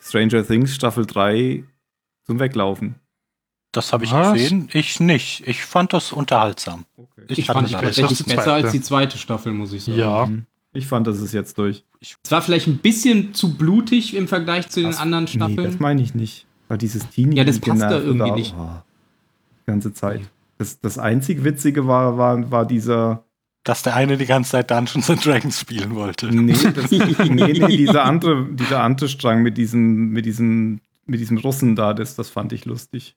Stranger 0.00 0.46
Things 0.46 0.74
Staffel 0.74 1.06
3 1.06 1.64
zum 2.26 2.38
Weglaufen. 2.38 2.96
Das 3.72 3.92
habe 3.92 4.04
ich 4.04 4.12
Was? 4.12 4.34
gesehen. 4.34 4.68
Ich 4.72 5.00
nicht. 5.00 5.46
Ich 5.48 5.64
fand 5.64 5.92
das 5.92 6.12
unterhaltsam. 6.12 6.84
Okay. 6.96 7.24
Ich 7.28 7.48
hatte 7.48 7.58
fand 7.58 7.68
die 7.68 7.72
das. 7.72 7.80
besser 7.82 7.86
als 7.86 7.96
tatsächlich 7.96 8.18
die 8.18 8.24
besser 8.24 8.42
zweite. 8.44 8.64
als 8.64 8.72
die 8.72 8.80
zweite 8.82 9.18
Staffel, 9.18 9.52
muss 9.52 9.72
ich 9.72 9.84
sagen. 9.84 9.98
Ja. 9.98 10.28
Ich 10.74 10.86
fand, 10.86 11.06
das 11.06 11.20
ist 11.20 11.32
jetzt 11.32 11.56
durch. 11.56 11.84
Es 12.00 12.16
war 12.30 12.42
vielleicht 12.42 12.66
ein 12.66 12.78
bisschen 12.78 13.32
zu 13.32 13.54
blutig 13.56 14.14
im 14.14 14.28
Vergleich 14.28 14.68
zu 14.68 14.80
den 14.80 14.90
Das- 14.90 14.98
anderen 15.00 15.24
Nee, 15.24 15.30
Staffeln. 15.30 15.64
das 15.64 15.78
meine 15.78 16.02
ich 16.02 16.14
nicht. 16.14 16.46
Weil 16.68 16.78
dieses 16.78 17.08
Teenie. 17.10 17.36
Ja, 17.36 17.44
das 17.44 17.58
passt 17.60 17.80
da 17.82 17.98
irgendwie 18.00 18.28
da- 18.30 18.34
nicht. 18.34 18.54
Oh, 18.58 18.68
die 19.62 19.66
ganze 19.70 19.92
Zeit. 19.94 20.20
Das, 20.58 20.80
das 20.80 20.98
einzig 20.98 21.44
Witzige 21.44 21.86
war, 21.86 22.18
war, 22.18 22.50
war 22.50 22.66
dieser. 22.66 23.24
Dass 23.64 23.82
der 23.82 23.94
eine 23.96 24.16
die 24.18 24.26
ganze 24.26 24.50
Zeit 24.52 24.70
Dungeons 24.70 25.08
and 25.08 25.24
Dragons 25.24 25.58
spielen 25.60 25.94
wollte. 25.94 26.26
Nee, 26.26 26.52
das, 26.74 26.90
nee, 26.90 27.28
nee, 27.30 27.52
dieser 27.76 28.04
andere, 28.04 28.46
dieser 28.50 28.82
andere 28.82 29.08
Strang 29.08 29.42
mit 29.42 29.56
diesem, 29.56 30.10
mit 30.10 30.26
diesem, 30.26 30.80
mit 31.06 31.20
diesem 31.20 31.38
Russen 31.38 31.74
da, 31.76 31.94
das, 31.94 32.14
das 32.16 32.28
fand 32.30 32.52
ich 32.52 32.64
lustig. 32.66 33.16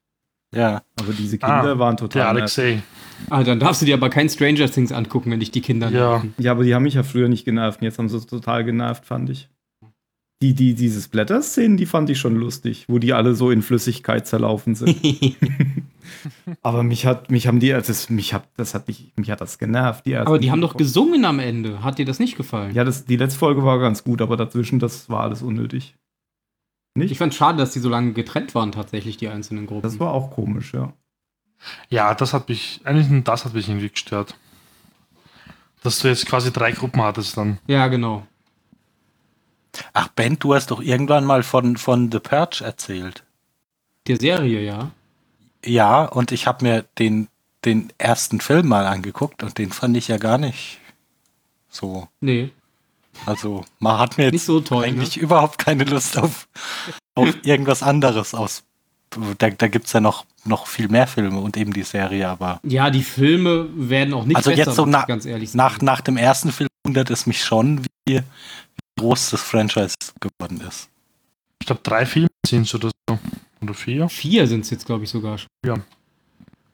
Ja. 0.54 0.84
Aber 1.00 1.12
diese 1.14 1.38
Kinder 1.38 1.74
Ah, 1.74 1.80
waren 1.80 1.98
Der 1.98 2.10
total. 2.10 2.34
nett. 2.36 2.82
Ah, 3.30 3.44
dann 3.44 3.60
darfst 3.60 3.82
du 3.82 3.86
dir 3.86 3.96
aber 3.96 4.10
kein 4.10 4.30
Stranger 4.30 4.70
Things 4.70 4.92
angucken, 4.92 5.32
wenn 5.32 5.40
dich 5.40 5.52
die 5.52 5.62
Kinder 5.62 5.90
Ja. 5.90 6.12
nerven. 6.12 6.34
Ja, 6.38 6.52
aber 6.52 6.64
die 6.64 6.74
haben 6.76 6.84
mich 6.84 6.94
ja 6.96 7.04
früher 7.04 7.28
nicht 7.30 7.46
genervt. 7.46 7.82
und 7.82 7.86
Jetzt 7.86 7.98
haben 8.00 8.10
sie 8.10 8.18
es 8.18 8.26
total 8.28 8.64
genervt, 8.64 9.06
fand 9.06 9.30
ich. 9.30 9.50
Die, 10.44 10.54
die, 10.54 10.76
diese 10.76 11.02
Splatter-Szenen, 11.02 11.78
die 11.78 11.88
fand 11.88 12.12
ich 12.12 12.20
schon 12.20 12.36
lustig, 12.36 12.86
wo 12.88 13.00
die 13.00 13.14
alle 13.14 13.34
so 13.34 13.50
in 13.50 13.64
Flüssigkeit 13.64 14.28
zerlaufen 14.28 14.76
sind. 14.76 14.96
aber 16.62 16.84
mich 16.84 17.08
hat, 17.08 17.32
mich 17.32 17.48
haben 17.48 17.60
die, 17.60 17.70
das, 17.70 18.10
mich 18.12 18.34
hat, 18.36 18.48
das 18.56 18.74
hat 18.76 18.88
mich, 18.88 19.14
mich 19.16 19.32
hat 19.32 19.42
das 19.42 19.58
genervt. 19.58 20.06
Die 20.06 20.16
aber 20.16 20.38
die 20.38 20.52
haben 20.52 20.62
doch 20.62 20.78
gesungen 20.78 21.26
am 21.26 21.40
Ende. 21.40 21.84
Hat 21.84 21.98
dir 21.98 22.06
das 22.06 22.20
nicht 22.20 22.38
gefallen? 22.38 22.76
Ja, 22.76 22.84
das, 22.84 23.06
die 23.06 23.18
letzte 23.18 23.40
Folge 23.40 23.64
war 23.64 23.80
ganz 23.80 24.04
gut, 24.04 24.22
aber 24.22 24.38
dazwischen, 24.38 24.78
das 24.78 25.10
war 25.10 25.22
alles 25.22 25.42
unnötig. 25.42 25.96
Nicht? 26.96 27.12
Ich 27.12 27.18
fand 27.18 27.34
schade, 27.34 27.58
dass 27.58 27.72
die 27.74 27.80
so 27.80 27.90
lange 27.90 28.14
getrennt 28.14 28.54
waren, 28.56 28.72
tatsächlich, 28.72 29.18
die 29.18 29.28
einzelnen 29.30 29.66
Gruppen. 29.66 29.82
das 29.84 30.00
war 30.00 30.14
auch 30.14 30.32
komisch, 30.32 30.74
ja. 30.74 30.94
Ja, 31.90 32.14
das 32.14 32.34
hat 32.34 32.50
mich, 32.50 32.82
eigentlich 32.84 33.10
nur 33.10 33.22
das 33.22 33.46
hat 33.46 33.54
mich 33.54 33.68
irgendwie 33.68 33.90
gestört. 33.90 34.36
Dass 35.84 36.00
du 36.00 36.08
jetzt 36.08 36.26
quasi 36.26 36.52
drei 36.52 36.72
Gruppen 36.72 37.02
hattest 37.02 37.38
dann. 37.38 37.60
ja, 37.68 37.88
genau. 37.88 38.26
Ach, 39.94 40.08
Ben, 40.10 40.40
du 40.40 40.56
hast 40.56 40.72
doch 40.72 40.82
irgendwann 40.82 41.24
mal 41.24 41.44
von, 41.44 41.78
von 41.78 42.12
The 42.12 42.20
Purge 42.20 42.64
erzählt. 42.64 43.24
Der 44.08 44.18
Serie, 44.18 44.62
ja. 44.62 44.90
Ja, 45.64 46.04
und 46.06 46.32
ich 46.32 46.48
habe 46.48 46.66
mir 46.66 46.86
den, 46.98 47.28
den 47.64 47.94
ersten 48.00 48.40
Film 48.40 48.68
mal 48.68 48.88
angeguckt 48.88 49.44
und 49.44 49.58
den 49.60 49.72
fand 49.72 49.96
ich 49.96 50.08
ja 50.08 50.18
gar 50.18 50.40
nicht 50.40 50.80
so. 51.70 52.08
Nee. 52.22 52.52
Also, 53.26 53.66
man 53.80 54.00
hat 54.00 54.18
mir 54.18 54.26
Nicht 54.26 54.34
jetzt 54.34 54.46
so 54.46 54.62
toll, 54.62 54.82
ne? 54.82 54.88
eigentlich 54.88 55.18
überhaupt 55.18 55.58
keine 55.60 55.84
Lust 55.84 56.18
auf, 56.18 56.48
auf 57.16 57.36
irgendwas 57.44 57.84
anderes 57.84 58.34
aus 58.34 58.64
da, 59.38 59.50
da 59.50 59.68
gibt 59.68 59.86
es 59.88 59.94
ja 59.94 60.00
noch, 60.02 60.26
noch 60.46 60.68
viel 60.68 60.88
mehr 60.90 61.08
Filme 61.08 61.40
und 61.40 61.56
eben 61.58 61.74
die 61.74 61.84
Serie, 61.84 62.28
aber 62.28 62.60
Ja, 62.64 62.90
die 62.90 63.04
Filme 63.04 63.68
werden 63.76 64.14
auch 64.14 64.26
nicht 64.26 64.36
Also 64.38 64.50
besser, 64.52 64.66
jetzt 64.66 64.76
so 64.76 64.86
ich 64.86 64.92
na- 64.92 65.06
ganz 65.06 65.26
ehrlich 65.26 65.52
sagen. 65.52 65.58
nach, 65.58 65.82
nach 65.82 66.02
dem 66.02 66.18
ersten 66.18 66.52
Film 66.52 66.70
wundert 66.86 67.10
es 67.10 67.26
mich 67.26 67.44
schon, 67.44 67.84
wie, 68.08 68.16
wie 68.18 68.22
groß 69.00 69.32
das 69.32 69.42
Franchise 69.42 69.96
geworden 70.20 70.62
ist. 70.68 70.90
Ich 71.62 71.68
glaube, 71.68 71.82
drei 71.84 72.06
Filme 72.06 72.28
sind 72.46 72.64
es 72.64 72.76
oder 72.76 72.92
so. 73.10 73.20
Oder 73.62 73.74
vier. 73.74 74.08
Vier 74.10 74.46
sind 74.48 74.62
es 74.62 74.70
jetzt, 74.70 74.86
glaube 74.86 75.04
ich, 75.04 75.10
sogar. 75.10 75.38
schon. 75.38 75.84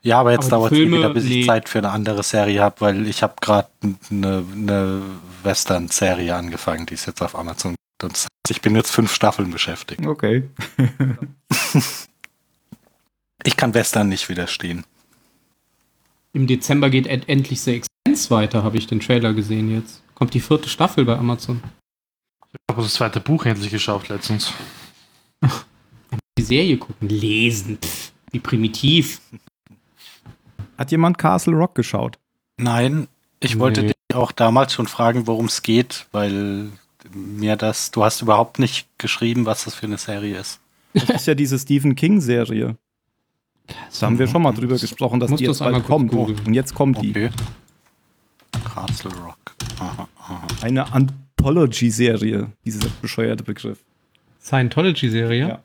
Ja, 0.02 0.20
aber 0.20 0.34
jetzt 0.34 0.52
Aber 0.52 0.70
die 0.70 0.76
dauert 0.76 0.92
es 0.92 0.98
wieder, 1.00 1.10
bis 1.14 1.24
ich 1.24 1.30
nee. 1.30 1.46
Zeit 1.46 1.70
für 1.70 1.78
eine 1.80 1.90
andere 1.92 2.24
Serie 2.24 2.62
habe, 2.62 2.76
weil 2.82 3.08
ich 3.08 3.24
habe 3.24 3.36
gerade 3.40 3.70
eine, 4.12 4.44
eine 4.54 5.02
Western-Serie 5.44 6.36
angefangen, 6.36 6.86
die 6.86 6.96
ist 6.96 7.06
jetzt 7.06 7.22
auf 7.22 7.36
Amazon. 7.38 7.76
Und 8.02 8.12
das 8.12 8.24
heißt, 8.24 8.50
ich 8.50 8.62
bin 8.62 8.76
jetzt 8.76 8.92
fünf 8.92 9.14
Staffeln 9.14 9.50
beschäftigt. 9.50 10.06
Okay. 10.06 10.44
Ich 13.44 13.58
kann 13.58 13.74
Western 13.74 14.10
nicht 14.10 14.30
widerstehen. 14.30 14.86
Im 16.34 16.48
Dezember 16.48 16.90
geht 16.90 17.08
end 17.08 17.30
endlich 17.30 17.62
The 17.62 17.76
Expanse 17.76 18.30
weiter, 18.32 18.64
habe 18.64 18.78
ich 18.78 18.88
den 18.88 19.00
Trailer 19.00 19.34
gesehen 19.34 19.70
jetzt. 19.74 20.02
Kommt 20.16 20.34
die 20.34 20.40
vierte 20.40 20.70
Staffel 20.70 21.06
bei 21.06 21.18
Amazon. 21.18 21.62
Ich 22.52 22.60
habe 22.72 22.82
das 22.84 22.94
zweite 22.94 23.20
Buch 23.20 23.46
endlich 23.46 23.72
geschafft 23.72 24.10
letztens. 24.10 24.54
Die 26.38 26.44
Serie 26.44 26.78
gucken, 26.78 27.10
lesen. 27.10 27.78
Pff, 27.80 28.12
wie 28.32 28.40
primitiv. 28.40 29.22
Hat 30.78 30.90
jemand 30.92 31.18
Castle 31.20 31.54
Rock 31.56 31.76
geschaut? 31.76 32.18
Nein, 32.58 33.08
ich 33.40 33.60
wollte 33.60 33.82
Nee. 33.84 33.88
dich 34.10 34.16
auch 34.16 34.32
damals 34.32 34.74
schon 34.74 34.88
fragen, 34.88 35.28
worum 35.28 35.46
es 35.46 35.62
geht, 35.62 36.08
weil 36.12 36.72
mir 37.14 37.56
das, 37.56 37.92
du 37.92 38.04
hast 38.04 38.22
überhaupt 38.22 38.58
nicht 38.58 38.88
geschrieben, 38.98 39.46
was 39.46 39.66
das 39.66 39.76
für 39.76 39.86
eine 39.86 39.98
Serie 40.00 40.40
ist. 40.40 40.60
Das 40.94 41.10
ist 41.10 41.28
ja 41.28 41.36
diese 41.36 41.60
Stephen 41.60 41.96
King-Serie. 41.96 42.78
Da 43.68 44.08
haben 44.08 44.20
wir 44.20 44.28
schon 44.28 44.42
mal 44.42 44.52
drüber 44.52 44.78
gesprochen, 44.78 45.20
dass 45.20 45.30
die 45.34 45.46
das 45.46 45.60
jetzt 45.60 45.72
bald 45.72 45.86
kommt. 45.86 46.12
googeln. 46.12 46.40
Und 46.46 46.54
jetzt 46.54 46.74
kommt 46.76 47.02
die. 47.02 47.12
Okay. 47.12 47.30
Castle 48.66 49.12
Rock. 49.24 49.38
Aha, 49.80 50.08
aha. 50.20 50.42
Eine 50.62 50.92
Anthology-Serie, 50.94 52.48
dieser 52.66 52.88
bescheuerte 53.02 53.44
Begriff. 53.44 53.80
Scientology-Serie? 54.42 55.48
Ja. 55.48 55.60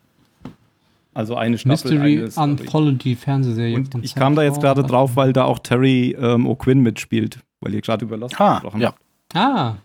Also 1.15 1.35
eine 1.37 1.59
Staffel. 1.59 1.91
Mystery 1.93 2.19
eine 2.19 2.31
Story. 2.31 2.51
Anthology-Fernsehserie. 2.51 3.77
Und 3.77 4.05
ich 4.05 4.15
kam 4.15 4.37
da 4.37 4.43
jetzt 4.43 4.61
gerade 4.61 4.85
drauf, 4.85 5.17
weil 5.17 5.33
da 5.33 5.45
auch 5.45 5.59
Terry 5.59 6.17
ähm, 6.19 6.47
O'Quinn 6.47 6.77
mitspielt, 6.83 7.41
weil 7.61 7.75
ihr 7.75 7.81
gerade 7.81 8.05
über 8.05 8.17
Lost 8.17 8.41
Ah, 8.41 8.55
gesprochen 8.55 8.81
ja. 8.81 8.89
habt. 8.89 9.01
Ah. 9.35 9.77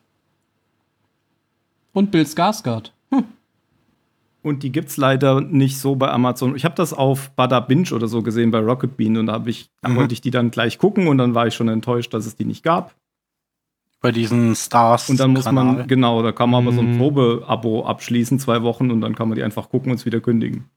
Und 1.93 2.11
Bill 2.11 2.23
Skarsgård. 2.23 2.91
Und 4.43 4.61
die 4.61 4.71
gibt's 4.71 4.97
leider 4.97 5.39
nicht 5.41 5.79
so 5.79 5.95
bei 5.95 6.09
Amazon. 6.11 6.55
Ich 6.55 6.65
habe 6.65 6.75
das 6.75 6.93
auf 6.93 7.31
Bada 7.31 7.59
Binge 7.61 7.91
oder 7.93 8.07
so 8.07 8.21
gesehen 8.21 8.51
bei 8.51 8.59
Rocket 8.59 8.97
Bean 8.97 9.15
und 9.17 9.27
da, 9.27 9.41
ich, 9.45 9.69
da 9.81 9.89
Mhm. 9.89 9.95
wollte 9.95 10.13
ich 10.13 10.21
die 10.21 10.31
dann 10.31 10.51
gleich 10.51 10.77
gucken 10.77 11.07
und 11.07 11.17
dann 11.17 11.33
war 11.33 11.47
ich 11.47 11.55
schon 11.55 11.69
enttäuscht, 11.69 12.13
dass 12.13 12.25
es 12.25 12.35
die 12.35 12.43
nicht 12.45 12.61
gab. 12.63 12.93
Bei 14.01 14.11
diesen 14.11 14.53
Stars. 14.53 15.09
Und 15.09 15.17
dann 15.21 15.31
muss 15.31 15.49
man, 15.49 15.87
genau, 15.87 16.21
da 16.21 16.33
kann 16.33 16.49
man 16.49 16.63
aber 16.67 16.75
so 16.75 16.81
ein 16.81 16.95
Mhm. 16.95 16.97
Probe-Abo 16.97 17.85
abschließen, 17.85 18.37
zwei 18.37 18.61
Wochen 18.61 18.91
und 18.91 18.99
dann 18.99 19.15
kann 19.15 19.29
man 19.29 19.37
die 19.37 19.43
einfach 19.43 19.69
gucken 19.69 19.91
und 19.91 19.97
es 19.99 20.05
wieder 20.05 20.19
kündigen. 20.19 20.69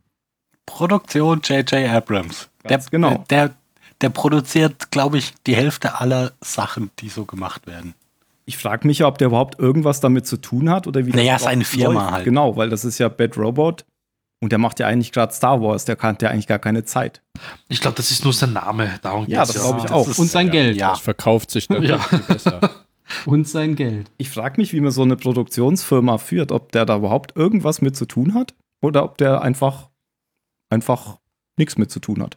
Produktion 0.64 1.40
J.J. 1.42 1.88
Abrams. 1.90 2.48
Der, 2.62 2.70
Ganz 2.70 2.90
genau. 2.90 3.24
Der, 3.30 3.54
der 4.00 4.10
produziert, 4.10 4.90
glaube 4.92 5.18
ich, 5.18 5.34
die 5.46 5.56
Hälfte 5.56 6.00
aller 6.00 6.32
Sachen, 6.40 6.90
die 7.00 7.08
so 7.08 7.24
gemacht 7.24 7.66
werden. 7.66 7.94
Ich 8.48 8.56
frage 8.56 8.86
mich 8.86 9.00
ja, 9.00 9.08
ob 9.08 9.18
der 9.18 9.26
überhaupt 9.28 9.58
irgendwas 9.58 10.00
damit 10.00 10.26
zu 10.26 10.36
tun 10.36 10.70
hat 10.70 10.86
oder 10.86 11.04
wie 11.04 11.10
das 11.10 11.20
Naja, 11.20 11.38
seine 11.38 11.64
Firma 11.64 12.00
läuft. 12.00 12.10
halt. 12.12 12.24
Genau, 12.24 12.56
weil 12.56 12.70
das 12.70 12.84
ist 12.84 12.98
ja 12.98 13.08
Bad 13.08 13.36
Robot 13.36 13.84
und 14.40 14.52
der 14.52 14.58
macht 14.60 14.78
ja 14.78 14.86
eigentlich 14.86 15.10
gerade 15.12 15.32
Star 15.32 15.60
Wars, 15.60 15.84
der 15.84 15.98
hat 15.98 16.22
ja 16.22 16.30
eigentlich 16.30 16.46
gar 16.46 16.58
keine 16.60 16.84
Zeit. 16.84 17.22
Ich 17.68 17.80
glaube, 17.80 17.96
das 17.96 18.10
ist 18.12 18.22
nur 18.22 18.32
sein 18.32 18.52
Name. 18.52 18.90
Darum 19.02 19.26
Ja, 19.26 19.40
das 19.44 19.54
glaube 19.54 19.80
ich 19.84 19.90
auch. 19.90 20.06
ist- 20.08 20.18
Und 20.20 20.30
sein 20.30 20.50
Geld. 20.50 20.76
Ja. 20.76 20.90
Das 20.90 21.00
verkauft 21.00 21.50
sich 21.50 21.68
natürlich 21.68 21.90
Ja. 21.90 22.18
besser. 22.28 22.60
Und 23.24 23.48
sein 23.48 23.76
Geld. 23.76 24.10
Ich 24.16 24.30
frage 24.30 24.60
mich, 24.60 24.72
wie 24.72 24.80
man 24.80 24.90
so 24.90 25.02
eine 25.02 25.16
Produktionsfirma 25.16 26.18
führt, 26.18 26.50
ob 26.52 26.72
der 26.72 26.84
da 26.86 26.96
überhaupt 26.96 27.36
irgendwas 27.36 27.80
mit 27.80 27.96
zu 27.96 28.04
tun 28.04 28.34
hat 28.34 28.54
oder 28.82 29.04
ob 29.04 29.16
der 29.18 29.42
einfach, 29.42 29.90
einfach 30.70 31.18
nichts 31.56 31.78
mit 31.78 31.90
zu 31.90 32.00
tun 32.00 32.22
hat. 32.22 32.36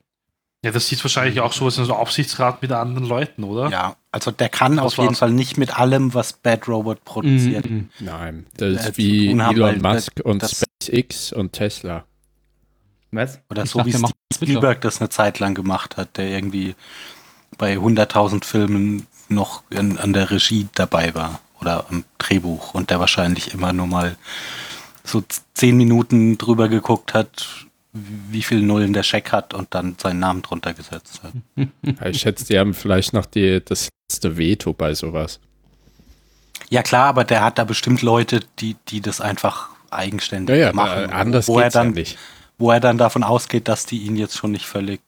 Ja, 0.63 0.71
das 0.71 0.87
sieht 0.89 1.01
wahrscheinlich 1.03 1.39
auch 1.39 1.53
sowas 1.53 1.77
in 1.77 1.85
so 1.85 1.93
Aufsichtsrat 1.95 2.61
mit 2.61 2.71
anderen 2.73 3.05
Leuten, 3.07 3.45
oder? 3.45 3.69
Ja, 3.69 3.95
also 4.11 4.29
der 4.31 4.49
kann 4.49 4.75
Das 4.75 4.85
auf 4.85 4.97
jeden. 4.97 5.15
Fall 5.15 5.31
nicht 5.31 5.57
mit 5.57 5.79
allem, 5.79 6.13
was 6.13 6.33
Bad 6.33 6.67
Robot 6.67 7.05
produziert. 7.05 7.69
Mhm. 7.69 7.89
Nein, 7.99 8.45
das 8.57 8.67
Äh, 8.67 8.73
ist 8.73 8.85
zu 8.85 8.97
wie 8.97 9.41
haben, 9.41 9.55
Elon 9.55 9.81
Musk 9.81 10.19
und 10.23 10.43
das- 10.43 10.65
SpaceX 10.81 11.31
und 11.31 11.53
Tesla. 11.53 12.03
Was? 13.11 13.39
Oder 13.49 13.63
Ich 13.63 13.69
so 13.71 13.79
dachte, 13.79 13.93
wie. 13.93 14.07
Spielberg 14.35 14.81
das 14.81 14.99
eine 14.99 15.09
Zeit 15.09 15.39
lang 15.39 15.55
gemacht 15.55 15.95
hat, 15.97 16.17
der 16.17 16.29
irgendwie 16.29 16.75
bei 17.57 17.77
100.000 17.77 18.43
Filmen 18.45 19.07
noch 19.29 19.63
in, 19.69 19.97
an 19.97 20.11
der 20.13 20.29
Regie 20.29 20.67
dabei 20.75 21.15
war 21.15 21.39
oder 21.61 21.85
am 21.89 22.03
Drehbuch 22.17 22.73
und 22.73 22.89
der 22.89 22.99
wahrscheinlich 22.99 23.53
immer 23.53 23.73
nur 23.73 23.87
mal 23.87 24.17
so 25.03 25.23
zehn 25.53 25.75
Minuten 25.77 26.37
drüber 26.37 26.67
geguckt 26.69 27.13
hat, 27.13 27.65
wie 27.93 28.41
viel 28.43 28.61
Nullen 28.61 28.93
der 28.93 29.03
Scheck 29.03 29.31
hat 29.31 29.53
und 29.53 29.73
dann 29.73 29.95
seinen 29.99 30.19
Namen 30.19 30.41
drunter 30.41 30.73
gesetzt 30.73 31.21
hat. 31.23 31.33
Ich 32.11 32.19
schätze, 32.21 32.45
die 32.45 32.57
haben 32.59 32.73
vielleicht 32.73 33.13
noch 33.13 33.25
die, 33.25 33.61
das 33.63 33.89
letzte 34.09 34.37
Veto 34.37 34.73
bei 34.73 34.93
sowas. 34.93 35.39
Ja 36.69 36.83
klar, 36.83 37.05
aber 37.07 37.23
der 37.23 37.43
hat 37.43 37.57
da 37.57 37.63
bestimmt 37.63 38.01
Leute, 38.03 38.41
die, 38.59 38.75
die 38.89 39.01
das 39.01 39.21
einfach 39.21 39.69
eigenständig 39.89 40.55
Ja, 40.55 40.67
ja, 40.67 40.73
machen. 40.73 41.09
anders 41.11 41.47
wo 41.47 41.57
er 41.57 41.63
geht's 41.63 41.75
ja 41.75 41.83
dann, 41.83 41.93
nicht. 41.93 42.17
wo 42.59 42.69
er 42.71 42.79
dann 42.79 42.97
davon 42.99 43.23
ausgeht, 43.23 43.67
dass 43.67 43.85
die 43.87 43.99
ihn 44.03 44.15
jetzt 44.17 44.37
schon 44.37 44.51
nicht 44.51 44.65
völlig 44.67 44.99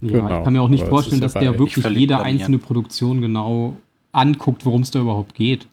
Ja, 0.00 0.12
Genau. 0.12 0.38
ich 0.38 0.44
kann 0.44 0.52
mir 0.54 0.62
auch 0.62 0.68
nicht 0.68 0.86
vorstellen, 0.86 1.20
dass 1.20 1.34
der 1.34 1.58
wirklich 1.58 1.84
jede 1.84 2.20
einzelne 2.22 2.58
Produktion 2.58 3.20
genau 3.20 3.76
anguckt, 4.12 4.64
worum 4.64 4.80
es 4.80 4.90
da 4.90 5.00
überhaupt 5.00 5.34
geht. 5.34 5.66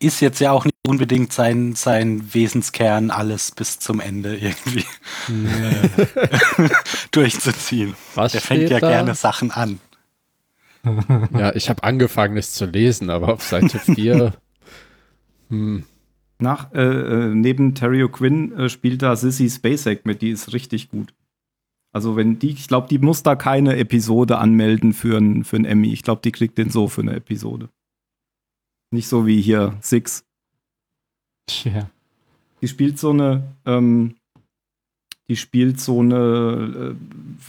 ist 0.00 0.20
jetzt 0.20 0.38
ja 0.40 0.52
auch 0.52 0.64
nicht 0.66 0.76
unbedingt 0.88 1.32
sein, 1.32 1.74
sein 1.74 2.32
Wesenskern, 2.34 3.10
alles 3.10 3.50
bis 3.52 3.78
zum 3.78 4.00
Ende 4.00 4.36
irgendwie 4.36 4.84
durchzuziehen. 7.10 7.94
Was 8.14 8.32
Der 8.32 8.40
fängt 8.40 8.70
ja 8.70 8.80
da? 8.80 8.88
gerne 8.88 9.14
Sachen 9.14 9.50
an. 9.50 9.80
Ja, 11.36 11.54
ich 11.54 11.68
habe 11.68 11.82
angefangen, 11.82 12.36
es 12.36 12.52
zu 12.54 12.64
lesen, 12.64 13.10
aber 13.10 13.32
auf 13.34 13.42
Seite 13.42 13.78
4. 13.94 14.32
hm, 15.50 15.84
Nach, 16.38 16.72
äh, 16.72 16.80
äh, 16.80 17.34
neben 17.34 17.74
Terry 17.74 18.02
O'Quinn 18.02 18.54
äh, 18.56 18.68
spielt 18.68 19.02
da 19.02 19.14
Sissy 19.16 19.50
Spacek 19.50 20.06
mit, 20.06 20.22
die 20.22 20.30
ist 20.30 20.52
richtig 20.52 20.88
gut. 20.88 21.12
Also 21.92 22.16
wenn 22.16 22.38
die, 22.38 22.50
ich 22.50 22.68
glaube, 22.68 22.86
die 22.88 22.98
muss 22.98 23.22
da 23.22 23.34
keine 23.34 23.76
Episode 23.76 24.38
anmelden 24.38 24.92
für 24.92 25.18
ein, 25.18 25.44
für 25.44 25.56
ein 25.56 25.64
Emmy. 25.64 25.92
Ich 25.92 26.02
glaube, 26.02 26.20
die 26.22 26.32
kriegt 26.32 26.58
den 26.58 26.70
so 26.70 26.86
für 26.88 27.00
eine 27.02 27.14
Episode. 27.16 27.70
Nicht 28.90 29.08
so 29.08 29.26
wie 29.26 29.40
hier 29.40 29.76
Six. 29.80 30.24
Tja. 31.48 31.90
Die 32.62 32.68
spielt 32.68 32.98
so 32.98 33.10
eine, 33.10 33.42
ähm, 33.66 34.14
die 35.28 35.36
spielt 35.36 35.80
so 35.80 36.00
eine 36.00 36.94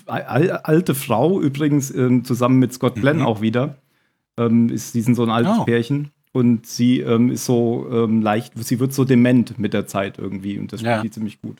äh, 0.08 0.12
al 0.12 0.50
alte 0.64 0.96
Frau, 0.96 1.40
übrigens 1.40 1.92
ähm, 1.92 2.26
zusammen 2.26 2.60
mit 2.60 2.74
Scott 2.74 2.96
Glenn 2.96 3.18
Mhm. 3.20 3.26
auch 3.26 3.42
wieder. 3.42 3.78
Ähm, 4.38 4.70
ist, 4.70 4.96
die 4.96 5.02
sind 5.02 5.16
so 5.16 5.24
ein 5.24 5.30
altes 5.30 5.54
Oh. 5.60 5.64
Pärchen. 5.66 6.10
Und 6.32 6.68
sie 6.68 7.00
ähm, 7.00 7.32
ist 7.32 7.46
so 7.46 7.88
ähm, 7.92 8.22
leicht, 8.22 8.54
sie 8.58 8.80
wird 8.80 8.94
so 8.94 9.04
dement 9.04 9.58
mit 9.58 9.74
der 9.74 9.88
Zeit 9.88 10.20
irgendwie. 10.20 10.60
Und 10.60 10.72
das 10.72 10.82
spielt 10.82 10.96
Ja. 10.98 11.02
die 11.02 11.10
ziemlich 11.12 11.42
gut. 11.42 11.58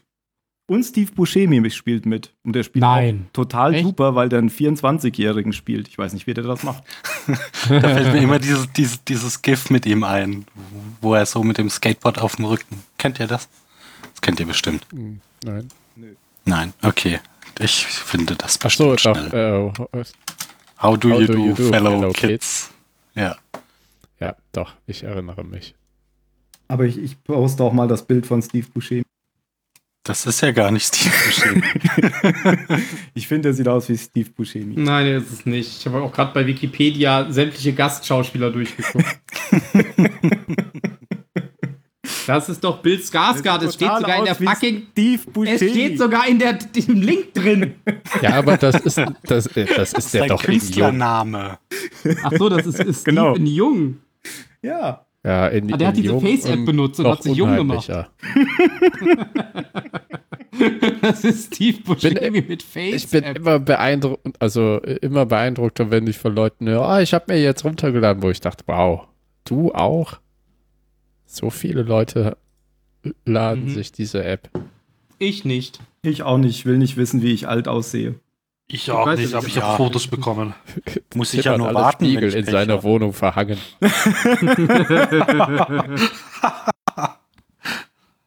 Und 0.70 0.84
Steve 0.84 1.12
Buscemi 1.12 1.68
spielt 1.72 2.06
mit. 2.06 2.34
Und 2.44 2.54
der 2.56 2.64
spielt 2.64 2.82
Nein. 2.84 3.26
auch 3.28 3.34
total 3.34 3.74
Echt? 3.74 3.84
super, 3.84 4.14
weil 4.16 4.30
der 4.30 4.38
einen 4.40 4.52
24-Jährigen 4.52 5.52
spielt. 5.52 5.88
Ich 5.88 5.98
weiß 5.98 6.14
nicht, 6.14 6.28
wie 6.28 6.34
der 6.36 6.44
das 6.44 6.62
macht. 6.64 6.84
Da 7.68 7.80
fällt 7.82 8.14
mir 8.14 8.22
immer 8.22 8.38
dieses, 8.40 8.72
dieses, 8.74 9.04
dieses 9.04 9.42
GIF 9.42 9.70
mit 9.72 9.86
ihm 9.86 10.04
ein, 10.04 10.46
wo 11.02 11.16
er 11.16 11.26
so 11.26 11.44
mit 11.44 11.58
dem 11.58 11.70
Skateboard 11.70 12.20
auf 12.20 12.36
dem 12.36 12.46
Rücken. 12.46 12.84
Kennt 12.98 13.20
ihr 13.20 13.28
das? 13.28 13.50
Das 14.14 14.22
kennt 14.22 14.40
ihr 14.40 14.46
bestimmt. 14.46 14.86
hm, 14.92 15.20
nein. 15.44 15.68
Nein, 16.46 16.74
okay. 16.84 17.20
Ich 17.60 17.86
finde 17.86 18.36
das 18.36 18.60
Ach 18.64 18.70
so, 18.72 18.92
bestimmt 18.92 19.18
doch. 19.18 19.30
schnell. 19.30 19.72
Äh, 19.94 20.04
How 20.82 20.98
do 20.98 21.10
How 21.12 21.22
you 21.22 21.28
do 21.28 21.34
do, 21.34 21.40
you 21.46 21.54
do, 21.56 21.64
fellow, 21.70 22.00
fellow 22.00 22.12
kids? 22.14 22.70
Ja. 23.16 23.36
ja, 24.20 24.36
doch, 24.54 24.74
ich 24.88 25.04
erinnere 25.04 25.44
mich. 25.44 25.76
Aber 26.68 26.86
ich, 26.86 26.98
ich 26.98 27.22
poste 27.24 27.64
auch 27.64 27.74
mal 27.74 27.88
das 27.88 28.06
Bild 28.06 28.26
von 28.28 28.42
Steve 28.42 28.68
Buscemi. 28.74 29.04
Das 30.10 30.26
ist 30.26 30.42
ja 30.42 30.50
gar 30.50 30.72
nicht 30.72 30.88
Steve 30.88 31.14
Buscemi. 31.24 31.62
ich 33.14 33.28
finde, 33.28 33.50
er 33.50 33.54
sieht 33.54 33.68
aus 33.68 33.90
wie 33.90 33.96
Steve 33.96 34.28
Buscemi. 34.32 34.74
Nein, 34.76 35.06
er 35.06 35.18
ist 35.18 35.32
es 35.32 35.46
nicht. 35.46 35.78
Ich 35.78 35.86
habe 35.86 36.02
auch 36.02 36.12
gerade 36.12 36.34
bei 36.34 36.48
Wikipedia 36.48 37.32
sämtliche 37.32 37.74
Gastschauspieler 37.74 38.50
durchgeguckt. 38.50 39.06
das 42.26 42.50
ist 42.50 42.64
doch 42.64 42.82
Bill 42.82 43.00
Skarsgård. 43.00 43.66
Es 43.66 43.76
steht 43.76 43.92
sogar 44.00 44.18
in 44.18 44.26
der 44.26 44.34
fucking. 44.34 44.88
Steve 44.94 45.22
Es 45.28 45.32
Buscemi. 45.32 45.70
steht 45.70 45.98
sogar 46.00 46.28
in 46.28 46.40
der, 46.40 46.58
im 46.74 47.02
Link 47.04 47.36
drin. 47.36 47.76
Ja, 48.24 48.40
aber 48.40 48.58
das 48.58 48.82
ist, 48.82 49.00
das, 49.28 49.46
äh, 49.46 49.66
das 49.76 49.94
ist 49.94 50.12
der 50.12 50.22
Sein 50.22 50.30
doch 50.30 50.44
in 50.44 50.54
Jung. 50.54 50.60
Künstlername. 50.60 51.60
Ach 52.24 52.32
so, 52.36 52.50
das 52.50 52.66
ist, 52.66 52.80
ist 52.80 53.06
Genau. 53.06 53.36
Jung. 53.36 54.00
Ja. 54.64 55.06
Ja, 55.30 55.48
in, 55.48 55.72
Ah, 55.72 55.78
der 55.78 55.88
hat 55.90 55.96
in 55.98 56.02
diese 56.02 56.14
Jung 56.16 56.22
Face-App 56.26 56.66
benutzt 56.66 57.00
und 57.00 57.06
hat 57.08 57.22
sich 57.22 57.36
jung 57.36 57.56
gemacht. 57.56 57.88
Das 61.02 61.24
ist 61.24 61.54
Steve 61.54 61.80
Buscemi 61.84 62.42
mit 62.42 62.64
Face. 62.64 62.96
Ich 63.04 63.10
bin 63.10 63.24
immer 63.24 63.60
beeindruckt, 63.60 64.26
also 64.40 64.82
äh, 64.82 64.96
immer 65.02 65.26
beeindruckter, 65.28 65.92
wenn 65.92 66.08
ich 66.08 66.18
von 66.18 66.34
Leuten 66.36 66.68
höre, 66.68 66.82
ah, 66.82 67.02
ich 67.02 67.14
habe 67.14 67.32
mir 67.32 67.42
jetzt 67.42 67.64
runtergeladen, 67.64 68.24
wo 68.24 68.30
ich 68.30 68.42
dachte, 68.42 68.64
wow, 68.68 69.08
du 69.46 69.72
auch? 69.72 70.20
So 71.26 71.50
viele 71.52 71.84
Leute 71.84 72.38
laden 73.26 73.66
Mhm. 73.66 73.70
sich 73.70 73.92
diese 73.92 74.24
App. 74.24 74.50
Ich 75.20 75.46
nicht. 75.46 75.80
Ich 76.02 76.24
auch 76.24 76.38
nicht, 76.40 76.66
will 76.66 76.78
nicht 76.80 76.98
wissen, 76.98 77.22
wie 77.22 77.32
ich 77.34 77.48
alt 77.48 77.68
aussehe. 77.68 78.16
Ich 78.72 78.92
auch 78.92 79.08
weiß 79.08 79.20
nicht, 79.20 79.34
aber 79.34 79.48
ich 79.48 79.56
ja. 79.56 79.64
habe 79.64 79.78
Fotos 79.78 80.08
bekommen. 80.08 80.54
Muss 81.16 81.34
ich 81.34 81.44
ja 81.44 81.58
nur 81.58 81.70
alle 81.70 81.80
warten. 81.80 82.06
Spiegel 82.06 82.34
in 82.36 82.46
seiner 82.46 82.76
hab. 82.76 82.84
Wohnung 82.84 83.14
verhangen. 83.14 83.58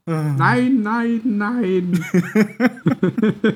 Nein, 0.04 0.82
nein, 0.82 1.20
nein. 1.24 2.04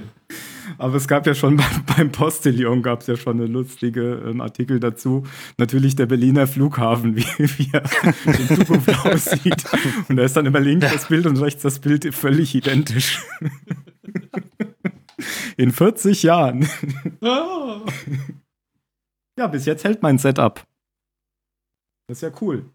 Aber 0.79 0.95
es 0.97 1.09
gab 1.09 1.27
ja 1.27 1.35
schon 1.35 1.57
beim, 1.57 1.85
beim 1.97 2.13
Postillon 2.13 2.83
gab 2.83 3.01
es 3.01 3.07
ja 3.07 3.17
schon 3.17 3.41
eine 3.41 3.47
lustige 3.47 4.23
ähm, 4.27 4.41
Artikel 4.41 4.79
dazu. 4.79 5.25
Natürlich 5.59 5.97
der 5.97 6.07
Berliner 6.07 6.47
Flughafen, 6.47 7.17
wie, 7.17 7.25
wie 7.39 7.71
er 7.73 7.83
in 8.27 8.57
Zukunft 8.57 9.07
aussieht. 9.07 9.65
Und 10.09 10.17
da 10.17 10.23
ist 10.23 10.37
dann 10.37 10.47
immer 10.47 10.61
links 10.61 10.93
das 10.93 11.07
Bild 11.09 11.27
und 11.27 11.37
rechts 11.39 11.63
das 11.63 11.81
Bild 11.81 12.15
völlig 12.15 12.55
identisch. 12.55 13.23
In 15.57 15.73
40 15.73 16.23
Jahren. 16.23 16.69
Ja, 19.39 19.47
bis 19.49 19.67
jetzt 19.67 19.85
hält 19.85 20.03
mein 20.03 20.19
Setup. 20.19 20.65
Das 22.09 22.19
ist 22.19 22.23
ja 22.23 22.31
cool. 22.41 22.71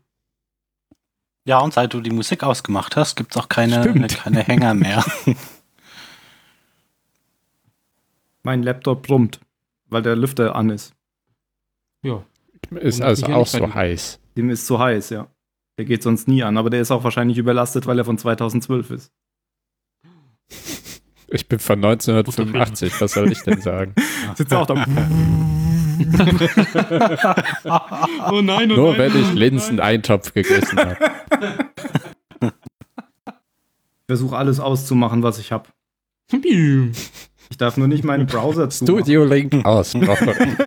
Ja, 1.46 1.60
und 1.60 1.74
seit 1.74 1.94
du 1.94 2.02
die 2.02 2.12
Musik 2.12 2.44
ausgemacht 2.44 2.96
hast, 2.96 3.16
gibt 3.16 3.32
es 3.36 3.42
auch 3.42 3.50
keine, 3.50 3.82
Stimmt. 3.82 4.16
keine 4.18 4.44
Hänger 4.44 4.74
mehr. 4.76 5.04
Mein 8.44 8.64
Laptop 8.64 9.04
brummt, 9.04 9.40
weil 9.88 10.02
der 10.02 10.16
Lüfter 10.16 10.56
an 10.56 10.70
ist. 10.70 10.94
Ja. 12.04 12.24
Ist 12.72 13.00
Und 13.00 13.06
also 13.06 13.26
auch 13.28 13.48
so 13.48 13.74
heiß. 13.74 14.20
Dem 14.38 14.50
ist 14.50 14.68
zu 14.68 14.80
heiß, 14.80 15.10
ja. 15.12 15.28
Der 15.78 15.86
geht 15.86 16.04
sonst 16.04 16.28
nie 16.28 16.44
an, 16.44 16.58
aber 16.58 16.70
der 16.70 16.82
ist 16.82 16.92
auch 16.92 17.04
wahrscheinlich 17.04 17.38
überlastet, 17.38 17.88
weil 17.88 17.98
er 17.98 18.06
von 18.06 18.18
2012 18.18 18.92
ist. 18.92 19.12
Ich 21.34 21.48
bin 21.48 21.60
von 21.60 21.84
1985, 21.84 23.00
was 23.00 23.14
soll 23.14 23.32
ich 23.32 23.42
denn 23.44 23.62
sagen? 23.62 23.96
Sitzt 24.36 24.54
auch 24.54 24.68
da. 24.68 24.86
Oh 28.32 28.42
nein, 28.42 28.72
oh 28.72 28.76
Nur 28.76 28.92
nein, 28.92 28.98
wenn 28.98 29.12
oh 29.14 29.18
ich 29.18 29.28
nein. 29.28 29.38
Linsen-Eintopf 29.38 30.34
gegessen 30.34 30.80
habe. 30.80 30.98
Ich 32.42 32.50
versuche 34.08 34.36
alles 34.36 34.60
auszumachen, 34.60 35.22
was 35.22 35.38
ich 35.38 35.52
habe. 35.52 35.70
Ich 37.52 37.58
darf 37.58 37.78
nur 37.78 37.88
nicht 37.88 38.04
meinen 38.04 38.26
Browser 38.26 38.70
zumachen. 38.70 39.04
Studio 39.04 39.26
Link 39.26 39.64
aus. 39.64 39.94